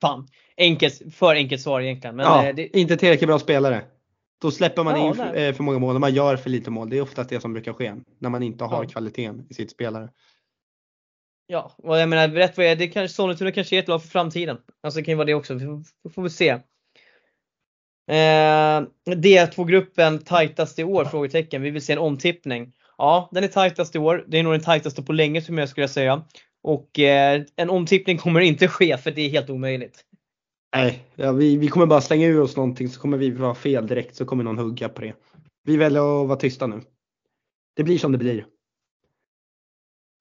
Fan, 0.00 0.28
enkelt, 0.56 1.14
för 1.14 1.34
enkelt 1.34 1.62
svar 1.62 1.80
egentligen. 1.80 2.16
Men 2.16 2.26
ja, 2.26 2.46
eh, 2.46 2.54
det... 2.54 2.78
Inte 2.78 2.96
tillräckligt 2.96 3.28
bra 3.28 3.38
spelare. 3.38 3.82
Då 4.40 4.50
släpper 4.50 4.84
man 4.84 5.00
ja, 5.00 5.08
in 5.08 5.14
för, 5.14 5.36
eh, 5.36 5.52
för, 5.52 5.62
många 5.62 5.78
mål 5.78 5.94
och 5.94 6.00
man 6.00 6.14
gör 6.14 6.36
för 6.36 6.50
lite 6.50 6.70
mål. 6.70 6.90
Det 6.90 6.98
är 6.98 7.02
oftast 7.02 7.30
det 7.30 7.40
som 7.40 7.52
brukar 7.52 7.72
ske 7.72 7.94
när 8.18 8.30
man 8.30 8.42
inte 8.42 8.64
har 8.64 8.84
ja. 8.84 8.88
kvaliteten 8.90 9.46
i 9.50 9.54
sitt 9.54 9.70
spelare. 9.70 10.08
Ja, 11.46 11.74
och 11.76 11.98
jag 11.98 12.08
menar 12.08 12.28
rätt 12.28 12.56
vad 12.56 12.66
är 12.66 12.76
det 12.76 12.88
kanske 12.88 13.14
Sollentuna 13.14 13.52
kanske 13.52 13.76
är 13.76 13.80
ett 13.80 13.88
lag 13.88 14.02
för 14.02 14.08
framtiden. 14.08 14.58
Alltså 14.80 15.00
det 15.00 15.04
kan 15.04 15.12
ju 15.12 15.16
vara 15.16 15.26
det 15.26 15.34
också. 15.34 15.54
Vi 15.54 15.66
får, 15.66 16.10
får 16.10 16.22
vi 16.22 16.30
se. 16.30 16.48
Eh, 18.10 18.86
D2-gruppen 19.06 20.18
tajtast 20.18 20.78
i 20.78 20.84
år? 20.84 21.04
Frågetecken. 21.04 21.62
Vi 21.62 21.70
vill 21.70 21.82
se 21.82 21.92
en 21.92 21.98
omtippning. 21.98 22.72
Ja, 23.00 23.28
den 23.32 23.44
är 23.44 23.48
tajtast 23.48 23.96
i 23.96 23.98
år. 23.98 24.24
Det 24.28 24.38
är 24.38 24.42
nog 24.42 24.52
den 24.52 24.60
tajtaste 24.60 25.02
på 25.02 25.12
länge 25.12 25.42
som 25.42 25.58
jag 25.58 25.68
skulle 25.68 25.88
säga. 25.88 26.24
Och 26.62 26.98
eh, 26.98 27.42
en 27.56 27.70
omtippning 27.70 28.18
kommer 28.18 28.40
inte 28.40 28.68
ske 28.68 28.98
för 28.98 29.10
det 29.10 29.22
är 29.22 29.30
helt 29.30 29.50
omöjligt. 29.50 30.04
Nej, 30.76 31.04
ja, 31.14 31.32
vi, 31.32 31.56
vi 31.56 31.68
kommer 31.68 31.86
bara 31.86 32.00
slänga 32.00 32.26
ur 32.26 32.40
oss 32.40 32.56
någonting 32.56 32.88
så 32.88 33.00
kommer 33.00 33.18
vi 33.18 33.30
vara 33.30 33.54
fel 33.54 33.86
direkt 33.86 34.16
så 34.16 34.24
kommer 34.24 34.44
någon 34.44 34.58
hugga 34.58 34.88
på 34.88 35.00
det. 35.00 35.14
Vi 35.64 35.76
väljer 35.76 36.22
att 36.22 36.28
vara 36.28 36.38
tysta 36.38 36.66
nu. 36.66 36.80
Det 37.76 37.82
blir 37.84 37.98
som 37.98 38.12
det 38.12 38.18
blir. 38.18 38.38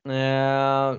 Eh, 0.08 0.98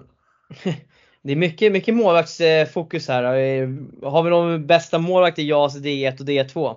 det 1.23 1.33
är 1.33 1.37
mycket, 1.37 1.73
mycket 1.73 1.95
målvaktsfokus 1.95 3.09
här. 3.09 3.23
Eh, 3.23 3.69
har 4.03 4.23
vi 4.23 4.31
någon 4.31 4.67
bästa 4.67 4.99
målvakt 4.99 5.39
i 5.39 5.49
JAS 5.49 5.77
D1 5.77 6.21
och 6.21 6.27
D2? 6.27 6.71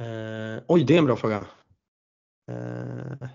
Eh, 0.00 0.62
oj, 0.66 0.84
det 0.84 0.94
är 0.94 0.98
en 0.98 1.06
bra 1.06 1.16
fråga. 1.16 1.46
Eh, 2.48 3.28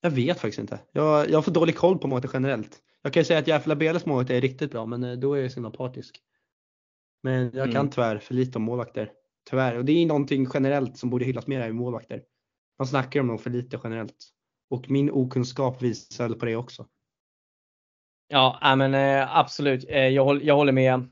jag 0.00 0.10
vet 0.10 0.40
faktiskt 0.40 0.58
inte. 0.58 0.80
Jag, 0.92 1.30
jag 1.30 1.36
har 1.36 1.42
för 1.42 1.50
dålig 1.50 1.76
koll 1.76 1.98
på 1.98 2.08
målet 2.08 2.30
generellt. 2.32 2.82
Jag 3.02 3.12
kan 3.12 3.20
ju 3.20 3.24
säga 3.24 3.38
att 3.38 3.48
Järfälla 3.48 3.76
Beles 3.76 4.06
målet 4.06 4.30
är 4.30 4.40
riktigt 4.40 4.70
bra 4.70 4.86
men 4.86 5.04
eh, 5.04 5.12
då 5.12 5.34
är 5.34 5.42
jag 5.42 5.50
så 5.50 5.54
himla 5.54 5.70
partisk. 5.70 6.20
Men 7.22 7.50
jag 7.54 7.66
kan 7.66 7.76
mm. 7.76 7.90
tyvärr 7.90 8.18
för 8.18 8.34
lite 8.34 8.58
om 8.58 8.64
målvakter. 8.64 9.10
Tyvärr. 9.50 9.76
Och 9.76 9.84
det 9.84 9.92
är 9.92 10.06
någonting 10.06 10.46
generellt 10.54 10.96
som 10.96 11.10
borde 11.10 11.24
hyllas 11.24 11.46
mer 11.46 11.68
i 11.68 11.72
målvakter. 11.72 12.22
Man 12.78 12.86
snackar 12.86 13.20
om 13.20 13.26
dem 13.26 13.38
för 13.38 13.50
lite 13.50 13.80
generellt. 13.84 14.16
Och 14.70 14.90
min 14.90 15.10
okunskap 15.10 15.82
visar 15.82 16.28
på 16.28 16.44
det 16.46 16.56
också. 16.56 16.86
Ja, 18.28 18.74
men 18.76 18.94
eh, 18.94 19.36
absolut. 19.36 19.84
Eh, 19.88 20.08
jag 20.08 20.56
håller 20.56 20.72
med. 20.72 21.08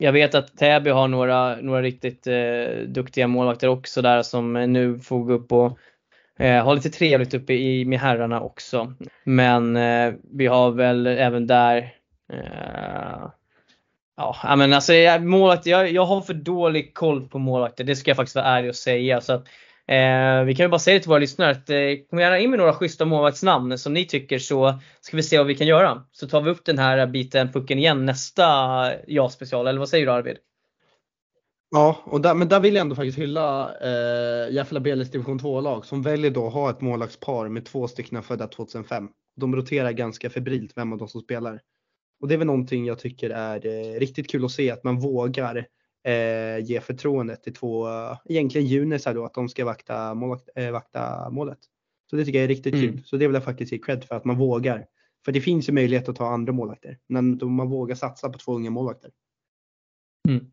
Jag 0.00 0.12
vet 0.12 0.34
att 0.34 0.56
Täby 0.56 0.90
har 0.90 1.08
några, 1.08 1.56
några 1.56 1.82
riktigt 1.82 2.26
eh, 2.26 2.78
duktiga 2.86 3.26
målvakter 3.26 3.68
också 3.68 4.02
där 4.02 4.22
som 4.22 4.52
nu 4.52 4.98
får 4.98 5.24
gå 5.24 5.32
upp 5.32 5.52
och 5.52 5.78
eh, 6.38 6.64
ha 6.64 6.74
lite 6.74 6.90
trevligt 6.90 7.34
uppe 7.34 7.52
i, 7.52 7.84
med 7.84 8.00
herrarna 8.00 8.40
också. 8.40 8.94
Men 9.24 9.76
eh, 9.76 10.14
vi 10.32 10.46
har 10.46 10.70
väl 10.70 11.06
även 11.06 11.46
där 11.46 11.94
Ja, 14.16 14.56
men 14.56 14.72
alltså 14.72 14.92
målvakter. 15.20 15.70
jag, 15.70 15.92
jag 15.92 16.04
har 16.04 16.20
för 16.20 16.34
dålig 16.34 16.94
koll 16.94 17.28
på 17.28 17.38
målvakter. 17.38 17.84
Det 17.84 17.96
ska 17.96 18.10
jag 18.10 18.16
faktiskt 18.16 18.36
vara 18.36 18.46
ärlig 18.46 18.68
och 18.68 18.76
säga. 18.76 19.20
Så 19.20 19.32
att, 19.32 19.46
Eh, 19.88 20.44
vi 20.44 20.54
kan 20.54 20.64
ju 20.64 20.68
bara 20.68 20.78
säga 20.78 21.00
till 21.00 21.08
våra 21.08 21.18
lyssnare 21.18 21.50
att 21.50 21.70
eh, 21.70 21.78
kom 22.10 22.18
gärna 22.18 22.38
in 22.38 22.50
med 22.50 22.58
några 22.58 22.72
schyssta 22.72 23.04
målvaktsnamn 23.04 23.78
som 23.78 23.94
ni 23.94 24.04
tycker 24.04 24.38
så 24.38 24.78
ska 25.00 25.16
vi 25.16 25.22
se 25.22 25.38
vad 25.38 25.46
vi 25.46 25.54
kan 25.54 25.66
göra. 25.66 26.02
Så 26.12 26.28
tar 26.28 26.40
vi 26.40 26.50
upp 26.50 26.64
den 26.64 26.78
här 26.78 27.06
biten, 27.06 27.52
pucken 27.52 27.78
igen 27.78 28.06
nästa 28.06 28.44
ja-special. 29.06 29.66
Eller 29.66 29.78
vad 29.78 29.88
säger 29.88 30.06
du 30.06 30.12
Arvid? 30.12 30.36
Ja, 31.70 32.02
och 32.04 32.20
där, 32.20 32.34
men 32.34 32.48
där 32.48 32.60
vill 32.60 32.74
jag 32.74 32.80
ändå 32.80 32.94
faktiskt 32.94 33.18
hylla 33.18 33.74
eh, 33.80 34.54
Järfälla 34.54 34.80
Beles 34.80 35.10
division 35.10 35.40
2-lag 35.40 35.86
som 35.86 36.02
väljer 36.02 36.30
då 36.30 36.46
att 36.46 36.52
ha 36.52 36.70
ett 36.70 36.80
målvaktspar 36.80 37.48
med 37.48 37.64
två 37.64 37.88
stycken 37.88 38.22
födda 38.22 38.46
2005. 38.46 39.08
De 39.36 39.56
roterar 39.56 39.92
ganska 39.92 40.30
febrilt 40.30 40.72
vem 40.76 40.92
av 40.92 40.98
dem 40.98 41.08
som 41.08 41.20
spelar. 41.20 41.60
Och 42.20 42.28
det 42.28 42.34
är 42.34 42.38
väl 42.38 42.46
någonting 42.46 42.86
jag 42.86 42.98
tycker 42.98 43.30
är 43.30 43.66
eh, 43.66 43.98
riktigt 44.00 44.30
kul 44.30 44.44
att 44.44 44.50
se 44.50 44.70
att 44.70 44.84
man 44.84 45.00
vågar 45.00 45.66
eh, 46.08 46.64
ge 46.64 46.80
förtroendet 46.80 47.42
till 47.42 47.54
två, 47.54 47.86
egentligen 48.28 48.66
junisar 48.66 49.14
då, 49.14 49.24
att 49.24 49.34
de 49.34 49.48
ska 49.48 49.64
vakta, 49.64 50.14
målvakt, 50.14 50.48
eh, 50.56 50.70
vakta 50.70 51.30
målet. 51.30 51.58
Så 52.10 52.16
det 52.16 52.24
tycker 52.24 52.38
jag 52.38 52.44
är 52.44 52.48
riktigt 52.48 52.74
mm. 52.74 52.86
kul. 52.86 53.02
Så 53.04 53.16
det 53.16 53.26
vill 53.26 53.34
jag 53.34 53.44
faktiskt 53.44 53.72
ge 53.72 53.78
cred 53.78 54.04
för 54.04 54.14
att 54.14 54.24
man 54.24 54.38
vågar. 54.38 54.86
För 55.24 55.32
det 55.32 55.40
finns 55.40 55.68
ju 55.68 55.72
möjlighet 55.72 56.08
att 56.08 56.16
ta 56.16 56.28
andra 56.28 56.52
målvakter. 56.52 56.98
Men 57.06 57.40
man 57.42 57.70
vågar 57.70 57.94
satsa 57.94 58.28
på 58.28 58.38
två 58.38 58.54
unga 58.54 58.70
målvakter. 58.70 59.10
Mm. 60.28 60.46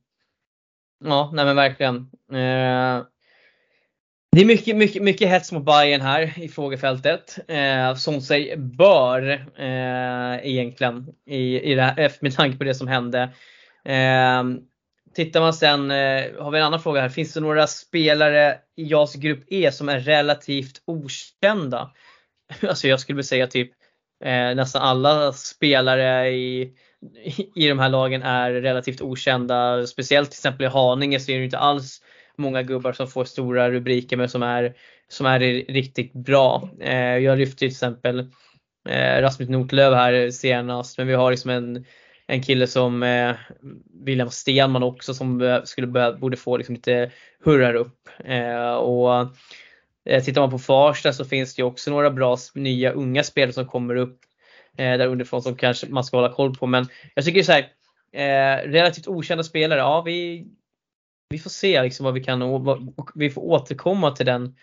Ja, 1.06 1.32
nej 1.34 1.46
men 1.46 1.56
verkligen. 1.56 1.96
Eh, 2.32 3.06
det 4.32 4.42
är 4.42 4.46
mycket, 4.46 4.78
mycket, 4.78 5.04
mycket 5.04 5.30
hets 5.30 5.52
mot 5.52 5.66
Bayern 5.66 6.02
här 6.02 6.40
i 6.40 6.50
frågefältet. 6.50 7.40
Eh, 7.48 7.96
som 7.96 8.22
sig 8.22 8.58
bör 8.58 9.30
eh, 9.56 10.48
egentligen 10.48 11.14
i, 11.26 11.72
i 11.72 11.76
det 11.76 11.82
här, 11.82 12.12
med 12.22 12.36
tanke 12.36 12.58
på 12.58 12.64
det 12.64 12.76
som 12.76 12.88
hände. 12.88 13.22
Eh, 13.86 14.44
Tittar 15.16 15.42
man 15.42 15.54
sen, 15.54 15.92
eh, 15.92 16.24
har 16.40 16.52
vi 16.52 16.60
en 16.60 16.66
annan 16.66 16.80
fråga 16.80 17.02
här. 17.02 17.10
Finns 17.10 17.34
det 17.34 17.40
några 17.40 17.68
spelare 17.68 18.58
i 18.76 18.84
JAS 18.84 19.16
grupp 19.16 19.44
E 19.48 19.72
som 19.72 19.90
är 19.90 20.00
relativt 20.00 20.82
okända? 20.86 21.92
Alltså 22.70 22.88
jag 22.88 23.00
skulle 23.00 23.16
vilja 23.16 23.28
säga 23.28 23.48
typ 23.48 23.72
eh, 24.24 24.56
nästan 24.56 24.82
alla 24.82 25.34
spelare 25.34 26.30
i, 26.30 26.74
i 27.56 27.68
de 27.68 27.80
här 27.80 27.90
lagen 27.90 28.24
är 28.24 28.52
relativt 28.52 29.02
okända. 29.02 29.88
Speciellt 29.88 30.32
till 30.32 30.38
exempel 30.38 30.66
i 30.66 30.70
Haninge 30.70 31.20
så 31.20 31.32
är 31.32 31.38
det 31.38 31.46
inte 31.46 31.58
alls 31.58 32.02
många 32.38 32.64
gubbar 32.64 32.94
som 32.94 33.08
får 33.08 33.26
stora 33.26 33.72
rubriker 33.72 34.18
men 34.18 34.30
som 34.30 34.44
är, 34.44 34.74
som 35.08 35.26
är 35.26 35.40
riktigt 35.74 36.14
bra. 36.14 36.70
Eh, 36.80 37.18
jag 37.18 37.38
lyfter 37.38 37.58
till 37.58 37.68
exempel 37.68 38.20
eh, 38.90 39.22
Rasmus 39.22 39.50
Notlöv 39.50 39.94
här 39.94 40.32
senast 40.32 40.98
men 40.98 41.08
vi 41.08 41.14
har 41.14 41.32
liksom 41.32 41.52
en 41.52 41.86
en 42.28 42.42
kille 42.42 42.68
som 42.68 43.04
eh, 43.04 43.36
William 44.06 44.30
Stenman 44.30 44.84
också 44.84 45.14
som 45.14 45.42
eh, 45.42 45.64
skulle 45.64 45.88
börja, 45.88 46.14
borde 46.14 46.38
få 46.38 46.58
liksom 46.58 46.76
lite 46.76 47.12
hurrar 47.40 47.74
upp. 47.74 48.10
Eh, 48.26 48.74
och 48.74 49.30
eh, 50.06 50.24
Tittar 50.24 50.42
man 50.42 50.52
på 50.52 50.60
Farsta 50.60 51.14
så 51.14 51.26
finns 51.26 51.56
det 51.56 51.64
också 51.64 51.92
några 51.92 52.12
bra 52.12 52.38
nya 52.56 52.92
unga 52.92 53.24
spelare 53.24 53.54
som 53.54 53.68
kommer 53.68 53.96
upp 53.96 54.20
eh, 54.78 54.98
där 54.98 55.08
underifrån 55.08 55.42
som 55.42 55.56
kanske 55.56 55.88
man 55.90 56.04
ska 56.04 56.18
hålla 56.18 56.34
koll 56.34 56.56
på. 56.56 56.68
Men 56.68 56.88
jag 57.16 57.26
tycker 57.26 57.44
så 57.44 57.52
här, 57.52 57.72
eh, 58.12 58.70
relativt 58.70 59.08
okända 59.08 59.44
spelare, 59.44 59.80
ja 59.80 60.02
vi, 60.02 60.48
vi 61.30 61.40
får 61.40 61.50
se 61.50 61.82
liksom 61.82 62.04
vad 62.04 62.14
vi 62.14 62.24
kan 62.24 62.42
och 62.42 63.12
vi 63.16 63.30
får 63.30 63.42
återkomma 63.42 64.12
till 64.12 64.26
den, 64.26 64.56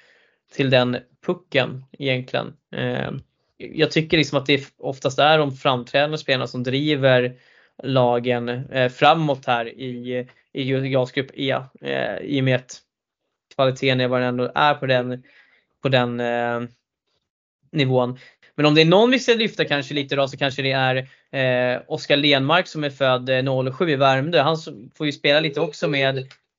till 0.53 0.71
den 0.71 0.97
pucken 1.27 1.85
egentligen. 1.99 2.57
Eh, 2.77 3.11
jag 3.57 3.91
tycker 3.91 4.17
liksom 4.17 4.39
att 4.39 4.47
det 4.47 4.65
oftast 4.79 5.19
är 5.19 5.39
de 5.39 5.53
framträdande 5.53 6.19
spelarna 6.19 6.47
som 6.47 6.63
driver 6.63 7.37
lagen 7.83 8.49
eh, 8.49 8.89
framåt 8.89 9.47
här 9.47 9.68
i, 9.68 10.29
i 10.53 10.73
JAS-grupp 10.93 11.31
E. 11.35 11.57
Eh, 11.81 12.16
I 12.16 12.41
och 12.41 12.45
med 12.45 12.57
att 12.57 12.81
kvaliteten 13.55 14.01
är 14.01 14.09
vad 14.09 14.20
den 14.20 14.29
ändå 14.29 14.53
är 14.55 14.75
på 14.75 14.87
den, 14.87 15.23
på 15.83 15.89
den 15.89 16.20
eh, 16.20 16.61
nivån. 17.73 18.18
Men 18.55 18.66
om 18.66 18.75
det 18.75 18.81
är 18.81 18.85
någon 18.85 19.11
vi 19.11 19.18
ska 19.18 19.35
lyfta 19.35 19.64
kanske 19.64 19.95
lite 19.95 20.16
då 20.16 20.29
så 20.29 20.37
kanske 20.37 20.62
det 20.62 20.73
är 20.73 20.97
eh, 21.33 21.81
Oskar 21.87 22.16
Lenmark 22.16 22.66
som 22.66 22.85
är 22.85 22.91
född 22.91 23.29
eh, 23.29 23.73
07 23.73 23.91
i 23.91 23.97
Värmdö. 23.97 24.41
Han 24.41 24.57
får 24.95 25.07
ju 25.07 25.12
spela 25.12 25.41
lite 25.41 25.61
också 25.61 25.89
med 25.89 26.18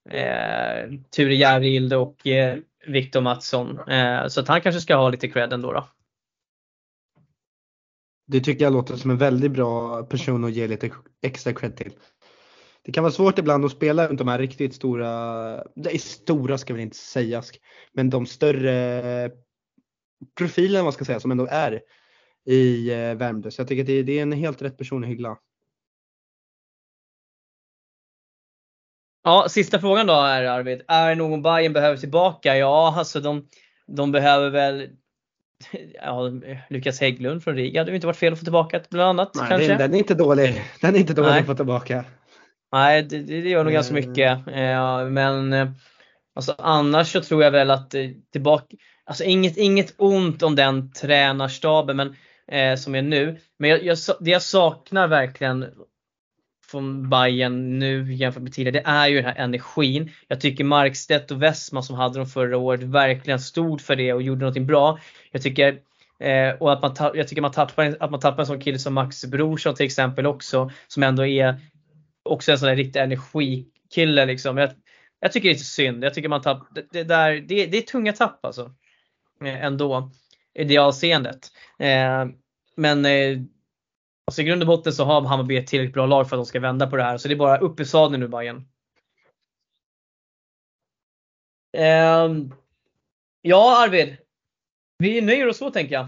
eh, 0.10 0.90
Ture 1.16 1.36
Järvild 1.36 1.94
och 1.94 2.28
eh, 2.28 2.58
Viktor 2.88 3.22
Mattsson. 3.22 3.80
Eh, 3.90 4.28
så 4.28 4.40
att 4.40 4.48
han 4.48 4.62
kanske 4.62 4.82
ska 4.82 4.96
ha 4.96 5.10
lite 5.10 5.28
cred 5.28 5.54
ändå. 5.54 5.74
Då. 5.74 5.88
Det 8.26 8.40
tycker 8.40 8.66
jag 8.66 8.74
låter 8.74 8.96
som 8.96 9.12
en 9.12 9.18
väldigt 9.18 9.52
bra 9.52 10.04
person 10.04 10.44
att 10.44 10.52
ge 10.52 10.68
lite 10.68 10.92
extra 11.22 11.54
cred 11.54 11.78
till. 11.78 11.94
Det 12.82 12.92
kan 12.92 13.04
vara 13.04 13.14
svårt 13.14 13.40
ibland 13.40 13.66
att 13.66 13.72
spela 13.72 14.08
runt 14.08 14.20
de 14.20 14.28
här 14.28 14.40
riktigt 14.40 14.76
stora, 14.76 15.10
det 15.76 15.96
är 15.96 15.98
stora 15.98 16.58
ska 16.58 16.74
väl 16.74 16.82
inte 16.82 16.98
sägas, 16.98 17.52
men 17.94 18.10
de 18.10 18.26
större 18.26 19.32
profilerna 20.38 20.84
man 20.84 20.94
ska 20.94 21.06
säga 21.06 21.20
som 21.20 21.32
ändå 21.32 21.48
är 21.50 21.82
i 22.46 22.92
eh, 22.92 23.16
Värmdö. 23.16 23.52
Så 23.52 23.62
jag 23.62 23.68
tycker 23.68 23.84
att 23.84 23.88
det, 23.88 24.04
det 24.04 24.20
är 24.20 24.22
en 24.22 24.32
helt 24.32 24.62
rätt 24.62 24.78
person 24.78 25.04
att 25.04 25.10
hylla. 25.10 25.38
Ja, 29.24 29.46
sista 29.50 29.80
frågan 29.80 30.08
då 30.08 30.14
är 30.14 30.44
Arvid. 30.44 30.82
Är 30.88 31.16
någon 31.16 31.42
Bayern 31.42 31.74
behöver 31.74 31.98
tillbaka? 31.98 32.58
Ja, 32.58 32.96
alltså 32.98 33.20
de, 33.20 33.48
de 33.88 34.12
behöver 34.12 34.50
väl 34.50 34.90
ja, 36.04 36.32
Lukas 36.70 37.02
Hägglund 37.02 37.44
från 37.44 37.56
Riga 37.56 37.82
hade 37.82 37.92
ju 37.92 37.96
inte 37.96 38.08
varit 38.08 38.18
fel 38.18 38.34
att 38.34 38.40
få 38.40 38.46
tillbaka 38.46 38.82
bland 38.90 39.10
annat. 39.10 39.36
Nej, 39.36 39.46
kanske. 39.50 39.76
Den, 39.76 39.94
är 39.94 39.98
inte 39.98 40.16
dålig. 40.16 40.64
Den 40.82 40.96
är 40.96 41.00
inte 41.00 41.14
dålig 41.14 41.30
Nej. 41.30 41.40
att 41.40 41.46
få 41.46 41.56
tillbaka. 41.56 42.06
Nej, 42.72 43.04
det, 43.04 43.20
det 43.20 43.50
gör 43.50 43.58
nog 43.58 43.62
mm. 43.62 43.74
ganska 43.74 43.94
mycket. 43.94 44.48
Eh, 44.48 45.06
men 45.06 45.54
eh, 45.54 45.70
alltså, 46.36 46.56
annars 46.58 47.12
så 47.12 47.22
tror 47.22 47.44
jag 47.44 47.52
väl 47.52 47.72
att 47.72 47.94
eh, 47.94 48.10
tillbaka, 48.32 48.76
alltså 49.06 49.24
inget, 49.24 49.58
inget 49.58 49.94
ont 49.98 50.44
om 50.44 50.56
den 50.56 50.92
tränarstaben 50.92 51.98
men, 51.98 52.16
eh, 52.52 52.76
som 52.76 52.96
är 52.96 53.02
nu. 53.02 53.38
Men 53.60 53.70
jag, 53.70 53.84
jag, 53.84 53.98
det 54.20 54.32
jag 54.32 54.42
saknar 54.42 55.08
verkligen 55.08 55.66
från 56.74 57.10
Bayern 57.10 57.80
nu 57.80 58.14
jämfört 58.14 58.44
med 58.44 58.54
tidigare, 58.54 58.80
det 58.80 58.90
är 58.90 59.08
ju 59.08 59.16
den 59.16 59.26
här 59.26 59.44
energin. 59.44 60.12
Jag 60.28 60.42
tycker 60.42 60.64
Markstedt 60.64 61.32
och 61.32 61.44
Westman 61.44 61.84
som 61.84 61.96
hade 61.96 62.20
dem 62.20 62.28
förra 62.28 62.58
året 62.58 62.84
verkligen 62.84 63.40
stod 63.40 63.82
för 63.82 63.96
det 63.96 64.14
och 64.14 64.22
gjorde 64.22 64.40
någonting 64.40 64.66
bra. 64.66 65.00
Jag 65.32 65.42
tycker 65.42 65.80
eh, 66.20 66.50
och 66.60 66.74
att 66.74 66.82
man, 66.82 67.12
jag 67.14 67.28
tycker 67.28 67.42
man 67.42 67.52
tappar, 67.52 67.98
att 68.00 68.12
man 68.12 68.20
tappar 68.20 68.40
en 68.40 68.48
sån 68.48 68.60
kille 68.60 68.80
som 68.80 68.94
Max 68.94 69.26
Brorsson 69.26 69.76
till 69.76 69.86
exempel 69.86 70.26
också, 70.26 70.72
som 70.88 71.04
ändå 71.04 71.26
är 71.26 71.56
också 72.24 72.52
en 72.52 72.58
sån 72.58 72.70
där 72.70 72.76
riktig 72.76 73.00
energikille 73.00 74.26
liksom. 74.26 74.58
Jag, 74.58 74.70
jag 75.20 75.32
tycker 75.32 75.50
det 75.50 75.52
är 75.52 75.56
lite 75.56 75.66
synd. 75.66 76.04
Jag 76.04 76.14
tycker 76.14 76.30
man 76.30 76.42
tapp, 76.42 76.68
det, 76.76 76.86
det, 76.92 77.04
där, 77.04 77.34
det, 77.34 77.66
det 77.66 77.78
är 77.78 77.82
tunga 77.82 78.14
tapp 78.14 78.46
alltså. 78.46 78.74
Eh, 79.46 79.64
ändå. 79.64 80.12
I 80.54 80.64
det 80.64 80.78
avseendet. 80.78 81.52
Eh, 81.80 82.26
men 82.76 83.06
eh, 83.06 83.40
Alltså 84.26 84.42
I 84.42 84.46
grund 84.46 84.62
och 84.62 84.68
botten 84.68 84.94
så 84.94 85.06
har 85.06 85.22
Hammarby 85.22 85.58
ett 85.58 85.68
tillräckligt 85.68 85.94
bra 85.94 86.06
lag 86.06 86.30
för 86.30 86.36
att 86.36 86.40
de 86.40 86.46
ska 86.46 86.60
vända 86.60 86.88
på 86.88 86.98
det 86.98 87.04
här. 87.04 87.18
Så 87.18 87.28
det 87.28 87.34
är 87.34 87.38
bara 87.38 87.58
upp 87.58 87.80
i 87.80 87.86
sadeln 87.86 88.20
nu 88.20 88.28
Bajen. 88.28 88.56
Um, 88.56 88.64
ehm, 91.84 92.54
ja 93.42 93.84
Arvid. 93.84 94.18
Vi 94.98 95.22
nöjer 95.22 95.48
oss 95.48 95.58
så 95.58 95.72
tänker 95.72 95.96
jag. 95.96 96.06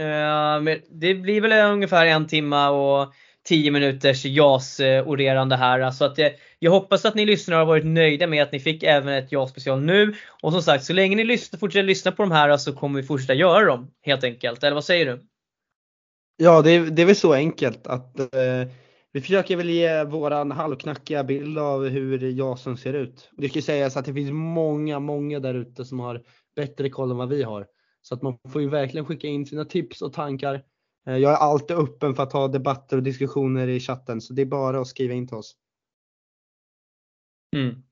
Uh, 0.00 0.76
det 0.90 1.14
blir 1.14 1.40
väl 1.40 1.72
ungefär 1.72 2.06
en 2.06 2.26
timma 2.26 2.70
och 2.70 3.14
10 3.48 3.70
minuters 3.70 4.24
JAS-orerande 4.24 5.54
eh, 5.54 5.58
här. 5.58 5.90
Så 5.90 6.04
att, 6.04 6.18
jag, 6.18 6.32
jag 6.58 6.70
hoppas 6.70 7.04
att 7.04 7.14
ni 7.14 7.26
lyssnare 7.26 7.58
har 7.58 7.66
varit 7.66 7.84
nöjda 7.84 8.26
med 8.26 8.42
att 8.42 8.52
ni 8.52 8.60
fick 8.60 8.82
även 8.82 9.14
ett 9.14 9.32
JAS-special 9.32 9.80
nu. 9.80 10.14
Och 10.42 10.52
som 10.52 10.62
sagt, 10.62 10.84
så 10.84 10.92
länge 10.92 11.16
ni 11.16 11.24
lyssnar, 11.24 11.58
fortsätter 11.58 11.82
lyssna 11.82 12.12
på 12.12 12.22
de 12.22 12.32
här 12.32 12.56
så 12.56 12.72
kommer 12.72 13.00
vi 13.00 13.06
fortsätta 13.06 13.34
göra 13.34 13.64
dem 13.64 13.90
helt 14.02 14.24
enkelt. 14.24 14.62
Eller 14.62 14.74
vad 14.74 14.84
säger 14.84 15.06
du? 15.06 15.24
Ja, 16.40 16.62
det 16.62 16.70
är, 16.70 16.90
det 16.90 17.02
är 17.02 17.06
väl 17.06 17.16
så 17.16 17.32
enkelt 17.32 17.86
att 17.86 18.20
eh, 18.20 18.68
vi 19.12 19.20
försöker 19.20 19.56
väl 19.56 19.70
ge 19.70 20.04
våran 20.04 20.50
halvknackiga 20.50 21.24
bild 21.24 21.58
av 21.58 21.88
hur 21.88 22.18
JASen 22.18 22.76
ser 22.76 22.92
ut. 22.92 23.30
Det 23.36 23.48
ska 23.48 23.62
sägas 23.62 23.96
att 23.96 24.04
det 24.04 24.14
finns 24.14 24.30
många, 24.30 24.98
många 24.98 25.40
där 25.40 25.54
ute 25.54 25.84
som 25.84 26.00
har 26.00 26.22
bättre 26.56 26.90
koll 26.90 27.10
än 27.10 27.16
vad 27.16 27.28
vi 27.28 27.42
har. 27.42 27.66
Så 28.02 28.14
att 28.14 28.22
man 28.22 28.38
får 28.52 28.62
ju 28.62 28.68
verkligen 28.68 29.06
skicka 29.06 29.26
in 29.26 29.46
sina 29.46 29.64
tips 29.64 30.02
och 30.02 30.12
tankar. 30.12 30.64
Eh, 31.06 31.16
jag 31.16 31.32
är 31.32 31.36
alltid 31.36 31.76
öppen 31.76 32.14
för 32.14 32.22
att 32.22 32.32
ha 32.32 32.48
debatter 32.48 32.96
och 32.96 33.02
diskussioner 33.02 33.68
i 33.68 33.80
chatten 33.80 34.20
så 34.20 34.32
det 34.32 34.42
är 34.42 34.46
bara 34.46 34.80
att 34.80 34.88
skriva 34.88 35.14
in 35.14 35.28
till 35.28 35.36
oss. 35.36 35.56
Mm. 37.56 37.82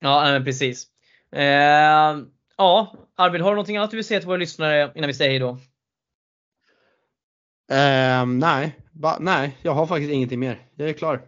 Ja, 0.00 0.22
men 0.24 0.44
precis. 0.44 0.86
Eh, 1.32 1.42
ja, 2.56 2.94
Arvid, 3.16 3.40
har 3.40 3.50
du 3.50 3.54
någonting 3.54 3.76
annat 3.76 3.90
du 3.90 3.96
vill 3.96 4.04
säga 4.04 4.20
till 4.20 4.28
våra 4.28 4.36
lyssnare 4.36 4.92
innan 4.94 5.08
vi 5.08 5.14
säger 5.14 5.30
hejdå? 5.30 5.58
Eh, 7.70 8.26
nej, 8.26 8.76
ba, 8.92 9.16
nej, 9.20 9.56
jag 9.62 9.72
har 9.72 9.86
faktiskt 9.86 10.12
ingenting 10.12 10.40
mer. 10.40 10.58
Jag 10.76 10.88
är 10.88 10.92
klar. 10.92 11.20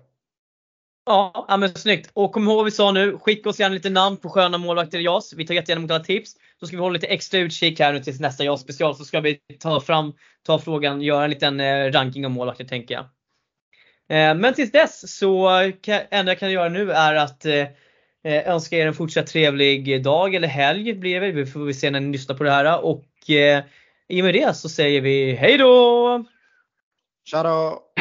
Ja, 1.04 1.56
men 1.58 1.74
snyggt. 1.74 2.10
Och 2.14 2.32
kom 2.32 2.44
ihåg 2.44 2.56
vad 2.56 2.64
vi 2.64 2.70
sa 2.70 2.92
nu. 2.92 3.18
Skicka 3.18 3.48
oss 3.48 3.60
gärna 3.60 3.74
lite 3.74 3.90
namn 3.90 4.16
på 4.16 4.28
sköna 4.28 4.58
målvakter 4.58 4.98
i 4.98 5.02
JAS. 5.02 5.32
Vi 5.32 5.46
tar 5.46 5.54
jättegärna 5.54 5.80
emot 5.80 5.90
alla 5.90 6.04
tips. 6.04 6.32
Så 6.60 6.66
ska 6.66 6.76
vi 6.76 6.80
hålla 6.80 6.92
lite 6.92 7.06
extra 7.06 7.40
utkik 7.40 7.80
här 7.80 7.92
nu 7.92 8.00
tills 8.00 8.20
nästa 8.20 8.44
JAS 8.44 8.60
special. 8.60 8.94
Så 8.94 9.04
ska 9.04 9.20
vi 9.20 9.38
ta 9.60 9.80
fram, 9.80 10.12
ta 10.46 10.58
frågan, 10.58 11.02
göra 11.02 11.24
en 11.24 11.30
liten 11.30 11.60
eh, 11.60 11.92
ranking 11.92 12.24
av 12.24 12.30
målvakter 12.30 12.64
tänker 12.64 12.94
jag. 12.94 13.04
Ehm, 14.08 14.38
men 14.38 14.54
tills 14.54 14.72
dess 14.72 15.18
så 15.18 15.48
enda 16.10 16.32
jag 16.32 16.38
kan 16.38 16.52
göra 16.52 16.68
nu 16.68 16.92
är 16.92 17.14
att 17.14 17.44
eh, 17.44 17.66
eh, 18.24 18.48
önska 18.48 18.76
er 18.76 18.86
en 18.86 18.94
fortsatt 18.94 19.26
trevlig 19.26 20.04
dag 20.04 20.34
eller 20.34 20.48
helg 20.48 20.94
blir 20.94 21.20
det. 21.20 21.32
Vi 21.32 21.46
får 21.46 21.72
se 21.72 21.90
när 21.90 22.00
ni 22.00 22.12
lyssnar 22.12 22.36
på 22.36 22.44
det 22.44 22.50
här. 22.50 22.84
Och 22.84 23.04
i 24.08 24.20
och 24.20 24.24
med 24.24 24.34
det 24.34 24.56
så 24.56 24.68
säger 24.68 25.00
vi 25.00 25.32
hejdå! 25.32 26.24
Tja 27.24 27.42
då! 27.42 27.91